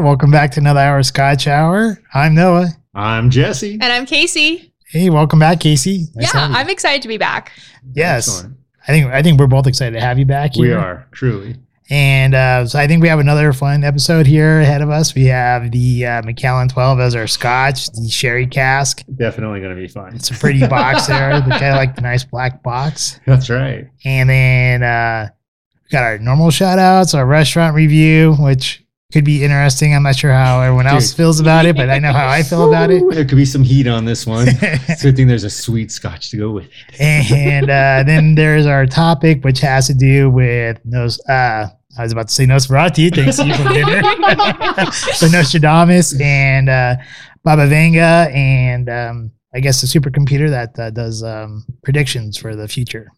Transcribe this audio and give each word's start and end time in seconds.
Welcome 0.00 0.30
back 0.30 0.50
to 0.52 0.60
another 0.60 0.80
hour 0.80 0.98
of 0.98 1.06
Scotch 1.06 1.46
Hour. 1.46 1.98
I'm 2.14 2.34
Noah. 2.34 2.68
I'm 2.94 3.28
Jesse. 3.28 3.74
And 3.74 3.84
I'm 3.84 4.06
Casey. 4.06 4.72
Hey, 4.86 5.10
welcome 5.10 5.38
back, 5.38 5.60
Casey. 5.60 6.06
Nice 6.14 6.34
yeah. 6.34 6.48
I'm 6.50 6.70
excited 6.70 7.02
to 7.02 7.08
be 7.08 7.18
back. 7.18 7.52
yes. 7.92 8.26
Excellent. 8.28 8.56
I 8.88 8.92
think 8.92 9.12
I 9.12 9.22
think 9.22 9.38
we're 9.38 9.46
both 9.46 9.66
excited 9.66 9.92
to 9.92 10.00
have 10.00 10.18
you 10.18 10.24
back 10.24 10.54
here. 10.54 10.64
We 10.68 10.72
are 10.72 11.06
truly. 11.12 11.56
And 11.90 12.34
uh, 12.34 12.66
so 12.66 12.78
I 12.78 12.86
think 12.86 13.02
we 13.02 13.08
have 13.08 13.18
another 13.18 13.52
fun 13.52 13.84
episode 13.84 14.26
here 14.26 14.60
ahead 14.60 14.80
of 14.80 14.88
us. 14.88 15.14
We 15.14 15.26
have 15.26 15.70
the 15.70 16.06
uh, 16.06 16.22
Macallan 16.22 16.68
12 16.68 16.98
as 17.00 17.14
our 17.14 17.26
Scotch, 17.26 17.88
the 17.92 18.08
sherry 18.08 18.46
cask. 18.46 19.02
Definitely 19.16 19.60
going 19.60 19.74
to 19.76 19.80
be 19.80 19.88
fun. 19.88 20.14
It's 20.14 20.30
a 20.30 20.34
pretty 20.34 20.66
box 20.66 21.06
there. 21.08 21.40
The 21.40 21.50
kind 21.50 21.64
of 21.66 21.76
like 21.76 21.94
the 21.94 22.02
nice 22.02 22.24
black 22.24 22.62
box. 22.62 23.20
That's 23.26 23.50
right. 23.50 23.86
And 24.04 24.30
then 24.30 24.82
uh, 24.82 25.28
we 25.84 25.90
got 25.90 26.04
our 26.04 26.18
normal 26.18 26.50
shout 26.50 26.78
outs, 26.78 27.12
our 27.12 27.26
restaurant 27.26 27.74
review, 27.74 28.34
which 28.38 28.82
could 29.12 29.24
be 29.24 29.42
interesting. 29.42 29.94
I'm 29.94 30.02
not 30.02 30.16
sure 30.16 30.32
how 30.32 30.60
everyone 30.60 30.86
else 30.86 31.12
feels 31.12 31.40
about 31.40 31.66
it, 31.66 31.76
but 31.76 31.90
I 31.90 31.98
know 31.98 32.12
how 32.12 32.28
I 32.28 32.42
feel 32.42 32.68
about 32.68 32.90
it. 32.90 33.02
There 33.10 33.24
could 33.24 33.36
be 33.36 33.44
some 33.44 33.64
heat 33.64 33.86
on 33.86 34.04
this 34.04 34.26
one. 34.26 34.46
It's 34.48 35.02
a 35.02 35.08
good 35.08 35.16
thing 35.16 35.26
there's 35.26 35.44
a 35.44 35.50
sweet 35.50 35.90
scotch 35.90 36.30
to 36.30 36.36
go 36.36 36.50
with 36.50 36.68
it. 36.92 37.30
and 37.32 37.70
uh, 37.70 38.02
then 38.06 38.34
there's 38.34 38.66
our 38.66 38.86
topic, 38.86 39.44
which 39.44 39.60
has 39.60 39.88
to 39.88 39.94
do 39.94 40.30
with 40.30 40.78
Nos. 40.84 41.20
Uh, 41.28 41.68
I 41.98 42.02
was 42.02 42.12
about 42.12 42.28
to 42.28 42.34
say 42.34 42.46
Nosferatu. 42.46 43.14
Thanks 43.14 43.38
you 43.38 43.54
for 43.54 43.68
dinner. 43.68 44.00
so 44.92 45.26
Nostradamus 45.26 46.18
and 46.20 46.68
uh, 46.68 46.96
Baba 47.42 47.66
Vanga, 47.66 48.32
and 48.32 48.88
um, 48.88 49.32
I 49.54 49.60
guess 49.60 49.80
the 49.80 49.86
supercomputer 49.88 50.48
that 50.50 50.78
uh, 50.78 50.90
does 50.90 51.22
um, 51.24 51.64
predictions 51.82 52.36
for 52.36 52.54
the 52.54 52.68
future. 52.68 53.10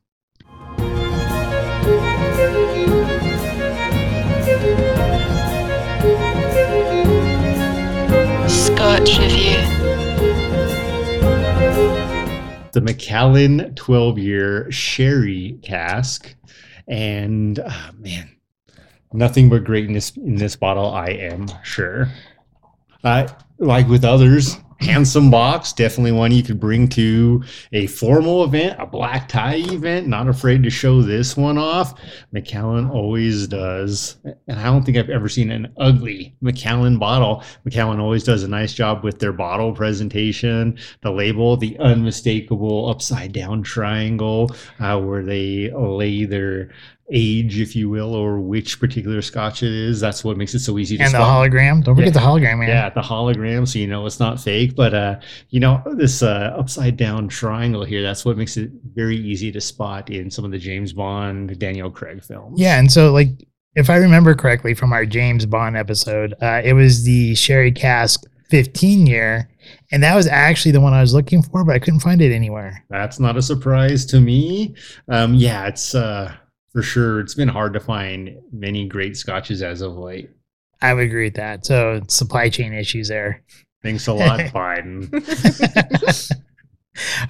Scotch 9.05 9.19
Review. 9.19 9.57
The 12.73 12.81
Macallan 12.81 13.75
12 13.75 14.19
year 14.19 14.71
sherry 14.71 15.59
cask. 15.63 16.35
And 16.87 17.59
ah, 17.67 17.91
man, 17.99 18.31
nothing 19.13 19.49
but 19.49 19.65
greatness 19.65 20.17
in 20.17 20.37
this 20.37 20.55
bottle, 20.55 20.91
I 20.91 21.07
am 21.07 21.49
sure. 21.65 22.09
Uh, 23.03 23.27
like 23.59 23.89
with 23.89 24.05
others, 24.05 24.57
handsome 24.83 25.31
box, 25.31 25.73
definitely 25.73 26.13
one 26.13 26.33
you 26.33 26.43
could 26.43 26.61
bring 26.61 26.89
to 26.89 27.43
a 27.73 27.87
formal 27.87 28.45
event, 28.45 28.77
a 28.81 28.87
black 28.87 29.29
tie 29.29 29.57
event. 29.57 30.07
Not 30.07 30.29
afraid 30.29 30.63
to 30.65 30.71
show 30.71 31.03
this 31.03 31.37
one 31.37 31.59
off. 31.59 31.99
Macallan 32.33 32.91
always 32.91 33.47
does. 33.47 34.17
And 34.25 34.59
I 34.59 34.65
don't 34.65 34.85
think 34.85 34.97
I've 34.97 35.11
ever 35.11 35.29
seen 35.29 35.51
an 35.51 35.73
ugly 35.77 36.35
Macallan 36.41 36.99
bottle. 36.99 37.45
Macallan 37.65 38.01
always 38.01 38.25
does 38.25 38.43
a 38.43 38.49
nice 38.49 38.75
job 38.75 39.05
with 39.05 39.19
their 39.19 39.33
bottle 39.33 39.73
presentation, 39.73 40.79
the 41.03 41.11
label, 41.11 41.57
the 41.57 41.79
unmistakable 41.79 42.89
upside 42.91 43.33
down 43.33 43.63
triangle, 43.63 44.55
uh, 44.81 44.99
where 44.99 45.23
they 45.23 45.71
lay 45.73 46.25
their 46.25 46.71
age, 47.13 47.61
if 47.61 47.77
you 47.77 47.89
will, 47.91 48.15
or 48.15 48.41
which 48.41 48.81
particular 48.81 49.21
scotch 49.23 49.63
it 49.63 49.71
is. 49.73 50.01
That's 50.01 50.25
what 50.25 50.37
makes 50.37 50.55
it 50.55 50.61
so 50.61 50.79
easy 50.79 50.97
to 50.97 51.05
spot. 51.05 51.15
And 51.15 51.23
the 51.23 51.27
spot. 51.27 51.51
hologram. 51.51 51.85
Don't 51.85 51.95
forget 51.97 52.15
Yeah. 52.15 52.21
the 52.21 52.27
hologram, 52.27 52.59
man. 52.61 52.69
Yeah, 52.69 52.89
the 52.91 53.01
hologram, 53.03 53.69
so 53.69 53.79
you 53.79 53.87
know 53.87 54.07
it's 54.07 54.19
not 54.21 54.41
fake. 54.41 54.75
But 54.75 54.95
uh, 54.95 55.21
you 55.51 55.61
know 55.61 55.83
this 55.97 56.23
uh, 56.23 56.55
upside 56.59 56.97
down 56.97 57.29
triangle 57.29 57.85
here. 57.85 58.03
That's 58.03 58.25
what 58.25 58.37
makes 58.37 58.57
it 58.57 58.71
very 58.95 59.17
easy 59.17 59.53
to 59.53 59.61
spot 59.61 60.11
in 60.11 60.31
some 60.31 60.45
of 60.45 60.51
the 60.51 60.59
James 60.59 60.93
Bond, 60.93 61.59
Daniel 61.59 61.91
Craig 61.91 62.23
films. 62.25 62.61
Yeah, 62.61 62.79
and 62.79 62.91
so 62.91 63.13
like 63.13 63.29
if 63.75 63.89
I 63.91 63.97
remember 63.97 64.35
correctly 64.35 64.75
from 64.75 64.93
our 64.93 65.07
James 65.07 65.47
Bond 65.47 65.77
episode, 65.77 66.35
uh, 66.43 66.61
it 66.65 66.73
was 66.75 67.05
the 67.05 67.35
Sherry 67.35 67.73
Cask 67.73 68.23
15 68.51 69.07
year, 69.07 69.49
and 69.93 70.03
that 70.03 70.15
was 70.15 70.27
actually 70.27 70.73
the 70.73 70.81
one 70.81 70.93
I 70.93 71.01
was 71.01 71.15
looking 71.15 71.43
for, 71.43 71.65
but 71.65 71.75
I 71.75 71.79
couldn't 71.79 72.01
find 72.01 72.21
it 72.21 72.33
anywhere. 72.35 72.85
that's 72.91 73.19
not 73.19 73.39
a 73.39 73.43
surprise 73.43 74.05
to 74.07 74.21
me. 74.21 74.75
Um, 75.09 75.33
yeah, 75.35 75.67
it's 75.69 75.95
uh, 75.95 76.35
for 76.73 76.83
sure. 76.83 77.21
It's 77.21 77.35
been 77.35 77.49
hard 77.49 77.73
to 77.75 77.81
find 77.81 78.39
many 78.53 78.87
great 78.87 79.17
scotches 79.17 79.63
as 79.63 79.81
of 79.81 79.97
late. 79.97 80.31
I 80.81 80.95
would 80.95 81.05
agree 81.05 81.27
with 81.27 81.35
that. 81.35 81.65
So 81.65 82.03
supply 82.09 82.49
chain 82.49 82.73
issues 82.73 83.09
there. 83.09 83.43
Thanks 83.83 84.07
a 84.07 84.13
lot, 84.13 84.41
Biden. 84.55 85.11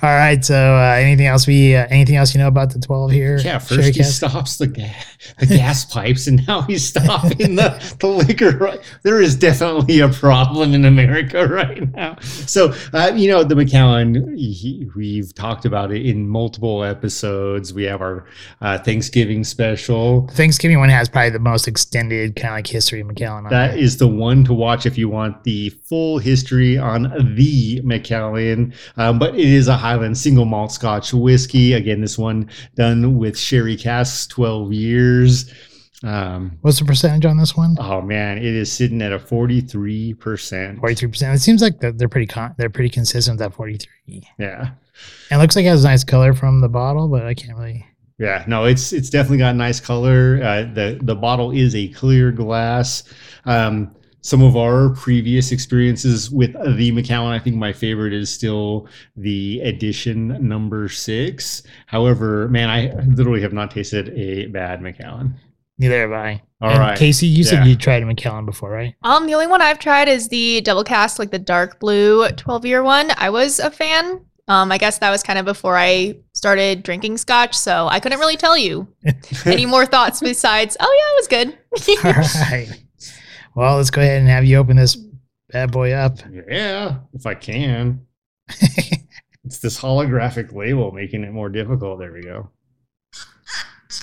All 0.02 0.10
right. 0.10 0.44
So 0.44 0.54
uh, 0.56 0.96
anything 0.98 1.26
else 1.26 1.46
we 1.46 1.76
uh, 1.76 1.86
anything 1.88 2.16
else 2.16 2.34
you 2.34 2.40
know 2.40 2.48
about 2.48 2.72
the 2.72 2.80
12 2.80 3.12
here? 3.12 3.38
Yeah, 3.38 3.58
Sherry 3.58 3.82
first 3.82 3.96
he 3.96 4.02
Cask? 4.02 4.16
stops 4.16 4.56
the, 4.58 4.66
ga- 4.66 4.92
the 5.38 5.46
gas 5.46 5.84
pipes, 5.84 6.26
and 6.26 6.44
now 6.48 6.62
he's 6.62 6.84
stopping 6.88 7.54
the, 7.56 7.96
the 8.00 8.06
liquor. 8.08 8.56
Right, 8.56 8.80
there 9.02 9.20
is 9.20 9.36
definitely 9.36 10.00
a 10.00 10.08
problem 10.08 10.74
in 10.74 10.84
America 10.84 11.46
right 11.46 11.92
now. 11.92 12.16
So, 12.20 12.74
uh, 12.92 13.12
you 13.14 13.28
know, 13.28 13.44
the 13.44 13.54
Macallan, 13.54 14.36
he, 14.36 14.88
we've 14.96 15.32
talked 15.34 15.64
about 15.64 15.92
it 15.92 16.04
in 16.04 16.28
multiple 16.28 16.82
episodes. 16.82 17.72
We 17.72 17.84
have 17.84 18.00
our 18.00 18.26
uh, 18.60 18.78
Thanksgiving 18.78 19.44
special. 19.44 20.26
Thanksgiving 20.32 20.80
one 20.80 20.88
has 20.88 21.08
probably 21.08 21.30
the 21.30 21.38
most 21.38 21.68
extended 21.68 22.34
kind 22.34 22.54
of 22.54 22.58
like 22.58 22.66
history 22.66 23.00
of 23.00 23.06
Macallan. 23.06 23.46
On 23.46 23.50
That 23.50 23.78
is 23.78 23.98
the 23.98 24.08
one 24.08 24.42
to 24.44 24.52
watch 24.52 24.86
if 24.86 24.98
you 24.98 25.08
want 25.08 25.44
the 25.44 25.68
full 25.70 26.18
history 26.18 26.78
on 26.78 27.12
the 27.36 27.80
Macallan. 27.84 28.74
Um, 28.96 29.18
but 29.20 29.34
it 29.36 29.51
is 29.52 29.68
a 29.68 29.76
Highland 29.76 30.18
single 30.18 30.44
malt 30.44 30.72
Scotch 30.72 31.12
whiskey. 31.14 31.74
Again, 31.74 32.00
this 32.00 32.18
one 32.18 32.48
done 32.74 33.18
with 33.18 33.38
sherry 33.38 33.76
casks, 33.76 34.26
twelve 34.26 34.72
years. 34.72 35.52
Um, 36.04 36.58
What's 36.62 36.80
the 36.80 36.84
percentage 36.84 37.24
on 37.26 37.36
this 37.36 37.56
one? 37.56 37.76
oh 37.78 38.02
man, 38.02 38.38
it 38.38 38.44
is 38.44 38.72
sitting 38.72 39.00
at 39.02 39.12
a 39.12 39.18
forty-three 39.20 40.14
percent. 40.14 40.80
43%. 40.80 41.34
It 41.34 41.38
seems 41.38 41.62
like 41.62 41.78
they're, 41.78 41.92
they're 41.92 42.08
pretty 42.08 42.26
con- 42.26 42.54
they're 42.58 42.70
pretty 42.70 42.90
consistent 42.90 43.34
with 43.38 43.50
that 43.50 43.54
43. 43.56 44.28
Yeah, 44.38 44.70
And 45.30 45.38
it 45.38 45.42
looks 45.42 45.54
like 45.54 45.64
it 45.64 45.68
has 45.68 45.84
a 45.84 45.88
nice 45.88 46.02
color 46.02 46.34
from 46.34 46.60
the 46.60 46.68
bottle, 46.68 47.06
but 47.06 47.24
I 47.24 47.34
can't 47.34 47.56
really 47.56 47.86
yeah. 48.18 48.44
No, 48.48 48.64
it's 48.64 48.92
it's 48.92 49.10
definitely 49.10 49.38
got 49.38 49.54
a 49.54 49.58
nice 49.58 49.80
color. 49.80 50.40
Uh, 50.42 50.62
the 50.74 50.98
the 51.02 51.14
bottle 51.14 51.50
is 51.52 51.74
a 51.76 51.88
clear 51.88 52.30
glass. 52.32 53.04
Um, 53.46 53.94
some 54.22 54.42
of 54.42 54.56
our 54.56 54.90
previous 54.90 55.52
experiences 55.52 56.30
with 56.30 56.52
the 56.76 56.90
Macallan, 56.92 57.32
I 57.32 57.38
think 57.38 57.56
my 57.56 57.72
favorite 57.72 58.12
is 58.12 58.30
still 58.30 58.86
the 59.16 59.60
edition 59.60 60.48
number 60.48 60.88
six. 60.88 61.62
However, 61.86 62.48
man, 62.48 62.70
I 62.70 62.92
literally 63.14 63.42
have 63.42 63.52
not 63.52 63.70
tasted 63.72 64.08
a 64.10 64.46
bad 64.46 64.80
Macallan. 64.80 65.34
Neither 65.78 66.00
have 66.02 66.12
I. 66.12 66.42
All 66.60 66.70
and 66.70 66.78
right. 66.78 66.96
Casey, 66.98 67.26
you 67.26 67.42
said 67.42 67.60
Yeah. 67.60 67.64
you 67.72 67.76
tried 67.76 68.02
a 68.02 68.06
Macallan 68.06 68.46
before, 68.46 68.70
right? 68.70 68.94
Um, 69.02 69.26
the 69.26 69.34
only 69.34 69.48
one 69.48 69.60
I've 69.60 69.80
tried 69.80 70.06
is 70.08 70.28
the 70.28 70.60
double 70.60 70.84
cask, 70.84 71.18
like 71.18 71.32
the 71.32 71.38
dark 71.40 71.80
blue 71.80 72.28
12 72.28 72.64
year 72.64 72.82
one. 72.84 73.10
I 73.16 73.30
was 73.30 73.58
a 73.58 73.70
fan. 73.70 74.20
Um, 74.48 74.70
I 74.70 74.78
guess 74.78 74.98
that 74.98 75.10
was 75.10 75.22
kind 75.22 75.38
of 75.38 75.44
before 75.44 75.76
I 75.76 76.16
started 76.32 76.82
drinking 76.82 77.16
scotch, 77.18 77.56
so 77.56 77.88
I 77.88 78.00
couldn't 78.00 78.18
really 78.18 78.36
tell 78.36 78.56
you 78.56 78.86
any 79.46 79.66
more 79.66 79.86
thoughts 79.86 80.20
besides, 80.20 80.76
oh 80.78 80.96
yeah, 80.98 81.12
it 81.12 81.16
was 81.18 81.28
good. 81.28 82.04
right. 82.04 82.82
Well, 83.54 83.76
let's 83.76 83.90
go 83.90 84.00
ahead 84.00 84.20
and 84.20 84.28
have 84.28 84.44
you 84.44 84.56
open 84.56 84.76
this 84.76 84.96
bad 85.50 85.70
boy 85.72 85.92
up. 85.92 86.18
Yeah, 86.48 86.98
if 87.12 87.26
I 87.26 87.34
can. 87.34 88.06
It's 89.44 89.58
this 89.58 89.78
holographic 89.80 90.52
label 90.54 90.92
making 90.92 91.24
it 91.24 91.32
more 91.32 91.48
difficult. 91.48 91.98
There 91.98 92.12
we 92.12 92.22
go. 92.22 92.50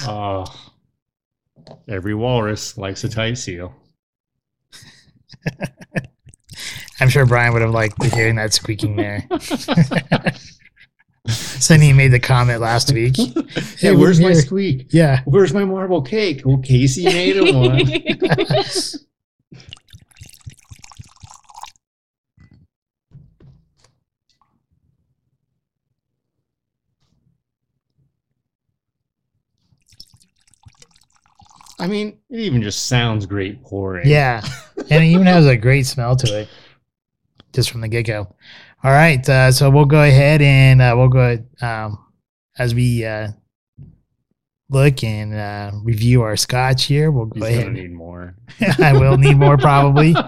Oh, 0.04 0.46
every 1.88 2.14
walrus 2.14 2.78
likes 2.78 3.04
a 3.04 3.10
tight 3.10 3.38
seal. 3.38 3.74
I'm 7.00 7.10
sure 7.10 7.26
Brian 7.26 7.54
would 7.54 7.62
have 7.62 7.72
liked 7.72 8.04
hearing 8.14 8.36
that 8.36 8.54
squeaking 8.54 8.96
there. 8.96 9.28
So 11.28 11.76
he 11.76 11.94
made 11.94 12.08
the 12.08 12.20
comment 12.20 12.60
last 12.60 12.92
week. 12.92 13.16
Hey, 13.78 13.96
where's 13.96 14.20
my 14.20 14.34
squeak? 14.34 14.88
Yeah. 14.92 15.22
Where's 15.26 15.54
my 15.54 15.64
marble 15.64 16.02
cake? 16.02 16.42
Well, 16.44 16.58
Casey 16.58 17.04
made 17.06 17.38
him 17.38 17.56
one. 17.56 17.82
I 31.80 31.88
mean, 31.88 32.18
it 32.30 32.40
even 32.40 32.62
just 32.62 32.88
sounds 32.88 33.26
great 33.26 33.64
pouring. 33.64 34.08
Yeah. 34.08 34.42
And 34.92 35.04
it 35.04 35.08
even 35.08 35.28
has 35.28 35.46
a 35.46 35.56
great 35.56 35.86
smell 35.86 36.16
to 36.16 36.40
it 36.40 36.50
just 37.54 37.70
from 37.70 37.82
the 37.82 37.88
get 37.88 38.08
go. 38.08 38.34
All 38.84 38.92
right. 38.92 39.28
Uh, 39.28 39.52
so 39.52 39.70
we'll 39.70 39.86
go 39.86 40.02
ahead 40.02 40.42
and 40.42 40.82
uh, 40.82 40.96
we'll 40.98 41.10
go 41.10 41.38
um, 41.62 42.04
as 42.58 42.74
we 42.74 43.06
uh, 43.06 43.28
look 44.70 45.04
and 45.04 45.34
uh, 45.36 45.72
review 45.84 46.22
our 46.24 46.36
scotch 46.38 46.86
here. 46.86 47.12
We'll 47.12 47.26
go 47.26 47.42
gonna 47.42 47.52
ahead. 47.52 47.74
need 47.74 47.92
more. 47.92 48.36
I 48.80 48.94
will 48.94 49.18
need 49.18 49.38
more 49.38 49.58
probably. 49.58 50.16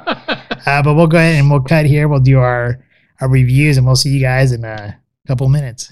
Uh, 0.63 0.83
but 0.83 0.93
we'll 0.93 1.07
go 1.07 1.17
ahead 1.17 1.39
and 1.39 1.49
we'll 1.49 1.59
cut 1.59 1.87
here. 1.87 2.07
We'll 2.07 2.19
do 2.19 2.37
our, 2.37 2.85
our 3.19 3.27
reviews 3.27 3.77
and 3.77 3.85
we'll 3.85 3.95
see 3.95 4.09
you 4.09 4.21
guys 4.21 4.51
in 4.51 4.63
a 4.63 4.95
couple 5.25 5.49
minutes. 5.49 5.91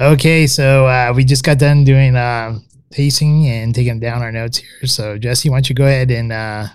Okay, 0.00 0.48
so 0.48 0.86
uh, 0.88 1.12
we 1.14 1.22
just 1.22 1.44
got 1.44 1.58
done 1.60 1.84
doing 1.84 2.16
tasting 2.92 3.46
and 3.46 3.74
taking 3.74 4.00
down 4.00 4.22
our 4.22 4.32
notes 4.32 4.58
here. 4.58 4.86
So 4.86 5.18
Jesse, 5.18 5.48
why 5.48 5.56
don't 5.56 5.68
you 5.68 5.74
go 5.74 5.84
ahead 5.84 6.10
and 6.10 6.32
uh, 6.32 6.66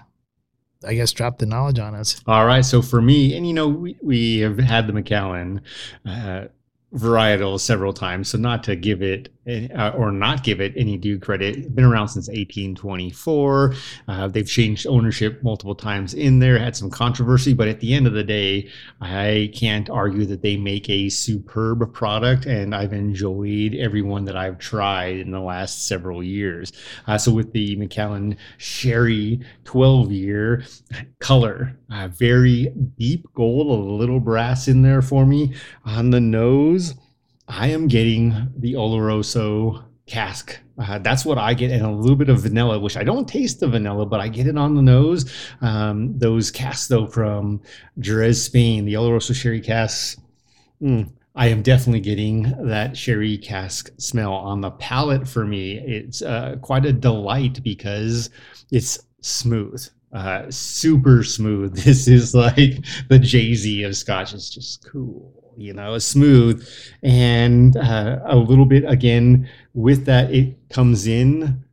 I 0.85 0.93
guess 0.93 1.11
drop 1.11 1.37
the 1.37 1.45
knowledge 1.45 1.79
on 1.79 1.95
us. 1.95 2.21
All 2.27 2.45
right. 2.45 2.63
So 2.63 2.81
for 2.81 3.01
me, 3.01 3.35
and 3.35 3.47
you 3.47 3.53
know, 3.53 3.67
we, 3.67 3.97
we 4.01 4.39
have 4.39 4.57
had 4.59 4.87
the 4.87 4.93
Macallan 4.93 5.61
uh, 6.05 6.45
varietal 6.93 7.59
several 7.59 7.93
times. 7.93 8.29
So 8.29 8.37
not 8.37 8.63
to 8.65 8.75
give 8.75 9.01
it 9.01 9.29
uh, 9.47 9.91
or 9.95 10.11
not 10.11 10.43
give 10.43 10.59
it 10.59 10.73
any 10.75 10.97
due 10.97 11.19
credit, 11.19 11.73
been 11.75 11.85
around 11.85 12.09
since 12.09 12.27
1824. 12.27 13.73
Uh, 14.07 14.27
they've 14.27 14.47
changed 14.47 14.87
ownership 14.87 15.43
multiple 15.43 15.75
times 15.75 16.13
in 16.13 16.39
there, 16.39 16.57
had 16.57 16.75
some 16.75 16.89
controversy, 16.89 17.53
but 17.53 17.67
at 17.67 17.79
the 17.79 17.93
end 17.93 18.07
of 18.07 18.13
the 18.13 18.23
day, 18.23 18.69
I 19.01 19.51
can't 19.53 19.89
argue 19.89 20.25
that 20.25 20.41
they 20.41 20.57
make 20.57 20.89
a 20.89 21.09
superb 21.09 21.93
product, 21.93 22.45
and 22.45 22.73
I've 22.73 22.93
enjoyed 22.93 23.75
every 23.75 24.01
one 24.01 24.25
that 24.25 24.35
I've 24.35 24.57
tried 24.57 25.17
in 25.17 25.31
the 25.31 25.39
last 25.39 25.87
several 25.87 26.23
years. 26.23 26.71
Uh, 27.07 27.17
so 27.17 27.31
with 27.31 27.53
the 27.53 27.75
Macallan 27.75 28.37
Sherry 28.57 29.41
12 29.65 30.11
year 30.11 30.63
color, 31.19 31.77
uh, 31.91 32.07
very 32.07 32.73
deep 32.97 33.27
gold, 33.33 33.67
a 33.67 33.93
little 33.93 34.19
brass 34.19 34.67
in 34.67 34.81
there 34.81 35.01
for 35.01 35.25
me 35.25 35.53
on 35.85 36.09
the 36.09 36.21
nose. 36.21 36.95
I 37.47 37.67
am 37.67 37.87
getting 37.87 38.51
the 38.57 38.73
Oloroso 38.73 39.83
cask. 40.07 40.59
Uh, 40.77 40.99
that's 40.99 41.25
what 41.25 41.37
I 41.37 41.53
get, 41.53 41.71
and 41.71 41.85
a 41.85 41.91
little 41.91 42.15
bit 42.15 42.29
of 42.29 42.39
vanilla, 42.39 42.79
which 42.79 42.97
I 42.97 43.03
don't 43.03 43.27
taste 43.27 43.59
the 43.59 43.67
vanilla, 43.67 44.05
but 44.05 44.19
I 44.19 44.27
get 44.27 44.47
it 44.47 44.57
on 44.57 44.75
the 44.75 44.81
nose. 44.81 45.31
Um, 45.61 46.17
those 46.17 46.51
casks, 46.51 46.87
though, 46.87 47.07
from 47.07 47.61
Jerez, 47.99 48.43
Spain, 48.43 48.85
the 48.85 48.93
Oloroso 48.93 49.33
sherry 49.33 49.61
casks. 49.61 50.17
mm, 50.81 51.09
I 51.35 51.47
am 51.47 51.61
definitely 51.61 52.01
getting 52.01 52.53
that 52.67 52.97
sherry 52.97 53.37
cask 53.37 53.89
smell 53.97 54.33
on 54.33 54.61
the 54.61 54.71
palate 54.71 55.27
for 55.27 55.45
me. 55.45 55.77
It's 55.79 56.21
uh, 56.21 56.57
quite 56.61 56.85
a 56.85 56.93
delight 56.93 57.61
because 57.63 58.29
it's 58.71 58.99
smooth. 59.21 59.85
Uh, 60.13 60.49
super 60.49 61.23
smooth. 61.23 61.77
This 61.85 62.07
is 62.07 62.33
like 62.33 62.85
the 63.09 63.19
Jay 63.19 63.53
Z 63.53 63.83
of 63.83 63.95
Scotch. 63.97 64.33
It's 64.33 64.49
just 64.49 64.85
cool 64.89 65.44
you 65.57 65.73
know, 65.73 65.97
smooth 65.97 66.67
and 67.03 67.75
uh, 67.77 68.19
a 68.25 68.35
little 68.35 68.65
bit 68.65 68.83
again 68.87 69.49
with 69.73 70.05
that. 70.05 70.33
It 70.33 70.55
comes 70.69 71.07
in 71.07 71.64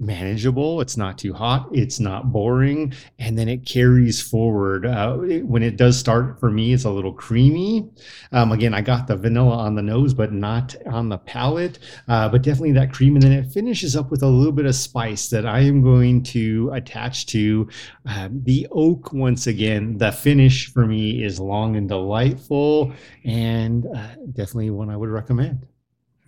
manageable. 0.00 0.80
It's 0.80 0.96
not 0.96 1.18
too 1.18 1.32
hot. 1.32 1.68
It's 1.72 2.00
not 2.00 2.32
boring, 2.32 2.94
and 3.18 3.38
then 3.38 3.48
it 3.48 3.66
carries 3.66 4.20
forward. 4.20 4.86
Uh, 4.86 5.20
it, 5.22 5.46
when 5.46 5.62
it 5.62 5.76
does 5.76 5.98
start 5.98 6.40
for 6.40 6.50
me, 6.50 6.72
it's 6.72 6.84
a 6.84 6.90
little 6.90 7.12
creamy. 7.12 7.88
Um, 8.32 8.52
again, 8.52 8.74
I 8.74 8.80
got 8.80 9.06
the 9.06 9.16
vanilla 9.16 9.56
on 9.58 9.74
the 9.74 9.82
nose, 9.82 10.14
but 10.14 10.32
not 10.32 10.74
on 10.86 11.08
the 11.08 11.18
palate. 11.18 11.78
Uh, 12.08 12.28
but 12.28 12.42
definitely 12.42 12.72
that 12.72 12.92
cream, 12.92 13.14
and 13.14 13.22
then 13.22 13.32
it 13.32 13.52
finishes 13.52 13.94
up 13.94 14.10
with 14.10 14.22
a 14.22 14.26
little 14.26 14.52
bit 14.52 14.66
of 14.66 14.74
spice 14.74 15.28
that 15.28 15.46
I 15.46 15.60
am 15.60 15.82
going 15.82 16.22
to 16.24 16.70
attach 16.72 17.26
to 17.26 17.68
uh, 18.08 18.28
the 18.30 18.66
oak 18.70 19.12
once 19.12 19.46
again. 19.46 19.98
The 19.98 20.12
finish 20.12 20.72
for 20.72 20.86
me 20.86 21.22
is 21.22 21.38
long 21.38 21.76
and 21.76 21.88
delightful, 21.88 22.92
and 23.24 23.86
uh, 23.86 24.14
definitely 24.32 24.70
one 24.70 24.88
I 24.88 24.96
would 24.96 25.10
recommend. 25.10 25.66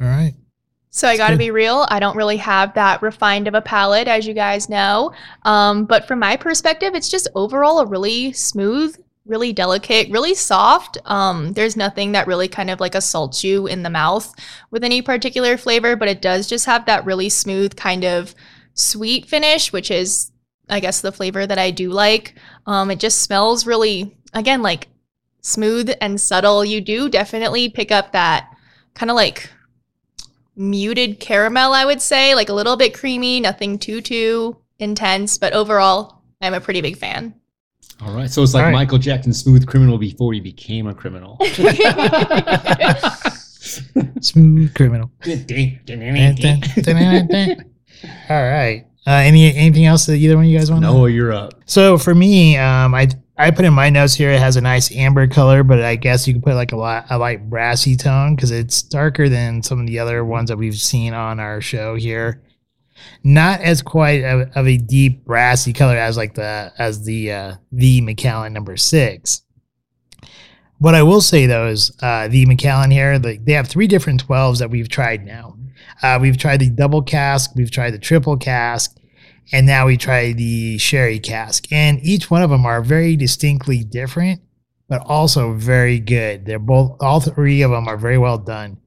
All 0.00 0.08
right. 0.08 0.34
So 0.94 1.08
I 1.08 1.16
got 1.16 1.30
to 1.30 1.38
be 1.38 1.50
real. 1.50 1.86
I 1.88 2.00
don't 2.00 2.18
really 2.18 2.36
have 2.36 2.74
that 2.74 3.00
refined 3.00 3.48
of 3.48 3.54
a 3.54 3.62
palate, 3.62 4.08
as 4.08 4.26
you 4.26 4.34
guys 4.34 4.68
know. 4.68 5.12
Um, 5.42 5.86
but 5.86 6.06
from 6.06 6.18
my 6.18 6.36
perspective, 6.36 6.94
it's 6.94 7.08
just 7.08 7.28
overall 7.34 7.78
a 7.78 7.86
really 7.86 8.34
smooth, 8.34 8.94
really 9.24 9.54
delicate, 9.54 10.10
really 10.10 10.34
soft. 10.34 10.98
Um, 11.06 11.54
there's 11.54 11.78
nothing 11.78 12.12
that 12.12 12.26
really 12.26 12.46
kind 12.46 12.68
of 12.68 12.78
like 12.78 12.94
assaults 12.94 13.42
you 13.42 13.66
in 13.66 13.82
the 13.82 13.88
mouth 13.88 14.34
with 14.70 14.84
any 14.84 15.00
particular 15.00 15.56
flavor, 15.56 15.96
but 15.96 16.08
it 16.08 16.20
does 16.20 16.46
just 16.46 16.66
have 16.66 16.84
that 16.84 17.06
really 17.06 17.30
smooth 17.30 17.74
kind 17.74 18.04
of 18.04 18.34
sweet 18.74 19.24
finish, 19.24 19.72
which 19.72 19.90
is, 19.90 20.30
I 20.68 20.80
guess, 20.80 21.00
the 21.00 21.10
flavor 21.10 21.46
that 21.46 21.58
I 21.58 21.70
do 21.70 21.88
like. 21.88 22.34
Um, 22.66 22.90
it 22.90 23.00
just 23.00 23.22
smells 23.22 23.66
really, 23.66 24.14
again, 24.34 24.60
like 24.60 24.88
smooth 25.40 25.90
and 26.02 26.20
subtle. 26.20 26.66
You 26.66 26.82
do 26.82 27.08
definitely 27.08 27.70
pick 27.70 27.90
up 27.90 28.12
that 28.12 28.54
kind 28.92 29.08
of 29.08 29.16
like 29.16 29.48
muted 30.56 31.20
caramel, 31.20 31.72
I 31.72 31.84
would 31.84 32.00
say, 32.02 32.34
like 32.34 32.48
a 32.48 32.54
little 32.54 32.76
bit 32.76 32.94
creamy, 32.94 33.40
nothing 33.40 33.78
too 33.78 34.00
too 34.00 34.56
intense, 34.78 35.38
but 35.38 35.52
overall, 35.52 36.22
I'm 36.40 36.54
a 36.54 36.60
pretty 36.60 36.80
big 36.80 36.96
fan. 36.96 37.34
All 38.00 38.12
right, 38.14 38.30
so 38.30 38.42
it's 38.42 38.52
like 38.52 38.62
All 38.62 38.66
right. 38.66 38.72
Michael 38.72 38.98
Jackson, 38.98 39.32
smooth 39.32 39.66
criminal 39.66 39.96
before 39.96 40.32
he 40.32 40.40
became 40.40 40.88
a 40.88 40.94
criminal. 40.94 41.38
Smooth 44.20 44.74
criminal. 44.74 45.10
All 48.28 48.42
right. 48.42 48.86
Uh, 49.06 49.10
any 49.10 49.54
anything 49.54 49.84
else 49.84 50.06
that 50.06 50.14
either 50.14 50.36
one 50.36 50.44
of 50.44 50.50
you 50.50 50.58
guys 50.58 50.70
want? 50.70 50.82
Noah, 50.82 51.10
you're 51.10 51.32
up. 51.32 51.54
So 51.66 51.98
for 51.98 52.14
me, 52.14 52.56
um, 52.56 52.94
I 52.94 53.08
I 53.42 53.50
put 53.50 53.64
in 53.64 53.74
my 53.74 53.90
notes 53.90 54.14
here. 54.14 54.30
It 54.30 54.38
has 54.38 54.56
a 54.56 54.60
nice 54.60 54.94
amber 54.94 55.26
color, 55.26 55.64
but 55.64 55.82
I 55.82 55.96
guess 55.96 56.28
you 56.28 56.34
can 56.34 56.42
put 56.42 56.54
like 56.54 56.70
a 56.70 56.76
lot 56.76 57.06
a 57.10 57.18
light 57.18 57.50
brassy 57.50 57.96
tone 57.96 58.36
because 58.36 58.52
it's 58.52 58.82
darker 58.82 59.28
than 59.28 59.64
some 59.64 59.80
of 59.80 59.88
the 59.88 59.98
other 59.98 60.24
ones 60.24 60.48
that 60.48 60.58
we've 60.58 60.78
seen 60.78 61.12
on 61.12 61.40
our 61.40 61.60
show 61.60 61.96
here. 61.96 62.40
Not 63.24 63.60
as 63.60 63.82
quite 63.82 64.22
of, 64.22 64.48
of 64.54 64.68
a 64.68 64.76
deep 64.76 65.24
brassy 65.24 65.72
color 65.72 65.96
as 65.96 66.16
like 66.16 66.34
the 66.34 66.72
as 66.78 67.04
the 67.04 67.32
uh, 67.32 67.54
the 67.72 68.00
Macallan 68.00 68.52
number 68.52 68.76
six. 68.76 69.42
What 70.78 70.94
I 70.94 71.02
will 71.02 71.20
say 71.20 71.46
though 71.46 71.66
is 71.66 71.90
uh, 72.00 72.28
the 72.28 72.46
Macallan 72.46 72.92
here, 72.92 73.18
like 73.18 73.44
they 73.44 73.54
have 73.54 73.66
three 73.66 73.88
different 73.88 74.20
twelves 74.20 74.60
that 74.60 74.70
we've 74.70 74.88
tried 74.88 75.26
now. 75.26 75.56
Uh, 76.00 76.16
we've 76.22 76.38
tried 76.38 76.60
the 76.60 76.70
double 76.70 77.02
cask, 77.02 77.50
we've 77.56 77.72
tried 77.72 77.90
the 77.90 77.98
triple 77.98 78.36
cask, 78.36 78.96
and 79.50 79.66
now 79.66 79.86
we 79.86 79.96
try 79.96 80.32
the 80.32 80.78
sherry 80.78 81.18
cask. 81.18 81.70
And 81.72 82.00
each 82.02 82.30
one 82.30 82.42
of 82.42 82.50
them 82.50 82.64
are 82.66 82.82
very 82.82 83.16
distinctly 83.16 83.82
different, 83.82 84.40
but 84.88 85.02
also 85.06 85.54
very 85.54 85.98
good. 85.98 86.46
They're 86.46 86.58
both, 86.58 86.96
all 87.00 87.20
three 87.20 87.62
of 87.62 87.70
them 87.70 87.88
are 87.88 87.96
very 87.96 88.18
well 88.18 88.38
done. 88.38 88.78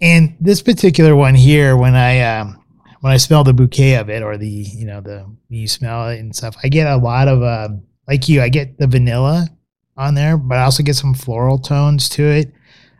And 0.00 0.36
this 0.40 0.62
particular 0.62 1.16
one 1.16 1.34
here, 1.34 1.76
when 1.76 1.94
I 1.94 2.20
um, 2.20 2.62
when 3.00 3.12
I 3.12 3.16
smell 3.16 3.42
the 3.42 3.54
bouquet 3.54 3.94
of 3.94 4.10
it, 4.10 4.22
or 4.22 4.36
the 4.36 4.46
you 4.46 4.84
know 4.84 5.00
the 5.00 5.24
you 5.48 5.66
smell 5.66 6.10
it 6.10 6.18
and 6.18 6.36
stuff, 6.36 6.56
I 6.62 6.68
get 6.68 6.86
a 6.86 6.98
lot 6.98 7.26
of 7.26 7.42
uh, 7.42 7.70
like 8.06 8.28
you. 8.28 8.42
I 8.42 8.50
get 8.50 8.78
the 8.78 8.86
vanilla 8.86 9.48
on 9.96 10.14
there, 10.14 10.36
but 10.36 10.58
I 10.58 10.64
also 10.64 10.82
get 10.82 10.96
some 10.96 11.14
floral 11.14 11.58
tones 11.58 12.10
to 12.10 12.22
it, 12.22 12.52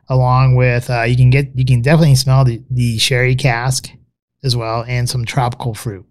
along 0.08 0.56
with 0.56 0.88
uh, 0.88 1.02
you 1.02 1.14
can 1.14 1.28
get 1.28 1.50
you 1.54 1.66
can 1.66 1.82
definitely 1.82 2.14
smell 2.14 2.42
the 2.42 2.62
the 2.70 2.96
sherry 2.96 3.34
cask 3.34 3.90
as 4.42 4.56
well, 4.56 4.82
and 4.88 5.06
some 5.08 5.26
tropical 5.26 5.74
fruit 5.74 6.06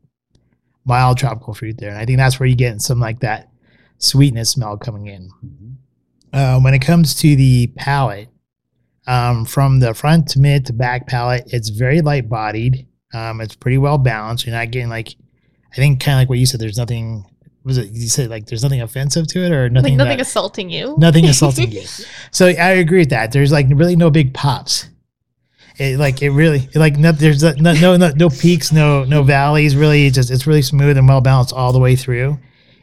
mild 0.88 1.18
tropical 1.18 1.54
fruit 1.54 1.78
there. 1.78 1.90
And 1.90 1.98
I 2.00 2.06
think 2.06 2.18
that's 2.18 2.40
where 2.40 2.48
you 2.48 2.56
get 2.56 2.82
some 2.82 3.00
like 3.00 3.20
that 3.20 3.50
sweetness 4.00 4.50
smell 4.52 4.78
coming 4.78 5.08
in. 5.08 5.30
Uh, 6.34 6.60
when 6.60 6.74
it 6.74 6.80
comes 6.80 7.16
to 7.16 7.36
the 7.36 7.68
palate, 7.76 8.30
um, 9.08 9.46
from 9.46 9.80
the 9.80 9.94
front 9.94 10.28
to 10.30 10.40
mid 10.40 10.66
to 10.66 10.74
back 10.74 11.08
palate, 11.08 11.44
it's 11.48 11.70
very 11.70 12.02
light 12.02 12.30
bodied. 12.30 12.88
Um, 13.14 13.40
it's 13.42 13.56
pretty 13.56 13.78
well 13.78 13.98
balanced. 13.98 14.46
You're 14.46 14.56
not 14.56 14.70
getting 14.72 14.90
like, 14.90 15.16
I 15.72 15.76
think 15.76 16.02
kind 16.02 16.16
of 16.18 16.22
like 16.22 16.30
what 16.30 16.40
you 16.40 16.46
said. 16.46 16.60
There's 16.60 16.78
nothing. 16.78 17.26
Was 17.64 17.78
it 17.78 17.90
you 17.92 18.08
said 18.08 18.30
like 18.30 18.46
there's 18.48 18.64
nothing 18.64 18.82
offensive 18.82 19.28
to 19.28 19.44
it 19.44 19.52
or 19.52 19.70
nothing? 19.70 19.94
Like 19.94 19.98
nothing? 19.98 20.18
that- 20.18 20.22
assaulting 20.28 20.70
you. 20.70 20.96
nothing 20.98 21.26
assaulting 21.26 21.72
you. 21.74 21.84
So 22.32 22.48
I 22.48 22.72
agree 22.72 23.00
with 23.00 23.10
that. 23.10 23.32
There's 23.32 23.52
like 23.52 23.68
really 23.70 23.96
no 23.96 24.10
big 24.10 24.34
pops. 24.34 24.90
It 25.80 26.00
like 26.00 26.22
it 26.22 26.32
really 26.32 26.68
like 26.74 26.98
no, 26.98 27.12
there's 27.12 27.44
no, 27.44 27.74
no 27.74 27.98
no 27.98 28.10
no 28.10 28.30
peaks, 28.30 28.72
no 28.72 29.04
no 29.04 29.22
valleys. 29.24 29.76
Really, 29.76 30.10
just 30.10 30.32
it's 30.32 30.48
really 30.48 30.64
smooth 30.64 30.98
and 30.98 31.08
well 31.08 31.22
balanced 31.22 31.54
all 31.54 31.72
the 31.72 31.80
way 31.80 31.96
through, 31.96 32.40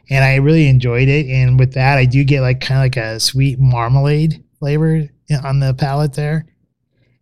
and 0.09 0.23
I 0.23 0.35
really 0.35 0.69
enjoyed 0.69 1.09
it. 1.09 1.27
And 1.27 1.59
with 1.59 1.73
that, 1.73 1.97
I 1.97 2.05
do 2.05 2.23
get 2.23 2.41
like 2.41 2.61
kind 2.61 2.79
of 2.79 2.83
like 2.83 2.97
a 2.97 3.19
sweet 3.19 3.59
marmalade 3.59 4.43
flavor 4.59 5.09
on 5.43 5.59
the 5.59 5.73
palate 5.73 6.13
there. 6.13 6.45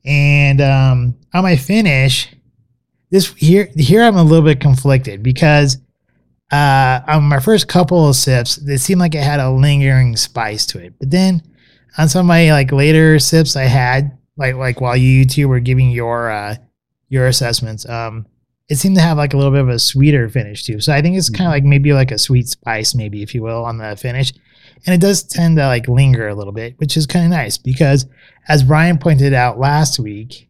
And 0.06 0.62
um, 0.62 1.16
on 1.34 1.44
my 1.44 1.56
finish, 1.56 2.30
this 3.10 3.34
here 3.34 3.70
here 3.76 4.04
I'm 4.04 4.18
a 4.18 4.24
little 4.24 4.46
bit 4.46 4.60
conflicted 4.60 5.24
because 5.24 5.78
uh, 6.52 7.02
on 7.08 7.24
my 7.24 7.40
first 7.40 7.68
couple 7.68 8.08
of 8.08 8.16
sips, 8.16 8.58
it 8.60 8.78
seemed 8.80 9.00
like 9.00 9.16
it 9.16 9.24
had 9.24 9.40
a 9.40 9.50
lingering 9.50 10.16
spice 10.16 10.68
to 10.68 10.80
it. 10.80 10.94
But 11.00 11.10
then 11.10 11.42
on 11.98 12.10
some 12.10 12.22
of 12.22 12.28
my 12.28 12.52
like 12.52 12.72
later 12.72 13.18
sips 13.18 13.56
I 13.56 13.64
had, 13.64 14.16
like 14.38 14.56
like 14.56 14.82
while 14.82 14.98
you 14.98 15.26
two 15.26 15.48
were 15.48 15.60
giving 15.60 15.92
your 15.92 16.32
uh 16.32 16.56
your 17.10 17.28
assessments, 17.28 17.88
um, 17.88 18.26
it 18.70 18.76
seemed 18.78 18.96
to 18.96 19.02
have 19.02 19.18
like 19.18 19.34
a 19.34 19.38
little 19.38 19.52
bit 19.52 19.62
of 19.62 19.70
a 19.70 19.78
sweeter 19.78 20.28
finish 20.30 20.64
too. 20.64 20.80
So 20.80 20.94
I 20.94 21.02
think 21.02 21.16
it's 21.16 21.30
kind 21.30 21.48
of 21.48 21.52
like 21.52 21.64
maybe 21.64 21.94
like 21.94 22.12
a 22.12 22.18
sweet 22.18 22.48
spice, 22.48 22.96
maybe 22.96 23.22
if 23.22 23.36
you 23.36 23.44
will, 23.44 23.64
on 23.66 23.78
the 23.78 23.96
finish. 23.96 24.34
And 24.86 24.94
it 24.96 25.02
does 25.02 25.24
tend 25.24 25.58
to 25.58 25.68
like 25.68 25.88
linger 25.88 26.28
a 26.28 26.36
little 26.36 26.54
bit, 26.54 26.78
which 26.80 26.98
is 26.98 27.06
kind 27.06 27.26
of 27.26 27.32
nice 27.32 27.58
because 27.58 28.08
as 28.48 28.64
Brian 28.64 28.98
pointed 28.98 29.34
out 29.34 29.60
last 29.60 30.00
week, 30.00 30.48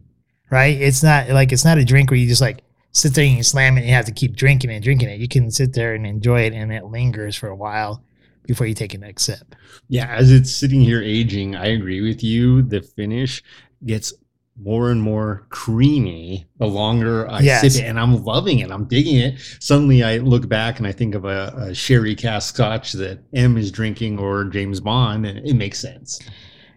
right? 0.50 0.80
It's 0.80 1.04
not 1.04 1.30
like 1.30 1.52
it's 1.52 1.66
not 1.66 1.78
a 1.78 1.86
drink 1.86 2.12
where 2.12 2.20
you 2.20 2.28
just 2.28 2.42
like 2.42 2.64
sit 2.94 3.14
there 3.14 3.26
and 3.26 3.36
you 3.36 3.44
slam 3.44 3.76
it 3.76 3.82
and 3.82 3.90
you 3.90 3.96
have 3.96 4.06
to 4.06 4.12
keep 4.12 4.36
drinking 4.36 4.72
and 4.72 4.84
drinking 4.84 5.10
it. 5.10 5.20
You 5.20 5.28
can 5.28 5.52
sit 5.52 5.74
there 5.74 5.94
and 5.94 6.06
enjoy 6.06 6.42
it 6.42 6.54
and 6.54 6.72
it 6.72 6.86
lingers 6.86 7.36
for 7.36 7.50
a 7.50 7.56
while 7.56 8.04
before 8.48 8.68
you 8.68 8.74
take 8.74 8.94
a 8.94 8.98
next 8.98 9.24
sip. 9.24 9.56
Yeah, 9.90 10.14
as 10.16 10.32
it's 10.32 10.52
sitting 10.52 10.82
here 10.82 11.02
aging, 11.02 11.56
I 11.56 11.68
agree 11.68 12.02
with 12.02 12.24
you. 12.24 12.62
The 12.62 12.82
finish 12.82 13.44
gets 13.86 14.14
more 14.56 14.92
and 14.92 15.02
more 15.02 15.48
creamy 15.50 16.46
the 16.60 16.68
longer 16.68 17.28
I 17.28 17.40
Yes. 17.40 17.62
sip 17.74 17.84
it, 17.84 17.88
and 17.88 18.00
I'm 18.00 18.24
loving 18.24 18.60
it. 18.60 18.70
I'm 18.70 18.86
digging 18.86 19.18
it. 19.18 19.40
Suddenly, 19.60 20.04
I 20.04 20.18
look 20.18 20.48
back 20.48 20.78
and 20.78 20.86
I 20.86 20.92
think 20.92 21.16
of 21.16 21.26
a, 21.26 21.54
a 21.58 21.74
sherry 21.74 22.14
cask 22.16 22.54
Scotch 22.54 22.92
that 22.94 23.20
M 23.34 23.58
is 23.58 23.72
drinking 23.72 24.20
or 24.20 24.46
James 24.46 24.80
Bond, 24.80 25.26
and 25.26 25.40
it 25.40 25.56
makes 25.56 25.80
sense. 25.80 26.20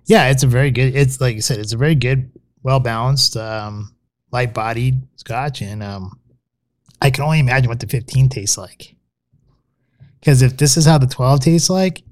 Yeah, 0.06 0.28
it's 0.30 0.42
a 0.42 0.46
very 0.46 0.70
good. 0.70 0.96
It's 0.96 1.20
like 1.20 1.34
you 1.34 1.42
said, 1.42 1.58
it's 1.58 1.74
a 1.74 1.76
very 1.76 1.94
good, 1.94 2.30
well 2.62 2.80
balanced, 2.80 3.36
um, 3.36 3.94
light 4.32 4.54
bodied 4.54 5.02
Scotch, 5.16 5.60
and 5.60 5.82
um, 5.82 6.18
I 7.02 7.10
can 7.10 7.24
only 7.24 7.40
imagine 7.40 7.68
what 7.68 7.80
the 7.80 7.86
15 7.86 8.28
tastes 8.30 8.56
like. 8.56 8.94
Because 10.20 10.40
if 10.42 10.56
this 10.56 10.76
is 10.76 10.86
how 10.86 10.96
the 10.98 11.06
12 11.06 11.40
tastes 11.40 11.68
like, 11.70 12.02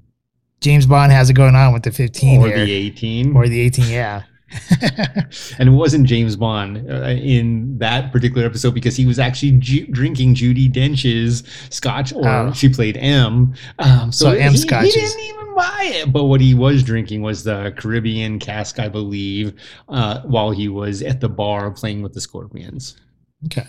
James 0.61 0.85
Bond 0.85 1.11
has 1.11 1.29
it 1.29 1.33
going 1.33 1.55
on 1.55 1.73
with 1.73 1.83
the 1.83 1.91
15 1.91 2.41
or 2.43 2.47
here, 2.47 2.65
the 2.65 2.71
18. 2.71 3.35
or 3.35 3.47
the 3.47 3.59
18. 3.61 3.89
Yeah, 3.91 4.23
and 5.59 5.69
it 5.69 5.71
wasn't 5.71 6.07
James 6.07 6.35
Bond 6.35 6.89
uh, 6.89 7.07
in 7.07 7.77
that 7.79 8.11
particular 8.11 8.45
episode 8.45 8.73
because 8.73 8.95
he 8.95 9.05
was 9.05 9.19
actually 9.19 9.53
ju- 9.53 9.87
drinking 9.87 10.35
Judi 10.35 10.71
Dench's 10.71 11.43
Scotch, 11.69 12.13
or 12.13 12.27
Oh. 12.27 12.51
she 12.53 12.69
played 12.69 12.97
M. 12.97 13.53
Um, 13.79 14.11
so 14.11 14.25
So 14.25 14.31
M 14.31 14.51
he, 14.51 14.57
scotches. 14.57 14.93
he 14.93 15.01
didn't 15.01 15.21
even 15.21 15.55
buy 15.55 15.79
it. 15.93 16.11
But 16.13 16.25
what 16.25 16.41
he 16.41 16.53
was 16.53 16.83
drinking 16.83 17.21
was 17.21 17.43
the 17.43 17.73
Caribbean 17.77 18.39
cask, 18.39 18.79
I 18.79 18.87
believe, 18.89 19.53
uh, 19.89 20.21
while 20.21 20.51
he 20.51 20.67
was 20.69 21.01
at 21.01 21.21
the 21.21 21.29
bar 21.29 21.71
playing 21.71 22.01
with 22.01 22.13
the 22.13 22.21
Scorpions. 22.21 22.97
Okay. 23.45 23.67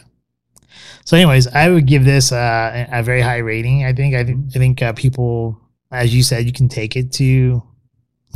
So, 1.04 1.16
anyways, 1.16 1.46
I 1.48 1.68
would 1.70 1.86
give 1.86 2.04
this 2.04 2.32
uh, 2.32 2.86
a 2.90 3.00
a 3.00 3.02
very 3.02 3.20
high 3.20 3.38
rating. 3.38 3.84
I 3.84 3.92
think. 3.92 4.14
I 4.14 4.24
think. 4.24 4.46
I 4.54 4.58
think 4.58 4.82
uh, 4.82 4.92
people, 4.92 5.60
as 5.90 6.14
you 6.14 6.22
said, 6.22 6.44
you 6.46 6.52
can 6.52 6.68
take 6.68 6.96
it 6.96 7.12
to, 7.12 7.24
you 7.24 7.62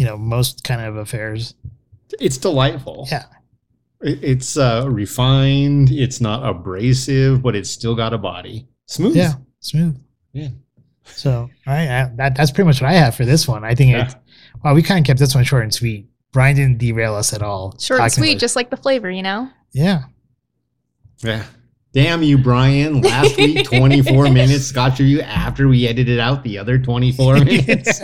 know, 0.07 0.17
most 0.17 0.63
kind 0.65 0.81
of 0.81 0.97
affairs. 0.97 1.55
It's 2.19 2.39
delightful. 2.39 3.07
Yeah. 3.11 3.25
It- 4.03 4.23
It's 4.25 4.57
uh, 4.57 4.87
refined. 4.89 5.91
It's 5.91 6.21
not 6.21 6.49
abrasive, 6.49 7.43
but 7.43 7.55
it's 7.55 7.71
still 7.71 7.95
got 7.95 8.13
a 8.15 8.19
body. 8.19 8.67
Smooth. 8.87 9.15
Yeah, 9.17 9.35
smooth. 9.61 10.01
Yeah. 10.33 10.49
So, 11.05 11.33
all 11.33 11.51
right, 11.67 11.89
I, 11.89 12.13
that 12.17 12.35
that's 12.37 12.51
pretty 12.51 12.67
much 12.67 12.81
what 12.81 12.91
I 12.91 12.95
have 12.95 13.15
for 13.15 13.25
this 13.25 13.47
one. 13.49 13.65
I 13.65 13.75
think 13.75 13.91
Yeah. 13.93 14.05
it's 14.07 14.15
wow. 14.65 14.75
We 14.75 14.83
kind 14.83 15.01
of 15.01 15.07
kept 15.07 15.19
this 15.19 15.35
one 15.35 15.45
short 15.45 15.63
and 15.65 15.75
sweet. 15.75 16.09
Brian 16.33 16.55
didn't 16.57 16.79
derail 16.79 17.15
us 17.15 17.33
at 17.33 17.43
all. 17.43 17.77
Short 17.81 18.01
and 18.01 18.13
sweet, 18.13 18.33
about- 18.33 18.41
just 18.41 18.57
like 18.57 18.71
the 18.71 18.77
flavor, 18.77 19.11
you 19.11 19.23
know? 19.23 19.49
yeah. 19.73 20.05
Yeah. 21.23 21.45
Damn 21.93 22.23
you, 22.23 22.39
Brian. 22.39 23.01
Last 23.03 23.37
week, 23.37 23.65
24 23.69 24.31
minutes 24.31 24.65
Scotch 24.65 25.01
review 25.01 25.21
after 25.23 25.67
we 25.69 25.89
edited 25.89 26.21
out 26.21 26.45
the 26.45 26.57
other 26.57 26.79
24 26.79 27.41
minutes. 27.45 28.01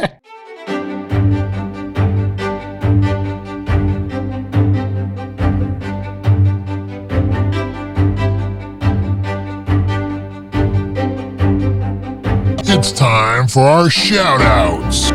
Time 12.97 13.47
for 13.47 13.61
our 13.61 13.91
shout 13.91 14.41
outs. 14.41 15.13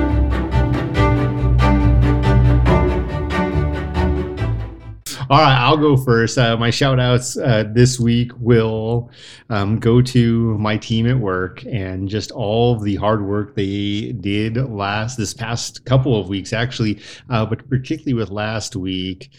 All 5.31 5.39
right, 5.39 5.57
I'll 5.57 5.77
go 5.77 5.97
first. 5.97 6.38
Uh, 6.38 6.57
my 6.57 6.69
shout 6.69 7.00
outs 7.00 7.38
uh, 7.38 7.63
this 7.73 8.00
week 8.00 8.31
will 8.38 9.09
um, 9.50 9.79
go 9.79 10.01
to 10.01 10.57
my 10.59 10.77
team 10.77 11.07
at 11.07 11.17
work 11.17 11.63
and 11.65 12.07
just 12.07 12.31
all 12.31 12.77
the 12.77 12.97
hard 12.97 13.25
work 13.25 13.55
they 13.55 14.11
did 14.11 14.57
last 14.57 15.15
this 15.15 15.33
past 15.33 15.83
couple 15.85 16.19
of 16.19 16.27
weeks, 16.27 16.53
actually, 16.53 17.01
uh, 17.29 17.45
but 17.45 17.67
particularly 17.67 18.13
with 18.13 18.29
last 18.29 18.75
week. 18.75 19.31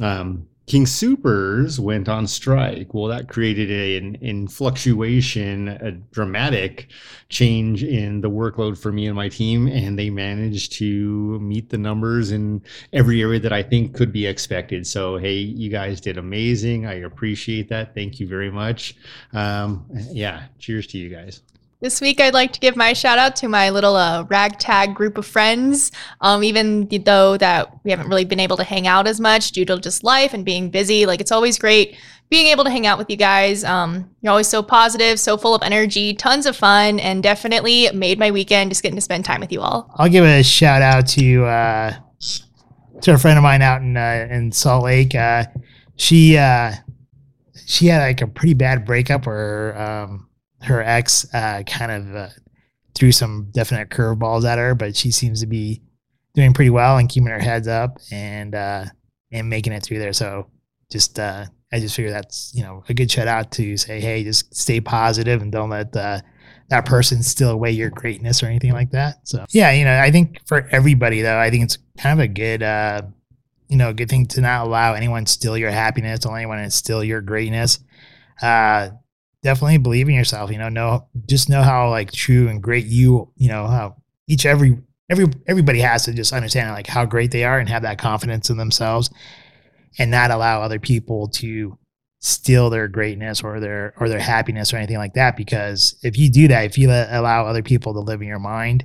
Um, 0.00 0.48
King 0.66 0.86
Supers 0.86 1.78
went 1.78 2.08
on 2.08 2.26
strike. 2.26 2.94
Well, 2.94 3.08
that 3.08 3.28
created 3.28 3.70
a, 3.70 3.98
an, 3.98 4.14
in 4.16 4.48
fluctuation, 4.48 5.68
a 5.68 5.92
dramatic 5.92 6.88
change 7.28 7.84
in 7.84 8.22
the 8.22 8.30
workload 8.30 8.80
for 8.80 8.90
me 8.90 9.06
and 9.06 9.14
my 9.14 9.28
team, 9.28 9.68
and 9.68 9.98
they 9.98 10.08
managed 10.08 10.72
to 10.74 11.38
meet 11.40 11.68
the 11.68 11.78
numbers 11.78 12.32
in 12.32 12.62
every 12.92 13.20
area 13.20 13.40
that 13.40 13.52
I 13.52 13.62
think 13.62 13.94
could 13.94 14.12
be 14.12 14.26
expected. 14.26 14.86
So, 14.86 15.18
hey, 15.18 15.36
you 15.36 15.68
guys 15.68 16.00
did 16.00 16.16
amazing. 16.16 16.86
I 16.86 16.94
appreciate 16.94 17.68
that. 17.68 17.94
Thank 17.94 18.18
you 18.18 18.26
very 18.26 18.50
much. 18.50 18.96
Um, 19.32 19.86
yeah, 20.10 20.44
cheers 20.58 20.86
to 20.88 20.98
you 20.98 21.10
guys. 21.10 21.42
This 21.84 22.00
week, 22.00 22.18
I'd 22.18 22.32
like 22.32 22.54
to 22.54 22.60
give 22.60 22.76
my 22.76 22.94
shout 22.94 23.18
out 23.18 23.36
to 23.36 23.46
my 23.46 23.68
little 23.68 23.94
uh, 23.94 24.22
ragtag 24.30 24.94
group 24.94 25.18
of 25.18 25.26
friends. 25.26 25.92
Um, 26.22 26.42
even 26.42 26.88
though 26.88 27.36
that 27.36 27.78
we 27.84 27.90
haven't 27.90 28.08
really 28.08 28.24
been 28.24 28.40
able 28.40 28.56
to 28.56 28.64
hang 28.64 28.86
out 28.86 29.06
as 29.06 29.20
much 29.20 29.52
due 29.52 29.66
to 29.66 29.78
just 29.78 30.02
life 30.02 30.32
and 30.32 30.46
being 30.46 30.70
busy, 30.70 31.04
like 31.04 31.20
it's 31.20 31.30
always 31.30 31.58
great 31.58 31.98
being 32.30 32.46
able 32.46 32.64
to 32.64 32.70
hang 32.70 32.86
out 32.86 32.96
with 32.96 33.10
you 33.10 33.18
guys. 33.18 33.64
Um, 33.64 34.08
you're 34.22 34.30
always 34.30 34.48
so 34.48 34.62
positive, 34.62 35.20
so 35.20 35.36
full 35.36 35.54
of 35.54 35.62
energy, 35.62 36.14
tons 36.14 36.46
of 36.46 36.56
fun, 36.56 37.00
and 37.00 37.22
definitely 37.22 37.90
made 37.92 38.18
my 38.18 38.30
weekend 38.30 38.70
just 38.70 38.82
getting 38.82 38.96
to 38.96 39.02
spend 39.02 39.26
time 39.26 39.42
with 39.42 39.52
you 39.52 39.60
all. 39.60 39.92
I'll 39.96 40.08
give 40.08 40.24
a 40.24 40.42
shout 40.42 40.80
out 40.80 41.06
to 41.08 41.44
uh, 41.44 41.96
to 43.02 43.12
a 43.12 43.18
friend 43.18 43.36
of 43.36 43.42
mine 43.42 43.60
out 43.60 43.82
in 43.82 43.98
uh, 43.98 44.26
in 44.30 44.52
Salt 44.52 44.84
Lake. 44.84 45.14
Uh, 45.14 45.44
she 45.96 46.38
uh, 46.38 46.72
she 47.66 47.88
had 47.88 48.00
like 48.00 48.22
a 48.22 48.26
pretty 48.26 48.54
bad 48.54 48.86
breakup 48.86 49.26
where 49.26 49.78
um, 49.78 50.23
her 50.64 50.82
ex 50.82 51.26
uh, 51.34 51.62
kind 51.66 51.92
of 51.92 52.16
uh, 52.16 52.28
threw 52.94 53.12
some 53.12 53.48
definite 53.52 53.90
curveballs 53.90 54.44
at 54.44 54.58
her, 54.58 54.74
but 54.74 54.96
she 54.96 55.10
seems 55.10 55.40
to 55.40 55.46
be 55.46 55.82
doing 56.34 56.52
pretty 56.52 56.70
well 56.70 56.98
and 56.98 57.08
keeping 57.08 57.28
her 57.28 57.38
heads 57.38 57.68
up 57.68 57.98
and 58.10 58.54
uh, 58.54 58.84
and 59.32 59.48
making 59.48 59.72
it 59.72 59.82
through 59.82 59.98
there. 59.98 60.12
So 60.12 60.48
just 60.90 61.18
uh, 61.18 61.46
I 61.72 61.80
just 61.80 61.96
figure 61.96 62.10
that's 62.10 62.52
you 62.54 62.62
know 62.62 62.84
a 62.88 62.94
good 62.94 63.10
shout 63.10 63.28
out 63.28 63.50
to 63.52 63.76
say 63.76 64.00
hey 64.00 64.24
just 64.24 64.54
stay 64.54 64.80
positive 64.80 65.42
and 65.42 65.50
don't 65.50 65.70
let 65.70 65.94
uh, 65.96 66.20
that 66.68 66.86
person 66.86 67.22
steal 67.22 67.50
away 67.50 67.70
your 67.70 67.90
greatness 67.90 68.42
or 68.42 68.46
anything 68.46 68.72
like 68.72 68.90
that. 68.92 69.26
So 69.26 69.44
yeah, 69.50 69.72
you 69.72 69.84
know 69.84 69.98
I 69.98 70.10
think 70.10 70.40
for 70.46 70.68
everybody 70.70 71.22
though 71.22 71.38
I 71.38 71.50
think 71.50 71.64
it's 71.64 71.78
kind 71.98 72.18
of 72.18 72.24
a 72.24 72.28
good 72.28 72.62
uh, 72.62 73.02
you 73.68 73.76
know 73.76 73.92
good 73.92 74.08
thing 74.08 74.26
to 74.26 74.40
not 74.40 74.66
allow 74.66 74.94
anyone 74.94 75.26
steal 75.26 75.58
your 75.58 75.70
happiness, 75.70 76.24
let 76.24 76.36
anyone 76.36 76.70
steal 76.70 77.02
your 77.02 77.20
greatness. 77.20 77.80
Uh, 78.42 78.90
definitely 79.44 79.78
believe 79.78 80.08
in 80.08 80.14
yourself. 80.16 80.50
You 80.50 80.58
know, 80.58 80.68
know 80.68 81.06
just 81.26 81.48
know 81.48 81.62
how 81.62 81.90
like 81.90 82.10
true 82.10 82.48
and 82.48 82.60
great 82.60 82.86
you 82.86 83.30
you 83.36 83.48
know 83.48 83.68
how 83.68 83.94
each 84.26 84.44
every 84.46 84.78
every 85.08 85.26
everybody 85.46 85.78
has 85.80 86.06
to 86.06 86.12
just 86.12 86.32
understand 86.32 86.70
like 86.72 86.88
how 86.88 87.04
great 87.04 87.30
they 87.30 87.44
are 87.44 87.60
and 87.60 87.68
have 87.68 87.82
that 87.82 87.98
confidence 87.98 88.50
in 88.50 88.56
themselves 88.56 89.10
and 89.98 90.10
not 90.10 90.32
allow 90.32 90.60
other 90.62 90.80
people 90.80 91.28
to 91.28 91.78
steal 92.20 92.70
their 92.70 92.88
greatness 92.88 93.42
or 93.42 93.60
their 93.60 93.92
or 94.00 94.08
their 94.08 94.18
happiness 94.18 94.72
or 94.72 94.78
anything 94.78 94.96
like 94.96 95.12
that 95.12 95.36
because 95.36 95.94
if 96.02 96.18
you 96.18 96.30
do 96.30 96.48
that 96.48 96.64
if 96.64 96.78
you 96.78 96.88
let, 96.88 97.12
allow 97.12 97.44
other 97.46 97.62
people 97.62 97.92
to 97.92 98.00
live 98.00 98.22
in 98.22 98.26
your 98.26 98.38
mind 98.38 98.82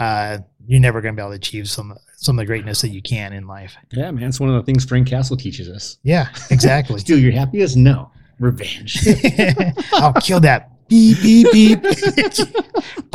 uh 0.00 0.38
you're 0.66 0.80
never 0.80 1.00
going 1.00 1.14
to 1.14 1.16
be 1.16 1.22
able 1.22 1.30
to 1.30 1.36
achieve 1.36 1.70
some 1.70 1.94
some 2.16 2.36
of 2.36 2.42
the 2.42 2.46
greatness 2.46 2.80
that 2.80 2.88
you 2.88 3.00
can 3.00 3.32
in 3.32 3.46
life 3.46 3.76
Yeah, 3.92 4.10
man, 4.10 4.28
it's 4.28 4.40
one 4.40 4.48
of 4.50 4.56
the 4.56 4.62
things 4.64 4.84
Frank 4.84 5.06
Castle 5.06 5.36
teaches 5.36 5.68
us. 5.68 5.98
yeah 6.02 6.26
exactly 6.50 6.98
Steal 7.04 7.18
your 7.18 7.30
happiness? 7.32 7.76
No. 7.76 8.10
Revenge. 8.44 9.06
i'll 9.94 10.12
kill 10.14 10.40
that 10.40 10.70
beep 10.88 11.20
beep 11.22 11.50
beep 11.50 11.82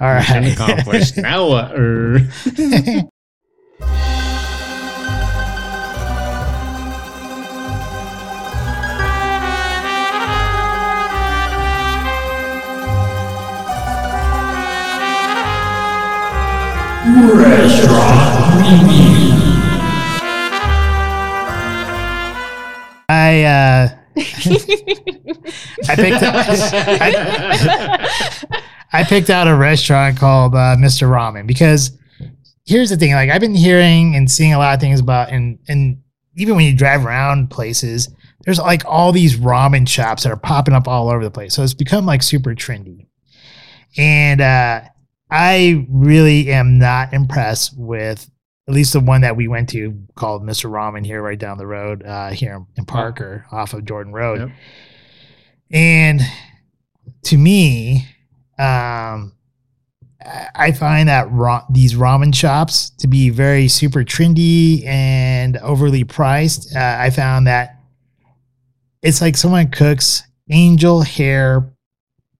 all 0.00 0.08
Mission 0.08 0.44
right 0.44 0.44
accomplished. 0.52 1.16
now 1.18 1.48
what? 1.48 1.72
Er. 1.78 2.18
I 23.24 23.42
uh 23.44 23.88
I 24.16 25.96
picked 25.96 26.22
I, 26.22 28.08
I 28.92 29.04
picked 29.04 29.30
out 29.30 29.48
a 29.48 29.54
restaurant 29.56 30.18
called 30.18 30.54
uh, 30.54 30.76
Mr. 30.78 31.08
Ramen 31.08 31.46
because 31.46 31.98
here's 32.66 32.90
the 32.90 32.96
thing 32.96 33.12
like 33.12 33.30
I've 33.30 33.40
been 33.40 33.54
hearing 33.54 34.14
and 34.14 34.30
seeing 34.30 34.52
a 34.52 34.58
lot 34.58 34.74
of 34.74 34.80
things 34.80 35.00
about 35.00 35.30
and 35.30 35.58
and 35.68 36.02
even 36.36 36.54
when 36.56 36.64
you 36.64 36.76
drive 36.76 37.04
around 37.04 37.50
places 37.50 38.08
there's 38.44 38.58
like 38.58 38.82
all 38.84 39.10
these 39.10 39.36
ramen 39.36 39.88
shops 39.88 40.24
that 40.24 40.32
are 40.32 40.36
popping 40.36 40.74
up 40.74 40.86
all 40.86 41.08
over 41.08 41.24
the 41.24 41.30
place 41.30 41.54
so 41.54 41.62
it's 41.62 41.74
become 41.74 42.04
like 42.04 42.22
super 42.22 42.54
trendy 42.54 43.06
and 43.96 44.40
uh 44.40 44.82
I 45.30 45.86
really 45.88 46.50
am 46.50 46.78
not 46.78 47.12
impressed 47.12 47.76
with 47.76 48.30
at 48.66 48.74
least 48.74 48.92
the 48.92 49.00
one 49.00 49.20
that 49.20 49.36
we 49.36 49.46
went 49.46 49.68
to 49.70 49.98
called 50.14 50.42
Mr. 50.42 50.70
Ramen 50.70 51.04
here 51.04 51.22
right 51.22 51.38
down 51.38 51.58
the 51.58 51.66
road 51.66 52.02
uh, 52.02 52.30
here 52.30 52.64
in 52.76 52.84
Parker 52.86 53.46
off 53.52 53.74
of 53.74 53.84
Jordan 53.84 54.12
Road. 54.12 54.40
Yep. 54.40 54.50
And 55.70 56.20
to 57.24 57.36
me, 57.36 58.06
um, 58.58 59.32
I 60.24 60.48
I 60.54 60.72
find 60.72 61.08
that 61.08 61.30
ra- 61.30 61.66
these 61.70 61.94
ramen 61.94 62.34
shops 62.34 62.90
to 62.98 63.08
be 63.08 63.28
very 63.28 63.68
super 63.68 64.04
trendy 64.04 64.86
and 64.86 65.58
overly 65.58 66.04
priced. 66.04 66.74
Uh, 66.74 66.96
I 66.98 67.10
found 67.10 67.46
that 67.46 67.80
it's 69.02 69.20
like 69.20 69.36
someone 69.36 69.70
cooks 69.70 70.22
angel 70.50 71.02
hair 71.02 71.70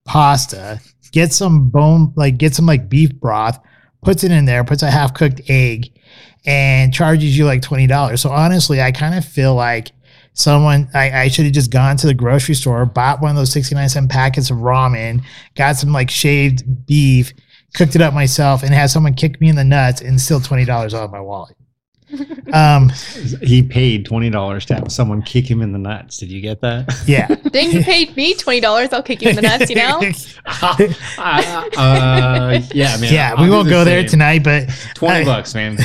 pasta, 0.05 0.79
get 1.11 1.31
some 1.33 1.69
bone, 1.69 2.13
like 2.15 2.37
get 2.37 2.55
some 2.55 2.65
like 2.65 2.89
beef 2.89 3.13
broth, 3.19 3.59
puts 4.05 4.23
it 4.23 4.31
in 4.31 4.45
there, 4.45 4.63
puts 4.63 4.83
a 4.83 4.89
half 4.89 5.13
cooked 5.13 5.41
egg, 5.49 5.91
and 6.45 6.93
charges 6.93 7.37
you 7.37 7.45
like 7.45 7.61
twenty 7.61 7.87
dollars. 7.87 8.21
So 8.21 8.29
honestly, 8.29 8.81
I 8.81 8.91
kind 8.91 9.15
of 9.15 9.25
feel 9.25 9.55
like 9.55 9.91
someone 10.33 10.87
I, 10.93 11.23
I 11.23 11.27
should 11.27 11.45
have 11.45 11.53
just 11.53 11.71
gone 11.71 11.97
to 11.97 12.07
the 12.07 12.13
grocery 12.13 12.55
store, 12.55 12.85
bought 12.85 13.21
one 13.21 13.31
of 13.31 13.37
those 13.37 13.51
69 13.51 13.87
cent 13.89 14.11
packets 14.11 14.49
of 14.49 14.57
ramen, 14.57 15.23
got 15.55 15.77
some 15.77 15.91
like 15.91 16.09
shaved 16.09 16.85
beef, 16.85 17.33
cooked 17.73 17.95
it 17.95 18.01
up 18.01 18.13
myself, 18.13 18.61
and 18.61 18.73
had 18.73 18.89
someone 18.89 19.13
kick 19.13 19.41
me 19.41 19.49
in 19.49 19.55
the 19.55 19.63
nuts 19.63 20.01
and 20.01 20.19
twenty 20.43 20.65
dollars 20.65 20.93
out 20.93 21.03
of 21.03 21.11
my 21.11 21.19
wallet. 21.21 21.57
Um, 22.53 22.89
He 23.41 23.63
paid 23.63 24.05
twenty 24.05 24.29
dollars 24.29 24.65
to 24.67 24.75
have 24.75 24.91
someone 24.91 25.21
kick 25.23 25.49
him 25.49 25.61
in 25.61 25.71
the 25.71 25.79
nuts. 25.79 26.17
Did 26.17 26.31
you 26.31 26.39
get 26.41 26.61
that? 26.61 26.93
yeah. 27.07 27.27
Then 27.51 27.71
you 27.71 27.81
paid 27.83 28.15
me 28.15 28.33
twenty 28.35 28.59
dollars. 28.59 28.93
I'll 28.93 29.01
kick 29.03 29.21
you 29.23 29.29
in 29.31 29.35
the 29.35 29.41
nuts. 29.41 29.69
You 29.69 29.75
know. 29.77 30.01
uh, 30.45 30.93
uh, 31.77 32.61
yeah, 32.73 32.97
man. 32.97 33.13
yeah, 33.13 33.33
I'll 33.35 33.43
we 33.43 33.49
won't 33.49 33.65
the 33.65 33.71
go 33.71 33.83
there 33.83 34.07
tonight, 34.07 34.43
but 34.43 34.69
Twenty 34.93 35.21
I- 35.21 35.25
bucks, 35.25 35.55
man. 35.55 35.77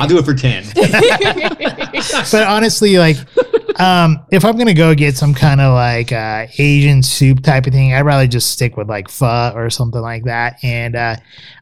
I'll 0.00 0.08
do 0.08 0.18
it 0.18 0.24
for 0.24 0.34
ten. 0.34 0.64
but 0.74 2.46
honestly, 2.46 2.96
like, 2.98 3.16
um, 3.80 4.24
if 4.30 4.44
I'm 4.44 4.56
gonna 4.56 4.74
go 4.74 4.94
get 4.94 5.16
some 5.16 5.34
kind 5.34 5.60
of 5.60 5.74
like 5.74 6.12
uh, 6.12 6.46
Asian 6.58 7.02
soup 7.02 7.42
type 7.42 7.66
of 7.66 7.72
thing, 7.72 7.92
I'd 7.94 8.00
rather 8.02 8.26
just 8.26 8.50
stick 8.50 8.76
with 8.76 8.88
like 8.88 9.08
pho 9.10 9.52
or 9.54 9.68
something 9.70 10.00
like 10.00 10.24
that. 10.24 10.56
And 10.62 10.96
uh, 10.96 11.16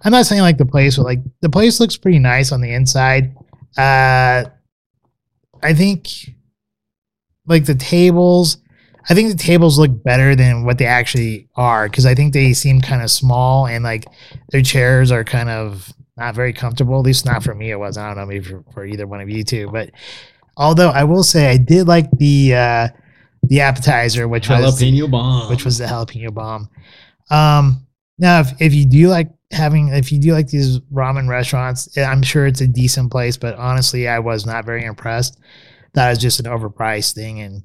I'm 0.05 0.13
not 0.13 0.27
saying 0.27 0.43
like 0.43 0.59
the 0.59 0.67
place, 0.67 0.97
but 0.97 1.05
like 1.05 1.21
the 1.41 1.51
place 1.51 1.81
looks 1.81 1.97
pretty 1.97 2.19
nice 2.19 2.53
on 2.53 2.61
the 2.61 2.73
inside. 2.73 3.35
Uh, 3.77 4.45
I 5.63 5.75
think 5.75 6.09
like 7.47 7.67
the 7.67 7.75
tables. 7.75 8.59
I 9.09 9.13
think 9.15 9.31
the 9.31 9.43
tables 9.43 9.79
look 9.79 10.03
better 10.03 10.35
than 10.35 10.65
what 10.65 10.79
they 10.79 10.87
actually 10.87 11.49
are 11.57 11.89
because 11.91 12.07
I 12.07 12.15
think 12.15 12.33
they 12.33 12.55
seem 12.55 12.81
kind 12.81 13.03
of 13.03 13.11
small 13.11 13.67
and 13.67 13.85
like 13.85 14.07
their 14.51 14.63
chairs 14.63 15.13
are 15.13 15.25
kind 15.25 15.51
of 15.51 15.93
not 16.17 16.35
very 16.35 16.55
comfortable. 16.55 16.99
At 16.99 17.05
least 17.05 17.27
not 17.27 17.43
for 17.43 17.55
me, 17.55 17.71
it 17.71 17.79
was. 17.79 17.99
I 17.99 18.07
don't 18.07 18.17
know, 18.17 18.27
maybe 18.27 18.45
for, 18.45 18.65
for 18.73 18.87
either 18.87 19.07
one 19.07 19.21
of 19.21 19.29
you 19.29 19.45
two. 19.45 19.69
But 19.71 19.91
although 20.57 20.89
I 20.89 21.05
will 21.05 21.23
say 21.23 21.51
I 21.51 21.59
did 21.59 21.87
like 21.87 22.11
the 22.13 22.55
uh, 22.55 22.89
the 23.43 23.61
appetizer, 23.61 24.27
which 24.27 24.49
was 24.49 24.81
Jalapeno 24.81 25.11
bomb. 25.11 25.51
which 25.51 25.65
was 25.65 25.79
the 25.79 25.85
jalapeno 25.85 26.33
bomb. 26.33 26.71
Um, 27.31 27.84
now, 28.19 28.41
if, 28.41 28.53
if 28.61 28.75
you 28.75 28.87
do 28.87 29.09
like 29.09 29.31
having, 29.51 29.89
if 29.89 30.13
you 30.13 30.21
do 30.21 30.33
like 30.33 30.49
these 30.49 30.79
ramen 30.93 31.29
restaurants, 31.29 31.97
I'm 31.99 32.23
sure 32.23 32.47
it's 32.47 32.61
a 32.61 32.69
decent 32.69 33.11
place. 33.11 33.37
But 33.37 33.57
honestly, 33.57 34.07
I 34.07 34.21
was 34.21 34.47
not 34.47 34.65
very 34.65 34.85
impressed. 34.85 35.39
That 35.95 36.11
was 36.11 36.19
just 36.19 36.41
an 36.41 36.47
overpriced 36.47 37.15
thing, 37.15 37.41
and 37.41 37.63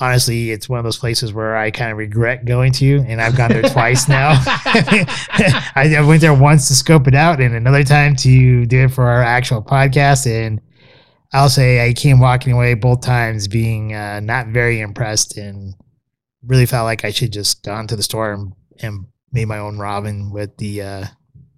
honestly, 0.00 0.50
it's 0.50 0.68
one 0.68 0.78
of 0.78 0.84
those 0.84 0.98
places 0.98 1.32
where 1.32 1.56
I 1.56 1.70
kind 1.70 1.92
of 1.92 1.98
regret 1.98 2.44
going 2.44 2.72
to, 2.74 3.04
and 3.06 3.20
I've 3.20 3.36
gone 3.36 3.50
there 3.50 3.62
twice 3.62 4.08
now. 4.08 4.34
I, 4.46 5.94
I 5.98 6.04
went 6.06 6.20
there 6.20 6.34
once 6.34 6.68
to 6.68 6.74
scope 6.74 7.06
it 7.06 7.14
out, 7.14 7.40
and 7.40 7.54
another 7.54 7.84
time 7.84 8.16
to 8.16 8.66
do 8.66 8.84
it 8.84 8.90
for 8.90 9.04
our 9.04 9.22
actual 9.22 9.62
podcast, 9.62 10.26
and. 10.26 10.60
I'll 11.32 11.48
say 11.48 11.84
I 11.84 11.92
came 11.94 12.20
walking 12.20 12.52
away 12.52 12.74
both 12.74 13.00
times 13.00 13.48
being 13.48 13.92
uh, 13.92 14.20
not 14.20 14.48
very 14.48 14.80
impressed 14.80 15.36
and 15.36 15.74
really 16.46 16.64
felt 16.64 16.84
like 16.84 17.04
I 17.04 17.10
should 17.10 17.32
just 17.32 17.64
gone 17.64 17.88
to 17.88 17.96
the 17.96 18.04
store 18.04 18.32
and, 18.32 18.52
and 18.78 19.06
made 19.34 19.46
my 19.48 19.58
own 19.58 19.76
ramen 19.76 20.30
with 20.30 20.56
the 20.56 20.80
uh, 20.80 21.04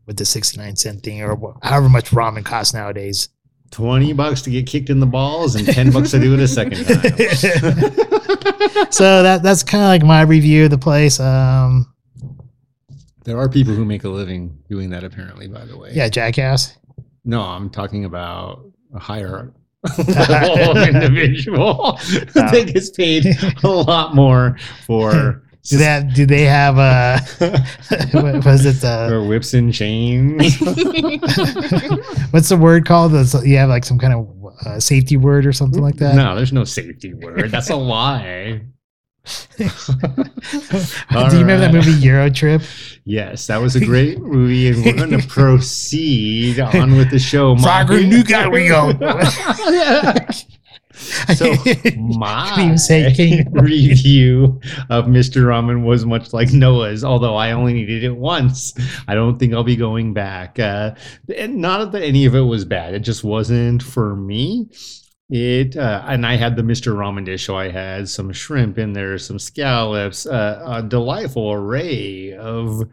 with 0.07 0.17
the 0.17 0.25
sixty 0.25 0.59
nine 0.59 0.75
cent 0.75 1.05
thing 1.05 1.23
or 1.23 1.37
however 1.63 1.89
much 1.89 2.11
ramen 2.11 2.45
costs 2.45 2.75
nowadays. 2.75 3.29
Twenty 3.71 4.13
bucks 4.13 4.43
to 4.43 4.51
get 4.51 4.67
kicked 4.67 4.91
in 4.91 4.99
the 5.01 5.07
balls 5.07 5.55
and 5.57 5.67
ten 5.67 5.91
bucks 5.91 6.11
to 6.13 6.19
do 6.21 6.35
it 6.35 6.41
a 6.41 6.49
second 6.49 6.85
time. 6.85 7.93
So 8.91 9.23
that 9.23 9.43
that's 9.43 9.63
kind 9.63 9.83
of 9.83 9.89
like 9.89 10.03
my 10.03 10.21
review 10.23 10.65
of 10.65 10.71
the 10.71 10.79
place. 10.79 11.19
Um, 11.19 11.93
there 13.25 13.39
are 13.39 13.49
people 13.49 13.75
who 13.75 13.85
make 13.85 14.05
a 14.05 14.09
living 14.09 14.59
doing 14.69 14.91
that, 14.91 15.03
apparently. 15.03 15.49
By 15.49 15.65
the 15.65 15.77
way, 15.79 15.93
yeah, 15.93 16.09
Jackass. 16.09 16.77
No, 17.25 17.41
I'm 17.43 17.71
talking 17.71 18.05
about 18.05 18.65
a 18.95 18.99
higher 18.99 19.53
level 19.99 20.77
individual 20.83 21.59
Oh. 21.81 21.97
that 22.35 22.71
gets 22.73 22.91
paid 22.91 23.27
a 23.65 23.69
lot 23.69 24.15
more 24.15 24.57
for 24.87 25.43
Do 25.69 25.79
they 25.79 25.85
have, 25.85 26.15
do 26.15 26.27
they 26.27 26.43
have 26.45 26.79
uh 26.79 27.19
what 28.13 28.45
was 28.45 28.65
it 28.67 28.85
uh 28.85 29.09
for 29.09 29.25
whips 29.25 29.53
and 29.55 29.73
chains. 29.75 30.59
what's 32.31 32.49
the 32.49 32.57
word 32.59 32.87
called? 32.87 33.15
It's- 33.15 33.45
you 33.47 33.57
have 33.57 33.69
like 33.69 33.85
some 33.85 33.99
kind 33.99 34.15
of 34.15 34.29
uh, 34.67 34.81
safety 34.81 35.17
word 35.17 35.45
or 35.47 35.53
something 35.53 35.83
like 35.83 35.97
that. 35.97 36.15
no, 36.15 36.35
there's 36.37 36.53
no 36.53 36.65
safety 36.65 37.15
word. 37.15 37.51
That's 37.51 37.71
a 37.71 37.77
lie. 37.77 38.63
do 39.59 39.65
you 39.65 41.41
remember 41.41 41.59
that 41.59 41.73
movie 41.73 41.91
Euro 42.07 42.31
Trip? 42.31 42.63
Yes, 43.05 43.49
that 43.49 43.57
was 43.61 43.75
a 43.75 43.85
great 43.85 44.21
movie, 44.21 44.69
and 44.69 44.85
we're 44.85 44.93
going 44.95 45.21
to 45.21 45.27
proceed 45.27 46.61
on 46.61 46.97
with 46.97 47.11
the 47.11 47.19
show. 47.19 47.57
My- 47.57 47.83
New 47.83 48.23
Guy 48.23 48.47
we 48.49 48.69
go. 48.69 48.93
So 51.37 51.53
my 51.97 52.77
review 53.51 54.61
of 54.91 55.07
Mr. 55.07 55.43
Ramen 55.43 55.85
was 55.85 56.07
much 56.07 56.33
like 56.33 56.53
Noah's, 56.53 57.05
although 57.05 57.37
I 57.37 57.53
only 57.53 57.75
needed 57.75 58.05
it 58.05 58.17
once. 58.17 58.73
I 59.07 59.15
don't 59.15 59.39
think 59.39 59.53
I'll 59.53 59.65
be 59.65 59.77
going 59.77 60.15
back. 60.15 60.59
Uh, 60.59 60.95
and 61.37 61.57
not 61.57 61.93
that 61.93 62.03
any 62.03 62.25
of 62.27 62.35
it 62.35 62.41
was 62.41 62.65
bad; 62.65 62.95
it 62.95 63.01
just 63.01 63.25
wasn't 63.25 63.83
for 63.83 64.17
me. 64.17 64.69
It 65.29 65.77
uh, 65.77 66.05
and 66.07 66.25
I 66.25 66.37
had 66.37 66.57
the 66.57 66.63
Mr. 66.63 66.95
Ramen 66.95 67.25
dish, 67.25 67.47
so 67.47 67.57
I 67.57 67.71
had 67.71 68.09
some 68.09 68.33
shrimp 68.33 68.79
in 68.79 68.93
there, 68.93 69.19
some 69.19 69.39
scallops, 69.39 70.25
uh, 70.27 70.63
a 70.67 70.83
delightful 70.83 71.53
array 71.53 72.33
of 72.33 72.89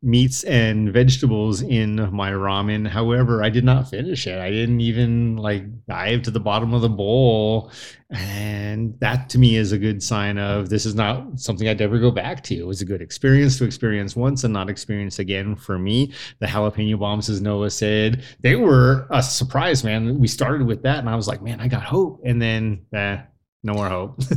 meats 0.00 0.44
and 0.44 0.92
vegetables 0.92 1.60
in 1.62 1.96
my 2.14 2.30
ramen. 2.30 2.86
However, 2.86 3.42
I 3.42 3.50
did 3.50 3.64
not 3.64 3.90
finish 3.90 4.28
it. 4.28 4.38
I 4.38 4.48
didn't 4.48 4.80
even 4.80 5.36
like 5.36 5.64
dive 5.86 6.22
to 6.22 6.30
the 6.30 6.38
bottom 6.38 6.72
of 6.72 6.82
the 6.82 6.88
bowl. 6.88 7.72
And 8.10 8.98
that 9.00 9.28
to 9.30 9.38
me 9.38 9.56
is 9.56 9.72
a 9.72 9.78
good 9.78 10.00
sign 10.02 10.38
of 10.38 10.68
this 10.68 10.86
is 10.86 10.94
not 10.94 11.40
something 11.40 11.68
I'd 11.68 11.80
ever 11.80 11.98
go 11.98 12.12
back 12.12 12.44
to. 12.44 12.54
It 12.54 12.66
was 12.66 12.80
a 12.80 12.84
good 12.84 13.02
experience 13.02 13.58
to 13.58 13.64
experience 13.64 14.14
once 14.14 14.44
and 14.44 14.54
not 14.54 14.70
experience 14.70 15.18
again 15.18 15.56
for 15.56 15.78
me. 15.78 16.12
The 16.38 16.46
jalapeno 16.46 16.98
bombs, 16.98 17.28
as 17.28 17.40
Noah 17.40 17.70
said, 17.70 18.22
they 18.40 18.54
were 18.54 19.08
a 19.10 19.22
surprise, 19.22 19.82
man. 19.82 20.20
We 20.20 20.28
started 20.28 20.66
with 20.66 20.82
that 20.84 21.00
and 21.00 21.08
I 21.08 21.16
was 21.16 21.26
like, 21.26 21.42
man, 21.42 21.60
I 21.60 21.66
got 21.66 21.82
hope. 21.82 22.20
And 22.24 22.40
then, 22.40 22.86
eh, 22.92 23.18
no 23.62 23.74
more 23.74 23.88
hope. 23.88 24.20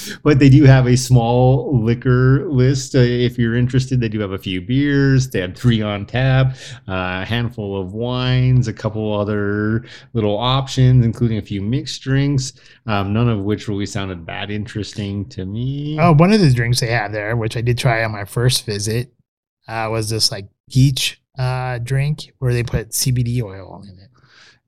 but 0.22 0.38
they 0.38 0.48
do 0.48 0.64
have 0.64 0.86
a 0.86 0.96
small 0.96 1.82
liquor 1.82 2.48
list. 2.48 2.94
Uh, 2.94 3.00
if 3.00 3.38
you're 3.38 3.56
interested, 3.56 4.00
they 4.00 4.08
do 4.08 4.20
have 4.20 4.32
a 4.32 4.38
few 4.38 4.60
beers. 4.60 5.28
They 5.30 5.40
have 5.40 5.56
three 5.56 5.82
on 5.82 6.06
tap, 6.06 6.56
uh, 6.88 7.22
a 7.22 7.24
handful 7.24 7.80
of 7.80 7.92
wines, 7.92 8.68
a 8.68 8.72
couple 8.72 9.12
other 9.12 9.84
little 10.12 10.36
options, 10.38 11.04
including 11.04 11.38
a 11.38 11.42
few 11.42 11.60
mixed 11.60 12.02
drinks, 12.02 12.52
um, 12.86 13.12
none 13.12 13.28
of 13.28 13.40
which 13.40 13.68
really 13.68 13.86
sounded 13.86 14.26
that 14.26 14.50
interesting 14.50 15.28
to 15.30 15.44
me. 15.44 15.98
Oh, 16.00 16.12
one 16.12 16.32
of 16.32 16.40
the 16.40 16.52
drinks 16.52 16.80
they 16.80 16.88
had 16.88 17.12
there, 17.12 17.36
which 17.36 17.56
I 17.56 17.60
did 17.60 17.78
try 17.78 18.04
on 18.04 18.12
my 18.12 18.24
first 18.24 18.64
visit, 18.66 19.12
uh, 19.68 19.88
was 19.90 20.10
this 20.10 20.30
like 20.30 20.48
peach 20.70 21.20
uh, 21.38 21.78
drink 21.78 22.32
where 22.38 22.52
they 22.52 22.62
put 22.62 22.90
CBD 22.90 23.42
oil 23.42 23.82
in 23.88 23.98
it. 23.98 24.11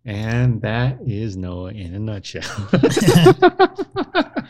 And 0.07 0.61
that 0.61 0.99
is 1.07 1.37
Noah 1.37 1.71
in 1.71 1.95
a 1.95 1.99
nutshell. 1.99 2.69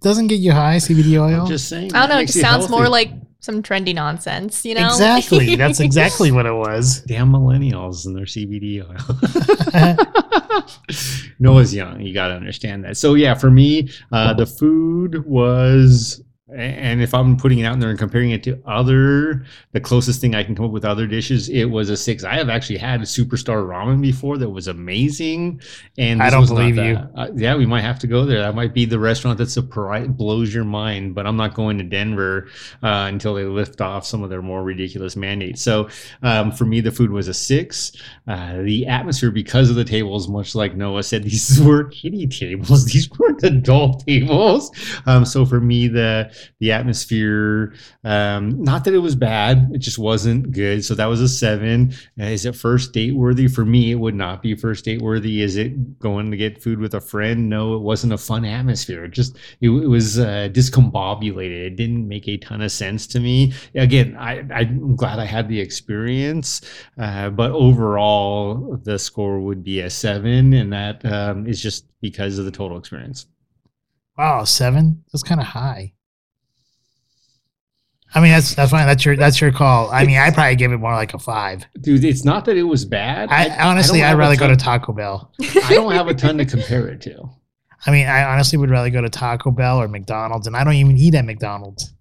Doesn't 0.00 0.26
get 0.26 0.40
you 0.40 0.50
high, 0.50 0.76
CBD 0.76 1.20
oil. 1.20 1.42
I'm 1.42 1.46
just 1.46 1.68
saying. 1.68 1.94
I 1.94 2.00
don't 2.00 2.08
know. 2.08 2.16
It 2.16 2.22
makes 2.22 2.34
you 2.34 2.42
sounds 2.42 2.68
more 2.68 2.88
like 2.88 3.12
some 3.38 3.62
trendy 3.62 3.94
nonsense. 3.94 4.64
You 4.64 4.74
know. 4.74 4.86
Exactly. 4.86 5.54
That's 5.62 5.78
exactly 5.78 6.32
what 6.32 6.46
it 6.46 6.52
was. 6.52 7.02
damn 7.02 7.30
millennials 7.30 8.06
and 8.06 8.16
their 8.16 8.24
CBD 8.24 8.82
oil. 8.82 8.96
Noah's 11.38 11.72
young. 11.72 12.00
You 12.00 12.12
got 12.12 12.28
to 12.28 12.34
understand 12.34 12.84
that. 12.84 12.96
So 12.96 13.14
yeah, 13.14 13.34
for 13.34 13.50
me, 13.50 13.88
uh, 14.10 14.34
the 14.34 14.46
food 14.46 15.24
was, 15.26 16.22
and 16.54 17.02
if 17.02 17.14
I'm 17.14 17.36
putting 17.36 17.58
it 17.58 17.64
out 17.64 17.78
there 17.80 17.90
and 17.90 17.98
comparing 17.98 18.30
it 18.30 18.42
to 18.44 18.60
other, 18.66 19.44
the 19.72 19.80
closest 19.80 20.20
thing 20.20 20.34
I 20.34 20.42
can 20.42 20.54
come 20.54 20.66
up 20.66 20.70
with 20.70 20.84
other 20.84 21.06
dishes, 21.06 21.48
it 21.48 21.64
was 21.64 21.90
a 21.90 21.96
six. 21.96 22.24
I 22.24 22.34
have 22.34 22.48
actually 22.48 22.78
had 22.78 23.00
a 23.00 23.04
superstar 23.04 23.66
ramen 23.66 24.00
before 24.00 24.38
that 24.38 24.48
was 24.48 24.68
amazing, 24.68 25.60
and 25.98 26.22
I 26.22 26.30
don't 26.30 26.46
believe 26.46 26.76
you. 26.76 26.98
Uh, 27.14 27.28
yeah, 27.34 27.56
we 27.56 27.66
might 27.66 27.82
have 27.82 27.98
to 28.00 28.06
go 28.06 28.24
there. 28.24 28.40
That 28.40 28.54
might 28.54 28.74
be 28.74 28.84
the 28.84 28.98
restaurant 28.98 29.38
that 29.38 29.50
surprise 29.50 30.08
blows 30.08 30.52
your 30.54 30.64
mind. 30.64 31.14
But 31.14 31.26
I'm 31.26 31.36
not 31.36 31.54
going 31.54 31.78
to 31.78 31.84
Denver 31.84 32.48
uh, 32.82 33.06
until 33.08 33.34
they 33.34 33.44
lift 33.44 33.80
off 33.80 34.06
some 34.06 34.22
of 34.22 34.30
their 34.30 34.42
more 34.42 34.62
ridiculous 34.62 35.16
mandates. 35.16 35.62
So 35.62 35.88
um, 36.22 36.52
for 36.52 36.64
me, 36.64 36.80
the 36.80 36.92
food 36.92 37.10
was 37.10 37.28
a 37.28 37.34
six. 37.34 37.92
Uh, 38.26 38.62
the 38.62 38.86
atmosphere, 38.86 39.30
because 39.30 39.70
of 39.70 39.76
the 39.76 39.84
tables, 39.84 40.28
much 40.28 40.54
like 40.54 40.74
Noah 40.76 41.02
said, 41.02 41.22
these 41.24 41.60
were 41.60 41.84
kiddie 41.84 42.26
tables. 42.26 42.84
These 42.86 43.10
weren't 43.18 43.42
adult 43.42 44.06
tables. 44.06 44.70
Um, 45.06 45.24
so 45.24 45.44
for 45.44 45.60
me, 45.60 45.88
the 45.88 46.32
the 46.58 46.72
atmosphere. 46.72 47.74
Um, 48.04 48.62
not 48.62 48.84
that 48.84 48.94
it 48.94 48.98
was 48.98 49.14
bad, 49.14 49.70
it 49.72 49.78
just 49.78 49.98
wasn't 49.98 50.52
good. 50.52 50.84
So 50.84 50.94
that 50.94 51.06
was 51.06 51.20
a 51.20 51.28
seven. 51.28 51.92
Uh, 52.20 52.24
is 52.24 52.44
it 52.46 52.56
first 52.56 52.92
date 52.92 53.14
worthy? 53.14 53.48
For 53.48 53.64
me, 53.64 53.92
it 53.92 53.96
would 53.96 54.14
not 54.14 54.42
be 54.42 54.54
first 54.54 54.84
date 54.84 55.02
worthy. 55.02 55.42
Is 55.42 55.56
it 55.56 55.98
going 55.98 56.30
to 56.30 56.36
get 56.36 56.62
food 56.62 56.78
with 56.78 56.94
a 56.94 57.00
friend? 57.00 57.48
No, 57.48 57.74
it 57.74 57.82
wasn't 57.82 58.12
a 58.12 58.18
fun 58.18 58.44
atmosphere. 58.44 59.04
It 59.04 59.12
just 59.12 59.36
it, 59.60 59.70
it 59.70 59.88
was 59.88 60.18
uh, 60.18 60.48
discombobulated. 60.52 61.66
It 61.66 61.76
didn't 61.76 62.06
make 62.08 62.28
a 62.28 62.36
ton 62.38 62.62
of 62.62 62.72
sense 62.72 63.06
to 63.08 63.20
me. 63.20 63.52
Again, 63.74 64.16
I, 64.18 64.44
I'm 64.52 64.96
glad 64.96 65.18
I 65.18 65.24
had 65.24 65.48
the 65.48 65.60
experience, 65.60 66.60
uh, 66.98 67.30
but 67.30 67.50
overall, 67.50 68.78
the 68.82 68.98
score 68.98 69.40
would 69.40 69.62
be 69.64 69.80
a 69.80 69.90
seven, 69.90 70.52
and 70.52 70.72
that 70.72 71.04
um, 71.04 71.46
is 71.46 71.62
just 71.62 71.86
because 72.00 72.38
of 72.38 72.44
the 72.44 72.50
total 72.50 72.78
experience. 72.78 73.26
Wow, 74.18 74.44
seven? 74.44 75.04
That's 75.12 75.22
kind 75.22 75.40
of 75.40 75.46
high. 75.46 75.94
I 78.14 78.20
mean, 78.20 78.30
that's 78.30 78.54
that's 78.54 78.70
fine. 78.70 78.86
That's 78.86 79.04
your 79.04 79.16
that's 79.16 79.40
your 79.40 79.52
call. 79.52 79.90
I 79.90 80.04
mean, 80.04 80.18
I 80.18 80.30
probably 80.30 80.56
give 80.56 80.72
it 80.72 80.78
more 80.78 80.92
like 80.92 81.14
a 81.14 81.18
five. 81.18 81.64
Dude, 81.80 82.04
it's 82.04 82.24
not 82.24 82.44
that 82.44 82.56
it 82.56 82.64
was 82.64 82.84
bad. 82.84 83.30
I, 83.30 83.48
honestly, 83.68 83.98
don't 84.00 84.06
I'd 84.06 84.08
have 84.10 84.18
a 84.18 84.20
rather 84.20 84.36
go 84.36 84.48
to 84.48 84.56
Taco 84.56 84.92
Bell. 84.92 85.32
I 85.40 85.70
don't 85.74 85.92
have 85.92 86.08
a 86.08 86.14
ton 86.14 86.36
to 86.38 86.44
compare 86.44 86.88
it 86.88 87.00
to. 87.02 87.30
I 87.86 87.90
mean, 87.90 88.06
I 88.06 88.24
honestly 88.24 88.58
would 88.58 88.70
rather 88.70 88.90
go 88.90 89.00
to 89.00 89.08
Taco 89.08 89.50
Bell 89.50 89.80
or 89.80 89.88
McDonald's, 89.88 90.46
and 90.46 90.56
I 90.56 90.62
don't 90.62 90.74
even 90.74 90.98
eat 90.98 91.14
at 91.14 91.24
McDonald's. 91.24 91.94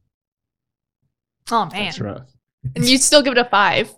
Oh 1.50 1.66
man. 1.66 1.86
That's 1.86 2.00
rough. 2.00 2.28
And 2.76 2.88
you'd 2.88 3.02
still 3.02 3.22
give 3.22 3.32
it 3.32 3.38
a 3.38 3.46
five. 3.46 3.92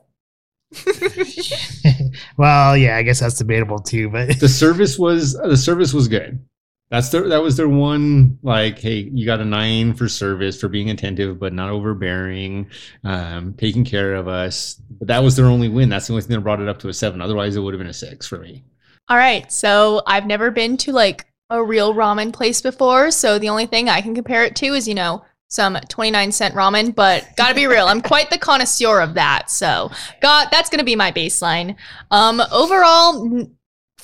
well, 2.37 2.77
yeah, 2.77 2.97
I 2.97 3.03
guess 3.03 3.19
that's 3.19 3.37
debatable 3.37 3.79
too. 3.79 4.09
But 4.09 4.39
The 4.39 4.49
service 4.49 4.97
was 4.97 5.33
the 5.33 5.57
service 5.57 5.93
was 5.93 6.07
good. 6.07 6.43
That's 6.89 7.09
their 7.09 7.27
that 7.29 7.41
was 7.41 7.57
their 7.57 7.69
one 7.69 8.37
like, 8.43 8.77
hey, 8.79 9.09
you 9.11 9.25
got 9.25 9.39
a 9.39 9.45
nine 9.45 9.93
for 9.93 10.07
service 10.07 10.59
for 10.59 10.67
being 10.67 10.91
attentive 10.91 11.39
but 11.39 11.51
not 11.51 11.69
overbearing, 11.69 12.69
um, 13.03 13.55
taking 13.55 13.83
care 13.83 14.13
of 14.13 14.27
us. 14.27 14.79
But 14.99 15.07
that 15.07 15.23
was 15.23 15.35
their 15.35 15.45
only 15.45 15.69
win. 15.69 15.89
That's 15.89 16.07
the 16.07 16.13
only 16.13 16.21
thing 16.21 16.35
that 16.35 16.41
brought 16.41 16.61
it 16.61 16.69
up 16.69 16.79
to 16.79 16.89
a 16.89 16.93
seven. 16.93 17.21
Otherwise, 17.21 17.55
it 17.55 17.61
would 17.61 17.73
have 17.73 17.79
been 17.79 17.87
a 17.87 17.93
six 17.93 18.27
for 18.27 18.37
me. 18.37 18.63
All 19.09 19.17
right. 19.17 19.51
So 19.51 20.01
I've 20.05 20.27
never 20.27 20.51
been 20.51 20.77
to 20.77 20.91
like 20.91 21.25
a 21.49 21.63
real 21.63 21.93
ramen 21.93 22.31
place 22.31 22.61
before. 22.61 23.11
So 23.11 23.37
the 23.37 23.49
only 23.49 23.65
thing 23.65 23.89
I 23.89 24.01
can 24.01 24.15
compare 24.15 24.43
it 24.43 24.55
to 24.57 24.67
is, 24.67 24.87
you 24.87 24.95
know, 24.95 25.23
some 25.47 25.77
29 25.87 26.31
cent 26.31 26.55
ramen, 26.55 26.95
but 26.95 27.27
gotta 27.37 27.53
be 27.53 27.67
real. 27.67 27.85
I'm 27.85 28.01
quite 28.01 28.31
the 28.31 28.39
connoisseur 28.39 29.01
of 29.01 29.13
that. 29.13 29.51
So 29.51 29.91
God, 30.19 30.47
that's 30.51 30.69
gonna 30.69 30.83
be 30.83 30.95
my 30.95 31.11
baseline. 31.11 31.75
Um, 32.09 32.41
overall, 32.51 33.47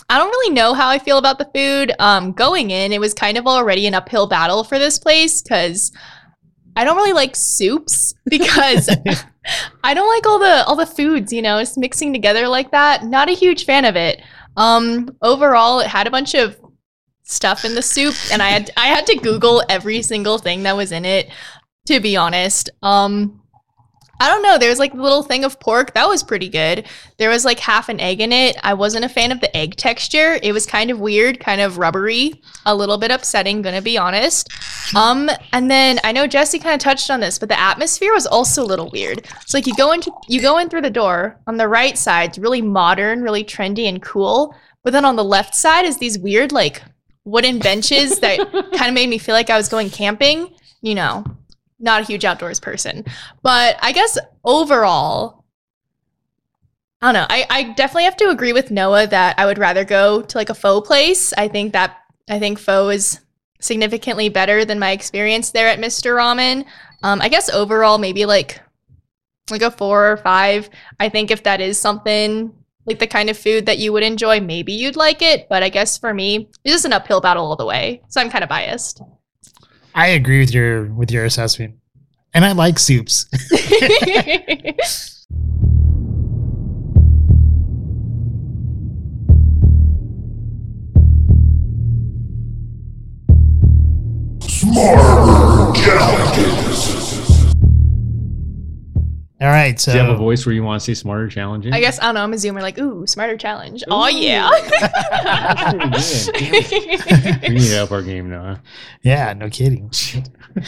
I 0.09 0.17
don't 0.17 0.29
really 0.29 0.53
know 0.53 0.73
how 0.73 0.89
I 0.89 0.97
feel 0.97 1.19
about 1.19 1.37
the 1.37 1.49
food. 1.53 1.93
Um, 1.99 2.31
going 2.31 2.71
in, 2.71 2.91
it 2.91 2.99
was 2.99 3.13
kind 3.13 3.37
of 3.37 3.45
already 3.45 3.85
an 3.85 3.93
uphill 3.93 4.27
battle 4.27 4.63
for 4.63 4.79
this 4.79 4.97
place 4.97 5.41
because 5.41 5.91
I 6.75 6.83
don't 6.83 6.95
really 6.95 7.13
like 7.13 7.35
soups 7.35 8.13
because 8.25 8.89
I 9.83 9.93
don't 9.93 10.07
like 10.07 10.25
all 10.25 10.39
the 10.39 10.65
all 10.65 10.75
the 10.75 10.85
foods, 10.85 11.31
you 11.31 11.41
know, 11.41 11.59
just 11.59 11.77
mixing 11.77 12.11
together 12.11 12.47
like 12.47 12.71
that. 12.71 13.03
Not 13.03 13.29
a 13.29 13.33
huge 13.33 13.65
fan 13.65 13.85
of 13.85 13.95
it. 13.95 14.21
Um, 14.57 15.15
overall, 15.21 15.79
it 15.79 15.87
had 15.87 16.07
a 16.07 16.11
bunch 16.11 16.33
of 16.33 16.59
stuff 17.23 17.63
in 17.63 17.75
the 17.75 17.81
soup, 17.81 18.15
and 18.31 18.41
I 18.41 18.49
had 18.49 18.71
I 18.77 18.87
had 18.87 19.05
to 19.07 19.15
Google 19.15 19.63
every 19.69 20.01
single 20.01 20.37
thing 20.37 20.63
that 20.63 20.75
was 20.75 20.91
in 20.91 21.05
it. 21.05 21.29
To 21.87 21.99
be 21.99 22.17
honest, 22.17 22.69
um, 22.83 23.38
I 24.19 24.27
don't 24.27 24.43
know. 24.43 24.57
There 24.57 24.69
was 24.69 24.79
like 24.79 24.93
a 24.93 24.97
little 24.97 25.23
thing 25.23 25.43
of 25.43 25.59
pork 25.59 25.93
that 25.93 26.07
was 26.07 26.23
pretty 26.23 26.49
good. 26.49 26.85
There 27.17 27.29
was 27.29 27.45
like 27.45 27.59
half 27.59 27.87
an 27.87 27.99
egg 27.99 28.19
in 28.19 28.31
it. 28.33 28.57
I 28.63 28.73
wasn't 28.73 29.05
a 29.05 29.09
fan 29.09 29.31
of 29.31 29.39
the 29.39 29.55
egg 29.55 29.75
texture. 29.75 30.39
It 30.43 30.51
was 30.51 30.65
kind 30.65 30.91
of 30.91 30.99
weird, 30.99 31.39
kind 31.39 31.61
of 31.61 31.77
rubbery, 31.77 32.41
a 32.65 32.75
little 32.75 32.97
bit 32.97 33.11
upsetting. 33.11 33.61
Gonna 33.61 33.81
be 33.81 33.97
honest. 33.97 34.49
Um, 34.95 35.29
and 35.53 35.71
then 35.71 35.99
I 36.03 36.11
know 36.11 36.27
Jesse 36.27 36.59
kind 36.59 36.75
of 36.75 36.81
touched 36.81 37.09
on 37.09 37.19
this, 37.19 37.39
but 37.39 37.49
the 37.49 37.59
atmosphere 37.59 38.13
was 38.13 38.27
also 38.27 38.63
a 38.63 38.65
little 38.65 38.89
weird. 38.89 39.19
It's 39.41 39.53
like 39.53 39.67
you 39.67 39.75
go 39.75 39.91
into 39.91 40.11
you 40.27 40.41
go 40.41 40.57
in 40.57 40.69
through 40.69 40.81
the 40.81 40.89
door 40.89 41.39
on 41.47 41.57
the 41.57 41.67
right 41.67 41.97
side, 41.97 42.29
it's 42.29 42.39
really 42.39 42.61
modern, 42.61 43.21
really 43.21 43.43
trendy 43.43 43.87
and 43.87 44.01
cool. 44.01 44.55
But 44.83 44.91
then 44.91 45.05
on 45.05 45.15
the 45.15 45.23
left 45.23 45.55
side 45.55 45.85
is 45.85 45.97
these 45.97 46.17
weird 46.19 46.51
like 46.51 46.81
wooden 47.25 47.59
benches 47.59 48.19
that 48.19 48.39
kind 48.51 48.87
of 48.87 48.93
made 48.93 49.09
me 49.09 49.17
feel 49.17 49.35
like 49.35 49.49
I 49.49 49.57
was 49.57 49.69
going 49.69 49.89
camping. 49.89 50.53
You 50.81 50.95
know, 50.95 51.25
not 51.79 52.01
a 52.01 52.05
huge 52.05 52.25
outdoors 52.25 52.59
person, 52.59 53.05
but 53.41 53.77
I 53.81 53.91
guess 53.91 54.17
overall, 54.43 55.45
I 57.01 57.07
don't 57.07 57.13
know. 57.13 57.27
I, 57.29 57.45
I 57.49 57.63
definitely 57.73 58.03
have 58.03 58.17
to 58.17 58.29
agree 58.29 58.53
with 58.53 58.71
Noah 58.71 59.07
that 59.07 59.39
I 59.39 59.45
would 59.45 59.57
rather 59.57 59.85
go 59.85 60.21
to 60.21 60.37
like 60.37 60.49
a 60.49 60.53
pho 60.53 60.81
place. 60.81 61.33
I 61.33 61.47
think 61.47 61.73
that 61.73 61.97
I 62.29 62.39
think 62.39 62.59
pho 62.59 62.89
is 62.89 63.19
significantly 63.61 64.29
better 64.29 64.65
than 64.65 64.79
my 64.79 64.91
experience 64.91 65.51
there 65.51 65.67
at 65.67 65.79
Mr. 65.79 66.15
Ramen. 66.15 66.65
Um, 67.03 67.21
I 67.21 67.29
guess 67.29 67.49
overall, 67.49 67.97
maybe 67.97 68.25
like 68.25 68.61
like 69.49 69.61
a 69.61 69.71
four 69.71 70.11
or 70.11 70.17
five. 70.17 70.69
I 70.99 71.09
think 71.09 71.31
if 71.31 71.43
that 71.43 71.61
is 71.61 71.79
something 71.79 72.53
like 72.85 72.99
the 72.99 73.07
kind 73.07 73.29
of 73.29 73.37
food 73.37 73.65
that 73.65 73.77
you 73.77 73.93
would 73.93 74.03
enjoy, 74.03 74.39
maybe 74.39 74.73
you'd 74.73 74.95
like 74.95 75.21
it. 75.21 75.47
But 75.49 75.63
I 75.63 75.69
guess 75.69 75.97
for 75.97 76.13
me, 76.13 76.49
it's 76.63 76.85
an 76.85 76.93
uphill 76.93 77.21
battle 77.21 77.45
all 77.45 77.55
the 77.55 77.65
way. 77.65 78.01
So 78.09 78.19
I'm 78.21 78.29
kind 78.29 78.43
of 78.43 78.49
biased. 78.49 79.01
I 79.99 80.07
agree 80.07 80.39
with 80.39 80.53
your 80.53 80.85
with 80.85 81.11
your 81.11 81.25
assessment, 81.25 81.75
and 82.33 82.45
I 82.45 82.53
like 82.53 82.79
soups. 82.79 83.25
Smarter 94.39 95.73
All 99.41 99.47
right, 99.47 99.79
so 99.79 99.93
Do 99.93 99.97
you 99.97 100.03
have 100.03 100.13
a 100.13 100.17
voice 100.17 100.45
where 100.45 100.53
you 100.53 100.63
want 100.63 100.81
to 100.81 100.85
say 100.85 100.93
smarter, 100.93 101.29
challenging? 101.29 101.71
I 101.71 101.79
guess 101.79 101.97
I 101.99 102.03
don't 102.03 102.15
know. 102.15 102.23
I'm 102.23 102.33
a 102.33 102.35
zoomer, 102.35 102.61
like 102.61 102.77
ooh, 102.77 103.07
smarter 103.07 103.37
challenge. 103.37 103.83
Oh 103.87 104.07
yeah. 104.07 104.49
That's 104.81 106.29
pretty 106.31 107.47
we 107.47 107.55
need 107.55 107.69
to 107.69 107.83
up 107.83 107.91
our 107.91 108.01
game 108.01 108.29
now. 108.29 108.59
yeah, 109.01 109.31
no 109.33 109.49
kidding. 109.49 109.89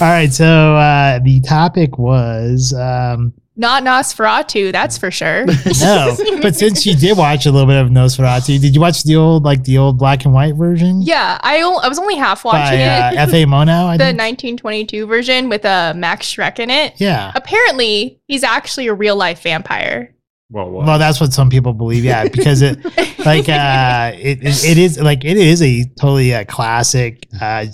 All 0.00 0.08
right, 0.08 0.32
so 0.32 0.74
uh, 0.76 1.18
the 1.18 1.40
topic 1.40 1.98
was 1.98 2.72
um, 2.72 3.34
Not 3.60 3.82
Nosferatu, 3.82 4.70
that's 4.70 4.96
for 4.96 5.10
sure. 5.10 5.44
no, 5.80 6.16
but 6.40 6.54
since 6.54 6.86
you 6.86 6.94
did 6.94 7.18
watch 7.18 7.44
a 7.44 7.50
little 7.50 7.66
bit 7.66 7.76
of 7.76 7.88
Nosferatu, 7.90 8.60
did 8.60 8.72
you 8.72 8.80
watch 8.80 9.02
the 9.02 9.16
old 9.16 9.42
like 9.42 9.64
the 9.64 9.78
old 9.78 9.98
black 9.98 10.24
and 10.24 10.32
white 10.32 10.54
version? 10.54 11.02
yeah, 11.02 11.38
I 11.42 11.60
o- 11.62 11.78
I 11.82 11.88
was 11.88 11.98
only 11.98 12.14
half 12.14 12.44
watching 12.44 12.78
by 12.78 12.84
uh, 12.86 13.12
it. 13.12 13.16
F. 13.16 13.30
A. 13.30 13.44
Murnau. 13.46 13.86
I 13.86 13.96
the 13.98 14.04
think. 14.04 14.18
1922 14.20 15.06
version 15.06 15.48
with 15.48 15.64
uh, 15.64 15.92
Max 15.96 16.32
Schreck 16.32 16.60
in 16.60 16.70
it. 16.70 16.94
yeah. 17.00 17.32
Apparently, 17.34 18.20
he's 18.28 18.44
actually 18.44 18.86
a 18.86 18.94
real 18.94 19.16
life 19.16 19.42
vampire. 19.42 20.14
Well, 20.50 20.70
what? 20.70 20.86
Well, 20.86 20.98
that's 21.00 21.20
what 21.20 21.32
some 21.32 21.50
people 21.50 21.74
believe. 21.74 22.04
Yeah, 22.04 22.28
because 22.28 22.62
it 22.62 22.78
like 23.26 23.48
uh, 23.48 24.12
it, 24.14 24.38
it 24.40 24.64
it 24.64 24.78
is 24.78 25.00
like 25.00 25.24
it 25.24 25.36
is 25.36 25.60
a 25.62 25.84
totally 26.00 26.32
uh, 26.32 26.44
classic 26.44 27.26
uh, 27.40 27.66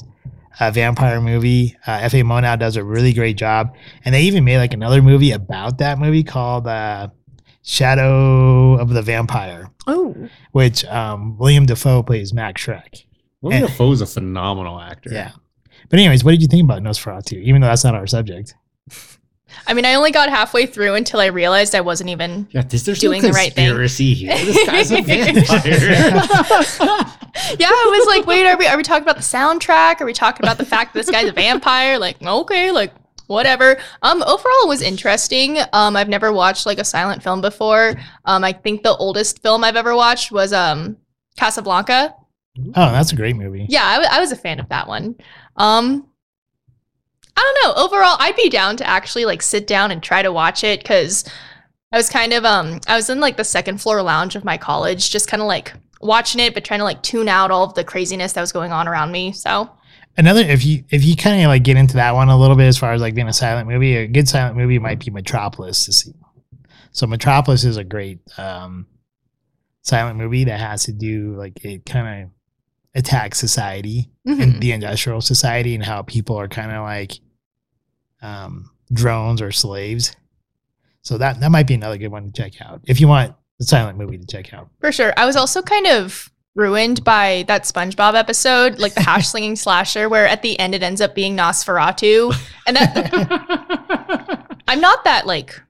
uh, 0.61 0.71
vampire 0.71 1.21
movie. 1.21 1.77
Uh, 1.87 1.99
F. 2.03 2.15
A. 2.15 2.23
Murnau 2.23 2.59
does 2.59 2.77
a 2.77 2.85
really 2.85 3.13
great 3.13 3.37
job, 3.37 3.75
and 4.05 4.15
they 4.15 4.23
even 4.23 4.45
made 4.45 4.59
like 4.59 4.75
another 4.75 5.03
movie 5.03 5.33
about 5.33 5.79
that 5.79 5.99
movie 5.99 6.23
called 6.23 6.67
uh, 6.67 7.09
Shadow 7.63 8.75
of 8.79 8.91
the 8.91 9.03
Vampire, 9.03 9.71
Oh, 9.87 10.15
which 10.53 10.85
um, 10.87 11.37
William 11.39 11.67
Dafoe 11.67 12.03
plays 12.03 12.33
Max 12.33 12.65
Schreck. 12.65 13.05
William 13.41 13.65
is 13.65 14.01
a 14.01 14.07
phenomenal 14.07 14.81
actor. 14.81 15.11
Yeah. 15.13 15.33
But 15.91 15.99
anyways, 15.99 16.25
what 16.25 16.31
did 16.33 16.43
you 16.43 16.49
think 16.49 16.65
about 16.65 16.83
Nosferatu? 16.83 17.43
Even 17.43 17.61
though 17.61 17.67
that's 17.69 17.85
not 17.85 17.95
our 17.95 18.07
subject. 18.07 18.55
I 19.67 19.75
mean, 19.75 19.85
I 19.85 19.95
only 19.95 20.11
got 20.11 20.29
halfway 20.29 20.67
through 20.67 20.95
until 20.95 21.21
I 21.21 21.27
realized 21.27 21.75
I 21.75 21.81
wasn't 21.81 22.11
even. 22.11 22.47
Yeah, 22.51 22.63
this, 22.63 22.83
there's 22.83 22.99
Doing 22.99 23.23
no 23.23 23.29
the 23.29 23.33
right 23.35 23.53
thing. 23.53 23.67
conspiracy 23.67 24.13
here. 24.15 24.37
This 24.37 24.67
guy's 24.67 24.91
a 24.91 25.01
vampire. 25.03 26.35
Yeah, 27.59 27.69
I 27.69 27.97
was 27.99 28.07
like, 28.07 28.27
wait, 28.27 28.47
are 28.47 28.57
we 28.57 28.67
are 28.67 28.77
we 28.77 28.83
talking 28.83 29.03
about 29.03 29.17
the 29.17 29.23
soundtrack? 29.23 30.01
Are 30.01 30.05
we 30.07 30.13
talking 30.13 30.45
about 30.47 30.59
the 30.59 30.65
fact 30.67 30.95
that 30.95 31.01
this 31.01 31.11
guy's 31.11 31.29
a 31.29 31.33
vampire? 31.33 31.99
Like, 31.99 32.23
okay, 32.23 32.71
like 32.71 32.93
whatever. 33.27 33.77
Um, 34.03 34.23
overall, 34.23 34.63
it 34.65 34.69
was 34.69 34.83
interesting. 34.83 35.59
Um, 35.73 35.97
I've 35.97 36.09
never 36.09 36.33
watched 36.33 36.67
like 36.67 36.79
a 36.79 36.85
silent 36.85 37.23
film 37.23 37.41
before. 37.41 37.95
Um, 38.25 38.45
I 38.45 38.53
think 38.53 38.83
the 38.83 38.95
oldest 38.97 39.43
film 39.43 39.65
I've 39.65 39.77
ever 39.77 39.97
watched 39.97 40.31
was 40.31 40.53
um 40.53 40.97
Casablanca. 41.39 42.15
Oh, 42.77 42.93
that's 42.93 43.13
a 43.13 43.17
great 43.17 43.35
movie. 43.35 43.67
Yeah, 43.69 43.85
I, 43.85 43.95
w- 43.95 44.09
I 44.13 44.21
was 44.21 44.31
a 44.31 44.37
fan 44.37 44.61
of 44.61 44.69
that 44.69 44.87
one. 44.87 45.17
Um, 45.57 46.07
I 47.37 47.41
don't 47.63 47.77
know. 47.77 47.83
Overall, 47.85 48.17
I'd 48.21 48.37
be 48.37 48.49
down 48.49 48.77
to 48.79 48.89
actually 48.89 49.25
like 49.25 49.43
sit 49.43 49.67
down 49.67 49.91
and 49.91 50.03
try 50.03 50.23
to 50.23 50.33
watch 50.33 50.63
it 50.65 50.81
because 50.81 51.25
I 51.93 51.97
was 51.97 52.09
kind 52.09 52.33
of 52.33 52.45
um 52.45 52.81
I 52.87 52.97
was 52.97 53.11
in 53.11 53.21
like 53.21 53.37
the 53.37 53.45
second 53.45 53.81
floor 53.81 54.03
lounge 54.03 54.37
of 54.37 54.45
my 54.45 54.57
college, 54.59 55.11
just 55.11 55.29
kind 55.29 55.41
of 55.43 55.49
like 55.49 55.73
watching 56.01 56.41
it, 56.41 56.55
but 56.55 56.65
trying 56.65 56.81
to 56.81 56.85
like 56.85 57.03
tune 57.03 57.29
out 57.29 57.51
all 57.51 57.65
of 57.65 57.75
the 57.75 57.85
craziness 57.85 58.35
that 58.35 58.41
was 58.41 58.53
going 58.53 58.73
on 58.73 58.87
around 58.89 59.11
me. 59.13 59.33
So 59.33 59.71
Another, 60.17 60.43
if 60.43 60.65
you 60.65 60.85
if 60.91 61.05
you 61.05 61.17
kind 61.17 61.43
of 61.43 61.49
like 61.49 61.65
get 61.65 61.77
into 61.77 61.95
that 61.95 62.15
one 62.15 62.29
a 62.29 62.39
little 62.39 62.55
bit, 62.57 62.67
as 62.69 62.79
far 62.79 62.93
as 62.93 63.01
like 63.01 63.15
being 63.15 63.29
a 63.29 63.33
silent 63.33 63.69
movie, 63.69 63.97
a 63.97 64.07
good 64.07 64.29
silent 64.29 64.57
movie 64.57 64.79
might 64.79 65.05
be 65.05 65.11
Metropolis 65.11 65.85
to 65.87 65.93
see. 65.93 66.13
So 66.93 67.09
Metropolis 67.09 67.65
is 67.65 67.77
a 67.79 67.83
great 67.85 68.21
um, 68.39 68.87
silent 69.83 70.17
movie 70.17 70.45
that 70.45 70.61
has 70.61 70.85
to 70.85 70.93
do 70.93 71.35
like 71.37 71.65
it 71.65 71.85
kind 71.85 72.25
of 72.25 72.31
attack 72.95 73.35
society 73.35 74.09
Mhm. 74.25 74.43
and 74.43 74.63
the 74.63 74.71
industrial 74.71 75.21
society 75.21 75.75
and 75.75 75.85
how 75.85 76.03
people 76.03 76.37
are 76.39 76.47
kind 76.47 76.71
of 76.71 76.83
like 76.85 77.19
um, 78.25 78.71
drones 78.93 79.43
or 79.43 79.53
slaves. 79.53 80.17
So 81.03 81.19
that 81.19 81.41
that 81.41 81.51
might 81.51 81.67
be 81.67 81.75
another 81.75 81.99
good 81.99 82.09
one 82.09 82.33
to 82.33 82.33
check 82.33 82.61
out 82.63 82.81
if 82.87 83.01
you 83.01 83.07
want 83.07 83.35
the 83.59 83.67
silent 83.67 83.99
movie 83.99 84.19
to 84.19 84.27
check 84.27 84.53
out. 84.55 84.71
For 84.81 84.91
sure. 84.91 85.13
I 85.17 85.27
was 85.27 85.37
also 85.37 85.63
kind 85.63 85.87
of 85.87 86.31
ruined 86.55 87.05
by 87.05 87.45
that 87.49 87.65
SpongeBob 87.65 88.15
episode, 88.15 88.79
like 88.79 88.95
the 88.95 89.01
hash 89.09 89.29
slinging 89.29 89.57
slasher, 89.57 90.09
where 90.09 90.27
at 90.27 90.43
the 90.43 90.59
end 90.59 90.75
it 90.75 90.83
ends 90.83 91.01
up 91.01 91.15
being 91.15 91.37
Nosferatu. 91.37 92.35
And 92.67 92.77
that 92.77 94.63
I'm 94.69 94.81
not 94.81 95.05
that 95.05 95.27
like 95.27 95.61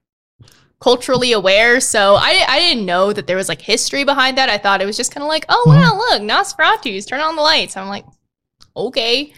culturally 0.81 1.33
aware, 1.33 1.81
so 1.81 2.14
I 2.14 2.45
I 2.49 2.61
didn't 2.61 2.87
know 2.87 3.12
that 3.12 3.27
there 3.27 3.37
was 3.37 3.49
like 3.49 3.61
history 3.61 4.05
behind 4.05 4.38
that. 4.38 4.49
I 4.49 4.59
thought 4.59 4.81
it 4.81 4.87
was 4.87 4.97
just 4.97 5.12
kind 5.12 5.23
of 5.23 5.29
like, 5.29 5.47
oh 5.49 5.64
wow, 5.67 5.97
look, 5.97 6.23
Nosferatu's 6.23 7.07
turn 7.07 7.21
on 7.21 7.35
the 7.35 7.43
lights. 7.43 7.77
I'm 7.77 7.88
like, 7.88 8.05
okay. 8.77 9.33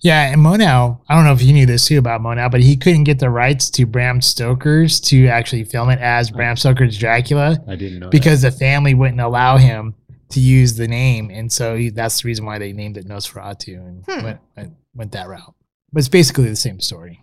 Yeah, 0.00 0.32
and 0.32 0.40
Murnau, 0.40 1.00
I 1.08 1.14
don't 1.16 1.24
know 1.24 1.32
if 1.32 1.42
you 1.42 1.52
knew 1.52 1.66
this 1.66 1.86
too 1.86 1.98
about 1.98 2.20
Murnau, 2.20 2.50
but 2.50 2.60
he 2.60 2.76
couldn't 2.76 3.04
get 3.04 3.18
the 3.18 3.30
rights 3.30 3.68
to 3.70 3.84
Bram 3.86 4.20
Stoker's 4.20 5.00
to 5.00 5.26
actually 5.26 5.64
film 5.64 5.90
it 5.90 5.98
as 5.98 6.30
Bram 6.30 6.56
Stoker's 6.56 6.96
Dracula 6.96 7.58
I 7.66 7.74
didn't 7.76 7.98
know 7.98 8.08
because 8.08 8.42
the 8.42 8.52
family 8.52 8.94
wouldn't 8.94 9.20
allow 9.20 9.56
him 9.56 9.94
to 10.30 10.40
use 10.40 10.76
the 10.76 10.86
name, 10.86 11.30
and 11.30 11.50
so 11.50 11.74
he, 11.76 11.88
that's 11.90 12.22
the 12.22 12.26
reason 12.28 12.44
why 12.44 12.58
they 12.58 12.72
named 12.72 12.96
it 12.96 13.08
Nosferatu 13.08 13.76
and 13.78 14.04
Hmm. 14.06 14.24
went, 14.24 14.40
went 14.56 14.72
went 14.94 15.12
that 15.12 15.26
route. 15.28 15.54
But 15.92 16.00
it's 16.00 16.08
basically 16.08 16.48
the 16.48 16.56
same 16.56 16.80
story. 16.80 17.22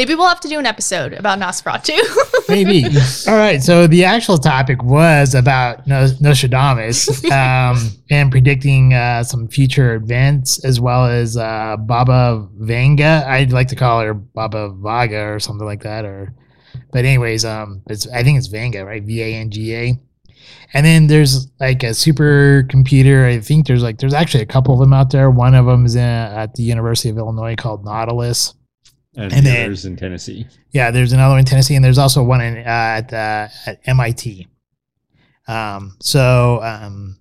Maybe 0.00 0.14
we'll 0.14 0.28
have 0.28 0.40
to 0.40 0.48
do 0.48 0.58
an 0.58 0.64
episode 0.64 1.12
about 1.12 1.38
Nosferatu. 1.38 1.98
Maybe. 2.48 2.86
All 3.28 3.36
right. 3.36 3.62
So 3.62 3.86
the 3.86 4.06
actual 4.06 4.38
topic 4.38 4.82
was 4.82 5.34
about 5.34 5.86
Nos- 5.86 6.18
Nostradamus 6.22 7.22
um, 7.30 7.76
and 8.08 8.30
predicting 8.30 8.94
uh, 8.94 9.22
some 9.22 9.46
future 9.46 9.96
events, 9.96 10.64
as 10.64 10.80
well 10.80 11.04
as 11.04 11.36
uh, 11.36 11.76
Baba 11.78 12.48
Vanga. 12.58 13.26
I'd 13.26 13.52
like 13.52 13.68
to 13.68 13.76
call 13.76 14.00
her 14.00 14.14
Baba 14.14 14.70
Vaga 14.70 15.20
or 15.20 15.38
something 15.38 15.66
like 15.66 15.82
that. 15.82 16.06
Or, 16.06 16.32
but 16.92 17.04
anyways, 17.04 17.44
um, 17.44 17.82
it's 17.90 18.08
I 18.08 18.22
think 18.22 18.38
it's 18.38 18.48
Vanga, 18.48 18.86
right? 18.86 19.02
V 19.02 19.20
A 19.20 19.34
N 19.34 19.50
G 19.50 19.74
A. 19.74 20.00
And 20.72 20.86
then 20.86 21.08
there's 21.08 21.46
like 21.60 21.82
a 21.82 21.90
supercomputer. 21.90 23.26
I 23.26 23.40
think 23.40 23.66
there's 23.66 23.82
like 23.82 23.98
there's 23.98 24.14
actually 24.14 24.44
a 24.44 24.46
couple 24.46 24.72
of 24.72 24.80
them 24.80 24.94
out 24.94 25.10
there. 25.10 25.30
One 25.30 25.54
of 25.54 25.66
them 25.66 25.84
is 25.84 25.94
in, 25.94 26.00
at 26.00 26.54
the 26.54 26.62
University 26.62 27.10
of 27.10 27.18
Illinois 27.18 27.54
called 27.54 27.84
Nautilus. 27.84 28.54
And, 29.16 29.32
and 29.32 29.46
the 29.46 29.50
then- 29.50 29.64
others 29.66 29.84
in 29.84 29.96
Tennessee. 29.96 30.46
Yeah, 30.70 30.90
there's 30.90 31.12
another 31.12 31.30
one 31.32 31.40
in 31.40 31.44
Tennessee, 31.44 31.74
and 31.74 31.84
there's 31.84 31.98
also 31.98 32.22
one 32.22 32.40
in 32.40 32.58
uh, 32.58 32.60
at 32.64 33.12
uh, 33.12 33.48
at 33.66 33.80
MIT. 33.86 34.46
Um, 35.48 35.96
so 36.00 36.60
um, 36.62 37.18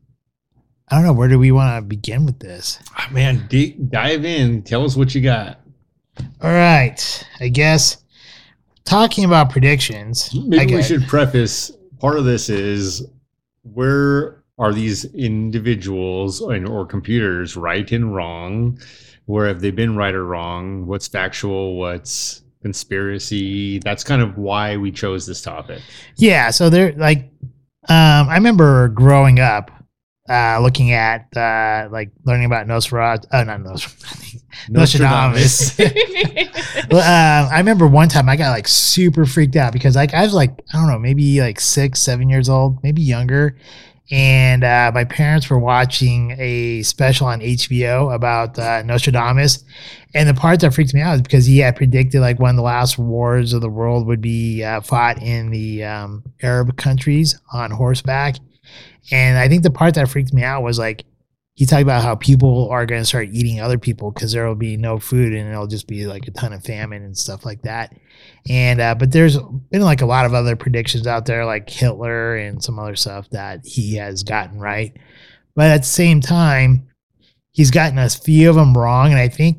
I 0.88 0.96
don't 0.96 1.04
know 1.04 1.14
where 1.14 1.28
do 1.28 1.40
we 1.40 1.52
want 1.52 1.76
to 1.82 1.88
begin 1.88 2.26
with 2.26 2.40
this. 2.40 2.80
Ah, 2.96 3.10
man, 3.12 3.48
di- 3.50 3.72
dive 3.90 4.24
in. 4.26 4.62
Tell 4.62 4.86
us 4.86 4.96
what 4.96 5.16
you 5.16 5.22
got. 5.22 5.62
All 6.42 6.52
right, 6.52 7.28
I 7.40 7.48
guess 7.48 7.98
talking 8.86 9.24
about 9.26 9.50
predictions. 9.50 10.30
Maybe 10.36 10.76
we 10.76 10.84
should 10.84 11.08
preface 11.08 11.72
part 12.00 12.18
of 12.18 12.26
this 12.26 12.50
is 12.50 13.06
where 13.64 14.44
are 14.58 14.74
these 14.74 15.06
individuals 15.14 16.42
and 16.42 16.68
or 16.68 16.86
computers 16.86 17.56
right 17.56 17.90
and 17.92 18.14
wrong? 18.14 18.80
Where 19.30 19.48
have 19.48 19.62
they 19.62 19.70
been 19.70 19.96
right 19.96 20.16
or 20.16 20.26
wrong? 20.26 20.88
What's 20.88 21.08
factual? 21.08 21.76
What's 21.76 22.42
conspiracy? 22.64 23.78
That's 23.78 24.04
kind 24.04 24.24
of 24.24 24.40
why 24.40 24.78
we 24.78 24.92
chose 24.92 25.28
this 25.28 25.44
topic. 25.44 25.84
Yeah, 26.16 26.50
so 26.50 26.72
they're 26.72 26.94
like, 26.94 27.30
um, 27.88 28.28
I 28.28 28.34
remember 28.34 28.88
growing 28.88 29.40
up, 29.40 29.70
uh, 30.28 30.60
looking 30.60 30.94
at 30.94 31.28
uh, 31.38 31.90
like 31.92 32.10
learning 32.26 32.48
about 32.48 32.66
Nosferatu. 32.66 33.28
Oh, 33.32 33.44
not 33.44 33.60
Nosferatu. 33.60 34.42
Nostradamus. 34.70 35.80
Well, 36.92 37.02
uh, 37.02 37.50
I 37.52 37.60
remember 37.60 37.88
one 37.88 38.10
time 38.10 38.30
I 38.30 38.36
got 38.36 38.50
like 38.50 38.68
super 38.68 39.26
freaked 39.26 39.56
out 39.56 39.74
because 39.74 39.96
like 39.96 40.14
I 40.16 40.24
was 40.24 40.34
like 40.34 40.60
I 40.74 40.78
don't 40.78 40.88
know 40.88 40.98
maybe 40.98 41.40
like 41.40 41.60
six 41.60 42.02
seven 42.02 42.30
years 42.30 42.50
old 42.50 42.82
maybe 42.84 43.02
younger, 43.02 43.58
and 44.12 44.64
uh, 44.64 44.92
my 44.94 45.04
parents 45.04 45.50
were 45.50 45.60
watching 45.60 46.36
a 46.40 46.82
special 46.82 47.28
on 47.28 47.42
HBO 47.42 48.14
about 48.14 48.58
uh, 48.58 48.82
Nostradamus, 48.84 49.64
and 50.14 50.28
the 50.28 50.34
part 50.34 50.60
that 50.62 50.74
freaked 50.74 50.94
me 50.94 51.02
out 51.02 51.16
is 51.16 51.22
because 51.22 51.46
he 51.46 51.60
had 51.60 51.76
predicted 51.76 52.22
like 52.22 52.40
one 52.40 52.52
of 52.52 52.56
the 52.56 52.64
last 52.64 52.98
wars 52.98 53.54
of 53.54 53.62
the 53.62 53.70
world 53.70 54.08
would 54.08 54.22
be 54.22 54.64
uh, 54.64 54.82
fought 54.82 55.22
in 55.22 55.52
the 55.52 55.84
um, 55.84 56.24
Arab 56.42 56.76
countries 56.78 57.40
on 57.54 57.72
horseback, 57.72 58.38
and 59.12 59.38
I 59.38 59.48
think 59.48 59.64
the 59.64 59.70
part 59.70 59.94
that 59.96 60.10
freaked 60.10 60.34
me 60.34 60.44
out 60.44 60.64
was 60.64 60.80
like 60.80 61.06
he 61.60 61.66
talked 61.66 61.82
about 61.82 62.02
how 62.02 62.16
people 62.16 62.70
are 62.70 62.86
going 62.86 63.02
to 63.02 63.06
start 63.06 63.28
eating 63.34 63.60
other 63.60 63.78
people 63.78 64.12
because 64.12 64.32
there 64.32 64.48
will 64.48 64.56
be 64.56 64.78
no 64.78 64.98
food 64.98 65.34
and 65.34 65.52
it'll 65.52 65.68
just 65.68 65.90
be 65.90 66.06
like 66.06 66.26
a 66.26 66.32
ton 66.32 66.54
of 66.54 66.64
famine 66.64 67.04
and 67.04 67.18
stuff 67.18 67.46
like 67.46 67.64
that. 67.64 67.94
And 68.50 68.80
uh, 68.80 68.96
but 68.96 69.12
there's 69.12 69.38
been 69.70 69.82
like 69.82 70.00
a 70.00 70.06
lot 70.06 70.26
of 70.26 70.34
other 70.34 70.56
predictions 70.56 71.06
out 71.06 71.26
there, 71.26 71.46
like 71.46 71.70
Hitler 71.70 72.38
and 72.38 72.64
some 72.64 72.80
other 72.80 72.96
stuff 72.96 73.30
that 73.32 73.66
he 73.66 73.96
has 73.96 74.24
gotten 74.24 74.58
right. 74.58 74.96
But 75.54 75.72
at 75.72 75.80
the 75.80 75.88
same 75.88 76.22
time, 76.22 76.88
he's 77.52 77.72
gotten 77.72 78.00
a 78.00 78.10
few 78.10 78.50
of 78.50 78.56
them 78.56 78.78
wrong, 78.78 79.12
and 79.12 79.20
I 79.20 79.28
think. 79.28 79.58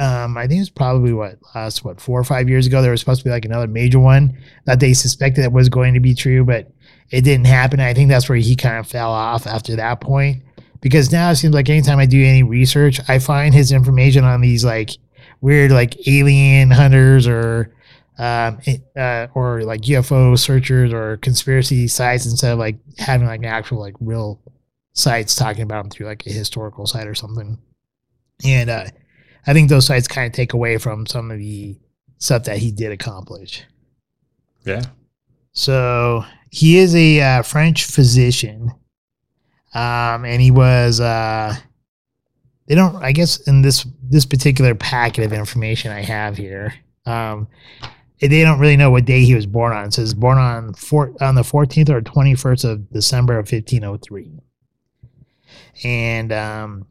Um, 0.00 0.36
I 0.36 0.46
think 0.46 0.58
it 0.58 0.60
was 0.60 0.70
probably 0.70 1.12
what 1.12 1.38
last 1.56 1.82
what 1.82 2.00
four 2.00 2.20
or 2.20 2.24
five 2.24 2.48
years 2.48 2.68
ago. 2.68 2.82
There 2.82 2.92
was 2.92 3.00
supposed 3.00 3.22
to 3.22 3.24
be 3.24 3.30
like 3.30 3.46
another 3.46 3.66
major 3.66 3.98
one 3.98 4.38
that 4.66 4.78
they 4.78 4.92
suspected 4.92 5.44
it 5.44 5.50
was 5.50 5.68
going 5.68 5.94
to 5.94 5.98
be 5.98 6.14
true, 6.14 6.44
but 6.44 6.70
it 7.10 7.22
didn't 7.22 7.46
happen. 7.48 7.80
I 7.80 7.94
think 7.94 8.08
that's 8.08 8.28
where 8.28 8.38
he 8.38 8.54
kind 8.54 8.76
of 8.76 8.86
fell 8.86 9.10
off 9.10 9.46
after 9.46 9.74
that 9.74 10.00
point 10.00 10.44
because 10.80 11.12
now 11.12 11.30
it 11.30 11.36
seems 11.36 11.54
like 11.54 11.68
anytime 11.68 11.98
I 11.98 12.06
do 12.06 12.22
any 12.22 12.42
research, 12.42 13.00
I 13.08 13.18
find 13.18 13.54
his 13.54 13.72
information 13.72 14.24
on 14.24 14.40
these 14.40 14.64
like 14.64 14.90
weird 15.40 15.70
like 15.70 16.08
alien 16.08 16.70
hunters 16.70 17.26
or 17.26 17.74
um 18.18 18.58
uh, 18.96 19.28
or 19.34 19.62
like 19.62 19.82
UFO 19.82 20.38
searchers 20.38 20.92
or 20.92 21.18
conspiracy 21.18 21.86
sites 21.86 22.26
instead 22.26 22.52
of 22.52 22.58
like 22.58 22.76
having 22.98 23.26
like 23.26 23.44
actual 23.44 23.80
like 23.80 23.94
real 24.00 24.40
sites 24.92 25.34
talking 25.34 25.62
about 25.62 25.82
them 25.82 25.90
through 25.90 26.06
like 26.06 26.26
a 26.26 26.32
historical 26.32 26.86
site 26.86 27.06
or 27.06 27.14
something. 27.14 27.58
And 28.44 28.70
uh, 28.70 28.86
I 29.46 29.52
think 29.52 29.68
those 29.68 29.86
sites 29.86 30.08
kind 30.08 30.26
of 30.26 30.32
take 30.32 30.52
away 30.52 30.78
from 30.78 31.06
some 31.06 31.30
of 31.30 31.38
the 31.38 31.76
stuff 32.18 32.44
that 32.44 32.58
he 32.58 32.72
did 32.72 32.92
accomplish. 32.92 33.64
Yeah. 34.64 34.82
So 35.52 36.24
he 36.50 36.78
is 36.78 36.94
a 36.94 37.20
uh, 37.20 37.42
French 37.42 37.84
physician, 37.84 38.72
um, 39.78 40.24
and 40.24 40.42
he 40.42 40.50
was. 40.50 41.00
Uh, 41.00 41.54
they 42.66 42.74
don't. 42.74 42.96
I 42.96 43.12
guess 43.12 43.38
in 43.46 43.62
this 43.62 43.86
this 44.02 44.26
particular 44.26 44.74
packet 44.74 45.24
of 45.24 45.32
information 45.32 45.92
I 45.92 46.02
have 46.02 46.36
here, 46.36 46.74
um, 47.06 47.46
they 48.20 48.42
don't 48.42 48.58
really 48.58 48.76
know 48.76 48.90
what 48.90 49.04
day 49.04 49.24
he 49.24 49.36
was 49.36 49.46
born 49.46 49.72
on. 49.72 49.86
It 49.86 49.94
says 49.94 50.14
born 50.14 50.36
on 50.38 50.74
four, 50.74 51.14
on 51.20 51.36
the 51.36 51.44
fourteenth 51.44 51.90
or 51.90 52.02
twenty 52.02 52.34
first 52.34 52.64
of 52.64 52.90
December 52.90 53.38
of 53.38 53.48
fifteen 53.48 53.84
oh 53.84 53.98
three, 53.98 54.32
and 55.84 56.32
um, 56.32 56.86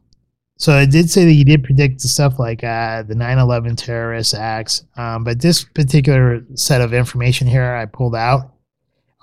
so 0.56 0.78
it 0.78 0.90
did 0.90 1.10
say 1.10 1.26
that 1.26 1.32
he 1.32 1.44
did 1.44 1.64
predict 1.64 2.00
the 2.00 2.08
stuff 2.08 2.40
like 2.40 2.64
uh, 2.64 3.04
the 3.04 3.14
9-11 3.14 3.76
terrorist 3.76 4.34
acts. 4.34 4.82
Um, 4.96 5.22
but 5.22 5.40
this 5.40 5.62
particular 5.62 6.44
set 6.54 6.80
of 6.80 6.92
information 6.92 7.46
here 7.46 7.76
I 7.76 7.86
pulled 7.86 8.16
out 8.16 8.54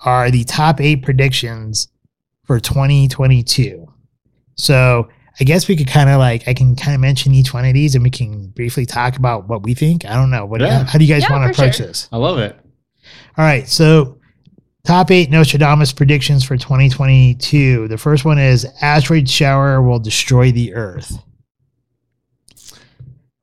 are 0.02 0.30
the 0.30 0.44
top 0.44 0.80
eight 0.80 1.02
predictions 1.02 1.88
for 2.46 2.58
2022. 2.60 3.86
So 4.56 5.08
I 5.38 5.44
guess 5.44 5.68
we 5.68 5.76
could 5.76 5.86
kind 5.88 6.08
of 6.08 6.18
like 6.18 6.48
I 6.48 6.54
can 6.54 6.74
kind 6.76 6.94
of 6.94 7.00
mention 7.00 7.34
each 7.34 7.52
one 7.52 7.64
of 7.66 7.74
these 7.74 7.94
and 7.94 8.02
we 8.02 8.10
can 8.10 8.48
briefly 8.48 8.86
talk 8.86 9.16
about 9.16 9.48
what 9.48 9.62
we 9.62 9.74
think. 9.74 10.04
I 10.06 10.14
don't 10.14 10.30
know. 10.30 10.46
What 10.46 10.60
Yeah. 10.62 10.84
how 10.84 10.98
do 10.98 11.04
you 11.04 11.12
guys 11.12 11.24
Yeah, 11.24 11.32
want 11.32 11.44
to 11.44 11.50
approach 11.50 11.76
sure. 11.76 11.86
this? 11.88 12.08
I 12.12 12.16
love 12.16 12.38
it. 12.38 12.58
All 13.38 13.44
right, 13.44 13.68
so 13.68 14.16
top 14.84 15.10
eight 15.10 15.30
Nostradamus 15.30 15.92
predictions 15.92 16.42
for 16.42 16.56
2022. 16.56 17.86
The 17.88 17.98
first 17.98 18.24
one 18.24 18.38
is 18.38 18.66
asteroid 18.80 19.28
shower 19.28 19.82
will 19.82 19.98
destroy 19.98 20.50
the 20.52 20.74
Earth. 20.74 21.18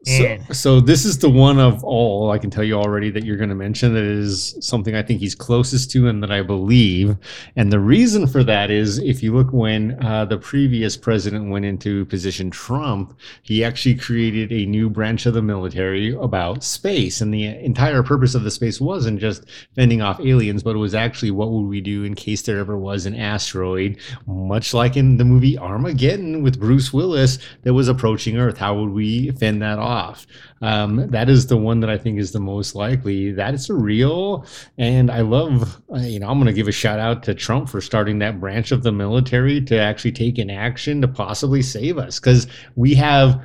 So, 0.06 0.54
so 0.54 0.80
this 0.82 1.06
is 1.06 1.18
the 1.20 1.30
one 1.30 1.60
of 1.60 1.82
all 1.84 2.32
I 2.32 2.38
can 2.38 2.50
tell 2.50 2.64
you 2.64 2.76
already 2.76 3.10
that 3.12 3.24
you're 3.24 3.38
going 3.38 3.50
to 3.50 3.56
mention 3.56 3.94
that 3.94 4.04
is 4.04 4.58
something 4.60 4.96
I 4.96 5.02
think 5.02 5.22
he's 5.22 5.34
closest 5.34 5.92
to 5.92 6.10
and 6.10 6.22
that 6.22 6.32
I 6.32 6.42
believe. 6.42 7.16
And 7.56 7.72
the 7.72 7.80
reason 7.80 8.28
for 8.28 8.44
that 8.44 8.70
is 8.70 9.00
if 9.00 9.24
you 9.24 9.34
look 9.34 9.54
when 9.54 10.04
uh, 10.04 10.26
the 10.26 10.38
previous 10.38 10.98
president 10.98 11.50
went 11.50 11.64
into 11.64 12.06
position, 12.06 12.52
Trump, 12.52 13.18
he 13.44 13.64
actually 13.64 13.96
created 13.96 14.52
a 14.52 14.66
new 14.66 14.90
branch 14.90 15.26
of 15.26 15.36
the 15.36 15.42
military 15.42 16.14
about 16.16 16.66
space. 16.66 17.22
And 17.22 17.34
the 17.34 17.46
entire 17.46 18.04
purpose 18.04 18.36
of 18.36 18.44
the 18.44 18.52
space 18.52 18.82
wasn't 18.82 19.22
just 19.22 19.46
fending 19.74 20.02
off 20.02 20.20
aliens, 20.20 20.64
but 20.64 20.76
it 20.76 20.80
was 20.80 20.94
actually 20.94 21.32
what 21.32 21.52
would 21.52 21.68
we 21.68 21.80
do 21.80 22.04
in 22.04 22.14
case 22.14 22.42
there 22.42 22.60
ever 22.60 22.78
was 22.78 23.06
an 23.06 23.16
asteroid, 23.16 23.98
much 24.28 24.74
like 24.74 24.98
in 24.98 25.16
the 25.16 25.26
movie 25.26 25.58
Armageddon 25.58 26.44
with 26.44 26.60
Bruce 26.60 26.92
Willis 26.92 27.40
that 27.62 27.74
was 27.74 27.88
approaching 27.88 28.38
Earth. 28.38 28.58
How 28.58 28.78
would 28.78 28.90
we 28.90 29.32
fend 29.32 29.62
that 29.62 29.80
off? 29.80 29.93
Off. 29.94 30.26
Um, 30.62 31.08
that 31.12 31.30
is 31.30 31.48
the 31.48 31.58
one 31.58 31.80
that 31.82 31.90
I 31.90 31.98
think 31.98 32.20
is 32.20 32.32
the 32.32 32.40
most 32.40 32.74
likely. 32.74 33.32
That 33.32 33.54
is 33.54 33.70
real, 33.70 34.46
and 34.78 35.12
I 35.12 35.22
love. 35.22 35.82
Uh, 35.94 36.00
you 36.00 36.20
know, 36.20 36.30
I'm 36.30 36.38
going 36.38 36.48
to 36.48 36.54
give 36.54 36.68
a 36.68 36.72
shout 36.72 37.00
out 37.00 37.24
to 37.24 37.36
Trump 37.36 37.70
for 37.70 37.82
starting 37.82 38.20
that 38.20 38.40
branch 38.40 38.72
of 38.72 38.84
the 38.84 38.92
military 38.92 39.62
to 39.62 39.78
actually 39.78 40.14
take 40.14 40.38
an 40.38 40.50
action 40.50 41.02
to 41.02 41.08
possibly 41.08 41.62
save 41.62 41.98
us 41.98 42.20
because 42.20 42.48
we 42.76 42.96
have 42.96 43.42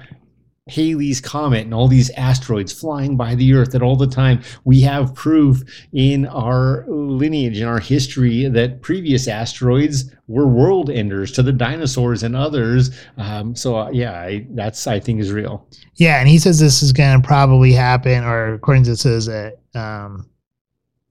Halley's 0.68 1.20
Comet 1.20 1.64
and 1.64 1.74
all 1.74 1.88
these 1.88 2.10
asteroids 2.10 2.72
flying 2.72 3.16
by 3.16 3.34
the 3.34 3.54
Earth 3.54 3.74
at 3.74 3.82
all 3.82 3.96
the 3.96 4.06
time. 4.06 4.42
We 4.64 4.80
have 4.82 5.14
proof 5.14 5.62
in 5.92 6.26
our 6.26 6.84
lineage, 6.88 7.60
in 7.60 7.66
our 7.66 7.80
history, 7.80 8.48
that 8.48 8.82
previous 8.82 9.28
asteroids 9.28 10.12
were 10.26 10.46
world 10.46 10.90
enders 10.90 11.32
to 11.32 11.42
the 11.42 11.52
dinosaurs 11.52 12.22
and 12.22 12.36
others. 12.36 12.90
Um, 13.16 13.54
so, 13.56 13.76
uh, 13.76 13.90
yeah, 13.90 14.20
I, 14.20 14.46
that's, 14.50 14.86
I 14.86 15.00
think, 15.00 15.20
is 15.20 15.32
real. 15.32 15.66
Yeah, 15.96 16.20
and 16.20 16.28
he 16.28 16.38
says 16.38 16.60
this 16.60 16.82
is 16.82 16.92
going 16.92 17.20
to 17.20 17.26
probably 17.26 17.72
happen, 17.72 18.24
or 18.24 18.54
according 18.54 18.84
to 18.84 18.90
this, 18.90 19.00
says 19.00 19.26
that 19.26 19.58
um, 19.74 20.28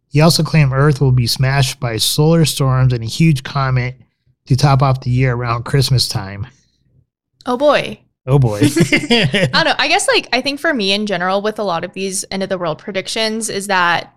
he 0.10 0.22
also 0.22 0.44
claimed 0.44 0.72
Earth 0.74 1.02
will 1.02 1.12
be 1.12 1.28
smashed 1.28 1.80
by 1.80 1.98
solar 1.98 2.46
storms 2.46 2.94
and 2.94 3.04
a 3.04 3.08
huge 3.08 3.44
comet 3.44 3.96
to 4.46 4.56
top 4.56 4.82
off 4.82 5.02
the 5.02 5.10
year 5.10 5.34
around 5.34 5.64
Christmas 5.64 6.08
time. 6.08 6.48
Oh 7.46 7.58
boy. 7.58 8.00
Oh 8.28 8.38
boy. 8.38 8.60
I 8.92 9.50
don't 9.54 9.66
know. 9.66 9.76
I 9.78 9.88
guess 9.88 10.08
like 10.08 10.28
I 10.34 10.42
think 10.42 10.60
for 10.60 10.74
me 10.74 10.92
in 10.92 11.06
general 11.06 11.42
with 11.42 11.60
a 11.60 11.64
lot 11.64 11.84
of 11.84 11.94
these 11.94 12.26
end 12.30 12.44
of 12.44 12.50
the 12.50 12.58
world 12.58 12.78
predictions 12.78 13.50
is 13.50 13.68
that 13.68 14.14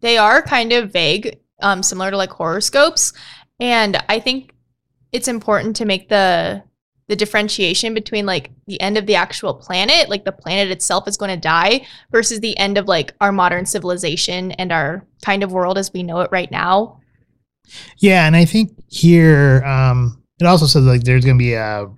they 0.00 0.16
are 0.16 0.40
kind 0.42 0.72
of 0.72 0.92
vague, 0.92 1.38
um, 1.60 1.82
similar 1.82 2.10
to 2.10 2.16
like 2.16 2.30
horoscopes. 2.30 3.12
And 3.58 4.02
I 4.08 4.20
think 4.20 4.54
it's 5.12 5.28
important 5.28 5.76
to 5.76 5.84
make 5.84 6.08
the 6.08 6.62
the 7.08 7.16
differentiation 7.16 7.94
between 7.94 8.26
like 8.26 8.50
the 8.66 8.80
end 8.82 8.98
of 8.98 9.06
the 9.06 9.14
actual 9.14 9.54
planet, 9.54 10.10
like 10.10 10.24
the 10.24 10.32
planet 10.32 10.70
itself 10.70 11.08
is 11.08 11.16
going 11.16 11.30
to 11.30 11.40
die, 11.40 11.86
versus 12.12 12.40
the 12.40 12.56
end 12.58 12.76
of 12.76 12.86
like 12.86 13.14
our 13.20 13.32
modern 13.32 13.64
civilization 13.64 14.52
and 14.52 14.70
our 14.70 15.04
kind 15.24 15.42
of 15.42 15.50
world 15.50 15.78
as 15.78 15.92
we 15.92 16.02
know 16.02 16.20
it 16.20 16.28
right 16.30 16.50
now. 16.50 17.00
Yeah, 17.96 18.26
and 18.26 18.36
I 18.36 18.44
think 18.44 18.72
here 18.88 19.64
um, 19.64 20.22
it 20.38 20.46
also 20.46 20.66
says 20.66 20.84
like 20.84 21.02
there's 21.02 21.24
going 21.24 21.38
to 21.38 21.42
be 21.42 21.54
a 21.54 21.88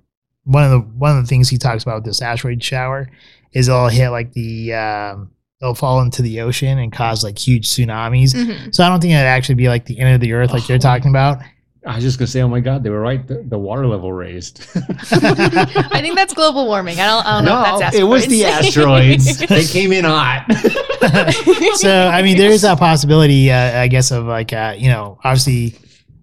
one 0.43 0.63
of 0.63 0.71
the 0.71 0.79
one 0.79 1.17
of 1.17 1.23
the 1.23 1.27
things 1.27 1.49
he 1.49 1.57
talks 1.57 1.83
about 1.83 1.95
with 1.95 2.05
this 2.05 2.21
asteroid 2.21 2.63
shower 2.63 3.09
is 3.53 3.67
it'll 3.67 3.87
hit 3.89 4.09
like 4.09 4.33
the 4.33 4.73
um, 4.73 5.31
it'll 5.61 5.75
fall 5.75 6.01
into 6.01 6.21
the 6.21 6.41
ocean 6.41 6.79
and 6.79 6.91
cause 6.91 7.23
like 7.23 7.37
huge 7.37 7.67
tsunamis. 7.69 8.33
Mhm. 8.33 8.73
So 8.73 8.83
I 8.83 8.89
don't 8.89 8.99
think 9.01 9.13
it'd 9.13 9.25
actually 9.25 9.55
be 9.55 9.67
like 9.67 9.85
the 9.85 9.99
end 9.99 10.15
of 10.15 10.21
the 10.21 10.33
earth 10.33 10.51
like 10.51 10.67
you're 10.67 10.79
talking 10.79 11.09
about. 11.09 11.39
I 11.85 11.95
was 11.95 12.03
just 12.03 12.19
gonna 12.19 12.27
say, 12.27 12.41
oh 12.41 12.47
my 12.47 12.59
God, 12.59 12.83
they 12.83 12.91
were 12.91 12.99
right. 13.01 13.25
The, 13.27 13.43
the 13.43 13.57
water 13.57 13.87
level 13.87 14.13
raised. 14.13 14.63
I 14.75 15.99
think 15.99 16.15
that's 16.15 16.31
global 16.33 16.67
warming. 16.67 16.99
I 16.99 17.07
don't, 17.07 17.25
I 17.25 17.31
don't 17.37 17.45
know 17.45 17.73
if 17.73 17.79
that's 17.79 17.95
it 17.95 18.03
was 18.03 18.27
the 18.27 18.45
asteroids. 18.45 19.27
asteroids. 19.27 19.49
they 19.49 19.65
came 19.65 19.91
in 19.91 20.05
hot. 20.05 20.45
so 21.77 22.07
I 22.07 22.21
mean, 22.21 22.37
there 22.37 22.51
is 22.51 22.61
that 22.61 22.77
possibility, 22.77 23.51
uh, 23.51 23.79
I 23.81 23.87
guess, 23.87 24.11
of 24.11 24.25
like 24.25 24.53
uh, 24.53 24.75
you 24.77 24.89
know, 24.89 25.17
obviously 25.23 25.73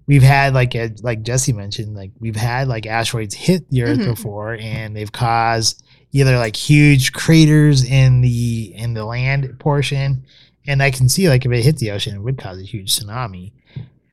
we've 0.09 0.23
had 0.25 0.55
like 0.55 0.75
a, 0.75 0.91
like 1.03 1.23
Jesse 1.23 1.53
mentioned, 1.53 1.95
like 1.95 2.11
we've 2.19 2.35
had 2.35 2.67
like 2.67 2.87
asteroids 2.87 3.35
hit 3.35 3.71
the 3.71 3.85
Earth 3.85 3.99
Mhm. 4.01 4.07
before, 4.07 4.55
and 4.55 4.97
they've 4.97 5.13
caused 5.13 5.85
either 6.11 6.37
like 6.39 6.57
huge 6.57 7.13
craters 7.13 7.85
in 7.85 8.23
the 8.23 8.73
in 8.75 8.95
the 8.95 9.05
land 9.05 9.55
portion, 9.61 10.25
and 10.67 10.83
I 10.83 10.91
can 10.91 11.09
see 11.09 11.29
like 11.29 11.45
if 11.47 11.53
it 11.53 11.63
hit 11.63 11.77
the 11.77 11.93
ocean, 11.93 12.17
it 12.17 12.21
would 12.23 12.39
cause 12.39 12.59
a 12.59 12.65
huge 12.65 12.99
tsunami. 12.99 13.53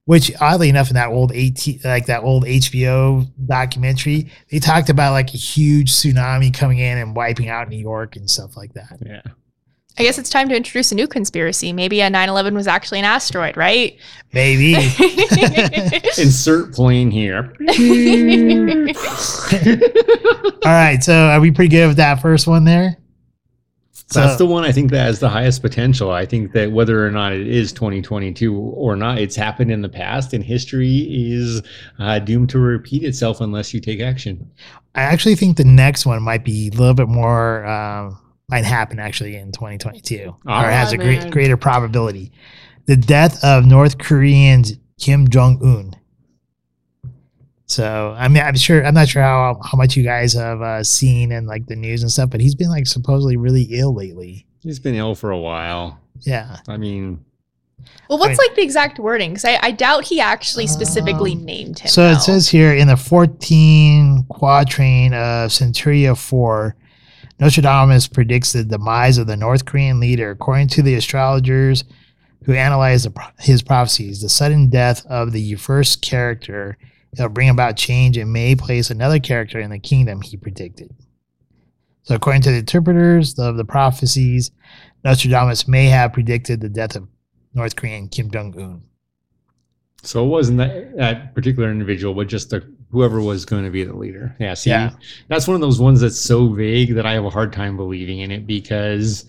Which 0.08 0.32
oddly 0.40 0.70
enough, 0.70 0.90
in 0.90 0.94
that 0.96 1.10
old 1.10 1.32
AT 1.32 1.80
like 1.84 2.06
that 2.06 2.22
old 2.22 2.46
HBO 2.46 3.26
documentary, 3.48 4.30
they 4.52 4.60
talked 4.60 4.90
about 4.90 5.14
like 5.14 5.34
a 5.34 5.38
huge 5.38 5.92
tsunami 5.94 6.54
coming 6.54 6.78
in 6.78 7.00
and 7.00 7.16
wiping 7.16 7.50
out 7.50 7.70
New 7.70 7.80
York 7.80 8.16
and 8.16 8.30
stuff 8.30 8.56
like 8.56 8.74
that. 8.74 9.00
yeah. 9.04 9.22
I 9.98 10.04
guess 10.04 10.18
it's 10.18 10.30
time 10.30 10.50
to 10.50 10.56
introduce 10.56 10.92
a 10.92 10.96
new 10.96 11.08
conspiracy. 11.08 11.72
Maybe 11.72 12.02
a 12.02 12.10
9 12.10 12.28
11 12.28 12.54
was 12.54 12.68
actually 12.68 13.00
an 13.00 13.06
asteroid, 13.06 13.56
right? 13.56 13.98
Maybe. 14.34 14.74
Insert 16.18 16.74
plane 16.74 17.10
here. 17.12 17.54
All 20.66 20.72
right, 20.72 21.02
so 21.02 21.14
are 21.14 21.40
we 21.40 21.52
pretty 21.52 21.70
good 21.70 21.88
with 21.88 21.98
that 21.98 22.22
first 22.22 22.46
one 22.46 22.66
there? 22.66 22.98
So, 24.08 24.20
That's 24.20 24.38
the 24.38 24.46
one 24.46 24.64
I 24.64 24.72
think 24.72 24.92
that 24.92 25.04
has 25.06 25.20
the 25.20 25.30
highest 25.30 25.62
potential. 25.64 26.12
I 26.12 26.26
think 26.26 26.52
that 26.52 26.72
whether 26.72 27.06
or 27.06 27.10
not 27.10 27.34
it 27.34 27.48
is 27.48 27.74
2022 27.74 28.54
or 28.56 28.96
not, 28.96 29.18
it's 29.18 29.36
happened 29.36 29.72
in 29.72 29.82
the 29.82 29.90
past, 29.90 30.34
and 30.34 30.44
history 30.44 31.08
is 31.10 31.64
uh, 31.98 32.20
doomed 32.20 32.50
to 32.52 32.60
repeat 32.60 33.04
itself 33.04 33.42
unless 33.42 33.74
you 33.74 33.80
take 33.80 34.02
action. 34.02 34.52
I 34.94 35.02
actually 35.02 35.36
think 35.36 35.58
the 35.58 35.64
next 35.64 36.06
one 36.06 36.22
might 36.22 36.46
be 36.46 36.68
a 36.68 36.78
little 36.78 36.94
bit 36.94 37.08
more 37.08 37.66
um, 37.66 38.20
might 38.50 38.66
happen 38.66 39.00
actually 39.00 39.36
in 39.38 39.52
2022, 39.52 40.36
or 40.46 40.52
has 40.54 40.94
a 40.94 40.98
Ah, 40.98 41.02
great 41.02 41.32
greater 41.32 41.58
probability. 41.58 42.32
The 42.86 42.96
death 42.96 43.44
of 43.44 43.66
North 43.66 43.98
Korean's 43.98 44.74
Kim 45.00 45.28
Jong 45.28 45.60
Un. 45.64 45.96
So 47.68 48.16
I 48.18 48.28
mean, 48.28 48.44
I'm 48.44 48.56
sure 48.56 48.86
I'm 48.86 48.94
not 48.94 49.08
sure 49.10 49.24
how 49.24 49.60
how 49.64 49.78
much 49.78 49.96
you 49.98 50.04
guys 50.04 50.34
have 50.34 50.62
uh, 50.62 50.84
seen 50.84 51.32
and 51.32 51.48
like 51.48 51.66
the 51.66 51.76
news 51.76 52.04
and 52.04 52.12
stuff, 52.12 52.30
but 52.30 52.40
he's 52.40 52.54
been 52.56 52.70
like 52.70 52.86
supposedly 52.86 53.38
really 53.38 53.64
ill 53.72 53.94
lately. 53.96 54.46
He's 54.62 54.80
been 54.80 54.96
ill 54.96 55.16
for 55.16 55.32
a 55.32 55.40
while. 55.40 56.00
Yeah, 56.22 56.58
I 56.68 56.78
mean, 56.78 57.24
well, 58.08 58.20
what's 58.20 58.38
Right. 58.38 58.48
like 58.50 58.56
the 58.56 58.62
exact 58.62 59.00
wording? 59.00 59.32
Because 59.32 59.46
I, 59.46 59.60
I 59.62 59.72
doubt 59.72 60.06
he 60.06 60.20
actually 60.22 60.68
specifically 60.68 61.34
Um, 61.34 61.46
named 61.46 61.80
him. 61.80 61.90
So 61.90 62.04
though. 62.04 62.12
it 62.18 62.22
says 62.22 62.48
here 62.48 62.74
in 62.74 62.88
the 62.88 62.96
14 62.98 64.26
quatrain 64.30 65.14
of 65.14 65.50
Centuria 65.52 66.16
4, 66.18 66.76
Nostradamus 67.40 68.08
predicts 68.08 68.54
the 68.54 68.64
demise 68.64 69.18
of 69.18 69.28
the 69.28 69.36
North 69.36 69.66
Korean 69.66 70.00
leader. 70.00 70.32
According 70.32 70.70
to 70.70 70.82
the 70.82 70.96
astrologers 70.96 71.84
who 72.46 72.54
analyzed 72.54 73.08
his 73.40 73.62
prophecies, 73.62 74.22
the 74.22 74.30
sudden 74.30 74.70
death 74.70 75.06
of 75.08 75.32
the 75.32 75.56
first 75.56 76.02
character 76.02 76.78
will 77.18 77.30
bring 77.30 77.50
about 77.50 77.78
change 77.78 78.18
and 78.18 78.32
may 78.32 78.56
place 78.56 78.90
another 78.90 79.20
character 79.20 79.60
in 79.60 79.72
the 79.72 79.80
kingdom, 79.80 80.22
he 80.22 80.38
predicted. 80.38 80.94
So, 82.04 82.16
according 82.16 82.44
to 82.44 82.52
the 82.52 82.60
interpreters 82.60 83.38
of 83.40 83.58
the 83.58 83.66
prophecies, 83.66 84.52
Nostradamus 85.04 85.68
may 85.68 85.86
have 85.88 86.14
predicted 86.14 86.62
the 86.62 86.70
death 86.70 86.96
of 86.96 87.08
North 87.54 87.76
Korean 87.76 88.08
Kim 88.10 88.30
Jong 88.30 88.54
Un. 88.60 88.84
so 90.04 90.24
it 90.24 90.28
wasn't 90.28 90.58
that, 90.60 90.96
that 90.98 91.34
particular 91.34 91.72
individual, 91.72 92.14
but 92.14 92.28
just 92.28 92.50
the 92.50 92.75
whoever 92.92 93.20
was 93.22 93.46
going 93.46 93.64
to 93.66 93.70
be 93.72 93.84
the 93.84 93.96
leader. 93.96 94.36
Yeah, 94.40 94.54
see, 94.54 94.70
Yeah. 94.70 94.92
that's 95.28 95.48
one 95.48 95.56
of 95.56 95.62
those 95.62 95.80
ones 95.80 96.02
that's 96.02 96.20
so 96.20 96.48
vague 96.50 96.96
that 96.96 97.06
I 97.06 97.14
have 97.14 97.26
a 97.26 97.30
hard 97.30 97.52
time 97.54 97.76
believing 97.78 98.20
in 98.20 98.32
it 98.32 98.48
because, 98.48 99.26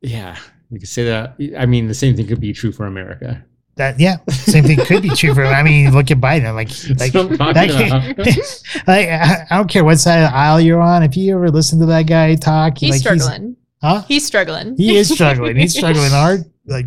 yeah, 0.00 0.36
you 0.70 0.78
could 0.78 0.88
say 0.88 1.04
that. 1.04 1.36
I 1.58 1.66
mean, 1.66 1.88
the 1.88 1.94
same 1.94 2.14
thing 2.16 2.26
could 2.26 2.40
be 2.40 2.52
true 2.52 2.72
for 2.72 2.86
America. 2.86 3.42
That 3.76 4.00
yeah, 4.00 4.16
same 4.28 4.64
thing 4.64 4.76
could 4.78 5.02
be 5.02 5.10
true 5.10 5.32
for. 5.34 5.44
I 5.44 5.62
mean, 5.62 5.92
look 5.94 6.10
at 6.10 6.18
Biden. 6.18 6.52
Like, 6.56 6.68
like, 6.98 7.14
I'm 7.14 7.52
that 7.54 7.70
can't- 7.70 8.18
like 8.88 9.08
I 9.08 9.46
I 9.48 9.56
don't 9.56 9.68
care 9.70 9.84
what 9.84 9.98
side 9.98 10.18
of 10.24 10.30
the 10.32 10.36
aisle 10.36 10.60
you're 10.60 10.80
on. 10.80 11.04
If 11.04 11.16
you 11.16 11.32
ever 11.36 11.48
listen 11.48 11.78
to 11.78 11.86
that 11.86 12.02
guy 12.08 12.34
talk, 12.34 12.76
he's 12.76 12.90
like, 12.90 13.00
struggling. 13.00 13.56
huh? 13.80 14.02
He's 14.08 14.26
struggling. 14.26 14.76
He 14.76 14.96
is 14.96 15.08
struggling. 15.08 15.54
He's 15.56 15.76
struggling 15.76 16.10
hard. 16.10 16.40
Like, 16.66 16.86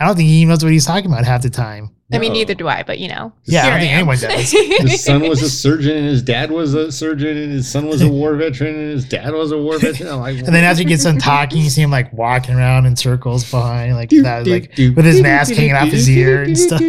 I 0.00 0.06
don't 0.06 0.16
think 0.16 0.28
he 0.28 0.44
knows 0.44 0.64
what 0.64 0.72
he's 0.72 0.84
talking 0.86 1.06
about 1.10 1.24
half 1.24 1.42
the 1.42 1.50
time. 1.50 1.90
I 2.12 2.18
mean, 2.18 2.34
neither 2.34 2.54
do 2.54 2.68
I, 2.68 2.84
but 2.84 3.00
you 3.00 3.08
know. 3.08 3.32
Yeah, 3.44 3.62
I 3.62 3.62
here 3.62 3.70
don't 3.72 3.80
think 3.80 3.92
am. 3.92 3.98
anyone 3.98 4.18
does. 4.18 4.50
his 4.90 5.04
son 5.04 5.28
was 5.28 5.42
a 5.42 5.50
surgeon 5.50 5.96
and 5.96 6.06
his 6.06 6.22
dad 6.22 6.52
was 6.52 6.72
a 6.72 6.92
surgeon 6.92 7.36
and 7.36 7.50
his 7.50 7.68
son 7.68 7.86
was 7.86 8.00
a 8.00 8.08
war 8.08 8.36
veteran 8.36 8.76
and 8.76 8.92
his 8.92 9.04
dad 9.04 9.34
was 9.34 9.50
a 9.50 9.58
war 9.58 9.78
veteran. 9.78 10.10
I'm 10.10 10.20
like, 10.20 10.36
And 10.46 10.54
then 10.54 10.62
as 10.62 10.78
he 10.78 10.84
gets 10.84 11.02
done 11.02 11.18
talking, 11.20 11.62
you 11.62 11.68
see 11.68 11.82
him 11.82 11.90
like 11.90 12.12
walking 12.12 12.54
around 12.54 12.86
in 12.86 12.94
circles 12.94 13.50
behind, 13.50 13.94
like 13.94 14.10
that, 14.10 14.46
like 14.46 14.70
with 14.76 15.04
his 15.04 15.20
mask 15.20 15.54
hanging 15.54 15.74
off 15.74 15.88
his 15.88 16.08
ear 16.08 16.44
and 16.44 16.56
stuff. 16.56 16.80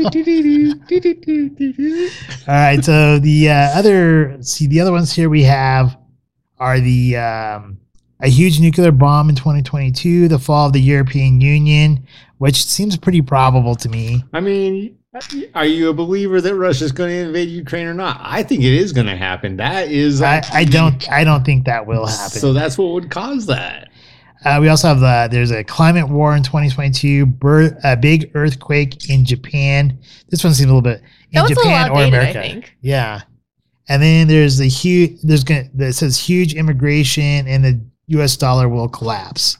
All 2.47 2.53
right, 2.53 2.85
so 2.85 3.17
the 3.17 3.49
uh, 3.49 3.79
other 3.79 4.37
see 4.41 4.67
the 4.67 4.79
other 4.81 4.91
ones 4.91 5.11
here 5.11 5.29
we 5.29 5.43
have 5.43 5.97
are 6.59 6.79
the 6.79 7.17
um, 7.17 7.79
a 8.19 8.27
huge 8.29 8.59
nuclear 8.59 8.91
bomb 8.91 9.29
in 9.29 9.35
2022, 9.35 10.27
the 10.27 10.37
fall 10.39 10.67
of 10.67 10.73
the 10.73 10.81
European 10.81 11.41
Union, 11.41 12.05
which 12.37 12.63
seems 12.65 12.97
pretty 12.97 13.21
probable 13.21 13.75
to 13.75 13.89
me. 13.89 14.23
I 14.33 14.39
mean, 14.39 14.97
are 15.55 15.65
you 15.65 15.89
a 15.89 15.93
believer 15.93 16.41
that 16.41 16.55
Russia's 16.55 16.91
going 16.91 17.09
to 17.09 17.15
invade 17.17 17.49
Ukraine 17.49 17.87
or 17.87 17.93
not? 17.93 18.19
I 18.23 18.43
think 18.43 18.63
it 18.63 18.73
is 18.73 18.91
going 18.93 19.07
to 19.07 19.15
happen. 19.17 19.57
That 19.57 19.89
is, 19.89 20.21
I, 20.21 20.41
I 20.53 20.63
don't 20.65 21.09
I 21.11 21.23
don't 21.23 21.43
think 21.45 21.65
that 21.65 21.85
will 21.85 22.05
happen. 22.05 22.39
So 22.39 22.53
that's 22.53 22.77
what 22.77 22.91
would 22.93 23.09
cause 23.11 23.45
that. 23.47 23.89
Uh, 24.45 24.59
we 24.61 24.67
also 24.69 24.87
have 24.87 24.99
the 24.99 25.27
there's 25.31 25.51
a 25.51 25.63
climate 25.63 26.07
war 26.09 26.35
in 26.35 26.43
2022, 26.43 27.25
bir- 27.25 27.77
a 27.83 27.97
big 27.97 28.31
earthquake 28.35 29.09
in 29.09 29.25
Japan. 29.25 29.97
This 30.29 30.43
one 30.43 30.53
seems 30.53 30.65
a 30.69 30.73
little 30.73 30.81
bit 30.81 31.01
in 31.31 31.33
That 31.33 31.41
was 31.43 31.51
a 31.51 31.55
Japan 31.55 31.89
or 31.91 31.95
dated, 31.97 32.13
I 32.13 32.17
America. 32.29 32.41
think. 32.41 32.77
Yeah, 32.81 33.21
and 33.89 34.01
then 34.01 34.27
there's 34.27 34.57
the 34.57 34.67
huge 34.69 35.19
there's 35.23 35.43
gonna 35.43 35.65
that 35.73 35.93
says 35.93 36.17
huge 36.19 36.53
immigration 36.53 37.47
and 37.47 37.65
the 37.65 37.81
U.S. 38.09 38.37
dollar 38.37 38.69
will 38.69 38.87
collapse. 38.87 39.57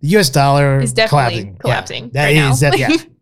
The 0.00 0.08
U.S. 0.10 0.30
dollar 0.30 0.80
Is 0.80 0.92
definitely 0.92 1.56
collapsing. 1.56 1.56
collapsing 1.58 2.10
Yeah, 2.14 2.24
right 2.24 2.36
is 2.52 2.62
now. 2.62 2.70
that, 2.70 2.78
yeah, 2.78 2.88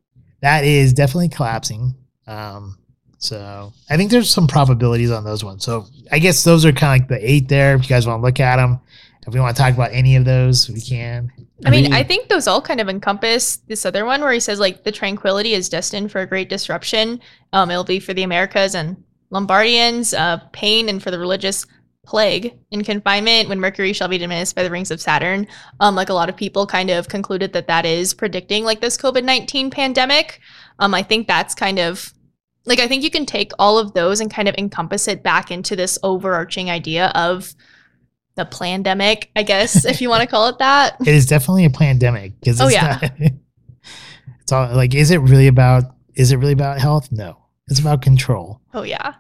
that 0.43 0.65
is 0.65 0.93
definitely 0.93 1.29
collapsing. 1.31 1.95
Um, 2.27 2.77
so 3.19 3.73
I 3.89 3.97
think 3.97 4.11
there's 4.11 4.29
some 4.29 4.47
probabilities 4.49 5.11
on 5.11 5.25
those 5.25 5.45
ones. 5.45 5.65
So 5.65 5.87
I 6.11 6.19
guess 6.19 6.45
those 6.45 6.65
are 6.65 6.73
kind 6.73 7.01
of 7.03 7.09
like 7.09 7.21
the 7.21 7.31
eight 7.31 7.49
there. 7.49 7.75
If 7.77 7.83
you 7.83 7.89
guys 7.89 8.07
want 8.07 8.21
to 8.21 8.27
look 8.27 8.41
at 8.41 8.57
them, 8.57 8.81
If 9.27 9.33
we 9.33 9.39
want 9.39 9.57
to 9.57 9.63
talk 9.63 9.73
about 9.73 9.93
any 9.93 10.17
of 10.17 10.25
those, 10.25 10.69
we 10.69 10.81
can. 10.81 11.31
I 11.65 11.71
mean, 11.71 11.85
mean- 11.85 11.93
I 11.93 12.03
think 12.03 12.29
those 12.29 12.49
all 12.49 12.61
kind 12.61 12.81
of 12.81 12.89
encompass 12.89 13.59
this 13.69 13.87
other 13.87 14.05
one 14.05 14.21
where 14.21 14.33
he 14.33 14.41
says 14.41 14.59
like 14.59 14.83
the 14.83 14.91
tranquility 14.91 15.55
is 15.55 15.69
destined 15.69 16.11
for 16.11 16.21
a 16.21 16.27
great 16.27 16.49
disruption. 16.49 17.21
Um, 17.53 17.71
it'll 17.71 17.85
be 17.85 18.01
for 18.01 18.13
the 18.15 18.25
Americas 18.25 18.75
and 18.75 18.97
Lombardians, 19.31 20.13
uh, 20.13 20.39
pain 20.53 20.89
and 20.89 21.01
for 21.01 21.13
the 21.13 21.19
religious 21.21 21.65
plague 22.05 22.53
in 22.71 22.83
confinement 22.83 23.49
when 23.49 23.61
Mercury 23.61 23.93
shall 23.93 24.09
be 24.09 24.19
diminished 24.19 24.57
by 24.57 24.63
the 24.63 24.71
rings 24.71 24.91
of 24.91 25.01
Saturn. 25.01 25.47
Um, 25.81 25.95
like 25.95 26.09
a 26.09 26.15
lot 26.15 26.29
of 26.29 26.37
people 26.37 26.67
kind 26.67 26.91
of 26.91 27.09
concluded 27.09 27.53
that 27.53 27.69
that 27.69 27.87
is 27.87 28.13
predicting 28.15 28.65
like 28.65 28.81
this 28.81 28.97
COVID 28.97 29.25
nineteen 29.25 29.71
pandemic. 29.71 30.41
Um, 30.79 30.95
I 30.95 31.03
think 31.03 31.27
that's 31.29 31.55
kind 31.55 31.79
of 31.79 32.13
like 32.65 32.81
I 32.81 32.89
think 32.89 33.03
you 33.05 33.11
can 33.11 33.27
take 33.27 33.53
all 33.59 33.79
of 33.79 33.93
those 33.95 34.21
and 34.21 34.31
kind 34.33 34.49
of 34.49 34.55
encompass 34.59 35.09
it 35.09 35.23
back 35.23 35.51
into 35.51 35.77
this 35.77 35.99
overarching 36.03 36.71
idea 36.71 37.13
of 37.15 37.55
the 38.35 38.45
pandemic, 38.47 39.31
I 39.37 39.43
guess, 39.43 39.85
if 39.85 40.01
you 40.01 40.09
want 40.09 40.23
to 40.23 40.27
call 40.27 40.49
it 40.49 40.59
that. 40.59 40.97
It 41.01 41.09
is 41.15 41.27
definitely 41.27 41.67
a 41.67 41.71
pandemic 41.71 42.33
because 42.41 42.61
Oh, 42.61 42.69
yeah. 42.69 42.99
not. 43.03 43.13
It's 44.41 44.51
all 44.51 44.75
like, 44.75 44.95
is 44.95 45.11
it 45.13 45.19
really 45.19 45.47
about? 45.47 45.85
Is 46.15 46.33
it 46.33 46.37
really 46.37 46.53
about 46.53 46.81
health? 46.81 47.13
No, 47.13 47.39
it's 47.69 47.79
about 47.79 48.03
control. 48.03 48.61
Oh 48.75 48.83
yeah. 48.83 49.15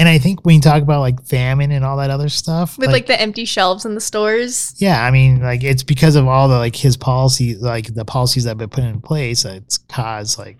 And 0.00 0.08
I 0.08 0.16
think 0.16 0.46
when 0.46 0.54
you 0.54 0.62
talk 0.62 0.82
about 0.82 1.00
like 1.00 1.22
famine 1.26 1.72
and 1.72 1.84
all 1.84 1.98
that 1.98 2.08
other 2.08 2.30
stuff, 2.30 2.78
With 2.78 2.90
like, 2.90 3.04
the 3.06 3.20
empty 3.20 3.44
shelves 3.44 3.84
in 3.84 3.94
the 3.94 4.00
stores. 4.00 4.74
yeah, 4.78 5.04
I 5.04 5.10
mean, 5.10 5.42
like 5.42 5.62
it's 5.62 5.82
because 5.82 6.16
of 6.16 6.26
all 6.26 6.48
the 6.48 6.56
like 6.56 6.74
his 6.74 6.96
policy, 6.96 7.54
like 7.54 7.92
the 7.92 8.06
policies 8.06 8.44
that 8.44 8.50
have 8.52 8.58
been 8.58 8.70
put 8.70 8.84
in 8.84 9.02
place 9.02 9.42
that's 9.42 9.76
caused 9.76 10.38
like 10.38 10.56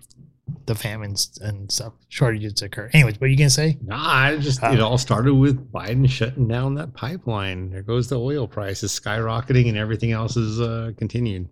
the 0.67 0.75
famines 0.75 1.39
and 1.41 1.71
stuff, 1.71 1.93
shortages 2.09 2.61
occur. 2.61 2.91
Anyways, 2.93 3.19
what 3.19 3.25
are 3.25 3.29
you 3.29 3.37
gonna 3.37 3.49
say? 3.49 3.79
Nah, 3.83 3.97
I 3.99 4.37
just 4.37 4.61
Uh, 4.63 4.73
it 4.73 4.79
all 4.79 4.99
started 4.99 5.33
with 5.33 5.71
Biden 5.71 6.07
shutting 6.07 6.47
down 6.47 6.75
that 6.75 6.93
pipeline. 6.93 7.71
There 7.71 7.81
goes 7.81 8.09
the 8.09 8.19
oil 8.19 8.47
prices 8.47 8.91
skyrocketing, 8.91 9.67
and 9.69 9.75
everything 9.77 10.11
else 10.11 10.37
is 10.37 10.61
uh, 10.61 10.91
continued. 10.97 11.49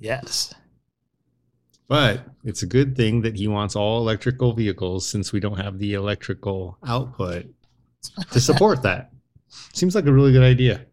Yes. 0.00 0.52
But 1.88 2.26
it's 2.44 2.62
a 2.62 2.66
good 2.66 2.96
thing 2.96 3.22
that 3.22 3.36
he 3.36 3.46
wants 3.46 3.76
all 3.76 3.98
electrical 3.98 4.52
vehicles 4.52 5.06
since 5.06 5.32
we 5.32 5.40
don't 5.40 5.58
have 5.58 5.78
the 5.78 5.94
electrical 5.94 6.78
output 6.86 7.46
to 8.32 8.40
support 8.40 8.82
that. 8.82 9.12
Seems 9.72 9.94
like 9.94 10.06
a 10.06 10.12
really 10.12 10.32
good 10.32 10.42
idea. 10.42 10.84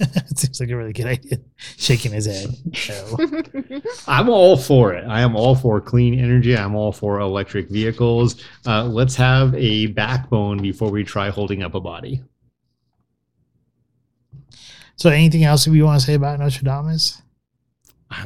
it 0.00 0.38
seems 0.38 0.60
like 0.60 0.70
a 0.70 0.76
really 0.76 0.94
good 0.94 1.06
idea. 1.06 1.38
Shaking 1.76 2.12
his 2.12 2.26
head. 2.26 2.56
No. 2.88 3.80
I'm 4.08 4.30
all 4.30 4.56
for 4.56 4.94
it. 4.94 5.04
I 5.06 5.20
am 5.20 5.36
all 5.36 5.54
for 5.54 5.80
clean 5.80 6.18
energy. 6.18 6.56
I'm 6.56 6.74
all 6.74 6.92
for 6.92 7.20
electric 7.20 7.68
vehicles. 7.68 8.42
Uh, 8.66 8.84
let's 8.84 9.14
have 9.16 9.54
a 9.54 9.88
backbone 9.88 10.62
before 10.62 10.90
we 10.90 11.04
try 11.04 11.28
holding 11.28 11.62
up 11.62 11.74
a 11.74 11.80
body. 11.80 12.22
So, 14.96 15.10
anything 15.10 15.44
else 15.44 15.66
we 15.66 15.82
want 15.82 16.00
to 16.00 16.06
say 16.06 16.14
about 16.14 16.38
Nostradamus? 16.38 17.20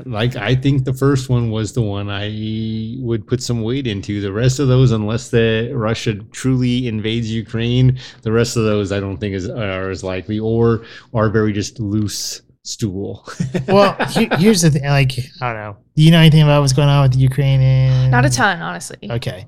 Like 0.06 0.36
I 0.36 0.54
think 0.54 0.84
the 0.84 0.92
first 0.94 1.28
one 1.28 1.50
was 1.50 1.72
the 1.72 1.82
one 1.82 2.08
I 2.10 2.96
would 3.00 3.26
put 3.26 3.42
some 3.42 3.62
weight 3.62 3.86
into. 3.86 4.20
The 4.20 4.32
rest 4.32 4.58
of 4.58 4.68
those, 4.68 4.92
unless 4.92 5.30
the 5.30 5.70
Russia 5.74 6.14
truly 6.32 6.88
invades 6.88 7.30
Ukraine, 7.32 7.98
the 8.22 8.32
rest 8.32 8.56
of 8.56 8.64
those 8.64 8.92
I 8.92 9.00
don't 9.00 9.18
think 9.18 9.34
is 9.34 9.48
are 9.48 9.90
as 9.90 10.02
likely 10.04 10.38
or 10.38 10.84
are 11.14 11.28
very 11.30 11.52
just 11.52 11.78
loose 11.80 12.42
stool. 12.62 13.26
Well, 13.68 13.94
he- 14.10 14.28
here's 14.38 14.62
the 14.62 14.70
thing. 14.70 14.84
Like, 14.84 15.12
I 15.40 15.52
don't 15.52 15.56
know. 15.62 15.76
Do 15.96 16.02
you 16.02 16.10
know 16.10 16.18
anything 16.20 16.42
about 16.42 16.60
what's 16.62 16.72
going 16.72 16.88
on 16.88 17.02
with 17.02 17.12
the 17.12 17.18
Ukrainian? 17.18 18.10
Not 18.10 18.24
a 18.24 18.30
ton, 18.30 18.60
honestly. 18.62 18.98
Okay. 19.10 19.46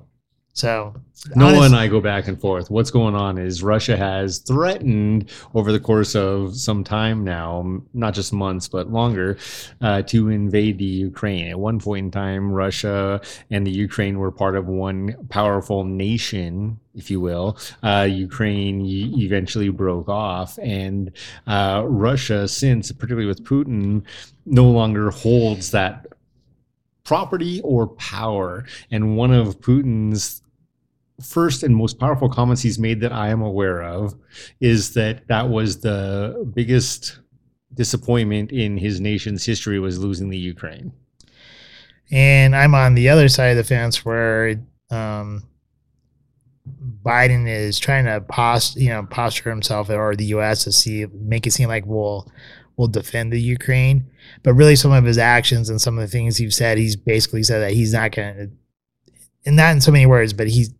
So, 0.60 0.94
Noah 1.34 1.48
honest- 1.48 1.66
and 1.68 1.76
I 1.76 1.88
go 1.88 2.02
back 2.02 2.28
and 2.28 2.38
forth. 2.38 2.70
What's 2.70 2.90
going 2.90 3.14
on 3.14 3.38
is 3.38 3.62
Russia 3.62 3.96
has 3.96 4.40
threatened 4.40 5.30
over 5.54 5.72
the 5.72 5.80
course 5.80 6.14
of 6.14 6.54
some 6.54 6.84
time 6.84 7.24
now, 7.24 7.80
not 7.94 8.12
just 8.12 8.30
months, 8.34 8.68
but 8.68 8.92
longer, 8.92 9.38
uh, 9.80 10.02
to 10.02 10.28
invade 10.28 10.76
the 10.76 10.84
Ukraine. 10.84 11.46
At 11.46 11.58
one 11.58 11.78
point 11.78 12.04
in 12.04 12.10
time, 12.10 12.52
Russia 12.52 13.22
and 13.50 13.66
the 13.66 13.70
Ukraine 13.70 14.18
were 14.18 14.30
part 14.30 14.54
of 14.54 14.66
one 14.66 15.14
powerful 15.30 15.82
nation, 15.84 16.78
if 16.94 17.10
you 17.10 17.20
will. 17.20 17.56
Uh, 17.82 18.06
Ukraine 18.10 18.84
eventually 18.84 19.70
broke 19.70 20.10
off, 20.10 20.58
and 20.58 21.10
uh, 21.46 21.84
Russia, 21.86 22.46
since, 22.48 22.92
particularly 22.92 23.26
with 23.26 23.44
Putin, 23.44 24.02
no 24.44 24.68
longer 24.70 25.10
holds 25.10 25.70
that 25.70 26.06
property 27.04 27.62
or 27.62 27.86
power. 27.86 28.66
And 28.90 29.16
one 29.16 29.32
of 29.32 29.58
Putin's 29.60 30.42
first 31.22 31.62
and 31.62 31.74
most 31.76 31.98
powerful 31.98 32.28
comments 32.28 32.62
he's 32.62 32.78
made 32.78 33.00
that 33.00 33.12
I 33.12 33.28
am 33.28 33.42
aware 33.42 33.82
of 33.82 34.14
is 34.60 34.94
that 34.94 35.26
that 35.28 35.48
was 35.48 35.80
the 35.80 36.50
biggest 36.54 37.20
disappointment 37.74 38.52
in 38.52 38.76
his 38.76 39.00
nation's 39.00 39.44
history 39.44 39.78
was 39.78 39.98
losing 39.98 40.30
the 40.30 40.38
Ukraine. 40.38 40.92
and 42.10 42.56
I'm 42.56 42.74
on 42.74 42.94
the 42.94 43.08
other 43.08 43.28
side 43.28 43.50
of 43.50 43.56
the 43.56 43.64
fence 43.64 44.04
where 44.04 44.60
um, 44.90 45.44
Biden 47.04 47.48
is 47.48 47.78
trying 47.78 48.04
to 48.06 48.20
post, 48.20 48.76
you 48.76 48.88
know, 48.88 49.04
posture 49.04 49.50
himself 49.50 49.88
or 49.90 50.16
the 50.16 50.26
U.S. 50.26 50.64
to 50.64 50.72
see 50.72 51.06
make 51.12 51.46
it 51.46 51.52
seem 51.52 51.68
like 51.68 51.86
we'll 51.86 52.30
we'll 52.76 52.88
defend 52.88 53.32
the 53.32 53.40
Ukraine, 53.40 54.06
but 54.42 54.54
really 54.54 54.76
some 54.76 54.92
of 54.92 55.04
his 55.04 55.18
actions 55.18 55.68
and 55.68 55.80
some 55.80 55.98
of 55.98 56.02
the 56.02 56.10
things 56.10 56.38
he's 56.38 56.56
said, 56.56 56.78
he's 56.78 56.96
basically 56.96 57.42
said 57.42 57.60
that 57.60 57.72
he's 57.72 57.92
not 57.92 58.10
going 58.12 58.34
to, 58.36 58.50
and 59.44 59.56
not 59.56 59.72
in 59.72 59.80
so 59.80 59.92
many 59.92 60.06
words, 60.06 60.32
but 60.32 60.48
he's 60.48 60.70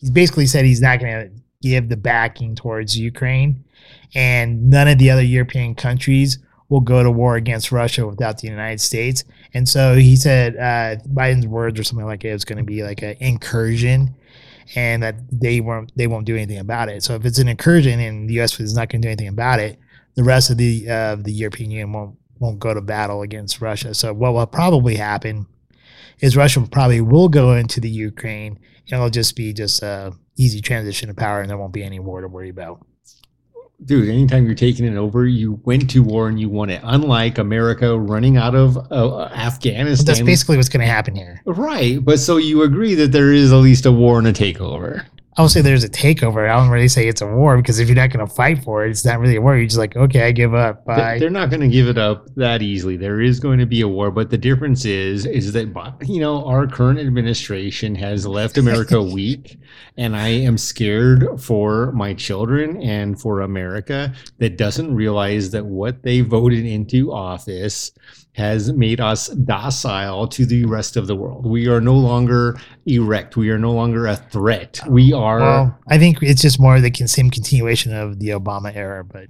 he's 0.00 0.10
basically 0.10 0.46
said 0.46 0.64
he's 0.64 0.80
not 0.80 1.00
going 1.00 1.12
to 1.12 1.30
give 1.62 1.88
the 1.88 1.96
backing 1.96 2.54
towards 2.54 2.98
Ukraine, 2.98 3.64
and 4.14 4.70
none 4.70 4.88
of 4.88 4.98
the 4.98 5.10
other 5.10 5.22
European 5.22 5.74
countries 5.74 6.38
will 6.68 6.80
go 6.80 7.02
to 7.02 7.10
war 7.10 7.36
against 7.36 7.72
Russia 7.72 8.06
without 8.06 8.38
the 8.38 8.48
United 8.48 8.80
States. 8.80 9.24
And 9.54 9.68
so 9.68 9.96
he 9.96 10.14
said 10.16 10.56
uh, 10.56 11.02
Biden's 11.08 11.46
words 11.46 11.78
or 11.78 11.84
something 11.84 12.06
like 12.06 12.24
it 12.24 12.32
was 12.32 12.44
going 12.44 12.58
to 12.58 12.64
be 12.64 12.82
like 12.82 13.02
an 13.02 13.16
incursion, 13.20 14.14
and 14.74 15.02
that 15.02 15.16
they 15.30 15.60
won't 15.60 15.92
they 15.96 16.06
won't 16.06 16.26
do 16.26 16.36
anything 16.36 16.58
about 16.58 16.88
it. 16.88 17.02
So 17.02 17.14
if 17.14 17.24
it's 17.24 17.38
an 17.38 17.48
incursion 17.48 18.00
and 18.00 18.28
the 18.28 18.34
U.S. 18.34 18.58
is 18.60 18.74
not 18.74 18.88
going 18.88 19.02
to 19.02 19.06
do 19.06 19.10
anything 19.10 19.28
about 19.28 19.60
it, 19.60 19.78
the 20.14 20.24
rest 20.24 20.50
of 20.50 20.56
the 20.56 20.88
uh, 20.88 21.16
the 21.16 21.32
European 21.32 21.70
Union 21.70 21.92
won't 21.92 22.16
won't 22.38 22.58
go 22.58 22.72
to 22.72 22.80
battle 22.80 23.22
against 23.22 23.60
Russia. 23.60 23.94
So 23.94 24.14
what 24.14 24.32
will 24.32 24.46
probably 24.46 24.96
happen 24.96 25.46
is 26.20 26.36
Russia 26.36 26.66
probably 26.70 27.00
will 27.00 27.28
go 27.28 27.54
into 27.54 27.80
the 27.80 27.90
Ukraine, 27.90 28.58
it'll 28.92 29.10
just 29.10 29.36
be 29.36 29.52
just 29.52 29.82
a 29.82 30.12
easy 30.36 30.60
transition 30.60 31.10
of 31.10 31.16
power, 31.16 31.40
and 31.40 31.50
there 31.50 31.58
won't 31.58 31.72
be 31.72 31.82
any 31.82 32.00
war 32.00 32.20
to 32.20 32.28
worry 32.28 32.48
about. 32.48 32.84
Dude, 33.82 34.10
anytime 34.10 34.44
you're 34.44 34.54
taking 34.54 34.84
it 34.84 34.96
over, 34.96 35.26
you 35.26 35.58
went 35.64 35.88
to 35.90 36.02
war 36.02 36.28
and 36.28 36.38
you 36.38 36.50
won 36.50 36.68
it. 36.68 36.82
Unlike 36.84 37.38
America 37.38 37.98
running 37.98 38.36
out 38.36 38.54
of 38.54 38.76
uh, 38.92 39.30
Afghanistan. 39.32 40.04
That's 40.04 40.20
basically 40.20 40.58
what's 40.58 40.68
going 40.68 40.86
to 40.86 40.92
happen 40.92 41.14
here. 41.14 41.40
right. 41.46 42.04
But 42.04 42.18
so 42.18 42.36
you 42.36 42.62
agree 42.62 42.94
that 42.96 43.12
there 43.12 43.32
is 43.32 43.52
at 43.52 43.56
least 43.56 43.86
a 43.86 43.92
war 43.92 44.18
and 44.18 44.26
a 44.26 44.34
takeover. 44.34 45.06
I 45.36 45.42
would 45.42 45.52
say 45.52 45.60
there's 45.60 45.84
a 45.84 45.88
takeover. 45.88 46.50
I 46.50 46.56
don't 46.56 46.70
really 46.70 46.88
say 46.88 47.06
it's 47.06 47.20
a 47.20 47.26
war 47.26 47.56
because 47.56 47.78
if 47.78 47.88
you're 47.88 47.96
not 47.96 48.10
going 48.10 48.26
to 48.26 48.32
fight 48.32 48.64
for 48.64 48.84
it, 48.84 48.90
it's 48.90 49.04
not 49.04 49.20
really 49.20 49.36
a 49.36 49.40
war. 49.40 49.56
You're 49.56 49.66
just 49.66 49.78
like, 49.78 49.96
okay, 49.96 50.26
I 50.26 50.32
give 50.32 50.54
up. 50.54 50.84
Bye. 50.84 51.18
They're 51.20 51.30
not 51.30 51.50
going 51.50 51.60
to 51.60 51.68
give 51.68 51.86
it 51.86 51.98
up 51.98 52.26
that 52.34 52.62
easily. 52.62 52.96
There 52.96 53.20
is 53.20 53.38
going 53.38 53.60
to 53.60 53.66
be 53.66 53.80
a 53.80 53.88
war, 53.88 54.10
but 54.10 54.30
the 54.30 54.38
difference 54.38 54.84
is, 54.84 55.26
is 55.26 55.52
that 55.52 55.96
you 56.02 56.20
know 56.20 56.44
our 56.46 56.66
current 56.66 56.98
administration 56.98 57.94
has 57.94 58.26
left 58.26 58.58
America 58.58 59.00
weak, 59.14 59.56
and 59.96 60.16
I 60.16 60.28
am 60.28 60.58
scared 60.58 61.40
for 61.40 61.92
my 61.92 62.12
children 62.12 62.82
and 62.82 63.20
for 63.20 63.40
America 63.40 64.12
that 64.38 64.58
doesn't 64.58 64.92
realize 64.92 65.52
that 65.52 65.64
what 65.64 66.02
they 66.02 66.22
voted 66.22 66.66
into 66.66 67.12
office 67.12 67.92
has 68.32 68.72
made 68.72 69.00
us 69.00 69.28
docile 69.28 70.26
to 70.28 70.46
the 70.46 70.64
rest 70.64 70.96
of 70.96 71.06
the 71.06 71.16
world. 71.16 71.46
We 71.46 71.66
are 71.68 71.80
no 71.80 71.94
longer 71.94 72.58
erect. 72.86 73.36
We 73.36 73.50
are 73.50 73.58
no 73.58 73.72
longer 73.72 74.06
a 74.06 74.16
threat. 74.16 74.80
We 74.88 75.12
are. 75.12 75.40
well, 75.40 75.78
I 75.88 75.98
think 75.98 76.22
it's 76.22 76.40
just 76.40 76.60
more 76.60 76.80
the 76.80 76.92
same 77.06 77.30
continuation 77.30 77.94
of 77.94 78.18
the 78.20 78.28
Obama 78.28 78.74
era, 78.74 79.04
but 79.04 79.26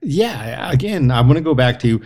Yeah, 0.00 0.70
again, 0.70 1.10
I'm 1.10 1.26
going 1.26 1.36
to 1.36 1.42
go 1.42 1.54
back 1.54 1.78
to 1.80 2.00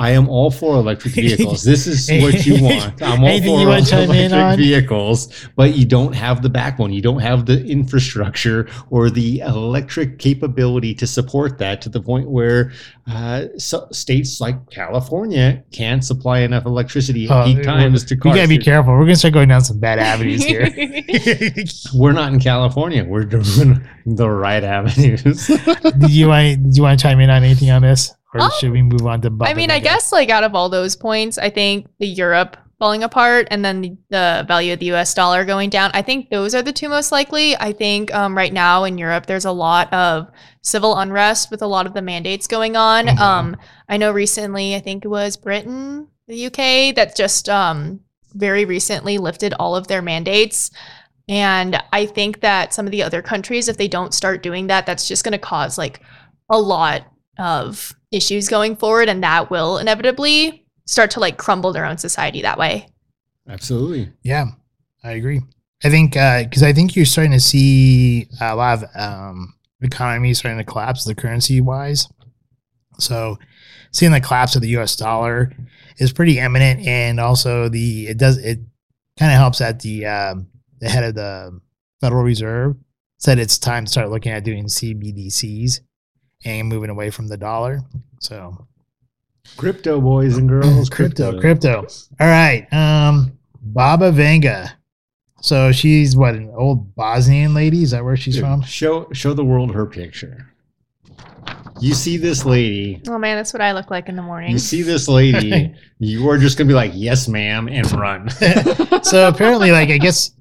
I 0.00 0.12
am 0.12 0.30
all 0.30 0.50
for 0.50 0.76
electric 0.76 1.14
vehicles. 1.26 1.62
This 1.62 1.86
is 1.86 2.08
what 2.22 2.46
you 2.46 2.54
want. 2.64 3.02
I'm 3.02 3.20
all 3.22 3.28
Anything 3.28 3.54
for 3.56 3.60
you 3.60 3.70
in 3.70 3.84
electric 3.84 4.32
on? 4.32 4.56
vehicles, 4.56 5.48
but 5.56 5.74
you 5.76 5.84
don't 5.84 6.14
have 6.14 6.40
the 6.40 6.48
backbone. 6.48 6.90
You 6.90 7.02
don't 7.02 7.20
have 7.20 7.44
the 7.44 7.62
infrastructure 7.66 8.66
or 8.88 9.10
the 9.10 9.40
electric 9.40 10.18
capability 10.18 10.94
to 10.94 11.06
support 11.06 11.58
that 11.58 11.82
to 11.82 11.90
the 11.90 12.00
point 12.00 12.30
where 12.30 12.72
uh, 13.10 13.44
so 13.58 13.88
states 13.92 14.40
like 14.40 14.70
California 14.70 15.62
can't 15.70 16.02
supply 16.02 16.40
enough 16.40 16.64
electricity 16.64 17.26
at 17.26 17.30
uh, 17.30 17.44
peak 17.44 17.62
times 17.62 18.02
to 18.04 18.16
cars. 18.16 18.36
gotta 18.36 18.48
be 18.48 18.56
careful. 18.58 18.94
We're 18.94 19.00
gonna 19.00 19.16
start 19.16 19.34
going 19.34 19.48
down 19.48 19.62
some 19.62 19.78
bad 19.80 19.98
avenues 20.12 20.42
here. 20.44 20.66
We're 21.94 22.12
not 22.12 22.32
in 22.32 22.40
California. 22.40 23.04
We're 23.04 23.24
doing 23.24 23.86
the 24.06 24.30
right 24.30 24.64
avenues. 24.64 25.46
do 25.46 26.06
you 26.08 26.28
want? 26.28 26.62
Did 26.62 26.76
you 26.76 26.82
want 26.84 26.98
to 26.98 27.02
chime 27.02 27.20
in 27.20 27.28
on 27.28 27.44
anything 27.44 27.70
on 27.70 27.82
this, 27.82 28.14
or 28.34 28.42
Um, 28.42 28.50
should 28.58 28.72
we 28.72 28.82
move 28.82 29.06
on 29.06 29.20
to? 29.22 29.28
I 29.42 29.54
mean, 29.54 29.70
I 29.70 29.80
Bubba? 29.80 29.84
guess 29.84 30.12
like 30.12 30.30
out 30.30 30.44
of 30.44 30.54
all 30.54 30.68
those 30.68 30.96
points, 30.96 31.38
I 31.38 31.50
think 31.50 31.86
the 31.98 32.06
Europe 32.06 32.56
falling 32.78 33.02
apart 33.02 33.46
and 33.50 33.62
then 33.62 33.82
the, 33.82 33.96
the 34.08 34.44
value 34.48 34.72
of 34.72 34.78
the 34.78 34.90
US 34.92 35.12
dollar 35.12 35.44
going 35.44 35.68
down. 35.68 35.90
I 35.92 36.00
think 36.00 36.30
those 36.30 36.54
are 36.54 36.62
the 36.62 36.72
two 36.72 36.88
most 36.88 37.12
likely. 37.12 37.54
I 37.56 37.72
think 37.72 38.12
um, 38.14 38.34
right 38.34 38.52
now 38.52 38.84
in 38.84 38.96
Europe, 38.96 39.26
there's 39.26 39.44
a 39.44 39.52
lot 39.52 39.92
of 39.92 40.30
civil 40.62 40.96
unrest 40.96 41.50
with 41.50 41.60
a 41.60 41.66
lot 41.66 41.86
of 41.86 41.92
the 41.92 42.00
mandates 42.00 42.46
going 42.46 42.76
on. 42.76 43.06
Mhm. 43.06 43.18
Um, 43.18 43.56
I 43.88 43.98
know 43.98 44.10
recently, 44.12 44.74
I 44.74 44.80
think 44.80 45.04
it 45.04 45.08
was 45.08 45.36
Britain, 45.36 46.08
the 46.26 46.46
UK, 46.46 46.94
that 46.94 47.14
just 47.14 47.50
um, 47.50 48.00
very 48.32 48.64
recently 48.64 49.18
lifted 49.18 49.52
all 49.58 49.76
of 49.76 49.88
their 49.88 50.00
mandates. 50.00 50.70
And 51.28 51.82
I 51.92 52.06
think 52.06 52.40
that 52.40 52.72
some 52.72 52.86
of 52.86 52.92
the 52.92 53.02
other 53.02 53.20
countries, 53.20 53.68
if 53.68 53.76
they 53.76 53.88
don't 53.88 54.14
start 54.14 54.42
doing 54.42 54.68
that, 54.68 54.86
that's 54.86 55.06
just 55.06 55.22
going 55.22 55.32
to 55.32 55.38
cause 55.38 55.76
like 55.76 56.00
a 56.48 56.58
lot 56.58 57.02
of 57.38 57.94
issues 58.10 58.48
going 58.48 58.76
forward. 58.76 59.08
And 59.08 59.22
that 59.22 59.50
will 59.50 59.78
inevitably 59.78 60.66
start 60.86 61.10
to 61.12 61.20
like 61.20 61.36
crumble 61.36 61.72
their 61.72 61.84
own 61.84 61.98
society 61.98 62.42
that 62.42 62.58
way. 62.58 62.88
Absolutely. 63.48 64.12
Yeah, 64.22 64.46
I 65.02 65.12
agree. 65.12 65.40
I 65.82 65.88
think 65.88 66.12
because 66.12 66.62
I 66.62 66.72
think 66.72 66.94
you're 66.94 67.06
starting 67.06 67.32
to 67.32 67.40
see 67.40 68.28
a 68.40 68.54
lot 68.54 68.82
of 68.82 68.88
um, 68.94 69.54
economies 69.80 70.38
starting 70.38 70.58
to 70.58 70.64
collapse, 70.64 71.04
the 71.04 71.14
currency 71.14 71.60
wise. 71.60 72.06
So, 72.98 73.38
seeing 73.92 74.12
the 74.12 74.20
collapse 74.20 74.56
of 74.56 74.62
the 74.62 74.68
U.S. 74.70 74.94
dollar 74.94 75.52
is 75.96 76.12
pretty 76.12 76.38
imminent 76.38 76.86
and 76.86 77.18
also 77.18 77.68
the 77.68 78.08
it 78.08 78.18
does 78.18 78.36
it 78.38 78.58
kind 79.18 79.32
of 79.32 79.38
helps 79.38 79.58
that 79.58 79.80
the 79.80 80.06
um, 80.06 80.48
the 80.80 80.88
head 80.88 81.04
of 81.04 81.14
the 81.14 81.60
Federal 82.00 82.22
Reserve 82.22 82.76
said 83.18 83.38
it's 83.38 83.58
time 83.58 83.86
to 83.86 83.90
start 83.90 84.10
looking 84.10 84.32
at 84.32 84.44
doing 84.44 84.66
CBDCs 84.66 85.80
and 86.44 86.68
moving 86.68 86.90
away 86.90 87.10
from 87.10 87.28
the 87.28 87.36
dollar. 87.36 87.80
So 88.20 88.66
Crypto 89.56 90.00
boys 90.00 90.36
and 90.36 90.48
girls. 90.48 90.88
crypto, 90.90 91.40
crypto. 91.40 91.86
All 92.20 92.26
right. 92.26 92.66
Um, 92.72 93.38
Baba 93.60 94.12
Vanga. 94.12 94.72
So 95.42 95.72
she's 95.72 96.16
what 96.16 96.34
an 96.34 96.52
old 96.54 96.94
Bosnian 96.94 97.54
lady. 97.54 97.82
Is 97.82 97.92
that 97.92 98.04
where 98.04 98.16
she's 98.16 98.34
Dude, 98.34 98.44
from? 98.44 98.62
Show 98.62 99.08
show 99.12 99.32
the 99.32 99.44
world 99.44 99.74
her 99.74 99.86
picture. 99.86 100.46
You 101.80 101.94
see 101.94 102.18
this 102.18 102.44
lady. 102.44 103.00
Oh 103.08 103.18
man, 103.18 103.36
that's 103.36 103.54
what 103.54 103.62
I 103.62 103.72
look 103.72 103.90
like 103.90 104.10
in 104.10 104.16
the 104.16 104.22
morning. 104.22 104.50
You 104.50 104.58
see 104.58 104.82
this 104.82 105.08
lady. 105.08 105.74
you 105.98 106.28
are 106.28 106.36
just 106.36 106.58
gonna 106.58 106.68
be 106.68 106.74
like, 106.74 106.92
"Yes, 106.94 107.26
ma'am," 107.26 107.68
and 107.68 107.90
run. 107.92 108.28
so 109.02 109.28
apparently, 109.28 109.72
like 109.72 109.88
I 109.88 109.96
guess 109.96 110.32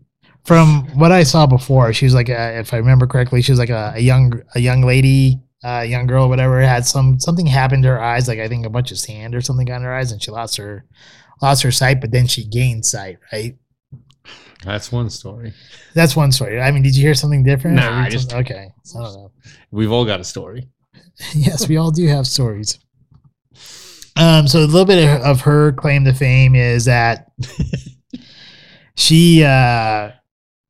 from 0.44 0.84
what 0.98 1.14
I 1.14 1.24
saw 1.24 1.46
before, 1.48 1.94
she 1.94 2.06
was 2.06 2.14
like, 2.14 2.28
a, 2.28 2.60
if 2.60 2.74
I 2.74 2.78
remember 2.78 3.08
correctly, 3.08 3.42
she 3.42 3.54
was 3.54 3.60
like 3.60 3.70
a, 3.70 3.94
a 3.96 4.02
young 4.02 4.42
a 4.54 4.60
young 4.60 4.82
lady, 4.82 5.40
a 5.64 5.86
young 5.86 6.08
girl, 6.08 6.30
whatever. 6.30 6.60
Had 6.62 6.86
some 6.86 7.20
something 7.20 7.46
happened 7.46 7.84
to 7.84 7.90
her 7.90 8.02
eyes, 8.02 8.28
like 8.28 8.40
I 8.40 8.48
think 8.48 8.66
a 8.66 8.70
bunch 8.70 8.92
of 8.92 9.00
sand 9.00 9.36
or 9.36 9.42
something 9.42 9.66
got 9.66 9.78
in 9.78 9.84
her 9.84 9.94
eyes, 9.94 10.12
and 10.12 10.22
she 10.22 10.32
lost 10.32 10.58
her 10.58 10.86
lost 11.42 11.64
her 11.64 11.72
sight. 11.72 12.02
But 12.02 12.12
then 12.12 12.28
she 12.28 12.44
gained 12.46 12.86
sight, 12.86 13.18
right? 13.34 13.58
That's 14.64 14.92
one 14.92 15.10
story. 15.10 15.54
That's 15.94 16.16
one 16.16 16.32
story. 16.34 16.60
I 16.60 16.72
mean, 16.72 16.84
did 16.84 16.96
you 16.96 17.02
hear 17.04 17.14
something 17.14 17.44
different? 17.44 17.78
Nah, 17.78 18.02
I 18.04 18.10
just- 18.10 18.30
something- 18.30 18.46
okay. 18.54 18.70
I 18.96 19.02
don't 19.04 19.14
know. 19.14 19.32
We've 19.72 19.92
all 19.92 20.04
got 20.06 20.20
a 20.20 20.26
story. 20.26 20.68
yes, 21.34 21.70
we 21.70 21.78
all 21.78 21.92
do 21.92 22.06
have 22.08 22.28
stories. 22.28 22.78
Um, 24.18 24.48
so 24.50 24.60
a 24.60 24.66
little 24.66 24.84
bit 24.86 25.02
of- 25.08 25.22
of 25.22 25.42
her 25.42 25.72
claim 25.72 26.04
to 26.06 26.14
fame 26.14 26.56
is 26.56 26.86
that 26.86 27.32
she 28.96 29.44
uh, 29.46 30.12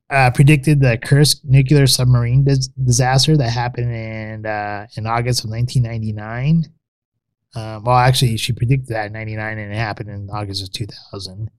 uh, 0.10 0.32
predicted 0.32 0.82
the 0.82 0.98
Kursk 0.98 1.42
nuclear 1.44 1.88
submarine 1.88 2.44
dis- 2.44 2.68
disaster 2.68 3.38
that 3.38 3.50
happened 3.50 3.94
in 3.94 4.46
uh, 4.46 4.88
in 4.96 5.06
August 5.06 5.44
of 5.44 5.52
1999. 5.52 6.66
Um, 7.56 7.84
well, 7.84 7.98
actually, 7.98 8.38
she 8.38 8.54
predicted 8.54 8.90
that 8.90 9.08
in 9.08 9.14
99 9.14 9.58
and 9.58 9.74
it 9.74 9.76
happened 9.76 10.10
in 10.10 10.30
August 10.32 10.64
of 10.64 10.72
2000. 10.72 11.50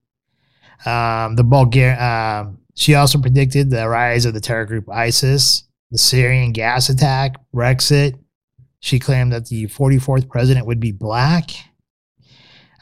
Um, 0.86 1.36
the 1.36 1.44
Bulgar- 1.44 2.00
um, 2.00 2.58
she 2.76 2.94
also 2.94 3.20
predicted 3.20 3.70
the 3.70 3.88
rise 3.88 4.24
of 4.24 4.34
the 4.34 4.40
terror 4.40 4.66
group 4.66 4.88
ISIS, 4.88 5.64
the 5.90 5.98
Syrian 5.98 6.52
gas 6.52 6.88
attack, 6.88 7.34
Brexit, 7.54 8.14
she 8.80 8.98
claimed 8.98 9.32
that 9.32 9.46
the 9.46 9.66
44th 9.66 10.28
president 10.28 10.66
would 10.66 10.80
be 10.80 10.92
black. 10.92 11.50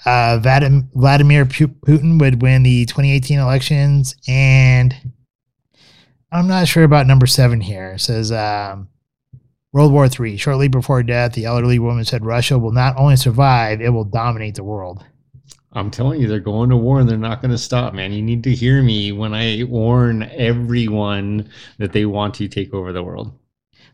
Uh, 0.05 0.39
Vladimir 0.39 1.45
Putin 1.45 2.21
would 2.21 2.41
win 2.41 2.63
the 2.63 2.87
2018 2.87 3.39
elections. 3.39 4.15
And 4.29 4.95
I'm 6.31 6.47
not 6.47 6.69
sure 6.69 6.85
about 6.85 7.07
number 7.07 7.27
seven 7.27 7.61
here. 7.61 7.93
It 7.93 8.01
says 8.01 8.31
um, 8.33 8.89
World 9.73 9.93
War 9.93 10.07
III. 10.07 10.37
Shortly 10.37 10.69
before 10.69 11.03
death, 11.03 11.33
the 11.33 11.47
elderly 11.47 11.79
woman 11.79 12.05
said 12.05 12.25
Russia 12.25 12.59
will 12.59 12.73
not 12.73 12.97
only 12.97 13.17
survive, 13.17 13.81
it 13.81 13.91
will 13.91 14.05
dominate 14.05 14.55
the 14.55 14.65
world. 14.65 15.05
I'm 15.73 15.91
telling 15.91 16.21
you, 16.21 16.29
they're 16.29 16.41
going 16.41 16.71
to 16.71 16.77
war 16.77 17.01
and 17.01 17.09
they're 17.09 17.19
not 17.19 17.43
going 17.43 17.51
to 17.51 17.59
stop, 17.59 17.95
man. 17.95 18.13
You 18.13 18.23
need 18.23 18.43
to 18.45 18.55
hear 18.55 18.83
me 18.83 19.13
when 19.13 19.35
I 19.35 19.65
warn 19.65 20.23
everyone 20.35 21.51
that 21.79 21.93
they 21.93 22.07
want 22.07 22.35
to 22.35 22.49
take 22.49 22.73
over 22.73 22.93
the 22.93 23.03
world. 23.03 23.33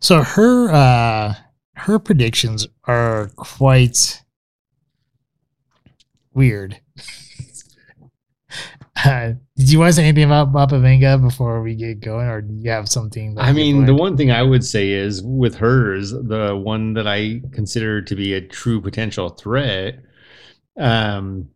So 0.00 0.22
her 0.22 0.70
uh, 0.70 1.34
her 1.74 1.98
predictions 1.98 2.66
are 2.84 3.30
quite 3.36 4.22
weird. 6.32 6.80
Uh, 9.02 9.32
did 9.56 9.70
you 9.70 9.78
want 9.78 9.90
to 9.90 9.92
say 9.94 10.04
anything 10.04 10.24
about 10.24 10.52
Baba 10.52 10.78
Vanga 10.78 11.20
before 11.20 11.62
we 11.62 11.74
get 11.74 12.00
going, 12.00 12.26
or 12.26 12.40
do 12.42 12.54
you 12.54 12.70
have 12.70 12.88
something? 12.88 13.34
that 13.34 13.44
I 13.44 13.52
mean, 13.52 13.86
the 13.86 13.94
one 13.94 14.16
thing 14.16 14.30
I 14.30 14.42
would 14.42 14.64
say 14.64 14.90
is 14.90 15.22
with 15.22 15.56
hers, 15.56 16.10
the 16.10 16.54
one 16.56 16.94
that 16.94 17.06
I 17.06 17.42
consider 17.52 18.02
to 18.02 18.14
be 18.14 18.34
a 18.34 18.40
true 18.40 18.80
potential 18.80 19.30
threat. 19.30 20.00
Um, 20.76 21.50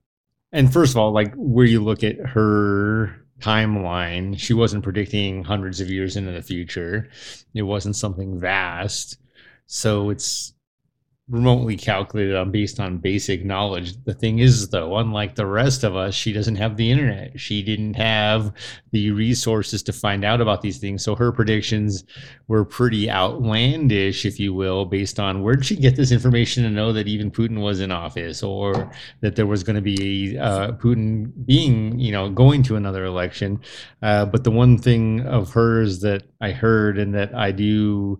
and 0.53 0.72
first 0.72 0.93
of 0.93 0.97
all, 0.97 1.12
like 1.12 1.34
where 1.34 1.66
you 1.66 1.82
look 1.82 2.03
at 2.03 2.18
her 2.18 3.24
timeline, 3.41 4.39
she 4.39 4.55
wasn't 4.55 4.84
predicting 4.84 5.45
hundreds 5.45 5.80
of 5.80 5.91
years 5.91 6.16
into 6.16 6.32
the 6.32 6.43
future. 6.43 7.09
It 7.55 7.62
wasn't 7.62 7.97
something 7.97 8.41
vast. 8.41 9.18
So 9.66 10.11
it's 10.11 10.55
remotely 11.29 11.76
calculated 11.76 12.35
on 12.35 12.51
based 12.51 12.81
on 12.81 12.99
basic 12.99 13.45
knowledge. 13.45 14.03
The 14.05 14.14
thing 14.14 14.39
is 14.39 14.68
though, 14.68 14.97
unlike 14.97 15.35
the 15.35 15.47
rest 15.47 15.85
of 15.85 15.95
us, 15.95 16.14
she 16.14 16.33
doesn't 16.33 16.57
have 16.57 16.76
the 16.76 16.91
internet. 16.91 17.39
She 17.39 17.62
didn't 17.62 17.95
have 17.95 18.53
the 18.93 19.11
resources 19.11 19.83
to 19.85 19.93
find 19.93 20.24
out 20.24 20.41
about 20.41 20.62
these 20.62 20.79
things. 20.79 21.05
So 21.05 21.14
her 21.14 21.31
predictions 21.31 22.05
were 22.47 22.64
pretty 22.64 23.11
outlandish, 23.11 24.24
if 24.24 24.41
you 24.41 24.55
will, 24.55 24.87
based 24.87 25.20
on 25.20 25.43
where 25.43 25.57
did 25.57 25.66
she 25.66 25.76
get 25.76 25.97
this 25.97 26.12
information 26.12 26.62
to 26.62 26.70
know 26.70 26.93
that 26.95 27.09
even 27.09 27.31
Putin 27.31 27.61
was 27.61 27.81
in 27.81 27.93
office 27.93 28.43
or 28.43 28.91
that 29.20 29.37
there 29.37 29.47
was 29.47 29.62
going 29.62 29.76
to 29.76 29.83
be 29.83 30.39
uh, 30.39 30.72
Putin 30.72 31.31
being, 31.45 31.99
you 31.99 32.11
know, 32.11 32.31
going 32.31 32.62
to 32.62 32.76
another 32.76 33.05
election. 33.05 33.61
Uh, 34.03 34.24
but 34.24 34.45
the 34.45 34.51
one 34.51 34.79
thing 34.79 35.20
of 35.26 35.53
hers 35.53 36.01
that 36.01 36.22
I 36.41 36.53
heard 36.53 36.99
and 36.99 37.14
that 37.14 37.35
I 37.35 37.53
do 37.53 38.18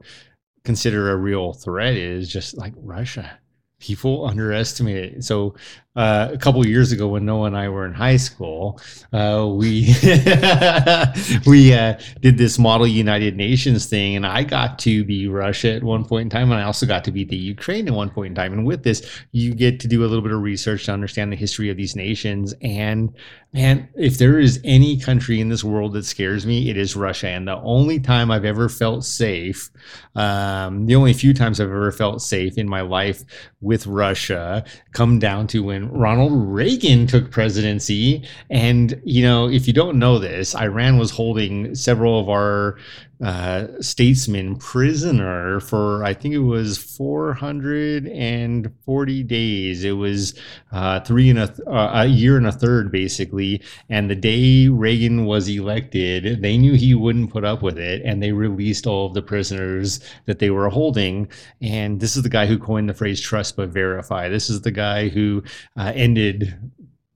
consider 0.65 1.11
a 1.11 1.17
real 1.17 1.53
threat 1.53 1.95
is 1.95 2.29
just 2.29 2.57
like 2.57 2.75
Russia. 2.77 3.39
People 3.81 4.27
underestimate 4.29 4.97
it. 5.15 5.25
So 5.25 5.55
uh, 5.99 6.31
a 6.33 6.39
couple 6.39 6.65
years 6.65 6.93
ago, 6.93 7.09
when 7.09 7.27
Noah 7.27 7.49
and 7.49 7.57
I 7.57 7.69
were 7.69 7.85
in 7.85 7.93
high 7.93 8.19
school, 8.19 8.81
uh, 9.13 9.49
we 9.51 9.93
we 11.47 11.75
uh, 11.75 11.99
did 12.21 12.39
this 12.39 12.57
Model 12.57 12.87
United 12.87 13.37
Nations 13.37 13.87
thing, 13.87 14.15
and 14.15 14.25
I 14.25 14.45
got 14.45 14.79
to 14.81 15.03
be 15.03 15.27
Russia 15.27 15.73
at 15.73 15.83
one 15.83 16.05
point 16.05 16.27
in 16.27 16.31
time, 16.31 16.53
and 16.53 16.61
I 16.61 16.63
also 16.63 16.87
got 16.87 17.03
to 17.03 17.11
be 17.11 17.25
the 17.25 17.37
Ukraine 17.37 17.89
at 17.89 17.95
one 17.95 18.11
point 18.11 18.29
in 18.29 18.35
time. 18.37 18.53
And 18.53 18.65
with 18.65 18.85
this, 18.85 19.05
you 19.33 19.53
get 19.53 19.81
to 19.81 19.89
do 19.89 20.05
a 20.05 20.07
little 20.07 20.23
bit 20.23 20.31
of 20.31 20.41
research 20.41 20.85
to 20.85 20.93
understand 20.93 21.33
the 21.33 21.37
history 21.37 21.69
of 21.69 21.77
these 21.77 21.97
nations. 21.97 22.55
And 22.63 23.13
man, 23.53 23.89
if 23.97 24.19
there 24.19 24.39
is 24.39 24.61
any 24.65 24.99
country 24.99 25.41
in 25.41 25.49
this 25.49 25.65
world 25.65 25.95
that 25.95 26.05
scares 26.05 26.45
me, 26.47 26.69
it 26.69 26.77
is 26.77 26.95
Russia. 26.95 27.29
And 27.29 27.49
the 27.49 27.57
only 27.57 27.99
time 27.99 28.31
I've 28.31 28.45
ever 28.45 28.69
felt 28.69 29.05
safe, 29.05 29.71
um, 30.15 30.87
the 30.87 30.95
only 30.95 31.13
few 31.13 31.33
times 31.33 31.61
I've 31.61 31.69
ever 31.69 31.91
felt 31.91 32.21
safe 32.21 32.59
in 32.59 32.69
my 32.69 32.83
life 32.83 33.25
with 33.61 33.87
Russia, 33.87 34.65
come 34.93 35.19
down 35.19 35.47
to 35.49 35.65
when 35.65 35.88
Ronald 35.91 36.33
Reagan 36.35 37.07
took 37.07 37.31
presidency. 37.31 38.23
And, 38.51 39.01
you 39.05 39.23
know, 39.23 39.49
if 39.49 39.67
you 39.67 39.73
don't 39.73 39.99
know 39.99 40.19
this, 40.19 40.55
Iran 40.55 40.99
was 40.99 41.11
holding 41.11 41.75
several 41.75 42.21
of 42.21 42.29
our 42.29 42.79
uh, 43.23 43.67
statesmen 43.81 44.57
prisoner 44.57 45.61
for, 45.61 46.05
I 46.05 46.15
think 46.15 46.35
it 46.35 46.39
was 46.39 46.79
440 46.79 49.23
days. 49.25 49.85
It 49.85 49.93
was 49.93 50.35
uh, 50.73 51.01
three 51.01 51.29
and 51.31 51.41
a, 51.41 51.49
th- 51.49 51.61
uh, 51.67 51.91
a 51.95 52.07
year 52.07 52.37
and 52.37 52.47
a 52.47 52.53
third, 52.53 52.93
basically. 52.93 53.61
And 53.89 54.09
the 54.09 54.15
day 54.15 54.69
Reagan 54.69 55.25
was 55.25 55.49
elected, 55.49 56.43
they 56.43 56.57
knew 56.57 56.75
he 56.75 56.95
wouldn't 56.95 57.31
put 57.31 57.45
up 57.45 57.61
with 57.63 57.77
it. 57.79 58.03
And 58.05 58.23
they 58.23 58.31
released 58.33 58.87
all 58.87 59.07
of 59.07 59.15
the 59.15 59.23
prisoners 59.23 59.99
that 60.27 60.39
they 60.39 60.51
were 60.51 60.69
holding. 60.69 61.29
And 61.61 61.99
this 62.01 62.17
is 62.17 62.23
the 62.23 62.29
guy 62.29 62.47
who 62.47 62.59
coined 62.59 62.89
the 62.89 62.95
phrase 62.95 63.21
trust 63.21 63.57
but 63.57 63.71
verify. 63.71 64.29
This 64.29 64.49
is 64.49 64.63
the 64.63 64.71
guy 64.71 65.09
who 65.09 65.43
uh, 65.77 65.91
ended 65.95 66.57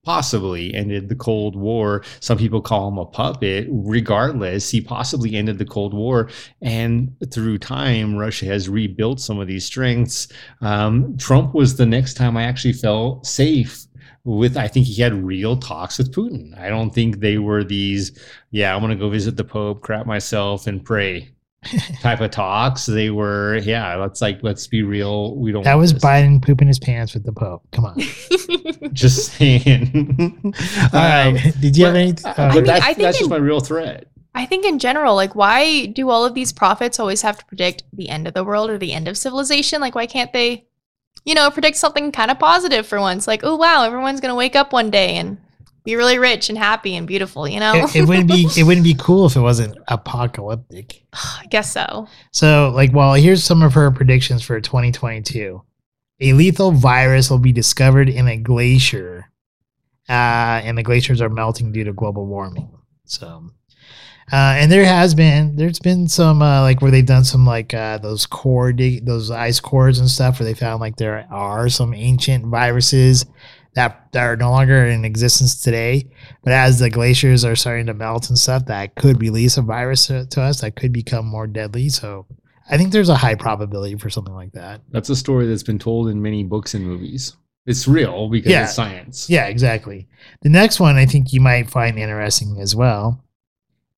possibly 0.05 0.75
ended 0.75 1.09
the 1.09 1.15
Cold 1.15 1.55
War. 1.55 2.05
Some 2.21 2.39
people 2.39 2.61
call 2.61 2.89
him 2.89 2.99
a 2.99 3.07
puppet. 3.07 3.69
Regardless, 3.71 4.71
he 4.71 4.81
possibly 4.81 5.37
ended 5.37 5.59
the 5.59 5.65
Cold 5.65 5.95
War. 5.95 6.29
And 6.61 7.15
through 7.33 7.59
time, 7.59 8.17
Russia 8.17 8.47
has 8.47 8.69
rebuilt 8.69 9.21
some 9.21 9.39
of 9.39 9.47
these 9.47 9.65
strengths. 9.65 10.29
Um, 10.61 11.17
Trump 11.19 11.55
was 11.55 11.77
the 11.77 11.87
next 11.87 12.15
time 12.15 12.37
I 12.37 12.45
actually 12.45 12.75
felt 12.75 13.27
safe. 13.27 13.87
with 14.25 14.57
I 14.57 14.69
think 14.69 14.87
he 14.87 15.03
had 15.03 15.15
real 15.15 15.57
talks 15.57 15.99
with 15.99 16.15
Putin. 16.15 16.57
I 16.59 16.69
don't 16.69 16.91
think 16.91 17.19
they 17.21 17.39
were 17.39 17.65
these, 17.65 18.17
yeah, 18.53 18.75
I'm 18.75 18.81
gonna 18.81 18.95
go 18.97 19.11
visit 19.11 19.37
the 19.37 19.45
Pope, 19.45 19.83
crap 19.83 20.07
myself, 20.07 20.69
and 20.69 20.85
pray 20.85 21.32
type 22.01 22.21
of 22.21 22.31
talks. 22.31 22.87
They 22.87 23.11
were, 23.11 23.59
yeah, 23.59 23.97
let's 23.97 24.21
like 24.21 24.41
let's 24.43 24.67
be 24.67 24.83
real. 24.83 25.37
We 25.37 25.53
don't 25.53 25.63
That 25.63 25.75
was 25.75 25.93
this. 25.93 26.03
Biden 26.03 26.43
pooping 26.45 26.69
his 26.69 26.79
pants 26.79 27.15
with 27.15 27.25
the 27.25 27.33
Pope. 27.33 27.63
Come 27.73 27.85
on. 27.87 27.99
just 28.93 29.33
saying. 29.33 30.41
All 30.93 31.01
right. 31.01 31.53
Did 31.61 31.77
you 31.77 31.85
have 31.87 31.95
but- 31.95 32.01
any? 32.01 32.13
Uh, 32.13 32.35
but 32.35 32.55
mean, 32.55 32.65
that's, 32.65 32.85
I 32.85 32.87
think 32.95 32.99
that's 32.99 33.19
just 33.19 33.31
in- 33.31 33.31
my 33.31 33.37
real 33.37 33.61
threat. 33.61 34.07
I 34.35 34.47
think 34.47 34.65
in 34.65 34.79
general, 34.79 35.15
like, 35.15 35.35
why 35.35 35.87
do 35.87 36.09
all 36.09 36.25
of 36.25 36.33
these 36.33 36.55
prophets 36.55 36.99
always 36.99 37.21
have 37.21 37.39
to 37.39 37.45
predict 37.45 37.83
the 37.93 38.09
end 38.09 38.27
of 38.27 38.33
the 38.33 38.43
world 38.43 38.71
or 38.71 38.79
the 38.79 38.95
end 38.95 39.07
of 39.07 39.19
civilization? 39.19 39.79
Like, 39.83 39.95
why 39.95 40.07
can't 40.07 40.33
they, 40.33 40.65
you 41.27 41.35
know, 41.35 41.51
predict 41.51 41.77
something 41.77 42.11
kind 42.13 42.31
of 42.31 42.39
positive 42.39 42.87
for 42.87 42.99
once? 42.99 43.27
Like, 43.27 43.41
oh 43.45 43.57
wow, 43.57 43.85
everyone's 43.85 44.23
gonna 44.23 44.35
wake 44.35 44.57
up 44.57 44.73
one 44.73 44.91
day 44.91 45.17
and 45.17 45.37
be 45.85 45.97
really 45.97 46.19
rich 46.19 46.49
and 46.49 46.57
happy 46.57 46.95
and 46.95 47.07
beautiful. 47.07 47.49
You 47.49 47.61
know? 47.61 47.75
it, 47.75 47.97
it 47.97 48.09
wouldn't 48.09 48.29
be 48.29 48.49
it 48.57 48.65
wouldn't 48.65 48.85
be 48.85 48.95
cool 48.95 49.27
if 49.27 49.37
it 49.37 49.41
wasn't 49.41 49.77
apocalyptic. 49.89 51.05
I 51.13 51.47
guess 51.51 51.73
so. 51.73 52.09
So, 52.31 52.71
like, 52.75 52.93
well, 52.93 53.15
here's 53.15 53.45
some 53.45 53.63
of 53.63 53.75
her 53.75 53.91
predictions 53.91 54.43
for 54.43 54.61
2022. 54.61 55.63
A 56.21 56.33
lethal 56.35 56.71
virus 56.71 57.31
will 57.31 57.39
be 57.39 57.53
discovered 57.53 58.09
in 58.09 58.29
a 58.29 58.37
glacier, 58.37 59.31
uh, 60.09 60.63
and 60.63 60.79
the 60.79 60.83
glaciers 60.83 61.21
are 61.21 61.29
melting 61.29 61.73
due 61.73 61.85
to 61.85 61.93
global 61.93 62.27
warming. 62.27 62.71
So, 63.07 63.51
uh, 64.31 64.55
and 64.57 64.71
there 64.71 64.85
has 64.85 65.15
been 65.15 65.57
there's 65.57 65.81
been 65.81 66.07
some 66.07 66.41
uh, 66.41 66.61
like 66.61 66.81
where 66.81 66.93
they've 66.93 67.05
done 67.05 67.25
some 67.25 67.45
like 67.45 67.75
uh, 67.75 67.99
those 67.99 68.25
core 68.27 68.73
dig- 68.73 69.05
those 69.05 69.33
ice 69.33 69.59
cores 69.59 69.99
and 69.99 70.09
stuff 70.09 70.39
where 70.39 70.45
they 70.45 70.55
found 70.55 70.81
like 70.81 70.97
there 70.97 71.27
are 71.31 71.69
some 71.69 71.93
ancient 71.93 72.47
viruses 72.47 73.27
that 73.75 74.09
that 74.13 74.23
are 74.25 74.37
no 74.37 74.51
longer 74.51 74.87
in 74.87 75.05
existence 75.05 75.61
today. 75.63 76.11
But 76.45 76.53
as 76.53 76.79
the 76.79 76.91
glaciers 76.91 77.45
are 77.45 77.57
starting 77.57 77.87
to 77.87 77.95
melt 77.95 78.29
and 78.29 78.39
stuff, 78.39 78.67
that 78.67 78.95
could 78.97 79.21
release 79.21 79.57
a 79.57 79.63
virus 79.63 80.07
to, 80.09 80.27
to 80.27 80.43
us 80.43 80.61
that 80.61 80.77
could 80.77 80.93
become 80.93 81.25
more 81.27 81.47
deadly. 81.47 81.89
So 81.89 82.27
I 82.71 82.77
think 82.77 82.93
there's 82.93 83.09
a 83.09 83.15
high 83.17 83.35
probability 83.35 83.97
for 83.97 84.11
something 84.11 84.35
like 84.35 84.53
that. 84.53 84.83
That's 84.91 85.09
a 85.11 85.17
story 85.17 85.47
that's 85.47 85.63
been 85.63 85.79
told 85.79 86.09
in 86.09 86.21
many 86.23 86.45
books 86.45 86.75
and 86.75 86.87
movies. 86.87 87.35
It's 87.65 87.87
real 87.87 88.29
because 88.29 88.51
Yeah. 88.51 88.65
it's 88.65 88.75
science. 88.75 89.31
Yeah, 89.31 89.47
exactly. 89.47 90.09
The 90.43 90.49
next 90.49 90.81
one 90.81 90.97
I 90.97 91.07
think 91.07 91.33
you 91.33 91.41
might 91.41 91.71
find 91.71 91.99
interesting 91.99 92.59
as 92.61 92.75
well 92.75 93.25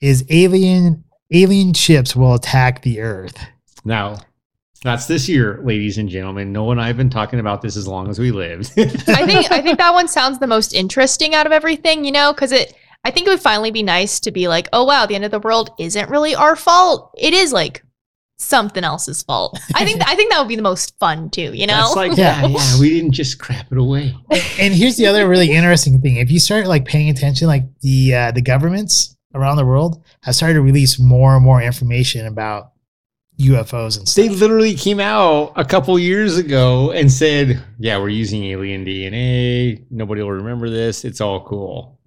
is 0.01 0.25
alien 0.31 1.05
alien 1.33 1.73
ships 1.73 2.15
will 2.15 2.35
attack 2.35 2.83
the 2.83 3.01
Earth. 3.01 3.37
Now, 3.85 4.19
that's 4.85 5.07
this 5.07 5.29
year, 5.31 5.61
ladies 5.65 5.97
and 5.97 6.11
gentlemen. 6.11 6.53
Noah 6.53 6.73
and 6.73 6.81
I 6.81 6.87
have 6.89 6.97
been 6.99 7.09
talking 7.09 7.41
about 7.41 7.63
this 7.63 7.75
as 7.75 7.89
long 7.89 8.11
as 8.11 8.19
we 8.19 8.31
lived. 8.31 8.71
I 8.79 9.27
think 9.27 9.51
I 9.51 9.63
think 9.63 9.79
that 9.79 9.95
one 9.95 10.09
sounds 10.17 10.39
the 10.39 10.47
most 10.47 10.75
interesting 10.75 11.35
out 11.35 11.47
of 11.47 11.53
everything, 11.53 12.05
you 12.05 12.13
know, 12.13 12.33
because 12.33 12.53
it. 12.53 12.75
I 13.07 13.11
think 13.11 13.27
it 13.27 13.31
would 13.31 13.41
finally 13.41 13.71
be 13.71 13.83
nice 13.83 14.19
to 14.21 14.31
be 14.31 14.49
like, 14.49 14.69
oh 14.73 14.85
wow, 14.85 15.05
the 15.05 15.15
end 15.15 15.25
of 15.25 15.31
the 15.31 15.41
world 15.41 15.71
isn't 15.79 16.09
really 16.09 16.35
our 16.35 16.57
fault. 16.57 17.15
It 17.19 17.35
is 17.35 17.53
like 17.53 17.83
something 18.39 18.83
else's 18.85 19.23
fault. 19.23 19.59
I 19.75 19.85
think 19.85 20.07
I 20.07 20.15
think 20.15 20.31
that 20.31 20.39
would 20.39 20.49
be 20.49 20.57
the 20.57 20.63
most 20.63 20.99
fun 20.99 21.31
too, 21.31 21.53
you 21.55 21.67
know. 21.67 21.93
That's 21.95 21.97
like, 21.97 22.17
Yeah. 22.17 22.41
yeah, 22.47 22.49
yeah, 22.49 22.81
we 22.81 22.91
didn't 22.91 23.13
just 23.13 23.39
crap 23.39 23.73
it 23.73 23.79
away. 23.79 24.15
and 24.59 24.75
here's 24.75 24.97
the 24.97 25.07
other 25.07 25.27
really 25.29 25.51
interesting 25.51 26.01
thing: 26.01 26.17
if 26.17 26.31
you 26.31 26.39
start 26.39 26.67
like 26.67 26.85
paying 26.85 27.09
attention, 27.09 27.47
like 27.47 27.65
the 27.81 28.15
uh, 28.15 28.31
the 28.33 28.43
governments 28.43 29.17
around 29.35 29.57
the 29.57 29.67
world 29.67 30.03
have 30.23 30.35
started 30.35 30.55
to 30.55 30.63
release 30.63 30.99
more 30.99 31.35
and 31.35 31.45
more 31.45 31.61
information 31.61 32.27
about 32.27 32.73
UFOs 33.39 33.99
and 33.99 34.09
stuff. 34.09 34.25
They 34.25 34.29
literally 34.29 34.75
came 34.75 35.01
out 35.01 35.53
a 35.57 35.65
couple 35.65 35.99
years 35.99 36.39
ago 36.39 36.93
and 36.93 37.11
said, 37.11 37.63
yeah, 37.79 37.99
we're 37.99 38.11
using 38.11 38.45
alien 38.45 38.85
DNA. 38.85 39.85
Nobody 39.91 40.23
will 40.23 40.31
remember 40.33 40.71
this. 40.71 41.05
It's 41.05 41.21
all 41.21 41.45
cool. 41.45 41.99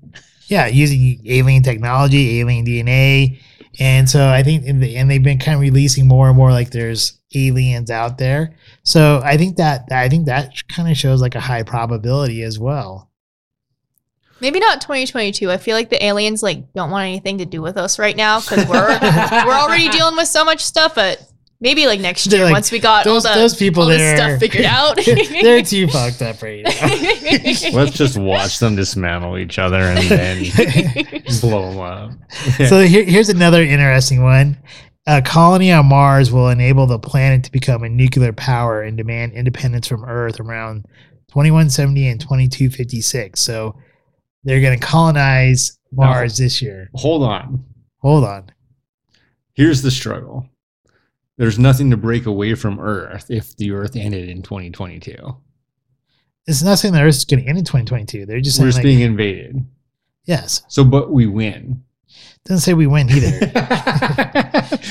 yeah, 0.48 0.68
using 0.68 1.22
alien 1.26 1.64
technology, 1.64 2.40
alien 2.40 2.66
DNA, 2.66 3.40
and 3.80 4.10
so 4.10 4.28
I 4.28 4.44
think, 4.44 4.66
in 4.66 4.80
the, 4.80 4.96
and 4.98 5.10
they've 5.10 5.24
been 5.24 5.38
kind 5.38 5.56
of 5.56 5.62
releasing 5.62 6.08
more 6.08 6.28
and 6.28 6.38
more 6.38 6.52
like 6.52 6.72
there's 6.72 7.20
aliens 7.36 7.92
out 7.92 8.18
there. 8.18 8.56
So 8.84 9.22
I 9.24 9.38
think 9.38 9.58
that 9.58 9.88
I 9.92 10.10
think 10.10 10.26
that 10.26 10.54
kind 10.68 10.90
of 10.90 10.98
shows 10.98 11.22
like 11.22 11.36
a 11.36 11.40
high 11.40 11.64
probability 11.64 12.42
as 12.42 12.58
well. 12.58 13.12
Maybe 14.40 14.60
not 14.60 14.82
2022. 14.82 15.52
I 15.52 15.58
feel 15.58 15.76
like 15.76 15.90
the 15.90 16.04
aliens 16.04 16.44
like 16.44 16.74
don't 16.74 16.92
want 16.92 17.08
anything 17.08 17.40
to 17.40 17.46
do 17.46 17.62
with 17.62 17.78
us 17.78 17.98
right 18.00 18.16
now 18.16 18.40
because 18.40 18.68
we're 18.68 18.88
we're 19.46 19.54
already 19.54 19.90
dealing 19.90 20.16
with 20.16 20.28
so 20.28 20.46
much 20.46 20.64
stuff. 20.64 20.96
But 20.96 21.22
maybe 21.60 21.88
like 21.88 22.00
next 22.00 22.32
year 22.32 22.46
like, 22.46 22.54
once 22.54 22.72
we 22.72 22.80
got 22.80 23.04
Those 23.04 23.26
all 23.26 23.34
the 23.34 23.40
those 23.40 23.56
people 23.56 23.84
all 23.84 23.90
this 23.90 24.00
there 24.00 24.16
stuff 24.16 24.40
figured 24.40 24.66
out. 24.66 24.98
they're 24.98 25.62
too 25.64 25.88
fucked 25.88 26.22
up 26.22 26.42
right 26.42 26.64
now. 26.64 27.72
Let's 27.74 27.98
just 27.98 28.18
watch 28.18 28.60
them 28.60 28.76
dismantle 28.76 29.38
each 29.38 29.58
other 29.60 29.78
and 29.78 30.00
then 30.08 31.24
blow 31.42 31.72
them 31.72 31.80
up. 31.80 32.12
so 32.68 32.82
here, 32.82 33.04
here's 33.04 33.30
another 33.30 33.64
interesting 33.64 34.22
one. 34.24 34.58
A 35.10 35.22
colony 35.22 35.72
on 35.72 35.86
Mars 35.86 36.34
will 36.34 36.50
enable 36.50 36.86
the 36.86 37.00
planet 37.00 37.46
to 37.46 37.52
become 37.52 37.84
a 37.84 37.90
nuclear 37.90 38.34
power 38.34 38.82
and 38.82 38.98
demand 38.98 39.32
independence 39.34 39.88
from 39.88 40.04
Earth 40.04 40.40
around 40.42 40.84
2170 41.30 42.10
and 42.10 42.20
2256. 42.20 43.40
So 43.40 43.76
they're 44.48 44.62
going 44.62 44.80
to 44.80 44.86
colonize 44.86 45.78
Mars 45.92 46.38
this 46.38 46.62
year. 46.62 46.90
Hold 46.96 47.22
on. 47.22 47.66
Hold 47.98 48.24
on. 48.24 48.50
Here's 49.54 49.82
the 49.82 49.92
struggle. 49.92 50.48
There's 51.36 51.60
nothing 51.60 51.92
to 51.92 51.98
break 51.98 52.26
away 52.26 52.56
from 52.56 52.80
Earth 52.80 53.30
if 53.30 53.58
the 53.58 53.72
Earth 53.72 53.98
ended 53.98 54.30
in 54.30 54.42
2022. 54.42 55.16
It's 56.48 56.64
not 56.64 56.80
saying 56.80 56.94
the 56.94 57.02
Earth 57.02 57.16
is 57.16 57.26
going 57.26 57.44
to 57.44 57.50
end 57.50 57.58
in 57.58 57.66
2022. 57.66 58.26
They're 58.26 58.40
just 58.40 58.58
We're 58.58 58.68
just 58.68 58.78
like, 58.78 58.84
being 58.84 59.02
invaded. 59.02 59.66
yes. 60.24 60.64
So, 60.70 60.86
but 60.86 61.12
we 61.12 61.28
win. 61.28 61.84
Doesn't 62.46 62.62
say 62.62 62.74
we 62.74 62.88
win 62.88 63.10
either. 63.10 63.52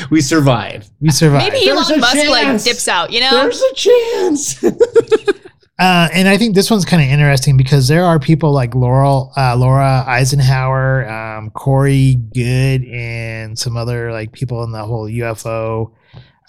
we 0.11 0.21
survive. 0.21 0.91
We 1.01 1.09
survive. 1.11 1.51
Maybe 1.51 1.65
There's 1.65 1.91
Elon 1.91 1.99
a 1.99 2.01
Musk 2.03 2.29
like 2.29 2.63
dips 2.63 2.89
out. 2.89 3.11
You 3.11 3.21
know. 3.21 3.31
There's 3.31 3.63
a 3.63 3.75
chance. 3.75 4.63
Uh, 5.79 6.09
and 6.13 6.27
I 6.27 6.39
think 6.39 6.55
this 6.55 6.71
one's 6.71 6.87
kind 6.87 7.03
of 7.03 7.09
interesting 7.09 7.57
because 7.57 7.87
there 7.87 8.05
are 8.05 8.19
people 8.19 8.51
like 8.51 8.75
Laurel, 8.75 9.33
uh, 9.37 9.55
Laura 9.57 10.05
Eisenhower, 10.07 11.07
um, 11.09 11.51
Corey 11.51 12.15
Goode, 12.15 12.85
and 12.85 13.59
some 13.59 13.77
other 13.77 14.11
like 14.11 14.33
people 14.33 14.65
in 14.65 14.73
the 14.73 14.85
whole 14.85 15.07
UFO 15.07 15.93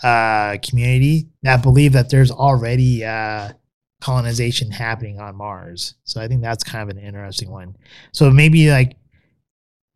uh, 0.02 0.58
community 0.64 1.28
that 1.44 1.62
believe 1.62 1.92
that 1.94 2.10
there's 2.10 2.32
already 2.32 3.04
uh, 3.04 3.52
colonization 4.00 4.72
happening 4.72 5.20
on 5.20 5.36
Mars. 5.36 5.96
So 6.06 6.22
I 6.22 6.28
think 6.30 6.42
that's 6.42 6.64
kind 6.64 6.90
of 6.90 6.96
an 6.96 7.04
interesting 7.04 7.52
one. 7.52 7.76
So 8.14 8.32
maybe 8.32 8.70
like 8.70 8.96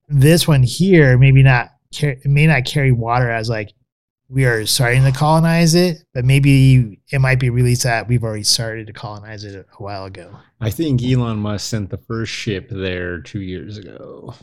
this 0.09 0.45
one 0.45 0.63
here, 0.63 1.17
maybe 1.17 1.41
not 1.41 1.69
it 1.99 2.25
may 2.25 2.47
not 2.47 2.65
carry 2.65 2.91
water 2.91 3.29
as 3.29 3.49
like 3.49 3.73
we 4.31 4.45
are 4.45 4.65
starting 4.65 5.03
to 5.03 5.11
colonize 5.11 5.75
it, 5.75 6.05
but 6.13 6.23
maybe 6.23 7.01
it 7.11 7.19
might 7.19 7.39
be 7.39 7.49
released 7.49 7.83
that 7.83 8.07
we've 8.07 8.23
already 8.23 8.43
started 8.43 8.87
to 8.87 8.93
colonize 8.93 9.43
it 9.43 9.67
a 9.77 9.83
while 9.83 10.05
ago. 10.05 10.33
I 10.61 10.69
think 10.69 11.03
Elon 11.03 11.37
Musk 11.37 11.69
sent 11.69 11.89
the 11.89 11.97
first 11.97 12.31
ship 12.31 12.69
there 12.69 13.19
two 13.19 13.41
years 13.41 13.77
ago. 13.77 14.33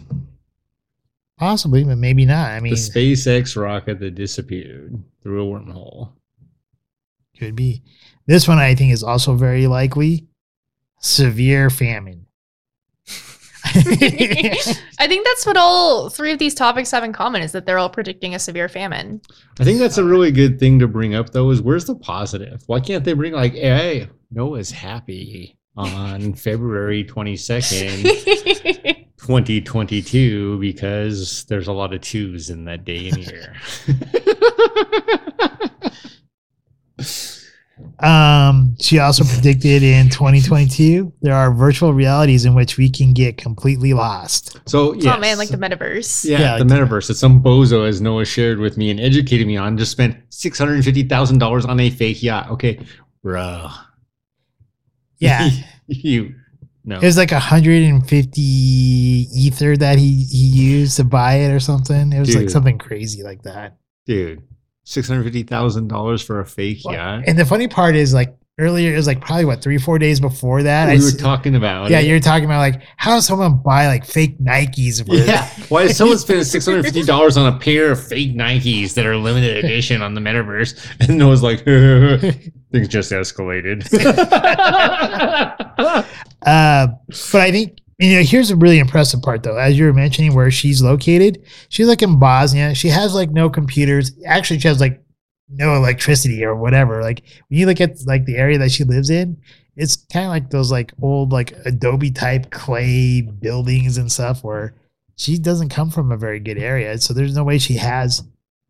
Possibly, 1.39 1.85
but 1.85 1.97
maybe 1.97 2.27
not. 2.27 2.51
I 2.51 2.61
mean, 2.61 2.75
the 2.75 2.79
SpaceX 2.79 3.61
rocket 3.61 3.99
that 4.01 4.15
disappeared 4.15 5.03
through 5.23 5.43
a 5.43 5.61
wormhole. 5.61 6.13
could 7.39 7.57
be. 7.57 7.83
This 8.27 8.47
one 8.47 8.59
I 8.59 8.75
think 8.75 8.93
is 8.93 9.03
also 9.03 9.37
very 9.37 9.67
likely 9.67 10.27
severe 11.01 11.71
famine. 11.71 12.27
I 14.99 15.07
think 15.07 15.25
that's 15.27 15.47
what 15.47 15.57
all 15.57 16.09
three 16.09 16.33
of 16.33 16.39
these 16.39 16.55
topics 16.55 16.91
have 16.91 17.05
in 17.05 17.13
common 17.13 17.43
is 17.43 17.53
that 17.53 17.67
they're 17.67 17.79
all 17.79 17.91
predicting 17.91 18.35
a 18.35 18.39
severe 18.39 18.69
famine. 18.69 19.21
I 19.61 19.65
think 19.65 19.79
that's 19.79 19.99
a 19.99 20.05
really 20.05 20.33
good 20.33 20.59
thing 20.59 20.79
to 20.79 20.89
bring 20.89 21.15
up, 21.15 21.31
though. 21.31 21.51
Is 21.51 21.61
where's 21.61 21.85
the 21.85 21.95
positive? 21.95 22.63
Why 22.67 22.81
can't 22.81 23.05
they 23.05 23.13
bring 23.13 23.33
like, 23.33 23.53
hey, 23.53 24.09
Noah's 24.31 24.71
happy 24.71 25.57
on 25.77 26.35
February 26.35 27.05
twenty 27.09 27.37
second, 27.37 28.09
twenty 29.17 29.61
twenty 29.61 30.03
two, 30.03 30.59
because 30.59 31.45
there's 31.45 31.69
a 31.69 31.73
lot 31.73 31.93
of 31.93 32.01
twos 32.01 32.51
in 32.51 32.65
that 32.65 32.85
day 32.85 33.09
and 33.09 33.19
year. 33.19 33.55
Um, 38.01 38.77
she 38.81 38.99
also 39.01 39.25
predicted 39.35 39.83
in 39.83 40.09
2022 40.09 41.13
there 41.21 41.35
are 41.35 41.53
virtual 41.53 41.93
realities 41.93 42.45
in 42.45 42.55
which 42.55 42.77
we 42.77 42.89
can 42.89 43.13
get 43.13 43.37
completely 43.37 43.93
lost. 43.93 44.61
so 44.67 44.93
yeah, 44.95 45.17
Oh 45.17 45.21
man, 45.21 45.37
like 45.37 45.49
the 45.49 45.57
metaverse. 45.57 46.25
Yeah, 46.25 46.39
Yeah, 46.39 46.59
the 46.59 46.65
like- 46.65 46.79
metaverse 46.81 47.09
that 47.09 47.15
some 47.17 47.43
bozo, 47.43 47.89
as 47.89 48.01
Noah 48.01 48.25
shared 48.25 48.59
with 48.61 48.77
me 48.77 48.91
and 48.91 49.01
educated 49.01 49.47
me 49.49 49.57
on, 49.57 49.77
just 49.77 49.91
spent 49.91 50.17
six 50.31 50.59
hundred 50.59 50.75
and 50.75 50.85
fifty 50.85 51.03
thousand 51.03 51.39
dollars 51.39 51.65
on 51.65 51.81
a 51.81 51.91
fake 51.91 52.23
yacht. 52.23 52.51
Okay, 52.51 52.79
bro. 53.23 53.69
Yeah, 55.19 55.49
you 55.89 56.35
no. 56.85 56.97
it 56.99 57.03
was 57.03 57.17
like 57.17 57.33
150 57.33 58.41
ether 58.41 59.77
that 59.77 59.99
he 59.99 60.23
he 60.25 60.39
used 60.47 60.97
to 60.99 61.05
buy 61.05 61.35
it 61.35 61.51
or 61.51 61.61
something. 61.61 62.13
It 62.13 62.21
was 62.21 62.35
like 62.37 62.49
something 62.51 62.79
crazy 62.79 63.23
like 63.23 63.43
that. 63.43 63.77
dude. 64.07 64.43
Six 64.89 65.07
hundred 65.07 65.25
fifty 65.25 65.43
thousand 65.43 65.89
dollars 65.89 66.23
for 66.23 66.41
a 66.41 66.47
fake 66.47 66.83
yacht. 66.83 67.25
And 67.27 67.39
the 67.39 67.45
funny 67.45 67.69
part 67.69 67.95
is 67.95 68.15
like 68.15 68.35
earlier. 68.59 68.95
It 68.95 68.97
was 68.97 69.07
like 69.07 69.21
probably 69.21 69.45
what 69.45 69.61
three, 69.61 69.77
four 69.77 69.99
days 69.99 70.19
before 70.19 70.63
that. 70.63 70.89
I 70.89 70.95
we 70.95 71.01
were 71.01 71.09
s- 71.09 71.17
talking 71.17 71.55
about. 71.57 71.91
yeah, 71.91 71.99
it. 72.01 72.07
you're 72.07 72.21
talking 72.21 72.47
about 72.47 72.61
like 72.61 72.81
how 72.97 73.15
does 73.15 73.27
someone 73.27 73.59
buy 73.59 73.87
like 73.87 74.07
fake 74.07 74.39
Nikes? 74.41 75.07
For 75.07 75.15
Yeah. 75.15 75.47
Why 75.69 75.83
is 75.83 75.99
someone 75.99 76.17
spending 76.17 76.47
six 76.47 76.65
hundred 76.65 76.85
fifty 76.85 77.03
dollars 77.03 77.37
on 77.37 77.53
a 77.55 77.59
pair 77.59 77.91
of 77.91 78.03
fake 78.03 78.35
Nikes 78.35 78.95
that 78.95 79.05
are 79.05 79.15
limited 79.19 79.63
edition 79.63 80.01
on 80.01 80.15
the 80.15 80.23
metaverse? 80.23 80.75
And 81.07 81.19
Noah's 81.19 81.43
like, 81.43 81.65
things 82.73 82.89
just 82.89 83.13
escalated. 83.13 83.87
Uh, 86.47 86.87
but 87.33 87.41
I 87.43 87.51
think 87.51 87.79
you 87.99 88.17
know 88.17 88.23
here's 88.23 88.51
a 88.51 88.57
really 88.57 88.79
impressive 88.79 89.23
part 89.23 89.43
though. 89.43 89.57
As 89.57 89.79
you 89.79 89.85
were 89.85 89.93
mentioning, 89.93 90.35
where 90.35 90.51
she's 90.51 90.83
located, 90.83 91.45
she's 91.69 91.89
like 91.89 92.03
in 92.03 92.19
Bosnia. 92.19 92.75
She 92.75 92.89
has 92.89 93.15
like 93.15 93.31
no 93.31 93.51
computers. 93.51 94.13
Actually, 94.27 94.61
she 94.61 94.69
has 94.69 94.81
like 94.81 95.03
no 95.49 95.75
electricity 95.75 96.45
or 96.45 96.55
whatever. 96.55 97.03
Like 97.03 97.23
when 97.49 97.59
you 97.59 97.67
look 97.67 97.81
at 97.81 97.99
like 98.07 98.25
the 98.25 98.37
area 98.37 98.59
that 98.59 98.71
she 98.71 98.85
lives 98.85 99.11
in, 99.11 99.37
it's 99.77 99.97
kind 100.13 100.27
of 100.27 100.31
like 100.31 100.51
those 100.51 100.71
like 100.71 100.93
old 101.03 101.33
like 101.33 101.53
Adobe 101.65 102.11
type 102.11 102.51
clay 102.51 103.21
buildings 103.21 103.99
and 103.99 104.11
stuff 104.11 104.45
where 104.45 104.75
she 105.17 105.39
doesn't 105.39 105.71
come 105.71 105.91
from 105.91 106.13
a 106.13 106.17
very 106.17 106.41
good 106.41 106.59
area. 106.59 106.99
So 106.99 107.13
there's 107.13 107.35
no 107.35 107.45
way 107.45 107.59
she 107.59 107.75
has 107.75 108.23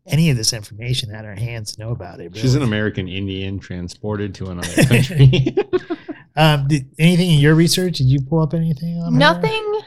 any 0.07 0.29
of 0.29 0.37
this 0.37 0.53
information 0.53 1.13
at 1.13 1.25
her 1.25 1.35
hands 1.35 1.73
to 1.73 1.81
know 1.81 1.91
about 1.91 2.19
it. 2.19 2.35
She's 2.35 2.55
an. 2.55 2.63
American 2.63 3.07
Indian 3.07 3.59
transported 3.59 4.33
to 4.35 4.47
another 4.47 4.83
country. 4.85 5.55
Um, 6.39 6.69
did 6.69 6.89
anything 6.97 7.31
in 7.31 7.39
your 7.39 7.53
research? 7.53 7.97
Did 7.97 8.07
you 8.07 8.21
pull 8.21 8.39
up 8.39 8.53
anything 8.53 8.97
on 9.01 9.11
her? 9.11 9.19
Nothing 9.19 9.81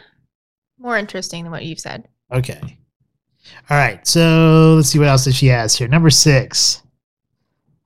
more 0.79 0.99
interesting 0.99 1.45
than 1.45 1.51
what 1.51 1.65
you've 1.65 1.81
said. 1.81 2.07
Okay. 2.31 2.61
All 3.71 3.77
right. 3.79 4.07
So 4.07 4.75
let's 4.77 4.91
see 4.91 4.99
what 4.99 5.09
else 5.09 5.25
that 5.25 5.33
she 5.35 5.47
has 5.47 5.75
here. 5.75 5.89
Number 5.89 6.11
six. 6.11 6.83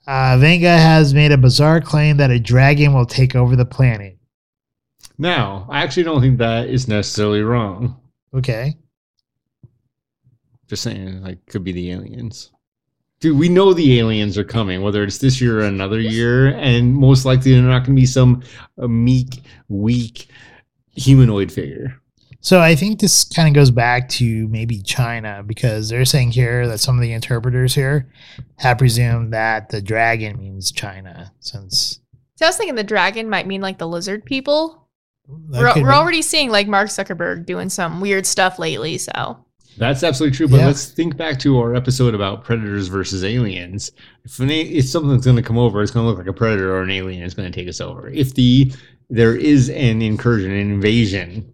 Uh, 0.08 0.36
Vanga 0.36 0.76
has 0.76 1.14
made 1.14 1.30
a 1.30 1.38
bizarre 1.38 1.80
claim 1.80 2.16
that 2.16 2.32
a 2.32 2.40
dragon 2.40 2.92
will 2.92 3.06
take 3.06 3.36
over 3.36 3.54
the 3.54 3.64
planet. 3.64 4.18
now, 5.16 5.68
I 5.70 5.84
actually 5.84 6.02
don't 6.02 6.20
think 6.20 6.38
that 6.38 6.68
is 6.68 6.88
necessarily 6.88 7.42
wrong. 7.42 8.00
Okay. 8.34 8.76
Just 10.66 10.82
saying, 10.82 11.22
like, 11.22 11.46
could 11.46 11.62
be 11.62 11.70
the 11.70 11.92
aliens. 11.92 12.50
Dude, 13.20 13.38
we 13.38 13.48
know 13.48 13.72
the 13.72 13.98
aliens 13.98 14.36
are 14.36 14.44
coming, 14.44 14.82
whether 14.82 15.02
it's 15.02 15.18
this 15.18 15.40
year 15.40 15.60
or 15.60 15.64
another 15.64 16.00
year, 16.00 16.48
and 16.48 16.94
most 16.94 17.24
likely 17.24 17.52
they're 17.52 17.62
not 17.62 17.78
going 17.84 17.96
to 17.96 18.00
be 18.00 18.06
some 18.06 18.42
uh, 18.78 18.86
meek, 18.86 19.42
weak 19.68 20.28
humanoid 20.94 21.50
figure. 21.50 22.00
So 22.40 22.60
I 22.60 22.76
think 22.76 23.00
this 23.00 23.24
kind 23.24 23.48
of 23.48 23.54
goes 23.54 23.70
back 23.72 24.08
to 24.10 24.46
maybe 24.48 24.80
China 24.80 25.42
because 25.44 25.88
they're 25.88 26.04
saying 26.04 26.30
here 26.30 26.68
that 26.68 26.78
some 26.78 26.94
of 26.94 27.02
the 27.02 27.12
interpreters 27.12 27.74
here 27.74 28.08
have 28.58 28.78
presumed 28.78 29.32
that 29.32 29.70
the 29.70 29.82
dragon 29.82 30.38
means 30.38 30.70
China 30.70 31.32
since 31.40 32.00
So 32.36 32.46
I 32.46 32.48
was 32.48 32.56
thinking 32.56 32.76
the 32.76 32.84
dragon 32.84 33.28
might 33.28 33.46
mean 33.46 33.62
like 33.62 33.78
the 33.78 33.88
lizard 33.88 34.24
people. 34.24 34.86
that 35.48 35.76
We're, 35.76 35.82
we're 35.82 35.92
already 35.92 36.22
seeing 36.22 36.50
like 36.50 36.68
Mark 36.68 36.88
Zuckerberg 36.88 37.46
doing 37.46 37.68
some 37.68 38.00
weird 38.00 38.26
stuff 38.26 38.60
lately. 38.60 38.98
So 38.98 39.44
That's 39.78 40.02
absolutely 40.02 40.36
true. 40.36 40.48
But 40.48 40.58
Yeah. 40.60 40.66
let's 40.66 40.86
think 40.86 41.16
back 41.16 41.38
to 41.40 41.58
our 41.58 41.74
episode 41.74 42.14
about 42.14 42.44
predators 42.44 42.88
versus 42.88 43.22
aliens. 43.24 43.90
If, 44.24 44.38
an, 44.40 44.50
a- 44.50 44.60
if 44.62 44.86
something's 44.86 45.24
going 45.24 45.36
to 45.36 45.42
come 45.42 45.58
over, 45.58 45.82
it's 45.82 45.90
going 45.90 46.04
to 46.04 46.08
look 46.08 46.18
like 46.18 46.26
a 46.26 46.32
predator 46.32 46.74
or 46.74 46.82
an 46.82 46.90
alien 46.90 47.22
It's 47.24 47.34
going 47.34 47.50
to 47.50 47.54
take 47.56 47.68
us 47.68 47.80
over. 47.80 48.08
If 48.08 48.34
the 48.34 48.72
there 49.10 49.36
is 49.36 49.68
an 49.70 50.02
incursion, 50.02 50.50
an 50.50 50.58
invasion, 50.72 51.52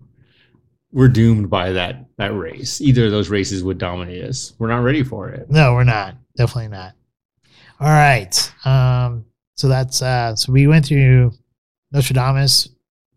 we're 0.92 1.08
doomed 1.08 1.50
by 1.50 1.72
that 1.72 2.06
that 2.18 2.34
race. 2.34 2.80
Either 2.80 3.06
of 3.06 3.10
those 3.10 3.28
races 3.28 3.64
would 3.64 3.78
dominate 3.78 4.24
us. 4.24 4.54
We're 4.58 4.68
not 4.68 4.82
ready 4.84 5.02
for 5.02 5.28
it. 5.30 5.50
No, 5.50 5.74
we're 5.74 5.84
not. 5.84 6.14
Definitely 6.36 6.68
not. 6.68 6.92
All 7.80 7.88
right. 7.88 8.52
Um, 8.64 9.24
so 9.56 9.68
that's 9.68 10.00
uh 10.02 10.36
so 10.36 10.52
we 10.52 10.66
went 10.66 10.86
through 10.86 11.32
Nostradamus, 11.92 12.68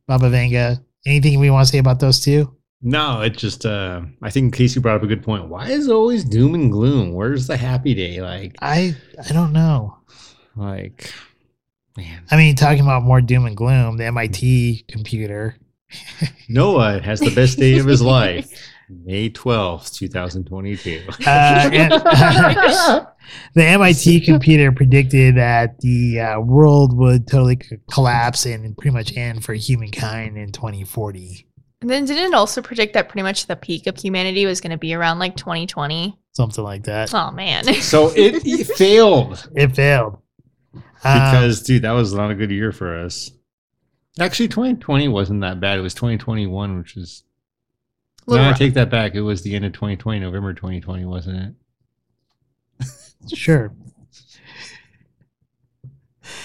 Baba 0.08 0.30
Vanga. 0.30 0.82
Anything 1.06 1.40
we 1.40 1.50
want 1.52 1.68
to 1.68 1.72
say 1.72 1.78
about 1.78 2.00
those 2.00 2.20
two? 2.20 2.52
No, 2.82 3.22
it 3.22 3.38
just 3.38 3.66
uh 3.66 4.02
I 4.22 4.30
think 4.30 4.54
Casey 4.56 4.80
brought 4.80 4.98
up 4.98 5.04
a 5.04 5.08
good 5.08 5.24
point. 5.24 5.48
Why 5.48 5.70
is 5.70 5.88
it 5.88 5.92
always 5.94 6.24
doom 6.24 6.54
and 6.56 6.72
gloom? 6.72 7.14
Where's 7.14 7.48
the 7.48 7.58
happy 7.58 7.94
day? 7.94 8.22
Like 8.22 8.56
I 8.62 8.96
I 9.28 9.34
don't 9.34 9.54
know. 9.54 9.98
like 10.56 11.12
man. 11.98 12.24
I 12.30 12.38
mean, 12.38 12.56
talking 12.56 12.82
about 12.82 13.04
more 13.04 13.22
doom 13.22 13.46
and 13.46 13.58
gloom, 13.58 13.98
the 13.98 14.06
MIT 14.06 14.86
computer. 14.88 15.56
Noah 16.50 17.00
has 17.02 17.20
the 17.20 17.34
best 17.34 17.58
day 17.58 17.78
of 17.80 17.86
his 17.86 18.02
life. 18.04 18.52
May 18.88 19.32
12th, 19.32 19.96
2022. 19.96 21.02
Uh, 21.26 21.70
and- 21.74 21.92
the 23.56 23.64
MIT 23.66 24.22
computer 24.22 24.72
predicted 24.72 25.38
that 25.38 25.80
the 25.80 26.20
uh, 26.20 26.40
world 26.40 26.96
would 26.96 27.28
totally 27.28 27.60
collapse 27.92 28.46
and 28.46 28.78
pretty 28.78 28.94
much 28.94 29.18
end 29.18 29.44
for 29.44 29.56
humankind 29.56 30.38
in 30.38 30.52
2040, 30.52 31.48
and 31.82 31.90
then 31.90 32.06
didn't 32.06 32.34
it 32.34 32.34
also 32.34 32.62
predict 32.62 32.94
that 32.94 33.10
pretty 33.10 33.24
much 33.24 33.48
the 33.48 33.56
peak 33.56 33.88
of 33.88 33.98
humanity 33.98 34.46
was 34.46 34.62
going 34.62 34.72
to 34.72 34.78
be 34.78 34.94
around 34.94 35.20
like 35.20 35.36
2020. 35.36 36.18
something 36.32 36.64
like 36.64 36.84
that. 36.84 37.14
Oh 37.14 37.32
man. 37.32 37.64
so 37.76 38.12
it, 38.16 38.42
it 38.46 38.68
failed 38.68 39.48
It 39.56 39.76
failed. 39.76 40.20
Um, 40.74 40.82
because, 41.04 41.62
dude, 41.62 41.84
that 41.84 41.92
was 41.92 42.14
not 42.14 42.32
a 42.32 42.36
good 42.36 42.50
year 42.50 42.72
for 42.72 42.98
us. 42.98 43.32
Actually, 44.20 44.48
2020 44.48 45.08
wasn't 45.10 45.42
that 45.42 45.60
bad. 45.60 45.78
It 45.78 45.82
was 45.82 45.94
2021, 45.94 46.78
which 46.78 46.98
is. 46.98 47.24
No, 48.28 48.34
Little 48.34 48.50
I 48.50 48.54
take 48.54 48.74
that 48.74 48.90
back. 48.90 49.14
It 49.14 49.22
was 49.22 49.44
the 49.44 49.54
end 49.54 49.66
of 49.66 49.74
2020, 49.74 50.22
November 50.22 50.54
2020, 50.54 51.06
wasn't 51.06 51.56
it? 52.80 53.38
Sure. 53.38 53.72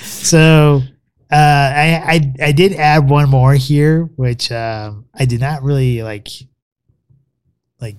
So 0.03 0.83
uh, 1.31 1.35
I, 1.37 2.03
I 2.07 2.47
I 2.49 2.53
did 2.53 2.73
add 2.75 3.09
one 3.09 3.29
more 3.31 3.55
here, 3.55 4.03
which 4.17 4.51
um, 4.51 5.07
I 5.15 5.25
did 5.27 5.41
not 5.41 5.63
really 5.63 6.03
like 6.03 6.29
like 7.81 7.97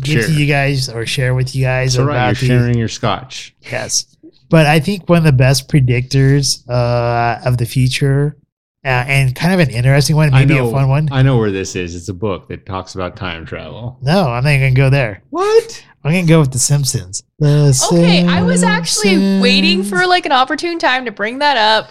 give 0.00 0.20
Share. 0.20 0.26
to 0.28 0.32
you 0.34 0.46
guys 0.46 0.88
or 0.88 1.06
share 1.06 1.34
with 1.34 1.54
you 1.54 1.64
guys 1.64 1.94
It's 1.94 1.98
all 1.98 2.06
right. 2.06 2.14
You're 2.14 2.22
about 2.22 2.36
the 2.36 2.46
sharing 2.46 2.78
your 2.78 2.88
scotch. 2.88 3.54
yes. 3.60 4.06
But 4.50 4.66
I 4.66 4.80
think 4.80 5.08
one 5.08 5.18
of 5.18 5.24
the 5.24 5.32
best 5.32 5.68
predictors 5.70 6.68
uh, 6.68 7.40
of 7.46 7.56
the 7.56 7.64
future, 7.64 8.36
uh, 8.84 8.88
and 8.88 9.34
kind 9.34 9.54
of 9.54 9.66
an 9.66 9.74
interesting 9.74 10.14
one, 10.14 10.34
I 10.34 10.44
maybe 10.44 10.58
a 10.58 10.70
fun 10.70 10.90
one. 10.90 11.08
I 11.10 11.22
know 11.22 11.38
where 11.38 11.50
this 11.50 11.74
is. 11.74 11.94
It's 11.96 12.10
a 12.10 12.14
book 12.14 12.48
that 12.48 12.66
talks 12.66 12.94
about 12.94 13.16
time 13.16 13.46
travel. 13.46 13.98
No, 14.02 14.28
I'm 14.28 14.44
not 14.44 14.50
gonna 14.50 14.72
go 14.72 14.90
there. 14.90 15.22
What? 15.30 15.82
I'm 16.04 16.12
gonna 16.12 16.26
go 16.26 16.40
with 16.40 16.52
The 16.52 16.58
Simpsons. 16.58 17.22
The 17.38 17.88
Okay, 17.90 18.26
I 18.26 18.42
was 18.42 18.62
actually 18.62 19.40
waiting 19.40 19.82
for 19.84 20.06
like 20.06 20.26
an 20.26 20.32
opportune 20.32 20.78
time 20.78 21.06
to 21.06 21.12
bring 21.12 21.38
that 21.38 21.56
up. 21.56 21.90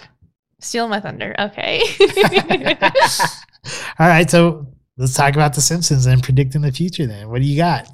Steal 0.62 0.88
my 0.88 1.00
thunder. 1.00 1.34
Okay. 1.38 1.82
All 3.98 4.06
right, 4.08 4.30
so 4.30 4.66
let's 4.96 5.14
talk 5.14 5.34
about 5.34 5.54
The 5.54 5.60
Simpsons 5.60 6.06
and 6.06 6.22
predicting 6.22 6.62
the 6.62 6.72
future. 6.72 7.06
Then, 7.06 7.28
what 7.28 7.42
do 7.42 7.48
you 7.48 7.56
got? 7.56 7.88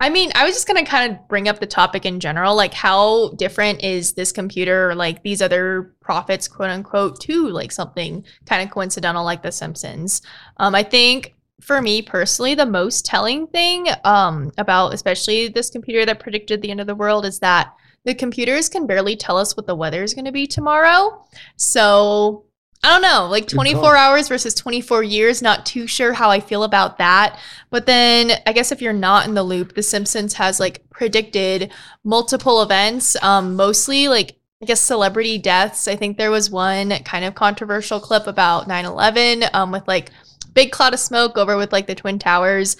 I 0.00 0.10
mean, 0.10 0.32
I 0.34 0.44
was 0.44 0.54
just 0.54 0.66
gonna 0.66 0.84
kind 0.84 1.12
of 1.12 1.28
bring 1.28 1.48
up 1.48 1.60
the 1.60 1.66
topic 1.66 2.04
in 2.04 2.18
general, 2.18 2.56
like 2.56 2.74
how 2.74 3.30
different 3.30 3.84
is 3.84 4.14
this 4.14 4.32
computer 4.32 4.90
or 4.90 4.94
like 4.96 5.22
these 5.22 5.40
other 5.40 5.94
prophets, 6.00 6.48
quote 6.48 6.70
unquote, 6.70 7.20
to 7.20 7.48
like 7.48 7.70
something 7.70 8.24
kind 8.46 8.62
of 8.62 8.74
coincidental 8.74 9.24
like 9.24 9.42
The 9.42 9.52
Simpsons. 9.52 10.20
Um, 10.56 10.74
I 10.74 10.82
think 10.82 11.34
for 11.60 11.80
me 11.80 12.02
personally, 12.02 12.56
the 12.56 12.66
most 12.66 13.06
telling 13.06 13.46
thing 13.46 13.86
um, 14.02 14.50
about 14.58 14.94
especially 14.94 15.46
this 15.46 15.70
computer 15.70 16.04
that 16.06 16.18
predicted 16.18 16.60
the 16.60 16.72
end 16.72 16.80
of 16.80 16.88
the 16.88 16.96
world 16.96 17.24
is 17.24 17.38
that 17.38 17.72
the 18.04 18.14
computers 18.14 18.68
can 18.68 18.86
barely 18.86 19.16
tell 19.16 19.36
us 19.36 19.56
what 19.56 19.66
the 19.66 19.74
weather 19.74 20.02
is 20.02 20.14
going 20.14 20.24
to 20.24 20.32
be 20.32 20.46
tomorrow. 20.46 21.24
So 21.56 22.46
I 22.84 22.88
don't 22.88 23.02
know, 23.02 23.28
like 23.30 23.46
24 23.46 23.96
hours 23.96 24.28
versus 24.28 24.54
24 24.54 25.04
years. 25.04 25.40
Not 25.40 25.64
too 25.64 25.86
sure 25.86 26.12
how 26.12 26.30
I 26.30 26.40
feel 26.40 26.64
about 26.64 26.98
that. 26.98 27.38
But 27.70 27.86
then 27.86 28.32
I 28.44 28.52
guess 28.52 28.72
if 28.72 28.82
you're 28.82 28.92
not 28.92 29.26
in 29.26 29.34
the 29.34 29.44
loop, 29.44 29.74
The 29.74 29.84
Simpsons 29.84 30.34
has 30.34 30.58
like 30.58 30.82
predicted 30.90 31.72
multiple 32.02 32.60
events, 32.60 33.14
um, 33.22 33.54
mostly 33.54 34.08
like 34.08 34.36
I 34.60 34.64
guess 34.64 34.80
celebrity 34.80 35.38
deaths. 35.38 35.86
I 35.86 35.94
think 35.94 36.18
there 36.18 36.30
was 36.30 36.50
one 36.50 36.90
kind 37.04 37.24
of 37.24 37.34
controversial 37.36 38.00
clip 38.00 38.26
about 38.26 38.66
9 38.66 38.84
11 38.84 39.44
um, 39.52 39.70
with 39.70 39.86
like 39.86 40.10
big 40.54 40.72
cloud 40.72 40.94
of 40.94 41.00
smoke 41.00 41.36
over 41.36 41.56
with 41.56 41.72
like 41.72 41.86
the 41.86 41.94
Twin 41.94 42.18
Towers. 42.18 42.76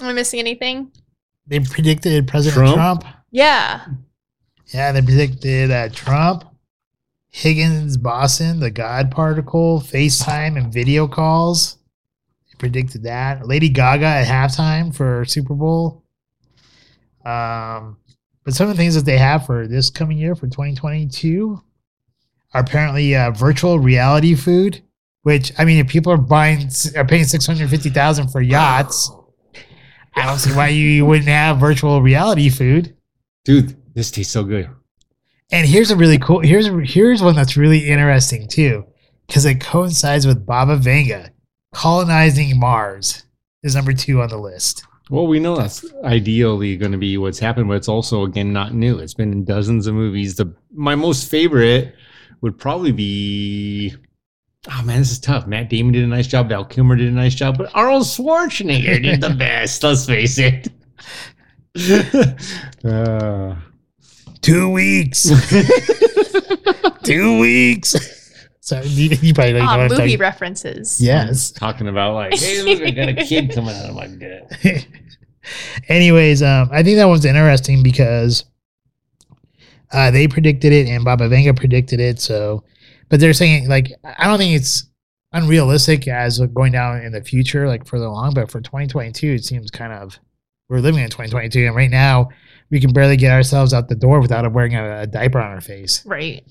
Am 0.00 0.08
I 0.08 0.12
missing 0.12 0.40
anything? 0.40 0.90
They 1.46 1.60
predicted 1.60 2.28
President 2.28 2.74
Trump? 2.74 3.02
Trump. 3.02 3.21
Yeah. 3.32 3.86
Yeah, 4.72 4.92
they 4.92 5.02
predicted 5.02 5.70
uh, 5.70 5.88
Trump, 5.88 6.44
Higgs 7.30 7.96
boson, 7.96 8.60
the 8.60 8.70
God 8.70 9.10
particle, 9.10 9.80
FaceTime, 9.80 10.58
and 10.58 10.72
video 10.72 11.08
calls. 11.08 11.78
They 12.48 12.54
predicted 12.58 13.02
that. 13.04 13.46
Lady 13.46 13.70
Gaga 13.70 14.04
at 14.04 14.26
halftime 14.26 14.94
for 14.94 15.24
Super 15.24 15.54
Bowl. 15.54 16.04
Um, 17.24 17.96
but 18.44 18.54
some 18.54 18.68
of 18.68 18.76
the 18.76 18.82
things 18.82 18.94
that 18.94 19.06
they 19.06 19.18
have 19.18 19.46
for 19.46 19.66
this 19.66 19.88
coming 19.88 20.18
year 20.18 20.34
for 20.34 20.46
2022 20.46 21.60
are 22.52 22.60
apparently 22.60 23.16
uh, 23.16 23.30
virtual 23.30 23.78
reality 23.78 24.34
food. 24.34 24.82
Which 25.22 25.52
I 25.56 25.64
mean, 25.64 25.78
if 25.78 25.86
people 25.88 26.12
are 26.12 26.18
buying 26.18 26.68
are 26.96 27.04
paying 27.04 27.24
six 27.24 27.46
hundred 27.46 27.70
fifty 27.70 27.90
thousand 27.90 28.28
for 28.28 28.40
yachts, 28.40 29.08
I 30.16 30.26
don't 30.26 30.38
see 30.38 30.50
why 30.52 30.68
you 30.68 31.06
wouldn't 31.06 31.28
have 31.28 31.58
virtual 31.58 32.02
reality 32.02 32.48
food. 32.48 32.96
Dude, 33.44 33.76
this 33.94 34.10
tastes 34.10 34.32
so 34.32 34.44
good. 34.44 34.68
And 35.50 35.66
here's 35.66 35.90
a 35.90 35.96
really 35.96 36.18
cool. 36.18 36.40
Here's 36.40 36.68
here's 36.92 37.22
one 37.22 37.34
that's 37.34 37.56
really 37.56 37.88
interesting 37.88 38.48
too, 38.48 38.86
because 39.26 39.44
it 39.44 39.60
coincides 39.60 40.26
with 40.26 40.46
Baba 40.46 40.78
Vanga 40.78 41.30
colonizing 41.72 42.58
Mars 42.58 43.24
is 43.62 43.74
number 43.74 43.92
two 43.92 44.20
on 44.22 44.28
the 44.28 44.36
list. 44.36 44.84
Well, 45.10 45.26
we 45.26 45.40
know 45.40 45.56
that's 45.56 45.84
ideally 46.04 46.76
going 46.76 46.92
to 46.92 46.98
be 46.98 47.18
what's 47.18 47.38
happened, 47.38 47.68
but 47.68 47.76
it's 47.76 47.88
also 47.88 48.24
again 48.24 48.52
not 48.52 48.72
new. 48.72 48.98
It's 48.98 49.14
been 49.14 49.32
in 49.32 49.44
dozens 49.44 49.86
of 49.86 49.94
movies. 49.94 50.36
The 50.36 50.54
my 50.72 50.94
most 50.94 51.30
favorite 51.30 51.94
would 52.40 52.58
probably 52.58 52.92
be. 52.92 53.94
Oh 54.70 54.82
man, 54.84 55.00
this 55.00 55.10
is 55.10 55.18
tough. 55.18 55.46
Matt 55.46 55.68
Damon 55.68 55.92
did 55.92 56.04
a 56.04 56.06
nice 56.06 56.28
job. 56.28 56.48
Val 56.48 56.64
Kilmer 56.64 56.94
did 56.96 57.08
a 57.08 57.14
nice 57.14 57.34
job, 57.34 57.58
but 57.58 57.74
Arnold 57.74 58.04
Schwarzenegger 58.04 59.02
did 59.02 59.20
the 59.20 59.30
best. 59.38 59.82
Let's 59.82 60.06
face 60.06 60.38
it. 60.38 60.68
uh, 62.84 63.54
Two 64.42 64.70
weeks. 64.70 65.30
two 67.04 67.38
weeks. 67.38 67.94
Sorry, 68.60 68.86
you, 68.88 69.16
you 69.22 69.32
probably 69.34 69.52
don't 69.52 69.60
know 69.60 69.66
what 69.66 69.80
I'm 69.80 69.88
movie 69.88 69.96
talking. 69.96 70.18
references. 70.18 71.00
Yes. 71.00 71.52
talking 71.52 71.86
about 71.86 72.14
like, 72.14 72.34
hey, 72.34 72.62
look, 72.62 72.82
I 72.82 72.90
got 72.90 73.08
a 73.08 73.14
kid 73.14 73.52
coming 73.52 73.74
out 73.76 73.90
of 73.90 73.94
my 73.94 74.08
gut. 74.08 74.86
Anyways, 75.88 76.42
um, 76.42 76.68
I 76.72 76.82
think 76.82 76.96
that 76.96 77.04
one's 77.04 77.24
interesting 77.24 77.84
because 77.84 78.44
uh, 79.92 80.10
they 80.10 80.26
predicted 80.26 80.72
it 80.72 80.88
and 80.88 81.04
Baba 81.04 81.28
Vanga 81.28 81.56
predicted 81.56 82.00
it. 82.00 82.20
So, 82.20 82.64
but 83.08 83.20
they're 83.20 83.32
saying 83.34 83.68
like 83.68 83.92
I 84.18 84.26
don't 84.26 84.38
think 84.38 84.56
it's 84.56 84.88
unrealistic 85.32 86.08
as 86.08 86.40
going 86.40 86.72
down 86.72 87.02
in 87.02 87.12
the 87.12 87.22
future, 87.22 87.68
like 87.68 87.86
further 87.86 88.06
along. 88.06 88.34
But 88.34 88.50
for 88.50 88.60
2022, 88.60 89.26
it 89.34 89.44
seems 89.44 89.70
kind 89.70 89.92
of 89.92 90.18
we're 90.72 90.80
living 90.80 91.02
in 91.02 91.10
2022, 91.10 91.66
and 91.66 91.76
right 91.76 91.90
now 91.90 92.30
we 92.70 92.80
can 92.80 92.94
barely 92.94 93.18
get 93.18 93.30
ourselves 93.30 93.74
out 93.74 93.90
the 93.90 93.94
door 93.94 94.20
without 94.22 94.50
wearing 94.50 94.74
a, 94.74 95.02
a 95.02 95.06
diaper 95.06 95.38
on 95.38 95.50
our 95.50 95.60
face. 95.60 96.02
Right. 96.06 96.42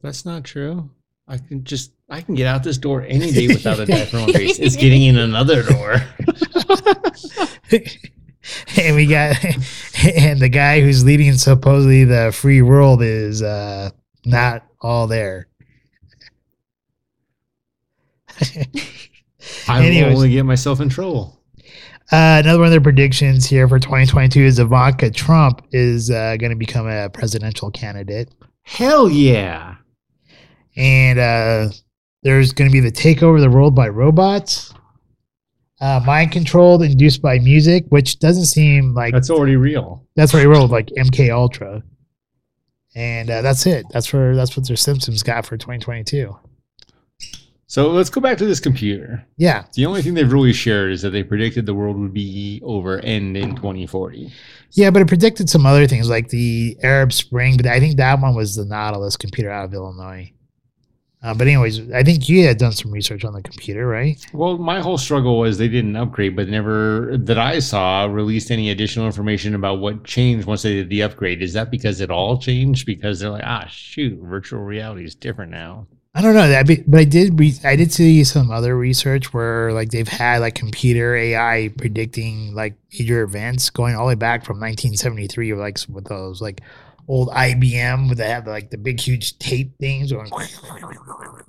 That's 0.00 0.24
not 0.24 0.44
true. 0.44 0.88
I 1.26 1.38
can 1.38 1.64
just 1.64 1.92
I 2.08 2.20
can 2.20 2.36
get 2.36 2.46
out 2.46 2.62
this 2.62 2.78
door 2.78 3.02
any 3.02 3.32
day 3.32 3.48
without 3.48 3.80
a 3.80 3.86
diaper 3.86 4.18
on 4.18 4.26
my 4.26 4.32
face. 4.32 4.60
It's 4.60 4.76
getting 4.84 5.02
in 5.02 5.18
another 5.18 5.64
door. 5.64 5.96
and 8.76 8.94
we 8.94 9.06
got 9.06 9.36
and 10.04 10.38
the 10.38 10.48
guy 10.48 10.80
who's 10.80 11.04
leading 11.04 11.32
supposedly 11.32 12.04
the 12.04 12.30
free 12.32 12.62
world 12.62 13.02
is 13.02 13.42
uh 13.42 13.90
not 14.24 14.64
all 14.80 15.06
there 15.06 15.48
I 19.68 19.80
will 19.80 19.86
Anyways. 19.86 20.14
only 20.16 20.30
get 20.30 20.44
myself 20.44 20.80
in 20.80 20.88
trouble. 20.88 21.41
Uh, 22.12 22.40
another 22.44 22.58
one 22.58 22.66
of 22.66 22.70
their 22.70 22.80
predictions 22.80 23.46
here 23.46 23.66
for 23.68 23.78
2022 23.78 24.40
is 24.40 24.58
Ivanka 24.58 25.10
Trump 25.10 25.62
is 25.72 26.10
uh, 26.10 26.36
going 26.36 26.50
to 26.50 26.56
become 26.56 26.86
a 26.88 27.08
presidential 27.08 27.70
candidate, 27.70 28.28
Hell 28.62 29.08
yeah. 29.08 29.76
and 30.76 31.18
uh, 31.18 31.68
there's 32.22 32.52
going 32.52 32.70
to 32.70 32.72
be 32.72 32.80
the 32.80 32.92
takeover 32.92 33.36
of 33.36 33.40
the 33.40 33.50
world 33.50 33.74
by 33.74 33.88
robots, 33.88 34.72
uh, 35.80 36.00
mind 36.04 36.30
controlled, 36.32 36.82
induced 36.82 37.22
by 37.22 37.38
music, 37.38 37.84
which 37.88 38.18
doesn't 38.18 38.44
seem 38.46 38.94
like 38.94 39.12
That's 39.12 39.30
already 39.30 39.56
real. 39.56 40.06
that's 40.14 40.32
he 40.32 40.44
rolled 40.44 40.70
like 40.70 40.86
MK 40.98 41.30
Ultra, 41.30 41.82
and 42.94 43.30
uh, 43.30 43.42
that's 43.42 43.66
it. 43.66 43.86
That's 43.90 44.06
for 44.06 44.36
that's 44.36 44.56
what 44.56 44.66
their 44.68 44.76
Simpsons 44.76 45.22
got 45.22 45.46
for 45.46 45.56
2022. 45.56 46.36
So 47.72 47.88
let's 47.90 48.10
go 48.10 48.20
back 48.20 48.36
to 48.36 48.44
this 48.44 48.60
computer. 48.60 49.24
Yeah, 49.38 49.64
The 49.72 49.86
only 49.86 50.02
thing 50.02 50.12
they've 50.12 50.30
really 50.30 50.52
shared 50.52 50.92
is 50.92 51.00
that 51.00 51.08
they 51.08 51.22
predicted 51.22 51.64
the 51.64 51.72
world 51.72 51.96
would 51.96 52.12
be 52.12 52.60
over 52.62 52.98
and 52.98 53.34
in 53.34 53.56
2040. 53.56 54.30
yeah, 54.72 54.90
but 54.90 55.00
it 55.00 55.08
predicted 55.08 55.48
some 55.48 55.64
other 55.64 55.86
things 55.86 56.10
like 56.10 56.28
the 56.28 56.76
Arab 56.82 57.14
Spring, 57.14 57.56
but 57.56 57.64
I 57.64 57.80
think 57.80 57.96
that 57.96 58.20
one 58.20 58.34
was 58.34 58.56
the 58.56 58.66
Nautilus 58.66 59.16
computer 59.16 59.50
out 59.50 59.64
of 59.64 59.72
Illinois. 59.72 60.30
Uh, 61.22 61.32
but 61.32 61.46
anyways, 61.46 61.90
I 61.92 62.02
think 62.02 62.28
you 62.28 62.46
had 62.46 62.58
done 62.58 62.72
some 62.72 62.90
research 62.90 63.24
on 63.24 63.32
the 63.32 63.40
computer, 63.40 63.86
right? 63.86 64.22
Well, 64.34 64.58
my 64.58 64.80
whole 64.80 64.98
struggle 64.98 65.38
was 65.38 65.56
they 65.56 65.68
didn't 65.68 65.96
upgrade, 65.96 66.36
but 66.36 66.50
never 66.50 67.16
that 67.16 67.38
I 67.38 67.58
saw 67.60 68.04
released 68.04 68.50
any 68.50 68.68
additional 68.68 69.06
information 69.06 69.54
about 69.54 69.78
what 69.78 70.04
changed 70.04 70.46
once 70.46 70.60
they 70.60 70.74
did 70.74 70.90
the 70.90 71.04
upgrade. 71.04 71.40
Is 71.40 71.54
that 71.54 71.70
because 71.70 72.02
it 72.02 72.10
all 72.10 72.36
changed? 72.36 72.84
Because 72.84 73.20
they're 73.20 73.30
like, 73.30 73.46
ah, 73.46 73.64
shoot, 73.70 74.20
virtual 74.20 74.60
reality 74.60 75.06
is 75.06 75.14
different 75.14 75.52
now. 75.52 75.86
I 76.14 76.20
don't 76.20 76.34
know 76.34 76.46
that, 76.48 76.66
but 76.86 77.00
I 77.00 77.04
did. 77.04 77.40
Re- 77.40 77.58
I 77.64 77.74
did 77.74 77.90
see 77.90 78.22
some 78.24 78.50
other 78.50 78.76
research 78.76 79.32
where 79.32 79.72
like 79.72 79.90
they've 79.90 80.06
had 80.06 80.42
like 80.42 80.54
computer 80.54 81.16
AI 81.16 81.70
predicting 81.78 82.54
like 82.54 82.74
major 82.92 83.22
events 83.22 83.70
going 83.70 83.94
all 83.94 84.04
the 84.04 84.08
way 84.08 84.14
back 84.14 84.44
from 84.44 84.60
1973, 84.60 85.54
like 85.54 85.78
with 85.88 86.04
those 86.04 86.42
like 86.42 86.60
old 87.08 87.30
IBM 87.30 88.06
where 88.06 88.14
they 88.14 88.28
have 88.28 88.46
like 88.46 88.70
the 88.70 88.76
big 88.76 89.00
huge 89.00 89.38
tape 89.38 89.78
things 89.78 90.10
that 90.10 91.40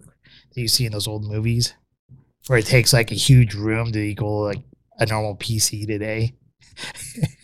you 0.55 0.70
see 0.70 0.86
in 0.86 0.93
those 0.93 1.07
old 1.07 1.26
movies, 1.26 1.74
where 2.47 2.59
it 2.59 2.66
takes 2.66 2.93
like 2.93 3.11
a 3.11 3.16
huge 3.16 3.55
room 3.55 3.91
to 3.91 3.99
equal 3.99 4.45
like 4.45 4.64
a 4.97 5.05
normal 5.05 5.36
PC 5.36 5.86
today. 5.86 6.36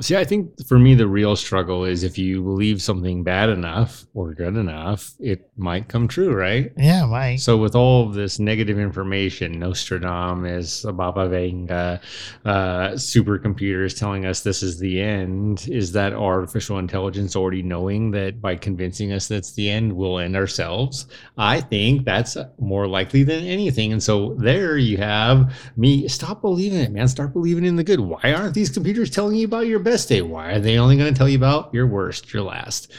See, 0.00 0.16
I 0.16 0.24
think 0.24 0.64
for 0.66 0.78
me, 0.78 0.94
the 0.94 1.08
real 1.08 1.34
struggle 1.34 1.84
is 1.84 2.04
if 2.04 2.18
you 2.18 2.40
believe 2.42 2.80
something 2.80 3.24
bad 3.24 3.48
enough 3.48 4.06
or 4.14 4.32
good 4.32 4.56
enough, 4.56 5.12
it 5.18 5.50
might 5.56 5.88
come 5.88 6.06
true, 6.06 6.32
right? 6.32 6.72
Yeah, 6.76 7.04
Mike. 7.06 7.40
So, 7.40 7.56
with 7.56 7.74
all 7.74 8.06
of 8.06 8.14
this 8.14 8.38
negative 8.38 8.78
information, 8.78 9.58
Nostradamus, 9.58 10.82
Baba 10.82 11.28
Vanga, 11.28 12.00
uh, 12.44 12.90
supercomputers 12.90 13.98
telling 13.98 14.24
us 14.24 14.42
this 14.42 14.62
is 14.62 14.78
the 14.78 15.00
end, 15.00 15.66
is 15.68 15.90
that 15.92 16.12
artificial 16.12 16.78
intelligence 16.78 17.34
already 17.34 17.62
knowing 17.62 18.12
that 18.12 18.40
by 18.40 18.54
convincing 18.54 19.12
us 19.12 19.26
that's 19.26 19.54
the 19.54 19.68
end, 19.68 19.92
we'll 19.92 20.20
end 20.20 20.36
ourselves? 20.36 21.06
I 21.36 21.60
think 21.60 22.04
that's 22.04 22.36
more 22.60 22.86
likely 22.86 23.24
than 23.24 23.44
anything. 23.44 23.92
And 23.92 24.02
so, 24.02 24.34
there 24.34 24.78
you 24.78 24.98
have 24.98 25.52
me. 25.76 26.06
Stop 26.06 26.40
believing 26.40 26.78
it, 26.78 26.92
man. 26.92 27.08
Start 27.08 27.32
believing 27.32 27.64
in 27.64 27.74
the 27.74 27.82
good. 27.82 27.98
Why 27.98 28.32
aren't 28.32 28.54
these 28.54 28.70
computers 28.70 29.10
telling 29.10 29.34
you 29.34 29.46
about 29.46 29.66
your 29.66 29.87
best 29.90 30.08
day? 30.08 30.22
Why 30.22 30.52
are 30.52 30.60
they 30.60 30.78
only 30.78 30.96
going 30.96 31.12
to 31.12 31.18
tell 31.18 31.28
you 31.28 31.38
about 31.38 31.72
your 31.72 31.86
worst, 31.86 32.32
your 32.32 32.42
last? 32.42 32.92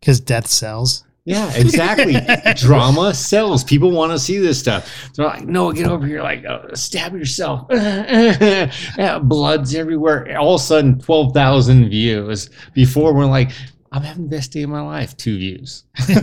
Because 0.00 0.20
death 0.20 0.46
sells. 0.46 1.04
Yeah, 1.24 1.52
exactly. 1.56 2.14
Drama 2.54 3.12
sells. 3.12 3.64
People 3.64 3.90
want 3.90 4.12
to 4.12 4.18
see 4.18 4.38
this 4.38 4.60
stuff. 4.60 5.10
They're 5.14 5.26
like, 5.26 5.44
no, 5.44 5.72
get 5.72 5.88
over 5.88 6.06
here. 6.06 6.22
Like, 6.22 6.44
uh, 6.44 6.74
stab 6.74 7.14
yourself. 7.14 7.66
Yeah, 7.70 9.18
Blood's 9.18 9.74
everywhere. 9.74 10.38
All 10.38 10.54
of 10.54 10.60
a 10.60 10.64
sudden, 10.64 11.00
12,000 11.00 11.88
views. 11.88 12.48
Before, 12.74 13.12
we're 13.12 13.26
like, 13.26 13.50
I'm 13.90 14.02
having 14.02 14.24
the 14.24 14.36
best 14.36 14.52
day 14.52 14.62
of 14.62 14.70
my 14.70 14.80
life. 14.80 15.16
Two 15.16 15.36
views. 15.36 15.84
All 16.08 16.14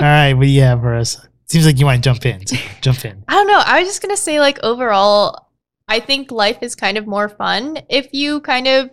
right, 0.00 0.34
what 0.34 0.46
yeah, 0.46 0.52
you 0.52 0.60
have 0.62 0.80
for 0.80 0.94
us? 0.94 1.16
Seems 1.46 1.66
like 1.66 1.80
you 1.80 1.86
want 1.86 2.02
to 2.02 2.08
jump 2.08 2.24
in. 2.26 2.46
So 2.46 2.56
jump 2.80 3.04
in. 3.04 3.24
I 3.26 3.32
don't 3.34 3.48
know. 3.48 3.60
I 3.64 3.80
was 3.80 3.88
just 3.88 4.02
gonna 4.02 4.16
say, 4.16 4.38
like 4.38 4.60
overall, 4.62 5.49
I 5.90 5.98
think 5.98 6.30
life 6.30 6.58
is 6.62 6.76
kind 6.76 6.96
of 6.96 7.08
more 7.08 7.28
fun 7.28 7.80
if 7.88 8.08
you 8.12 8.40
kind 8.40 8.68
of 8.68 8.90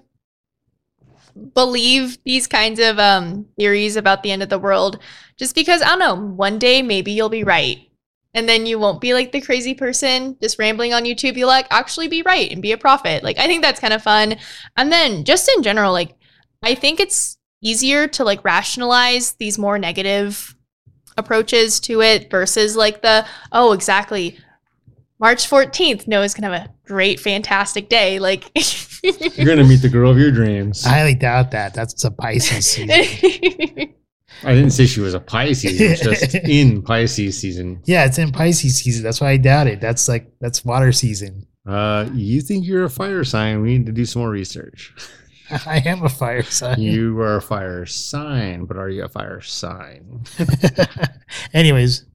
believe 1.54 2.18
these 2.24 2.48
kinds 2.48 2.80
of 2.80 2.98
um 2.98 3.45
theories 3.56 3.95
about 3.95 4.24
the 4.24 4.32
end 4.32 4.41
of 4.41 4.50
the 4.50 4.58
world. 4.58 5.00
Just 5.38 5.54
because 5.54 5.84
I 5.84 5.89
don't 5.89 6.00
know, 6.00 6.16
one 6.16 6.58
day 6.58 6.82
maybe 6.82 7.12
you'll 7.12 7.30
be 7.30 7.43
right. 7.43 7.78
And 8.34 8.50
then 8.50 8.66
you 8.66 8.80
won't 8.80 9.00
be 9.00 9.14
like 9.14 9.32
the 9.32 9.41
crazy 9.41 9.76
person 9.76 10.38
just 10.41 10.58
rambling 10.58 10.93
on 10.93 11.04
YouTube. 11.04 11.38
You'll 11.38 11.48
like 11.48 11.68
actually 11.70 12.08
be 12.08 12.24
right 12.24 12.52
and 12.52 12.64
be 12.64 12.72
a 12.72 12.78
prophet. 12.78 13.24
Like 13.24 13.38
I 13.38 13.45
think 13.45 13.62
that's 13.62 13.80
kind 13.80 13.93
of 13.93 14.02
fun. 14.02 14.38
And 14.76 14.91
then 14.91 15.24
just 15.24 15.48
in 15.56 15.62
general, 15.62 15.93
like 15.93 16.16
I 16.64 16.74
think 16.74 17.00
it's 17.00 17.38
easier 17.62 18.08
to 18.08 18.24
like 18.24 18.43
rationalize 18.43 19.34
these 19.34 19.60
more 19.60 19.78
negative 19.78 20.56
approaches 21.16 21.80
to 21.82 22.02
it 22.02 22.32
versus 22.32 22.76
like 22.76 23.04
the 23.04 23.26
oh 23.52 23.74
exactly 23.74 24.39
March 25.20 25.49
14th 25.49 26.07
Noah's 26.07 26.34
gonna 26.34 26.57
have 26.57 26.70
a 26.70 26.74
great 26.88 27.20
fantastic 27.20 27.89
day 27.89 28.20
like 28.20 28.51
You're 29.03 29.45
going 29.45 29.59
to 29.59 29.63
meet 29.63 29.82
the 29.82 29.89
girl 29.89 30.11
of 30.11 30.18
your 30.18 30.32
dreams. 30.32 30.86
I 30.86 30.89
highly 30.89 31.13
doubt 31.15 31.51
that. 31.51 31.74
That's 31.74 32.03
a 32.03 32.11
Pisces 32.11 32.65
season. 32.72 32.89
I 34.43 34.53
didn't 34.53 34.72
say 34.72 34.86
she 34.86 35.01
was 35.01 35.13
a 35.13 35.20
Pisces. 35.20 35.80
It's 35.80 36.01
just 36.01 36.36
in 36.45 36.82
Pisces 36.82 37.39
season. 37.39 37.82
yeah, 37.86 38.05
it's 38.05 38.18
in 38.18 38.32
Pisces 38.32 38.78
season. 38.80 39.03
That's 39.03 39.22
why 39.22 39.30
I 39.32 39.38
doubt 39.38 39.68
it. 39.68 39.80
That's 39.82 40.07
like 40.07 40.32
that's 40.39 40.65
water 40.65 40.91
season. 40.91 41.47
Uh, 41.65 42.09
you 42.13 42.41
think 42.41 42.65
you're 42.65 42.86
a 42.86 42.89
fire 42.89 43.24
sign? 43.24 43.61
We 43.61 43.78
need 43.78 43.86
to 43.86 43.91
do 43.91 44.05
some 44.05 44.22
more 44.24 44.32
research. 44.32 44.93
I 45.65 45.82
am 45.86 46.03
a 46.03 46.09
fire 46.09 46.43
sign. 46.43 46.82
You 46.82 47.20
are 47.22 47.38
a 47.38 47.41
fire 47.41 47.86
sign, 47.86 48.65
but 48.65 48.78
are 48.78 48.89
you 48.89 49.03
a 49.03 49.09
fire 49.09 49.41
sign? 49.41 50.24
Anyways, 51.53 52.05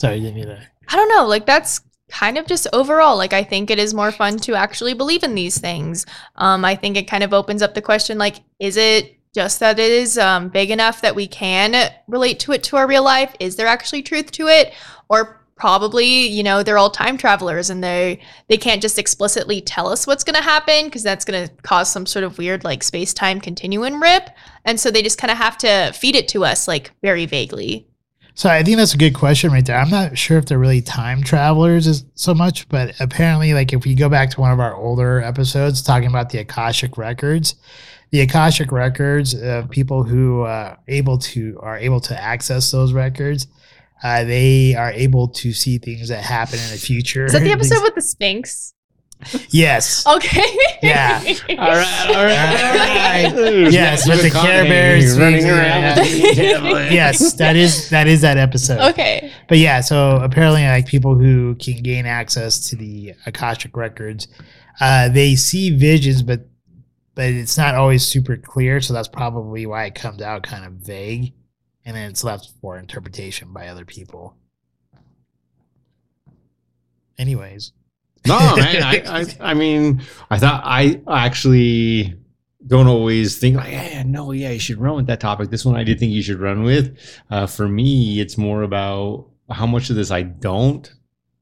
sorry, 0.00 0.20
didn't 0.20 0.34
mean 0.36 0.48
that. 0.48 0.66
I 0.88 0.96
don't 0.96 1.08
know 1.08 1.26
like 1.26 1.46
that's 1.46 1.80
kind 2.10 2.38
of 2.38 2.46
just 2.46 2.66
overall 2.72 3.16
like 3.16 3.32
I 3.32 3.44
think 3.44 3.70
it 3.70 3.78
is 3.78 3.94
more 3.94 4.12
fun 4.12 4.38
to 4.38 4.54
actually 4.54 4.94
believe 4.94 5.22
in 5.22 5.34
these 5.34 5.58
things. 5.58 6.06
Um 6.36 6.64
I 6.64 6.76
think 6.76 6.96
it 6.96 7.08
kind 7.08 7.22
of 7.22 7.32
opens 7.32 7.62
up 7.62 7.74
the 7.74 7.82
question 7.82 8.18
like 8.18 8.36
is 8.58 8.76
it 8.76 9.16
just 9.34 9.60
that 9.60 9.78
it 9.78 9.90
is 9.90 10.18
um, 10.18 10.48
big 10.48 10.70
enough 10.70 11.02
that 11.02 11.14
we 11.14 11.26
can 11.26 11.92
relate 12.08 12.40
to 12.40 12.52
it 12.52 12.64
to 12.64 12.76
our 12.76 12.88
real 12.88 13.04
life? 13.04 13.34
Is 13.38 13.56
there 13.56 13.68
actually 13.68 14.02
truth 14.02 14.32
to 14.32 14.48
it? 14.48 14.74
Or 15.08 15.40
probably 15.56 16.26
you 16.26 16.42
know 16.42 16.62
they're 16.62 16.78
all 16.78 16.90
time 16.90 17.18
travelers 17.18 17.68
and 17.68 17.84
they 17.84 18.18
they 18.48 18.56
can't 18.56 18.80
just 18.80 18.98
explicitly 18.98 19.60
tell 19.60 19.88
us 19.88 20.06
what's 20.06 20.24
going 20.24 20.34
to 20.34 20.40
happen 20.40 20.86
because 20.86 21.02
that's 21.02 21.22
going 21.22 21.46
to 21.46 21.54
cause 21.62 21.92
some 21.92 22.06
sort 22.06 22.24
of 22.24 22.38
weird 22.38 22.64
like 22.64 22.82
space-time 22.82 23.38
continuum 23.40 24.02
rip. 24.02 24.30
And 24.64 24.80
so 24.80 24.90
they 24.90 25.02
just 25.02 25.18
kind 25.18 25.30
of 25.30 25.36
have 25.36 25.58
to 25.58 25.92
feed 25.92 26.16
it 26.16 26.28
to 26.28 26.44
us 26.44 26.66
like 26.66 26.92
very 27.02 27.26
vaguely 27.26 27.86
So 28.34 28.48
I 28.48 28.62
think 28.62 28.76
that's 28.76 28.94
a 28.94 28.98
good 28.98 29.14
question 29.14 29.52
right 29.52 29.64
there. 29.64 29.78
I'm 29.78 29.90
not 29.90 30.16
sure 30.16 30.38
if 30.38 30.46
they're 30.46 30.58
really 30.58 30.82
time 30.82 31.22
travelers 31.22 31.86
as 31.86 32.04
so 32.14 32.34
much, 32.34 32.68
but 32.68 32.98
apparently, 33.00 33.54
like 33.54 33.72
if 33.72 33.84
we 33.84 33.94
go 33.94 34.08
back 34.08 34.30
to 34.30 34.40
one 34.40 34.52
of 34.52 34.60
our 34.60 34.74
older 34.74 35.20
episodes 35.20 35.82
talking 35.82 36.08
about 36.08 36.30
the 36.30 36.38
Akashic 36.38 36.96
records, 36.96 37.56
the 38.10 38.20
Akashic 38.20 38.72
records 38.72 39.34
of 39.34 39.70
people 39.70 40.02
who 40.02 40.42
uh, 40.42 40.76
able 40.88 41.18
to 41.18 41.58
are 41.60 41.78
able 41.78 42.00
to 42.00 42.20
access 42.20 42.70
those 42.70 42.92
records, 42.92 43.46
uh, 44.02 44.24
they 44.24 44.74
are 44.74 44.92
able 44.92 45.28
to 45.28 45.52
see 45.52 45.78
things 45.78 46.08
that 46.08 46.22
happen 46.22 46.58
in 46.58 46.70
the 46.70 46.78
future. 46.78 47.26
is 47.26 47.32
that 47.32 47.42
the 47.42 47.52
episode 47.52 47.82
with 47.82 47.94
the 47.94 48.02
sphinx 48.02 48.74
yes. 49.50 50.06
okay 50.06 50.46
Yeah. 50.82 51.22
All 51.50 51.56
right, 51.56 52.06
all 52.08 52.24
right, 52.24 53.32
all 53.32 53.52
right. 53.52 53.72
Yes, 53.72 54.08
with 54.08 54.22
the 54.22 54.30
Care 54.30 54.64
Bears 54.64 55.18
running 55.18 55.44
around 55.44 55.82
yeah. 55.82 55.98
with 55.98 56.22
the 56.22 56.34
tablet. 56.34 56.92
yes, 56.92 57.34
that 57.34 57.56
is 57.56 57.90
that 57.90 58.06
is 58.06 58.22
that 58.22 58.38
episode. 58.38 58.80
okay 58.90 59.32
But 59.48 59.58
yeah, 59.58 59.80
so 59.80 60.16
apparently, 60.16 60.62
like 60.64 60.86
people 60.86 61.14
who 61.14 61.54
can 61.56 61.82
gain 61.82 62.06
access 62.06 62.70
to 62.70 62.76
the 62.76 63.14
Akashic 63.26 63.76
records, 63.76 64.28
uh, 64.80 65.08
they 65.08 65.36
see 65.36 65.76
visions, 65.76 66.22
but 66.22 66.46
but 67.14 67.26
it's 67.26 67.58
not 67.58 67.74
always 67.74 68.06
super 68.06 68.36
clear. 68.36 68.80
So 68.80 68.94
that's 68.94 69.08
probably 69.08 69.66
why 69.66 69.84
it 69.84 69.94
comes 69.94 70.22
out 70.22 70.42
kind 70.42 70.64
of 70.64 70.72
vague, 70.72 71.34
and 71.84 71.96
then 71.96 72.10
it's 72.10 72.24
left 72.24 72.50
for 72.60 72.78
interpretation 72.78 73.52
by 73.52 73.68
other 73.68 73.84
people. 73.84 74.36
Anyways, 77.18 77.72
No, 78.26 78.38
man. 78.56 78.82
I, 78.82 79.20
I, 79.20 79.50
I 79.50 79.54
mean, 79.54 80.02
I 80.30 80.38
thought 80.38 80.62
I 80.64 81.00
actually 81.08 82.16
don't 82.66 82.86
always 82.86 83.38
think 83.38 83.56
like, 83.56 83.72
yeah, 83.72 84.02
no, 84.02 84.32
yeah, 84.32 84.50
you 84.50 84.58
should 84.58 84.78
run 84.78 84.96
with 84.96 85.06
that 85.06 85.20
topic. 85.20 85.50
This 85.50 85.64
one 85.64 85.76
I 85.76 85.84
did 85.84 85.98
think 85.98 86.12
you 86.12 86.22
should 86.22 86.40
run 86.40 86.62
with. 86.62 86.98
Uh, 87.30 87.46
for 87.46 87.68
me, 87.68 88.20
it's 88.20 88.36
more 88.36 88.62
about 88.62 89.26
how 89.50 89.66
much 89.66 89.90
of 89.90 89.96
this 89.96 90.10
I 90.10 90.22
don't 90.22 90.92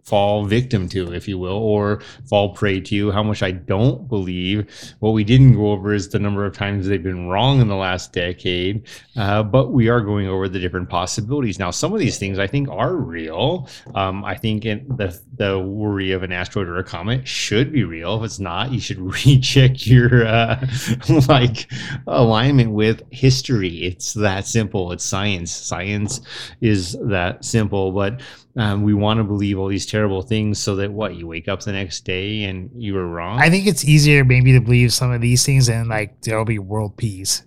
fall 0.08 0.44
victim 0.44 0.88
to, 0.88 1.12
if 1.12 1.28
you 1.28 1.38
will, 1.38 1.58
or 1.58 2.00
fall 2.26 2.54
prey 2.54 2.80
to, 2.80 3.10
how 3.10 3.22
much 3.22 3.42
I 3.42 3.50
don't 3.50 4.08
believe. 4.08 4.66
What 5.00 5.10
we 5.10 5.24
didn't 5.24 5.54
go 5.54 5.72
over 5.72 5.92
is 5.92 6.08
the 6.08 6.18
number 6.18 6.44
of 6.44 6.56
times 6.56 6.86
they've 6.86 7.02
been 7.02 7.28
wrong 7.28 7.60
in 7.60 7.68
the 7.68 7.76
last 7.76 8.12
decade, 8.12 8.86
uh, 9.16 9.42
but 9.42 9.72
we 9.72 9.88
are 9.88 10.00
going 10.00 10.26
over 10.26 10.48
the 10.48 10.58
different 10.58 10.88
possibilities. 10.88 11.58
Now, 11.58 11.70
some 11.70 11.92
of 11.92 12.00
these 12.00 12.18
things 12.18 12.38
I 12.38 12.46
think 12.46 12.68
are 12.70 12.96
real. 12.96 13.68
Um, 13.94 14.24
I 14.24 14.34
think 14.34 14.64
in 14.64 14.86
the, 14.88 15.18
the 15.36 15.58
worry 15.58 16.12
of 16.12 16.22
an 16.22 16.32
asteroid 16.32 16.68
or 16.68 16.78
a 16.78 16.84
comet 16.84 17.28
should 17.28 17.72
be 17.72 17.84
real. 17.84 18.18
If 18.18 18.24
it's 18.24 18.38
not, 18.38 18.72
you 18.72 18.80
should 18.80 18.98
recheck 19.26 19.86
your 19.86 20.26
uh, 20.26 20.66
like 21.28 21.70
alignment 22.06 22.72
with 22.72 23.02
history. 23.10 23.84
It's 23.84 24.14
that 24.14 24.46
simple. 24.46 24.92
It's 24.92 25.04
science. 25.04 25.52
Science 25.52 26.20
is 26.60 26.96
that 27.02 27.44
simple, 27.44 27.92
but 27.92 28.20
um, 28.58 28.82
we 28.82 28.92
want 28.94 29.18
to 29.18 29.24
believe 29.24 29.58
all 29.58 29.68
these 29.68 29.86
terrible 29.86 30.22
things 30.22 30.58
so 30.58 30.76
that 30.76 30.92
what 30.92 31.14
you 31.14 31.26
wake 31.26 31.48
up 31.48 31.62
the 31.62 31.72
next 31.72 32.04
day 32.04 32.44
and 32.44 32.70
you 32.74 32.94
were 32.94 33.06
wrong. 33.06 33.38
I 33.40 33.50
think 33.50 33.66
it's 33.66 33.84
easier 33.84 34.24
maybe 34.24 34.52
to 34.52 34.60
believe 34.60 34.92
some 34.92 35.12
of 35.12 35.20
these 35.20 35.44
things, 35.46 35.68
and 35.68 35.88
like 35.88 36.20
there'll 36.22 36.44
be 36.44 36.58
world 36.58 36.96
peace. 36.96 37.42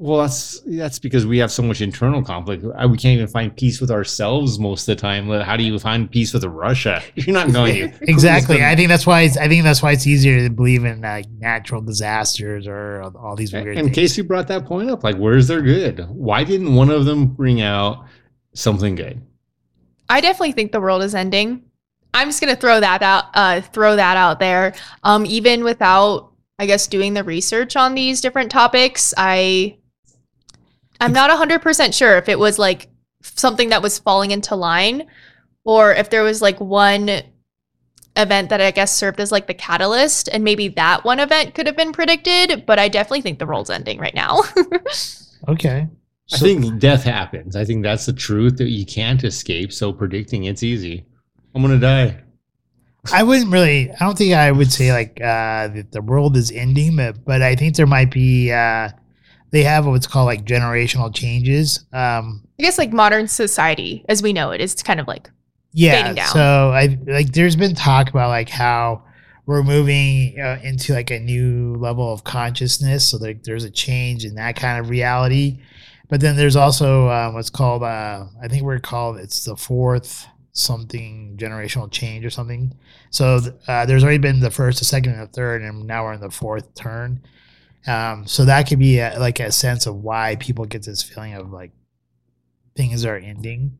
well, 0.00 0.20
that's 0.22 0.60
that's 0.64 0.98
because 1.00 1.26
we 1.26 1.38
have 1.38 1.50
so 1.50 1.62
much 1.62 1.80
internal 1.80 2.22
conflict. 2.22 2.62
We 2.62 2.96
can't 2.96 3.16
even 3.18 3.26
find 3.26 3.56
peace 3.56 3.80
with 3.80 3.90
ourselves 3.90 4.58
most 4.58 4.88
of 4.88 4.96
the 4.96 5.00
time. 5.00 5.28
How 5.28 5.56
do 5.56 5.64
you 5.64 5.76
find 5.78 6.08
peace 6.10 6.32
with 6.32 6.44
Russia? 6.44 7.02
You're 7.16 7.34
not 7.34 7.52
going 7.52 7.90
to. 7.90 7.98
Exactly. 8.08 8.64
I 8.64 8.76
think 8.76 8.88
that's 8.88 9.06
why 9.06 9.22
it's, 9.22 9.36
I 9.36 9.48
think 9.48 9.64
that's 9.64 9.82
why 9.82 9.92
it's 9.92 10.06
easier 10.06 10.46
to 10.46 10.50
believe 10.54 10.84
in 10.84 11.00
like 11.00 11.28
natural 11.30 11.80
disasters 11.82 12.66
or 12.68 13.02
all 13.20 13.34
these 13.34 13.52
weird 13.52 13.92
case 13.92 14.16
you 14.16 14.22
brought 14.24 14.46
that 14.48 14.66
point 14.66 14.88
up, 14.88 15.02
like, 15.02 15.16
where's 15.16 15.48
their 15.48 15.62
good? 15.62 16.06
Why 16.08 16.44
didn't 16.44 16.74
one 16.74 16.90
of 16.90 17.04
them 17.04 17.26
bring 17.26 17.60
out 17.60 18.04
something 18.54 18.94
good? 18.94 19.20
I 20.08 20.20
definitely 20.20 20.52
think 20.52 20.72
the 20.72 20.80
world 20.80 21.02
is 21.02 21.14
ending. 21.14 21.64
I'm 22.14 22.28
just 22.28 22.40
gonna 22.40 22.56
throw 22.56 22.80
that 22.80 23.02
out, 23.02 23.24
uh, 23.34 23.60
throw 23.60 23.96
that 23.96 24.16
out 24.16 24.40
there. 24.40 24.74
Um, 25.04 25.26
even 25.26 25.64
without, 25.64 26.32
I 26.58 26.66
guess, 26.66 26.86
doing 26.86 27.14
the 27.14 27.24
research 27.24 27.76
on 27.76 27.94
these 27.94 28.20
different 28.20 28.50
topics, 28.50 29.12
I, 29.16 29.76
I'm 31.00 31.12
not 31.12 31.30
hundred 31.30 31.62
percent 31.62 31.94
sure 31.94 32.16
if 32.16 32.28
it 32.28 32.38
was 32.38 32.58
like 32.58 32.88
something 33.22 33.68
that 33.68 33.82
was 33.82 33.98
falling 33.98 34.30
into 34.30 34.56
line, 34.56 35.06
or 35.64 35.92
if 35.92 36.10
there 36.10 36.22
was 36.22 36.40
like 36.40 36.58
one 36.60 37.10
event 38.16 38.50
that 38.50 38.60
I 38.60 38.70
guess 38.72 38.96
served 38.96 39.20
as 39.20 39.30
like 39.30 39.46
the 39.46 39.54
catalyst, 39.54 40.28
and 40.32 40.42
maybe 40.42 40.68
that 40.68 41.04
one 41.04 41.20
event 41.20 41.54
could 41.54 41.66
have 41.66 41.76
been 41.76 41.92
predicted. 41.92 42.64
But 42.66 42.78
I 42.78 42.88
definitely 42.88 43.20
think 43.20 43.38
the 43.38 43.46
world's 43.46 43.70
ending 43.70 43.98
right 43.98 44.14
now. 44.14 44.42
Okay. 45.46 45.86
I 46.32 46.38
think 46.38 46.78
death 46.78 47.04
happens. 47.04 47.56
I 47.56 47.64
think 47.64 47.82
that's 47.82 48.06
the 48.06 48.12
truth 48.12 48.58
that 48.58 48.68
you 48.68 48.84
can't 48.84 49.22
escape. 49.24 49.72
So 49.72 49.92
predicting 49.92 50.44
it's 50.44 50.62
easy. 50.62 51.06
I'm 51.54 51.62
gonna 51.62 51.78
die. 51.78 52.20
I 53.12 53.22
wouldn't 53.22 53.50
really. 53.50 53.90
I 53.90 53.96
don't 54.00 54.18
think 54.18 54.34
I 54.34 54.52
would 54.52 54.70
say 54.70 54.92
like 54.92 55.20
uh, 55.20 55.68
that 55.68 55.92
the 55.92 56.02
world 56.02 56.36
is 56.36 56.50
ending, 56.50 56.96
but 56.96 57.24
but 57.24 57.42
I 57.42 57.54
think 57.54 57.76
there 57.76 57.86
might 57.86 58.10
be. 58.10 58.52
Uh, 58.52 58.90
they 59.50 59.62
have 59.62 59.86
what's 59.86 60.06
called 60.06 60.26
like 60.26 60.44
generational 60.44 61.14
changes. 61.14 61.86
Um, 61.92 62.46
I 62.58 62.64
guess 62.64 62.76
like 62.76 62.92
modern 62.92 63.28
society, 63.28 64.04
as 64.08 64.22
we 64.22 64.34
know 64.34 64.50
it, 64.50 64.60
is 64.60 64.74
kind 64.82 65.00
of 65.00 65.08
like 65.08 65.30
yeah. 65.72 66.02
Fading 66.02 66.14
down. 66.16 66.28
So 66.28 66.70
I 66.74 66.98
like. 67.06 67.32
There's 67.32 67.56
been 67.56 67.74
talk 67.74 68.10
about 68.10 68.28
like 68.28 68.50
how 68.50 69.04
we're 69.46 69.62
moving 69.62 70.38
uh, 70.38 70.58
into 70.62 70.92
like 70.92 71.10
a 71.10 71.18
new 71.18 71.76
level 71.76 72.12
of 72.12 72.24
consciousness. 72.24 73.08
So 73.08 73.16
like 73.16 73.44
there's 73.44 73.64
a 73.64 73.70
change 73.70 74.24
in 74.26 74.34
that 74.34 74.56
kind 74.56 74.78
of 74.78 74.90
reality. 74.90 75.60
But 76.08 76.20
then 76.20 76.36
there's 76.36 76.56
also 76.56 77.08
uh, 77.08 77.30
what's 77.32 77.50
called. 77.50 77.82
Uh, 77.82 78.26
I 78.42 78.48
think 78.48 78.62
we're 78.62 78.78
called. 78.78 79.18
It's 79.18 79.44
the 79.44 79.56
fourth 79.56 80.26
something 80.52 81.36
generational 81.36 81.90
change 81.90 82.24
or 82.24 82.30
something. 82.30 82.74
So 83.10 83.40
uh, 83.68 83.86
there's 83.86 84.02
already 84.02 84.18
been 84.18 84.40
the 84.40 84.50
first, 84.50 84.80
the 84.80 84.84
second, 84.84 85.12
and 85.12 85.22
the 85.22 85.26
third, 85.26 85.62
and 85.62 85.86
now 85.86 86.04
we're 86.04 86.14
in 86.14 86.20
the 86.20 86.30
fourth 86.30 86.74
turn. 86.74 87.22
Um, 87.86 88.26
so 88.26 88.44
that 88.44 88.68
could 88.68 88.78
be 88.78 88.98
a, 88.98 89.18
like 89.18 89.40
a 89.40 89.52
sense 89.52 89.86
of 89.86 89.96
why 89.96 90.36
people 90.36 90.64
get 90.64 90.82
this 90.82 91.02
feeling 91.02 91.34
of 91.34 91.52
like 91.52 91.70
things 92.74 93.04
are 93.04 93.16
ending. 93.16 93.78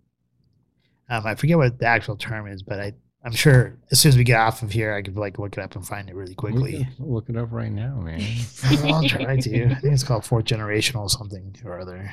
Um, 1.11 1.27
I 1.27 1.35
forget 1.35 1.57
what 1.57 1.79
the 1.79 1.87
actual 1.87 2.17
term 2.17 2.47
is, 2.47 2.63
but 2.63 2.79
I 2.79 2.93
I'm 3.25 3.33
sure 3.33 3.77
as 3.91 4.01
soon 4.01 4.11
as 4.11 4.17
we 4.17 4.25
get 4.25 4.41
off 4.41 4.63
of 4.63 4.71
here, 4.71 4.95
I 4.95 5.03
could 5.03 5.17
like 5.17 5.39
look 5.39 5.57
it 5.59 5.61
up 5.61 5.75
and 5.75 5.87
find 5.87 6.09
it 6.09 6.15
really 6.15 6.35
quickly. 6.35 6.89
Look, 6.99 7.27
look 7.27 7.29
it 7.29 7.37
up 7.37 7.51
right 7.51 7.73
now, 7.73 7.97
man. 7.97 8.21
I'll 8.85 9.09
try 9.09 9.37
to. 9.37 9.65
I 9.67 9.75
think 9.75 9.93
it's 9.93 10.05
called 10.05 10.25
fourth 10.25 10.45
generational 10.45 11.11
something 11.11 11.57
or 11.65 11.81
other. 11.81 12.11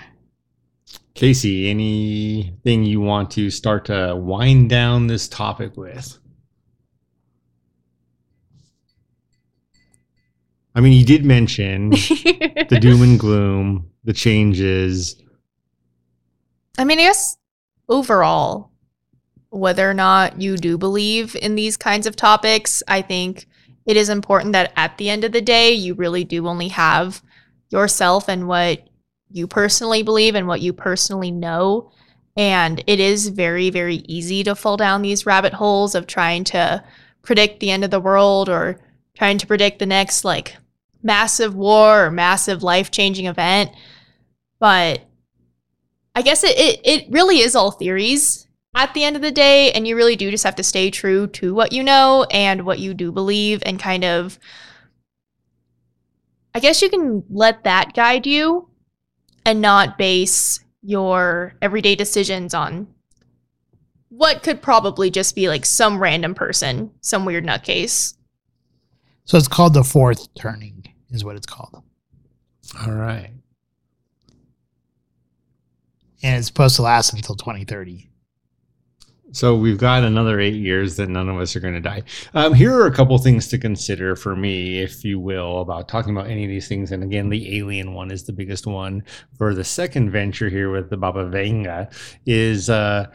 Casey, 1.13 1.69
anything 1.69 2.83
you 2.83 3.01
want 3.01 3.31
to 3.31 3.49
start 3.49 3.85
to 3.85 4.15
wind 4.15 4.69
down 4.69 5.07
this 5.07 5.27
topic 5.27 5.77
with? 5.77 6.17
I 10.75 10.81
mean, 10.81 10.91
you 10.91 11.05
did 11.05 11.23
mention 11.23 11.89
the 11.91 12.77
doom 12.81 13.01
and 13.01 13.17
gloom, 13.17 13.91
the 14.03 14.11
changes. 14.11 15.21
I 16.77 16.83
mean, 16.83 16.99
I 16.99 17.03
guess 17.03 17.37
overall, 17.87 18.71
whether 19.55 19.89
or 19.89 19.93
not 19.93 20.41
you 20.41 20.57
do 20.57 20.77
believe 20.77 21.35
in 21.35 21.55
these 21.55 21.77
kinds 21.77 22.05
of 22.05 22.15
topics, 22.15 22.83
I 22.87 23.01
think 23.01 23.47
it 23.85 23.95
is 23.95 24.09
important 24.09 24.51
that 24.51 24.73
at 24.75 24.97
the 24.97 25.09
end 25.09 25.23
of 25.23 25.31
the 25.31 25.41
day, 25.41 25.71
you 25.71 25.93
really 25.93 26.23
do 26.23 26.47
only 26.47 26.67
have 26.69 27.21
yourself 27.69 28.27
and 28.27 28.47
what 28.47 28.87
you 29.29 29.47
personally 29.47 30.03
believe 30.03 30.35
and 30.35 30.47
what 30.47 30.61
you 30.61 30.73
personally 30.73 31.31
know. 31.31 31.91
And 32.35 32.83
it 32.85 32.99
is 32.99 33.29
very, 33.29 33.69
very 33.69 33.97
easy 34.07 34.43
to 34.43 34.55
fall 34.55 34.75
down 34.75 35.01
these 35.01 35.25
rabbit 35.25 35.53
holes 35.53 35.95
of 35.95 36.05
trying 36.05 36.43
to 36.45 36.83
predict 37.21 37.61
the 37.61 37.71
end 37.71 37.85
of 37.85 37.91
the 37.91 37.99
world 37.99 38.49
or 38.49 38.81
trying 39.17 39.37
to 39.37 39.47
predict 39.47 39.79
the 39.79 39.85
next 39.85 40.25
like 40.25 40.57
massive 41.01 41.55
war 41.55 42.05
or 42.05 42.11
massive 42.11 42.61
life 42.61 42.91
changing 42.91 43.27
event. 43.27 43.71
But 44.59 45.01
I 46.13 46.21
guess 46.21 46.43
it, 46.43 46.57
it, 46.57 46.81
it 46.83 47.05
really 47.09 47.39
is 47.39 47.55
all 47.55 47.71
theories 47.71 48.44
at 48.75 48.93
the 48.93 49.03
end 49.03 49.15
of 49.15 49.21
the 49.21 49.31
day. 49.31 49.71
And 49.71 49.87
you 49.87 49.95
really 49.95 50.15
do 50.15 50.29
just 50.29 50.43
have 50.43 50.55
to 50.55 50.63
stay 50.63 50.91
true 50.91 51.27
to 51.27 51.53
what 51.53 51.71
you 51.71 51.81
know 51.81 52.27
and 52.29 52.65
what 52.65 52.79
you 52.79 52.93
do 52.93 53.11
believe 53.11 53.63
and 53.65 53.79
kind 53.79 54.03
of, 54.03 54.37
I 56.53 56.59
guess 56.59 56.81
you 56.81 56.89
can 56.89 57.23
let 57.29 57.63
that 57.63 57.93
guide 57.93 58.27
you 58.27 58.69
and 59.45 59.61
not 59.61 59.97
base 59.97 60.59
your 60.81 61.55
everyday 61.61 61.95
decisions 61.95 62.53
on 62.53 62.87
what 64.09 64.43
could 64.43 64.61
probably 64.61 65.09
just 65.09 65.35
be 65.35 65.49
like 65.49 65.65
some 65.65 65.99
random 65.99 66.35
person, 66.35 66.91
some 67.01 67.25
weird 67.25 67.45
nutcase. 67.45 68.15
So 69.25 69.37
it's 69.37 69.47
called 69.47 69.73
the 69.73 69.83
fourth 69.83 70.33
turning, 70.35 70.85
is 71.09 71.25
what 71.25 71.35
it's 71.35 71.47
called, 71.47 71.83
All 72.85 72.93
right. 72.93 73.31
and 76.23 76.37
it's 76.37 76.47
supposed 76.47 76.75
to 76.77 76.83
last 76.83 77.11
until 77.13 77.35
2030. 77.35 78.09
So 79.35 79.53
we've 79.53 79.77
got 79.77 80.05
another 80.05 80.39
eight 80.39 80.55
years 80.55 80.95
that 80.95 81.09
none 81.09 81.27
of 81.27 81.37
us 81.37 81.57
are 81.57 81.59
going 81.59 81.73
to 81.73 81.81
die. 81.81 82.03
Um, 82.33 82.53
here 82.53 82.73
are 82.73 82.87
a 82.87 82.95
couple 82.95 83.17
things 83.17 83.49
to 83.49 83.57
consider 83.57 84.15
for 84.15 84.33
me, 84.33 84.79
if 84.79 85.03
you 85.03 85.19
will, 85.19 85.59
about 85.59 85.89
talking 85.89 86.15
about 86.15 86.29
any 86.29 86.45
of 86.45 86.49
these 86.49 86.69
things. 86.69 86.93
And 86.93 87.03
again, 87.03 87.27
the 87.27 87.57
alien 87.57 87.93
one 87.93 88.11
is 88.11 88.23
the 88.23 88.31
biggest 88.31 88.65
one. 88.65 89.03
For 89.37 89.53
the 89.53 89.65
second 89.65 90.09
venture 90.11 90.47
here 90.47 90.71
with 90.71 90.89
the 90.89 90.95
Baba 90.95 91.25
Vanga, 91.25 91.93
is 92.25 92.69
uh, 92.69 93.11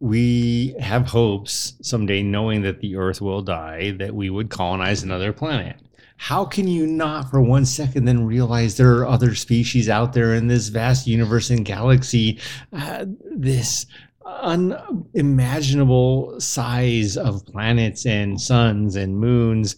we 0.00 0.74
have 0.80 1.06
hopes 1.06 1.74
someday, 1.82 2.22
knowing 2.22 2.62
that 2.62 2.80
the 2.80 2.96
Earth 2.96 3.20
will 3.20 3.42
die, 3.42 3.90
that 3.98 4.14
we 4.14 4.30
would 4.30 4.48
colonize 4.48 5.02
another 5.02 5.34
planet. 5.34 5.76
How 6.16 6.46
can 6.46 6.66
you 6.66 6.86
not 6.86 7.30
for 7.30 7.42
one 7.42 7.66
second 7.66 8.06
then 8.06 8.24
realize 8.24 8.76
there 8.76 8.94
are 8.98 9.06
other 9.06 9.34
species 9.34 9.88
out 9.90 10.14
there 10.14 10.34
in 10.34 10.46
this 10.46 10.68
vast 10.68 11.06
universe 11.06 11.50
and 11.50 11.64
galaxy? 11.64 12.38
Uh, 12.72 13.06
this 13.34 13.84
unimaginable 14.26 16.40
size 16.40 17.16
of 17.16 17.46
planets 17.46 18.06
and 18.06 18.40
suns 18.40 18.96
and 18.96 19.16
moons 19.16 19.76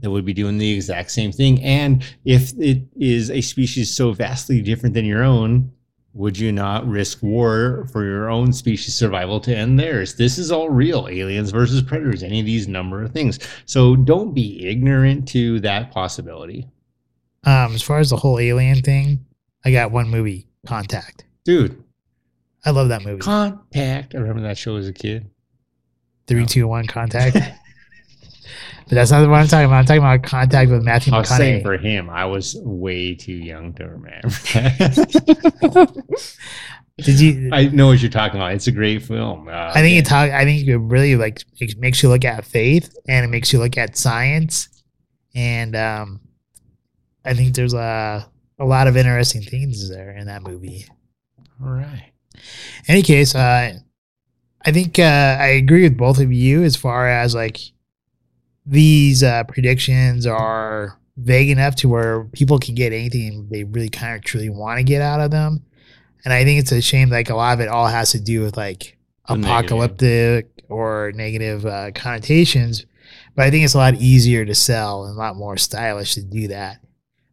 that 0.00 0.10
would 0.10 0.24
be 0.24 0.32
doing 0.32 0.58
the 0.58 0.72
exact 0.72 1.10
same 1.10 1.32
thing. 1.32 1.62
And 1.62 2.04
if 2.24 2.52
it 2.58 2.82
is 2.96 3.30
a 3.30 3.40
species 3.40 3.94
so 3.94 4.12
vastly 4.12 4.60
different 4.60 4.94
than 4.94 5.04
your 5.04 5.22
own, 5.22 5.72
would 6.14 6.38
you 6.38 6.52
not 6.52 6.86
risk 6.86 7.22
war 7.22 7.88
for 7.92 8.04
your 8.04 8.30
own 8.30 8.52
species 8.52 8.94
survival 8.94 9.40
to 9.40 9.56
end 9.56 9.78
theirs? 9.78 10.14
This 10.14 10.38
is 10.38 10.52
all 10.52 10.70
real 10.70 11.08
aliens 11.08 11.50
versus 11.50 11.82
predators, 11.82 12.22
any 12.22 12.40
of 12.40 12.46
these 12.46 12.68
number 12.68 13.02
of 13.02 13.12
things. 13.12 13.38
So 13.66 13.96
don't 13.96 14.32
be 14.32 14.66
ignorant 14.66 15.28
to 15.28 15.60
that 15.60 15.90
possibility. 15.90 16.68
Um, 17.44 17.74
as 17.74 17.82
far 17.82 17.98
as 17.98 18.10
the 18.10 18.16
whole 18.16 18.38
alien 18.38 18.80
thing, 18.80 19.26
I 19.64 19.72
got 19.72 19.90
one 19.90 20.08
movie, 20.08 20.46
Contact. 20.66 21.24
Dude, 21.44 21.83
I 22.64 22.70
love 22.70 22.88
that 22.88 23.02
movie. 23.02 23.20
contact. 23.20 24.14
I 24.14 24.18
remember 24.18 24.42
that 24.42 24.58
show 24.58 24.76
as 24.76 24.88
a 24.88 24.92
kid. 24.92 25.30
Three, 26.26 26.46
two, 26.46 26.66
one, 26.66 26.86
Contact. 26.86 27.34
but 27.34 27.44
that's 28.88 29.10
not 29.10 29.28
what 29.28 29.36
I'm 29.36 29.46
talking 29.46 29.66
about. 29.66 29.76
I'm 29.76 29.84
talking 29.84 30.02
about 30.02 30.22
Contact 30.22 30.70
with 30.70 30.82
Matthew 30.82 31.12
I 31.12 31.18
was 31.18 31.28
saying 31.28 31.60
McConaughey. 31.60 31.62
for 31.62 31.76
him, 31.76 32.08
I 32.08 32.24
was 32.24 32.56
way 32.62 33.14
too 33.14 33.34
young 33.34 33.74
to 33.74 33.84
remember. 33.84 34.28
that. 34.28 36.04
Did 36.98 37.20
you? 37.20 37.50
I, 37.52 37.58
I 37.58 37.64
know 37.66 37.88
what 37.88 38.00
you're 38.00 38.10
talking 38.10 38.40
about. 38.40 38.52
It's 38.52 38.68
a 38.68 38.72
great 38.72 39.02
film. 39.02 39.48
Uh, 39.48 39.72
think 39.74 39.98
it 39.98 40.06
talk. 40.06 40.30
I 40.30 40.44
think 40.44 40.66
it 40.66 40.76
really 40.76 41.16
like 41.16 41.42
it 41.60 41.76
makes 41.76 42.02
you 42.02 42.08
look 42.08 42.24
at 42.24 42.44
faith 42.44 42.96
and 43.08 43.24
it 43.24 43.28
makes 43.28 43.52
you 43.52 43.58
look 43.58 43.76
at 43.76 43.96
science, 43.96 44.68
and 45.34 45.74
um, 45.74 46.20
I 47.24 47.34
think 47.34 47.54
there's 47.54 47.74
a 47.74 48.26
a 48.58 48.64
lot 48.64 48.86
of 48.86 48.96
interesting 48.96 49.42
things 49.42 49.90
there 49.90 50.12
in 50.12 50.28
that 50.28 50.42
movie. 50.42 50.86
All 51.60 51.68
right. 51.68 52.13
Any 52.88 53.02
case, 53.02 53.34
uh, 53.34 53.72
I 54.66 54.72
think 54.72 54.98
uh, 54.98 55.36
I 55.40 55.48
agree 55.48 55.82
with 55.82 55.96
both 55.96 56.18
of 56.20 56.32
you 56.32 56.62
as 56.62 56.76
far 56.76 57.08
as 57.08 57.34
like 57.34 57.58
these 58.66 59.22
uh, 59.22 59.44
predictions 59.44 60.26
are 60.26 60.98
vague 61.16 61.50
enough 61.50 61.76
to 61.76 61.88
where 61.88 62.24
people 62.32 62.58
can 62.58 62.74
get 62.74 62.92
anything 62.92 63.48
they 63.50 63.64
really 63.64 63.88
kind 63.90 64.16
of 64.16 64.24
truly 64.24 64.48
want 64.50 64.78
to 64.78 64.84
get 64.84 65.02
out 65.02 65.20
of 65.20 65.30
them. 65.30 65.64
And 66.24 66.32
I 66.32 66.44
think 66.44 66.60
it's 66.60 66.72
a 66.72 66.80
shame 66.80 67.10
like 67.10 67.30
a 67.30 67.36
lot 67.36 67.54
of 67.54 67.60
it 67.60 67.68
all 67.68 67.86
has 67.86 68.12
to 68.12 68.20
do 68.20 68.40
with 68.40 68.56
like 68.56 68.96
The 69.28 69.36
negative. 69.36 69.50
apocalyptic 69.50 70.48
or 70.68 71.12
negative 71.14 71.66
uh, 71.66 71.90
connotations. 71.94 72.86
But 73.34 73.44
I 73.46 73.50
think 73.50 73.64
it's 73.64 73.74
a 73.74 73.78
lot 73.78 73.94
easier 73.96 74.44
to 74.44 74.54
sell 74.54 75.04
and 75.04 75.14
a 75.14 75.18
lot 75.18 75.36
more 75.36 75.56
stylish 75.56 76.14
to 76.14 76.22
do 76.22 76.48
that. 76.48 76.78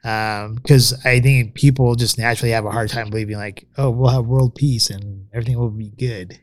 Um, 0.04 0.56
because 0.56 0.94
I 1.06 1.20
think 1.20 1.54
people 1.54 1.96
just 1.96 2.18
naturally 2.18 2.52
have 2.52 2.66
a 2.66 2.72
hard 2.72 2.90
time 2.90 3.10
believing 3.10 3.38
like, 3.38 3.68
oh, 3.78 3.90
we'll 3.90 4.10
have 4.10 4.26
world 4.26 4.56
peace 4.56 4.90
and 4.90 5.28
everything 5.32 5.60
will 5.60 5.70
be 5.70 5.92
good. 5.92 6.40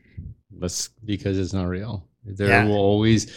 That's 0.51 0.89
because 1.05 1.37
it's 1.37 1.53
not 1.53 1.67
real. 1.67 2.08
There 2.25 2.47
Yeah. 2.49 2.65
will 2.65 2.75
always 2.77 3.31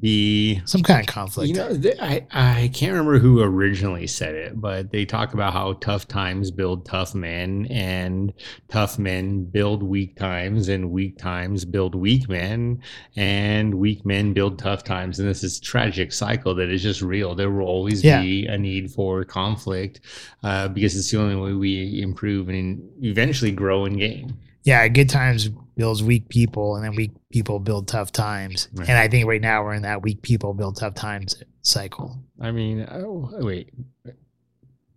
be 0.00 0.60
Some 0.64 0.82
kind 0.82 1.00
of 1.00 1.06
conflict. 1.06 1.48
You 1.48 1.54
know, 1.54 1.76
th- 1.76 1.96
I 2.00 2.26
I 2.32 2.70
can't 2.72 2.92
remember 2.92 3.18
who 3.18 3.40
originally 3.42 4.06
said 4.06 4.34
it, 4.34 4.60
but 4.60 4.90
they 4.90 5.04
talk 5.04 5.34
about 5.34 5.52
how 5.52 5.74
tough 5.74 6.08
times 6.08 6.50
build 6.50 6.86
tough 6.86 7.14
men, 7.14 7.66
and 7.70 8.32
tough 8.68 8.98
men 8.98 9.44
build 9.44 9.82
weak 9.82 10.16
times, 10.16 10.68
and 10.68 10.90
weak 10.90 11.18
times 11.18 11.64
build 11.64 11.94
weak 11.94 12.28
men, 12.28 12.80
and 13.14 13.74
weak 13.74 14.04
men 14.06 14.32
build 14.32 14.58
tough 14.58 14.84
times, 14.84 15.18
and 15.20 15.28
this 15.28 15.44
is 15.44 15.58
a 15.58 15.60
tragic 15.62 16.12
cycle 16.12 16.54
that 16.54 16.70
is 16.70 16.82
just 16.82 17.02
real. 17.02 17.34
There 17.34 17.50
will 17.50 17.66
always 17.66 18.02
Yeah. 18.02 18.22
be 18.22 18.46
a 18.46 18.56
need 18.58 18.90
for 18.90 19.24
conflict 19.24 20.00
uh, 20.42 20.68
because 20.68 20.96
it's 20.96 21.10
the 21.10 21.18
only 21.20 21.36
way 21.36 21.52
we 21.52 22.00
improve 22.00 22.48
and 22.48 22.80
eventually 23.02 23.52
grow 23.52 23.84
and 23.84 23.98
gain. 23.98 24.34
yeah, 24.64 24.88
good 24.88 25.10
times 25.10 25.50
builds 25.76 26.02
weak 26.02 26.28
people, 26.28 26.76
and 26.76 26.84
then 26.84 26.94
weak 26.94 27.12
people 27.30 27.58
build 27.58 27.88
tough 27.88 28.12
times. 28.12 28.68
Right. 28.72 28.88
And 28.88 28.98
I 28.98 29.08
think 29.08 29.26
right 29.26 29.40
now 29.40 29.64
we're 29.64 29.74
in 29.74 29.82
that 29.82 30.02
weak 30.02 30.22
people 30.22 30.54
build 30.54 30.76
tough 30.76 30.94
times 30.94 31.42
cycle. 31.62 32.18
I 32.40 32.50
mean, 32.50 32.86
oh, 32.90 33.30
wait, 33.32 33.72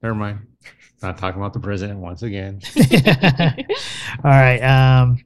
never 0.01 0.15
mind. 0.15 0.39
Not 1.01 1.17
talking 1.17 1.39
about 1.39 1.53
the 1.53 1.59
president 1.59 1.99
once 1.99 2.23
again. 2.23 2.59
All 4.23 4.31
right. 4.31 4.59
Um, 4.59 5.23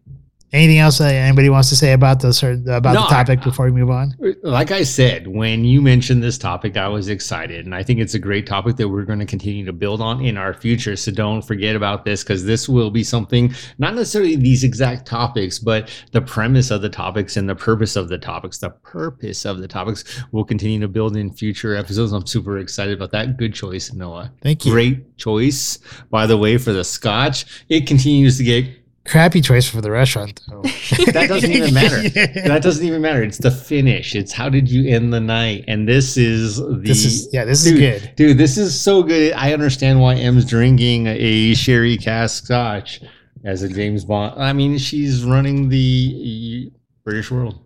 anything 0.53 0.79
else 0.79 0.97
that 0.97 1.13
anybody 1.13 1.49
wants 1.49 1.69
to 1.69 1.75
say 1.75 1.93
about 1.93 2.19
the 2.19 2.33
cer- 2.33 2.61
about 2.67 2.93
No, 2.93 3.01
the 3.03 3.07
topic 3.07 3.41
before 3.41 3.65
we 3.65 3.71
move 3.71 3.89
on? 3.89 4.15
like 4.43 4.71
I 4.71 4.83
said, 4.83 5.27
when 5.27 5.63
you 5.63 5.81
mentioned 5.81 6.21
this 6.21 6.37
topic, 6.37 6.77
I 6.77 6.87
was 6.87 7.07
excited. 7.09 7.65
And 7.65 7.73
I 7.73 7.83
think 7.83 7.99
it's 7.99 8.13
a 8.15 8.19
great 8.19 8.45
topic 8.47 8.75
that 8.77 8.89
we're 8.89 9.05
going 9.05 9.19
to 9.19 9.25
continue 9.25 9.65
to 9.65 9.73
build 9.73 10.01
on 10.01 10.23
in 10.25 10.37
our 10.37 10.53
future. 10.53 10.95
So 10.95 11.11
don't 11.11 11.41
forget 11.41 11.75
about 11.75 12.05
this 12.05 12.23
because 12.23 12.43
this 12.45 12.67
will 12.67 12.89
be 12.91 13.03
something, 13.03 13.53
not 13.77 13.95
necessarily 13.95 14.35
these 14.35 14.63
exact 14.63 15.05
topics, 15.05 15.57
but 15.59 15.89
the 16.11 16.21
premise 16.21 16.71
of 16.71 16.81
the 16.81 16.89
topics 16.89 17.37
and 17.37 17.47
the 17.47 17.55
purpose 17.55 17.95
of 17.95 18.09
the 18.09 18.17
topics. 18.17 18.57
The 18.57 18.71
purpose 18.71 19.45
of 19.45 19.59
the 19.59 19.67
topics 19.67 20.21
will 20.31 20.43
continue 20.43 20.79
to 20.81 20.87
build 20.87 21.15
in 21.15 21.31
future 21.31 21.75
episodes. 21.75 22.11
I'm 22.11 22.25
super 22.27 22.57
excited 22.57 22.93
about 22.95 23.11
that. 23.11 23.37
Good 23.37 23.53
choice, 23.53 23.93
Noah. 23.93 24.31
Thank 24.41 24.65
you. 24.65 24.71
Great 24.71 25.17
choice, 25.17 25.77
by 26.09 26.25
the 26.25 26.37
way, 26.37 26.57
for 26.57 26.73
the 26.73 26.83
scotch. 26.83 27.45
It 27.69 27.87
continues 27.87 28.37
to 28.37 28.43
get 28.43 28.80
Crappy 29.05 29.41
choice 29.41 29.67
for 29.67 29.81
the 29.81 29.89
restaurant 29.89 30.41
though. 30.47 30.61
that 31.11 31.25
doesn't 31.27 31.51
even 31.51 31.73
matter. 31.73 32.01
That 32.47 32.61
doesn't 32.61 32.85
even 32.85 33.01
matter. 33.01 33.23
It's 33.23 33.39
the 33.39 33.49
finish. 33.49 34.15
It's 34.15 34.31
how 34.31 34.47
did 34.47 34.69
you 34.69 34.87
end 34.93 35.11
the 35.11 35.19
night? 35.19 35.65
And 35.67 35.87
this 35.87 36.17
is 36.17 36.57
the 36.57 36.81
this 36.83 37.03
is 37.05 37.29
yeah, 37.33 37.43
this 37.43 37.65
is 37.65 37.73
good. 37.73 38.11
Dude, 38.15 38.37
this 38.37 38.57
is 38.57 38.79
so 38.79 39.01
good. 39.01 39.33
I 39.33 39.53
understand 39.53 39.99
why 40.01 40.15
M's 40.15 40.45
drinking 40.45 41.07
a 41.07 41.55
sherry 41.55 41.97
cask 41.97 42.45
scotch 42.45 43.01
as 43.43 43.63
a 43.63 43.69
James 43.69 44.05
Bond. 44.05 44.39
I 44.39 44.53
mean, 44.53 44.77
she's 44.77 45.23
running 45.23 45.69
the 45.69 46.71
British 47.03 47.31
world. 47.31 47.59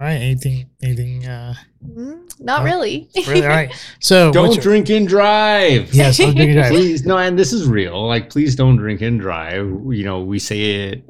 All 0.00 0.06
right. 0.06 0.14
Anything? 0.14 0.68
Anything? 0.82 1.26
Uh, 1.26 1.54
Mm, 1.86 2.40
Not 2.40 2.64
really. 2.64 3.08
really? 3.28 3.42
All 3.42 3.48
right. 3.48 3.72
So 4.00 4.32
Don't 4.32 4.52
your- 4.54 4.60
drink 4.62 4.90
and 4.90 5.06
drive. 5.06 5.94
Yes, 5.94 6.16
don't 6.18 6.34
drink 6.34 6.50
and 6.50 6.58
drive. 6.58 6.70
Please, 6.72 7.06
no, 7.06 7.16
and 7.16 7.38
this 7.38 7.52
is 7.52 7.68
real. 7.68 8.08
Like, 8.08 8.28
please 8.28 8.56
don't 8.56 8.76
drink 8.76 9.02
and 9.02 9.20
drive. 9.20 9.64
You 9.92 10.02
know, 10.04 10.20
we 10.22 10.40
say 10.40 10.88
it, 10.88 11.04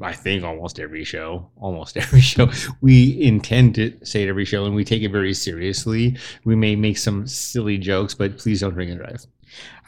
I 0.00 0.14
think, 0.14 0.42
almost 0.42 0.80
every 0.80 1.04
show. 1.04 1.50
Almost 1.60 1.96
every 1.98 2.22
show. 2.22 2.50
We 2.80 3.20
intend 3.22 3.74
to 3.74 3.92
say 4.04 4.22
it 4.22 4.28
every 4.30 4.46
show, 4.46 4.64
and 4.64 4.74
we 4.74 4.84
take 4.84 5.02
it 5.02 5.12
very 5.12 5.34
seriously. 5.34 6.16
We 6.44 6.56
may 6.56 6.76
make 6.76 6.96
some 6.96 7.26
silly 7.26 7.76
jokes, 7.76 8.14
but 8.14 8.38
please 8.38 8.60
don't 8.60 8.72
drink 8.72 8.90
and 8.90 9.00
drive. 9.00 9.26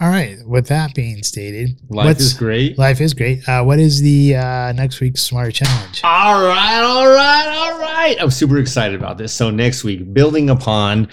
All 0.01 0.09
right. 0.09 0.36
With 0.45 0.66
that 0.69 0.95
being 0.95 1.23
stated, 1.23 1.78
Life 1.89 2.19
is 2.19 2.35
great. 2.35 2.77
Life 2.78 3.01
is 3.01 3.15
great. 3.15 3.49
Uh, 3.49 3.62
what 3.62 3.78
is 3.78 4.01
the 4.01 4.36
uh, 4.36 4.73
next 4.73 5.01
week's 5.01 5.23
Smarter 5.23 5.53
Challenge? 5.53 6.01
All 6.03 6.43
right, 6.45 6.82
all 6.82 7.07
right, 7.07 7.47
all 7.57 7.78
right. 7.78 8.16
I'm 8.20 8.31
super 8.31 8.59
excited 8.59 8.99
about 8.99 9.19
this. 9.19 9.32
So 9.32 9.51
next 9.51 9.85
week, 9.85 10.12
building 10.12 10.51
upon 10.51 11.09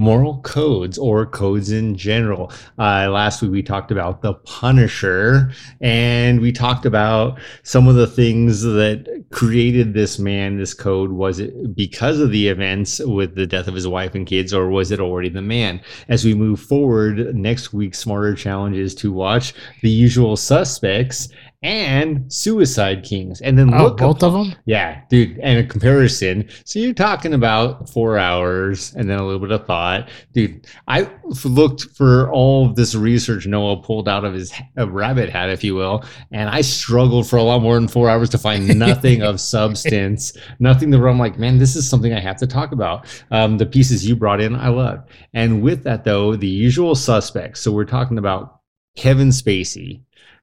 moral 0.00 0.40
codes 0.40 0.96
or 0.96 1.26
codes 1.26 1.70
in 1.70 1.94
general. 1.94 2.50
Uh, 2.78 3.06
last 3.10 3.42
week 3.42 3.50
we 3.50 3.62
talked 3.62 3.92
about 3.92 4.22
the 4.22 4.32
Punisher, 4.32 5.52
and 5.82 6.40
we 6.40 6.50
talked 6.50 6.86
about 6.86 7.38
some 7.64 7.86
of 7.86 7.96
the 7.96 8.06
things 8.06 8.62
that 8.62 9.24
created 9.30 9.92
this 9.92 10.18
man, 10.18 10.56
this 10.56 10.72
code. 10.72 11.12
Was 11.12 11.38
it 11.38 11.76
because 11.76 12.18
of 12.18 12.32
the 12.32 12.48
events 12.48 12.98
with 13.00 13.34
the 13.34 13.46
death 13.46 13.68
of 13.68 13.74
his 13.74 13.86
wife 13.86 14.14
and 14.14 14.26
kids, 14.26 14.54
or 14.54 14.70
was 14.70 14.90
it 14.90 15.00
already 15.00 15.28
the 15.28 15.42
man? 15.42 15.82
As 16.08 16.24
we 16.24 16.32
move 16.34 16.60
forward, 16.60 17.34
next 17.36 17.74
week's 17.74 17.98
smarter 17.98 18.34
challenge 18.34 18.78
is 18.78 18.94
to 18.96 19.12
watch 19.12 19.52
The 19.82 19.90
Usual 19.90 20.36
Suspects 20.36 21.28
and 21.62 22.32
Suicide 22.32 23.04
Kings, 23.04 23.42
and 23.42 23.58
then 23.58 23.72
Oh, 23.74 23.84
look 23.84 23.98
both 23.98 24.22
of 24.22 24.32
them. 24.32 24.54
yeah, 24.64 25.02
dude, 25.10 25.38
and 25.40 25.58
a 25.58 25.64
comparison. 25.64 26.48
So 26.64 26.78
you're 26.78 26.94
talking 26.94 27.34
about 27.34 27.90
four 27.90 28.16
hours 28.16 28.94
and 28.94 29.10
then 29.10 29.18
a 29.18 29.24
little 29.24 29.40
bit 29.40 29.50
of 29.50 29.66
thought. 29.66 30.08
Dude, 30.32 30.66
I 30.88 31.10
looked 31.44 31.82
for 31.96 32.30
all 32.32 32.66
of 32.70 32.76
this 32.76 32.94
research 32.94 33.46
Noah 33.46 33.82
pulled 33.82 34.08
out 34.08 34.24
of 34.24 34.32
his 34.32 34.52
rabbit 34.76 35.28
hat, 35.28 35.50
if 35.50 35.62
you 35.62 35.74
will, 35.74 36.02
and 36.32 36.48
I 36.48 36.62
struggled 36.62 37.28
for 37.28 37.36
a 37.36 37.42
lot 37.42 37.60
more 37.60 37.74
than 37.74 37.88
four 37.88 38.08
hours 38.08 38.30
to 38.30 38.38
find 38.38 38.66
nothing 38.78 39.22
of 39.22 39.38
substance, 39.40 40.32
nothing 40.60 40.88
that 40.90 41.00
I'm 41.04 41.18
like, 41.18 41.38
man, 41.38 41.58
this 41.58 41.76
is 41.76 41.88
something 41.88 42.12
I 42.14 42.20
have 42.20 42.36
to 42.38 42.46
talk 42.46 42.72
about. 42.72 43.06
Um, 43.30 43.58
the 43.58 43.66
pieces 43.66 44.06
you 44.08 44.16
brought 44.16 44.40
in, 44.40 44.54
I 44.56 44.68
love. 44.68 45.04
And 45.34 45.60
with 45.60 45.82
that, 45.84 46.04
though, 46.04 46.36
the 46.36 46.48
usual 46.48 46.94
suspects. 46.94 47.60
So 47.60 47.70
we're 47.70 47.84
talking 47.84 48.16
about 48.16 48.60
Kevin 48.96 49.28
Spacey. 49.28 50.00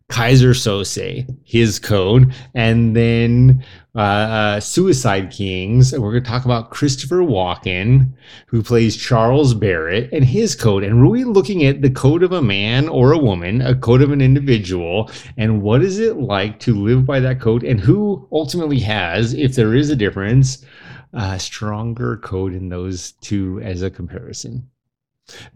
Keyser 0.09 0.53
Söze, 0.53 1.27
his 1.43 1.79
code, 1.79 2.33
and 2.53 2.95
then 2.95 3.63
uh, 3.93 3.99
uh, 3.99 4.59
Suicide 4.61 5.31
Kings. 5.31 5.91
And 5.91 6.01
we're 6.01 6.11
going 6.11 6.23
to 6.23 6.29
talk 6.29 6.45
about 6.45 6.69
Christopher 6.69 7.17
Walken, 7.17 8.13
who 8.45 8.63
plays 8.63 8.95
Charles 8.95 9.53
Barrett, 9.53 10.09
and 10.13 10.23
his 10.23 10.55
code. 10.55 10.83
And 10.83 11.01
really 11.01 11.25
looking 11.25 11.65
at 11.65 11.81
the 11.81 11.89
code 11.89 12.23
of 12.23 12.31
a 12.31 12.41
man 12.41 12.87
or 12.87 13.11
a 13.11 13.17
woman, 13.17 13.61
a 13.61 13.75
code 13.75 14.01
of 14.01 14.11
an 14.11 14.21
individual, 14.21 15.11
and 15.35 15.61
what 15.61 15.83
is 15.83 15.99
it 15.99 16.17
like 16.17 16.59
to 16.61 16.73
live 16.73 17.05
by 17.05 17.19
that 17.19 17.41
code, 17.41 17.63
and 17.63 17.79
who 17.79 18.27
ultimately 18.31 18.79
has, 18.79 19.33
if 19.33 19.55
there 19.55 19.75
is 19.75 19.89
a 19.89 19.95
difference, 19.95 20.63
a 21.11 21.37
stronger 21.37 22.17
code 22.17 22.53
in 22.53 22.69
those 22.69 23.11
two 23.13 23.59
as 23.61 23.81
a 23.81 23.89
comparison. 23.89 24.69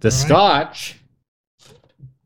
The 0.01 0.09
right. 0.09 0.13
Scotch. 0.13 1.00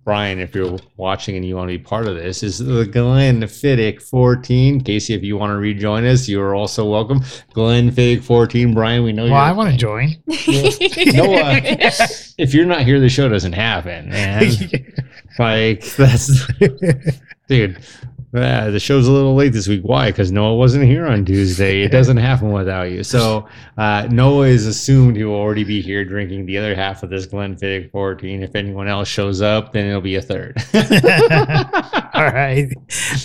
Brian, 0.06 0.38
if 0.40 0.54
you're 0.54 0.78
watching 0.98 1.36
and 1.36 1.44
you 1.44 1.56
want 1.56 1.68
to 1.68 1.78
be 1.80 1.84
part 1.84 2.06
of 2.06 2.14
this, 2.14 2.44
is 2.44 2.60
the 2.60 2.86
Glenfiddich 2.86 4.04
14. 4.04 4.82
Casey, 4.82 5.16
if 5.16 5.24
you 5.24 5.36
want 5.36 5.50
to 5.50 5.58
rejoin 5.58 6.06
us, 6.06 6.28
you 6.28 6.40
are 6.40 6.54
also 6.54 6.88
welcome. 6.88 7.22
Glenfiddich 7.56 8.24
14. 8.24 8.76
Brian, 8.76 9.04
we 9.04 9.12
know 9.12 9.24
Well, 9.24 9.32
you're. 9.32 9.40
I 9.40 9.52
want 9.52 9.72
to 9.72 9.78
join. 9.78 10.16
Noah, 10.28 11.56
uh, 11.58 12.08
if 12.38 12.54
you're 12.54 12.68
not 12.68 12.82
here, 12.82 13.00
the 13.00 13.10
show 13.10 13.28
doesn't 13.28 13.54
happen, 13.54 14.10
man. 14.10 14.52
like 15.40 15.84
that's 15.96 16.48
dude. 17.48 17.80
Uh, 18.36 18.70
the 18.72 18.80
show's 18.80 19.08
a 19.08 19.12
little 19.12 19.36
late 19.36 19.54
this 19.54 19.68
week. 19.68 19.82
Why? 19.84 20.12
Because 20.12 20.32
Noah 20.32 20.56
wasn't 20.56 20.86
here 20.86 21.08
on 21.08 21.26
Tuesday. 21.26 21.82
It 21.84 21.90
doesn't 21.92 22.18
happen 22.18 22.52
without 22.52 22.92
you. 22.92 23.04
So 23.04 23.48
uh, 23.78 24.08
Noah 24.12 24.48
is 24.48 24.66
assumed 24.66 25.18
he 25.18 25.24
will 25.24 25.36
already 25.36 25.64
be 25.64 25.82
here 25.82 26.06
drinking 26.06 26.46
the 26.46 26.58
other 26.58 26.76
half 26.76 27.04
of 27.04 27.10
this 27.10 27.28
Glenfiddich 27.28 27.92
14. 27.92 28.44
If 28.44 28.56
anyone 28.56 28.88
else 28.88 29.08
shows 29.08 29.42
up, 29.42 29.74
then 29.74 29.88
it'll 29.88 30.02
be 30.02 30.16
a 30.16 30.22
third. 30.22 30.58
All 32.14 32.26
right. 32.26 32.70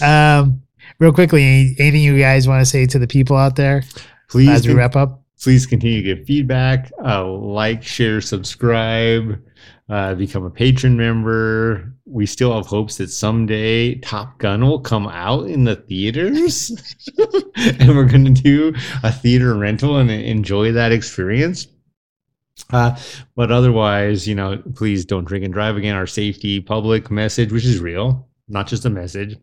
Um, 0.02 0.62
real 0.98 1.12
quickly, 1.12 1.74
anything 1.78 2.02
you 2.02 2.18
guys 2.18 2.46
want 2.46 2.60
to 2.60 2.66
say 2.66 2.86
to 2.86 2.98
the 2.98 3.08
people 3.08 3.36
out 3.36 3.56
there 3.56 3.82
Please 4.28 4.48
as 4.48 4.66
we 4.66 4.74
wrap 4.74 4.96
up? 4.96 5.20
please 5.42 5.66
continue 5.66 6.02
to 6.02 6.14
give 6.14 6.26
feedback 6.26 6.92
uh, 7.02 7.26
like 7.26 7.82
share 7.82 8.20
subscribe 8.20 9.42
uh, 9.88 10.14
become 10.14 10.44
a 10.44 10.50
patron 10.50 10.96
member 10.96 11.94
we 12.10 12.26
still 12.26 12.54
have 12.54 12.66
hopes 12.66 12.96
that 12.96 13.08
someday 13.08 13.94
top 13.96 14.38
gun 14.38 14.62
will 14.66 14.80
come 14.80 15.06
out 15.08 15.46
in 15.46 15.64
the 15.64 15.76
theaters 15.76 16.70
and 17.56 17.96
we're 17.96 18.04
going 18.04 18.24
to 18.24 18.42
do 18.42 18.74
a 19.02 19.12
theater 19.12 19.56
rental 19.56 19.96
and 19.96 20.10
enjoy 20.10 20.72
that 20.72 20.92
experience. 20.92 21.66
Uh, 22.70 22.94
but 23.36 23.50
otherwise 23.50 24.28
you 24.28 24.34
know 24.34 24.62
please 24.74 25.04
don't 25.04 25.24
drink 25.24 25.44
and 25.44 25.54
drive 25.54 25.76
again. 25.76 25.94
Our 25.94 26.06
safety 26.06 26.60
public 26.60 27.10
message 27.10 27.52
which 27.52 27.64
is 27.64 27.80
real 27.80 28.28
not 28.50 28.66
just 28.66 28.84
a 28.84 28.90
message. 28.90 29.38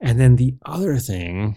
And 0.00 0.20
then 0.20 0.36
the 0.36 0.56
other 0.66 0.98
thing 0.98 1.56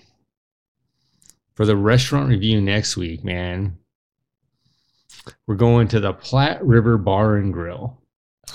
for 1.56 1.66
the 1.66 1.76
restaurant 1.76 2.30
review 2.30 2.62
next 2.62 2.96
week, 2.96 3.24
man, 3.24 3.78
we're 5.46 5.56
going 5.56 5.88
to 5.90 6.00
the 6.00 6.14
Platte 6.14 6.64
River 6.64 6.98
Bar 6.98 7.38
and 7.38 7.52
Grill. 7.52 8.01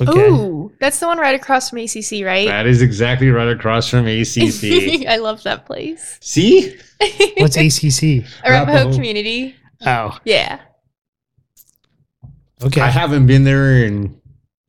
Okay. 0.00 0.28
Ooh, 0.28 0.72
that's 0.78 1.00
the 1.00 1.06
one 1.06 1.16
right 1.18 1.34
across 1.34 1.70
from 1.70 1.78
ACC, 1.78 2.22
right? 2.24 2.46
That 2.46 2.66
is 2.66 2.82
exactly 2.82 3.30
right 3.30 3.48
across 3.48 3.88
from 3.88 4.06
ACC. 4.06 5.06
I 5.08 5.16
love 5.18 5.42
that 5.44 5.64
place. 5.64 6.18
See? 6.20 6.76
What's 7.38 7.56
ACC? 7.56 8.26
Arapahoe 8.44 8.72
Arapahoe. 8.78 8.92
Community. 8.92 9.56
Oh, 9.86 10.18
Yeah. 10.24 10.60
okay. 12.62 12.80
I 12.80 12.88
haven't 12.88 13.26
been 13.26 13.44
there 13.44 13.84
in, 13.84 14.20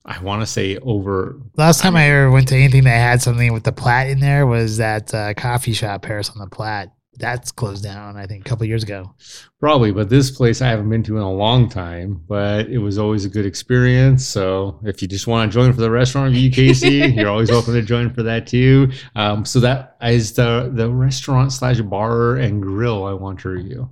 I 0.05 0.19
want 0.21 0.41
to 0.41 0.45
say, 0.45 0.77
over. 0.77 1.35
Last 1.57 1.81
time 1.81 1.95
I 1.95 2.09
ever 2.09 2.31
went 2.31 2.47
to 2.49 2.55
anything 2.55 2.83
that 2.85 2.91
had 2.97 3.21
something 3.21 3.51
with 3.53 3.63
the 3.63 3.71
Platte 3.73 4.09
in 4.09 4.19
there 4.19 4.45
was 4.47 4.77
that 4.77 5.13
uh, 5.13 5.33
coffee 5.33 5.73
shop 5.73 6.01
Paris 6.03 6.29
on 6.29 6.37
the 6.39 6.47
Platte. 6.47 6.89
That's 7.19 7.51
closed 7.51 7.83
down, 7.83 8.15
I 8.15 8.27
think, 8.27 8.45
a 8.45 8.49
couple 8.49 8.65
years 8.67 8.83
ago. 8.83 9.15
Probably, 9.59 9.91
but 9.91 10.07
this 10.07 10.29
place 10.29 10.61
I 10.61 10.67
haven't 10.67 10.89
been 10.89 11.01
to 11.03 11.17
in 11.17 11.23
a 11.23 11.31
long 11.31 11.67
time, 11.67 12.21
but 12.27 12.67
it 12.67 12.77
was 12.77 12.99
always 12.99 13.25
a 13.25 13.29
good 13.29 13.45
experience. 13.45 14.25
So 14.25 14.79
if 14.83 15.01
you 15.01 15.07
just 15.07 15.25
want 15.25 15.51
to 15.51 15.53
join 15.53 15.73
for 15.73 15.81
the 15.81 15.89
restaurant 15.89 16.31
review, 16.31 16.51
Casey, 16.51 16.89
you're 17.15 17.29
always 17.29 17.49
welcome 17.49 17.73
to 17.73 17.81
join 17.81 18.13
for 18.13 18.21
that 18.23 18.45
too. 18.45 18.91
Um, 19.15 19.45
so 19.45 19.59
that 19.61 19.97
is 20.01 20.33
the 20.33 20.71
the 20.73 20.89
restaurant 20.91 21.51
slash 21.51 21.81
bar 21.81 22.35
and 22.35 22.61
grill 22.61 23.05
I 23.05 23.13
want 23.13 23.39
to 23.41 23.49
review. 23.49 23.89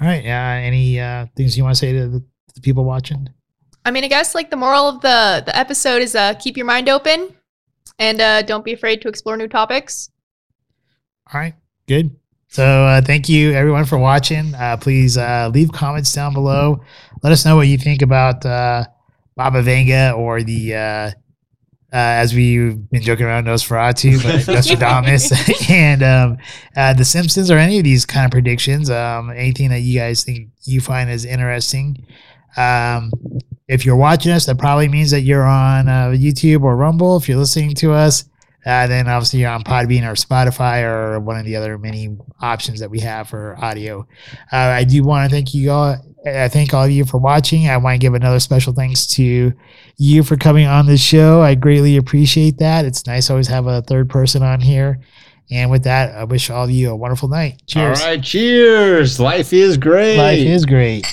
All 0.00 0.06
right. 0.06 0.24
Uh, 0.24 0.66
any 0.66 1.00
uh, 1.00 1.26
things 1.36 1.56
you 1.56 1.62
want 1.62 1.76
to 1.76 1.78
say 1.78 1.92
to 1.92 2.08
the, 2.08 2.24
the 2.54 2.60
people 2.60 2.84
watching? 2.84 3.28
I 3.86 3.92
mean, 3.92 4.02
I 4.02 4.08
guess 4.08 4.34
like 4.34 4.50
the 4.50 4.56
moral 4.56 4.88
of 4.88 5.00
the 5.02 5.44
the 5.46 5.56
episode 5.56 6.02
is 6.02 6.16
uh 6.16 6.34
keep 6.34 6.56
your 6.56 6.66
mind 6.66 6.88
open 6.88 7.32
and 8.00 8.20
uh 8.20 8.42
don't 8.42 8.64
be 8.64 8.72
afraid 8.72 9.00
to 9.02 9.08
explore 9.08 9.36
new 9.36 9.46
topics. 9.46 10.10
All 11.32 11.40
right, 11.40 11.54
good. 11.86 12.16
So 12.48 12.64
uh, 12.64 13.00
thank 13.02 13.28
you 13.28 13.52
everyone 13.52 13.84
for 13.84 13.98
watching. 13.98 14.54
Uh, 14.54 14.76
please 14.76 15.18
uh, 15.18 15.50
leave 15.52 15.72
comments 15.72 16.12
down 16.12 16.32
below. 16.32 16.80
Let 17.22 17.32
us 17.32 17.44
know 17.44 17.56
what 17.56 17.66
you 17.66 17.76
think 17.76 18.02
about 18.02 18.46
uh, 18.46 18.84
Baba 19.36 19.62
Vanga 19.62 20.16
or 20.16 20.42
the, 20.42 20.74
uh, 20.74 20.78
uh, 20.78 21.10
as 21.92 22.34
we've 22.34 22.90
been 22.90 23.02
joking 23.02 23.26
around, 23.26 23.44
Nosferatu, 23.44 24.22
but 24.22 24.46
Nostradamus 24.54 25.70
and 25.70 26.02
um, 26.02 26.38
uh, 26.76 26.92
The 26.94 27.04
Simpsons 27.04 27.50
or 27.50 27.58
any 27.58 27.78
of 27.78 27.84
these 27.84 28.06
kind 28.06 28.24
of 28.24 28.30
predictions. 28.30 28.90
Um, 28.90 29.30
anything 29.30 29.70
that 29.70 29.80
you 29.80 29.98
guys 29.98 30.24
think 30.24 30.50
you 30.64 30.80
find 30.80 31.10
is 31.10 31.24
interesting. 31.24 32.06
Um, 32.56 33.10
if 33.68 33.84
you're 33.84 33.96
watching 33.96 34.32
us, 34.32 34.46
that 34.46 34.58
probably 34.58 34.88
means 34.88 35.10
that 35.10 35.22
you're 35.22 35.44
on 35.44 35.88
uh, 35.88 36.08
YouTube 36.08 36.62
or 36.62 36.76
Rumble. 36.76 37.16
If 37.16 37.28
you're 37.28 37.38
listening 37.38 37.74
to 37.76 37.92
us, 37.92 38.24
uh, 38.66 38.86
then 38.88 39.06
obviously 39.06 39.40
you're 39.40 39.50
on 39.50 39.62
Podbean 39.62 40.02
or 40.02 40.14
Spotify 40.14 40.82
or 40.82 41.20
one 41.20 41.38
of 41.38 41.44
the 41.44 41.54
other 41.54 41.78
many 41.78 42.16
options 42.40 42.80
that 42.80 42.90
we 42.90 42.98
have 42.98 43.28
for 43.28 43.56
audio. 43.62 44.00
Uh, 44.52 44.56
I 44.56 44.82
do 44.82 45.04
want 45.04 45.30
to 45.30 45.34
thank 45.34 45.54
you 45.54 45.70
all. 45.70 45.96
I 46.26 46.48
thank 46.48 46.74
all 46.74 46.84
of 46.84 46.90
you 46.90 47.04
for 47.04 47.18
watching. 47.18 47.68
I 47.68 47.76
want 47.76 47.94
to 47.94 47.98
give 47.98 48.14
another 48.14 48.40
special 48.40 48.72
thanks 48.72 49.06
to 49.08 49.52
you 49.96 50.22
for 50.24 50.36
coming 50.36 50.66
on 50.66 50.86
the 50.86 50.96
show. 50.96 51.40
I 51.40 51.54
greatly 51.54 51.96
appreciate 51.96 52.58
that. 52.58 52.84
It's 52.84 53.06
nice 53.06 53.28
to 53.28 53.34
always 53.34 53.46
have 53.46 53.68
a 53.68 53.82
third 53.82 54.10
person 54.10 54.42
on 54.42 54.60
here. 54.60 55.00
And 55.48 55.70
with 55.70 55.84
that, 55.84 56.16
I 56.16 56.24
wish 56.24 56.50
all 56.50 56.64
of 56.64 56.70
you 56.70 56.90
a 56.90 56.96
wonderful 56.96 57.28
night. 57.28 57.62
Cheers. 57.68 58.00
All 58.00 58.06
right, 58.08 58.22
cheers. 58.22 59.20
Life 59.20 59.52
is 59.52 59.78
great. 59.78 60.16
Life 60.16 60.40
is 60.40 60.66
great. 60.66 61.06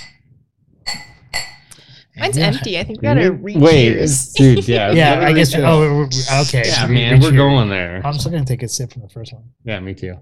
Mine's 2.17 2.37
Yeah. 2.37 2.45
empty. 2.47 2.77
I 2.79 2.83
think 2.83 3.01
we 3.01 3.07
gotta 3.07 3.31
reach 3.31 3.57
Wait, 3.57 3.93
yours. 3.95 4.33
dude, 4.37 4.67
yeah. 4.67 4.91
Yeah, 4.91 5.19
I 5.21 5.33
guess. 5.33 5.53
reach 5.55 5.63
Oh, 5.65 5.79
we're- 5.79 5.95
we're- 5.95 6.41
okay. 6.43 6.63
yeah, 6.65 6.87
we 6.87 6.93
man, 6.95 7.19
we're 7.19 7.29
here. 7.31 7.37
going 7.37 7.69
there. 7.69 8.01
I'm 8.05 8.13
still 8.13 8.31
gonna 8.31 8.45
take 8.45 8.61
a 8.63 8.67
sip 8.67 8.93
from 8.93 9.01
the 9.01 9.09
first 9.09 9.33
one. 9.33 9.43
Yeah, 9.63 9.79
me 9.79 9.93
too. 9.93 10.17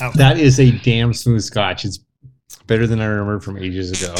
Oh. 0.00 0.12
That 0.14 0.38
is 0.38 0.60
a 0.60 0.70
damn 0.70 1.12
smooth 1.12 1.42
scotch. 1.42 1.84
It's 1.84 1.98
better 2.66 2.86
than 2.86 3.00
I 3.00 3.06
remember 3.06 3.40
from 3.40 3.58
ages 3.58 4.00
ago. 4.02 4.14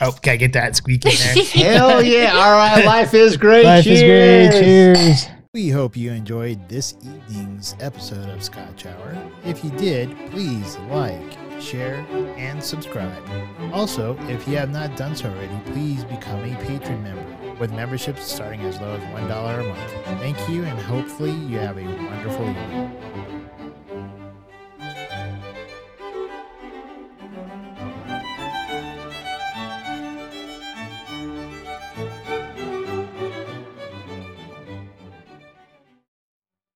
Oh, 0.00 0.16
gotta 0.22 0.36
get 0.38 0.52
that 0.54 0.76
squeak 0.76 1.04
in 1.04 1.12
there. 1.14 1.44
Hell 1.74 2.02
yeah. 2.02 2.32
All 2.32 2.52
right. 2.52 2.84
Life 2.86 3.12
is 3.14 3.36
great. 3.36 3.64
Life 3.64 3.86
is 3.86 4.00
Cheers. 4.00 4.50
great. 4.50 4.62
Cheers. 4.62 5.26
We 5.52 5.68
hope 5.70 5.96
you 5.96 6.12
enjoyed 6.12 6.68
this 6.68 6.94
evening's 7.02 7.74
episode 7.80 8.28
of 8.30 8.42
Scotch 8.42 8.86
Hour. 8.86 9.16
If 9.44 9.64
you 9.64 9.70
did, 9.72 10.14
please 10.30 10.76
like, 10.90 11.36
share, 11.60 12.06
and 12.36 12.62
subscribe. 12.62 13.22
Also, 13.72 14.16
if 14.28 14.46
you 14.48 14.56
have 14.56 14.70
not 14.70 14.96
done 14.96 15.14
so 15.14 15.28
already, 15.28 15.58
please 15.72 16.04
become 16.04 16.44
a 16.44 16.56
patron 16.64 17.02
member 17.02 17.54
with 17.58 17.72
memberships 17.72 18.22
starting 18.22 18.60
as 18.62 18.80
low 18.80 18.94
as 18.94 19.02
$1 19.02 19.60
a 19.60 19.68
month. 19.68 20.20
Thank 20.20 20.48
you, 20.48 20.64
and 20.64 20.78
hopefully, 20.78 21.32
you 21.32 21.58
have 21.58 21.78
a 21.78 21.84
wonderful 21.84 22.48
evening. 22.48 22.97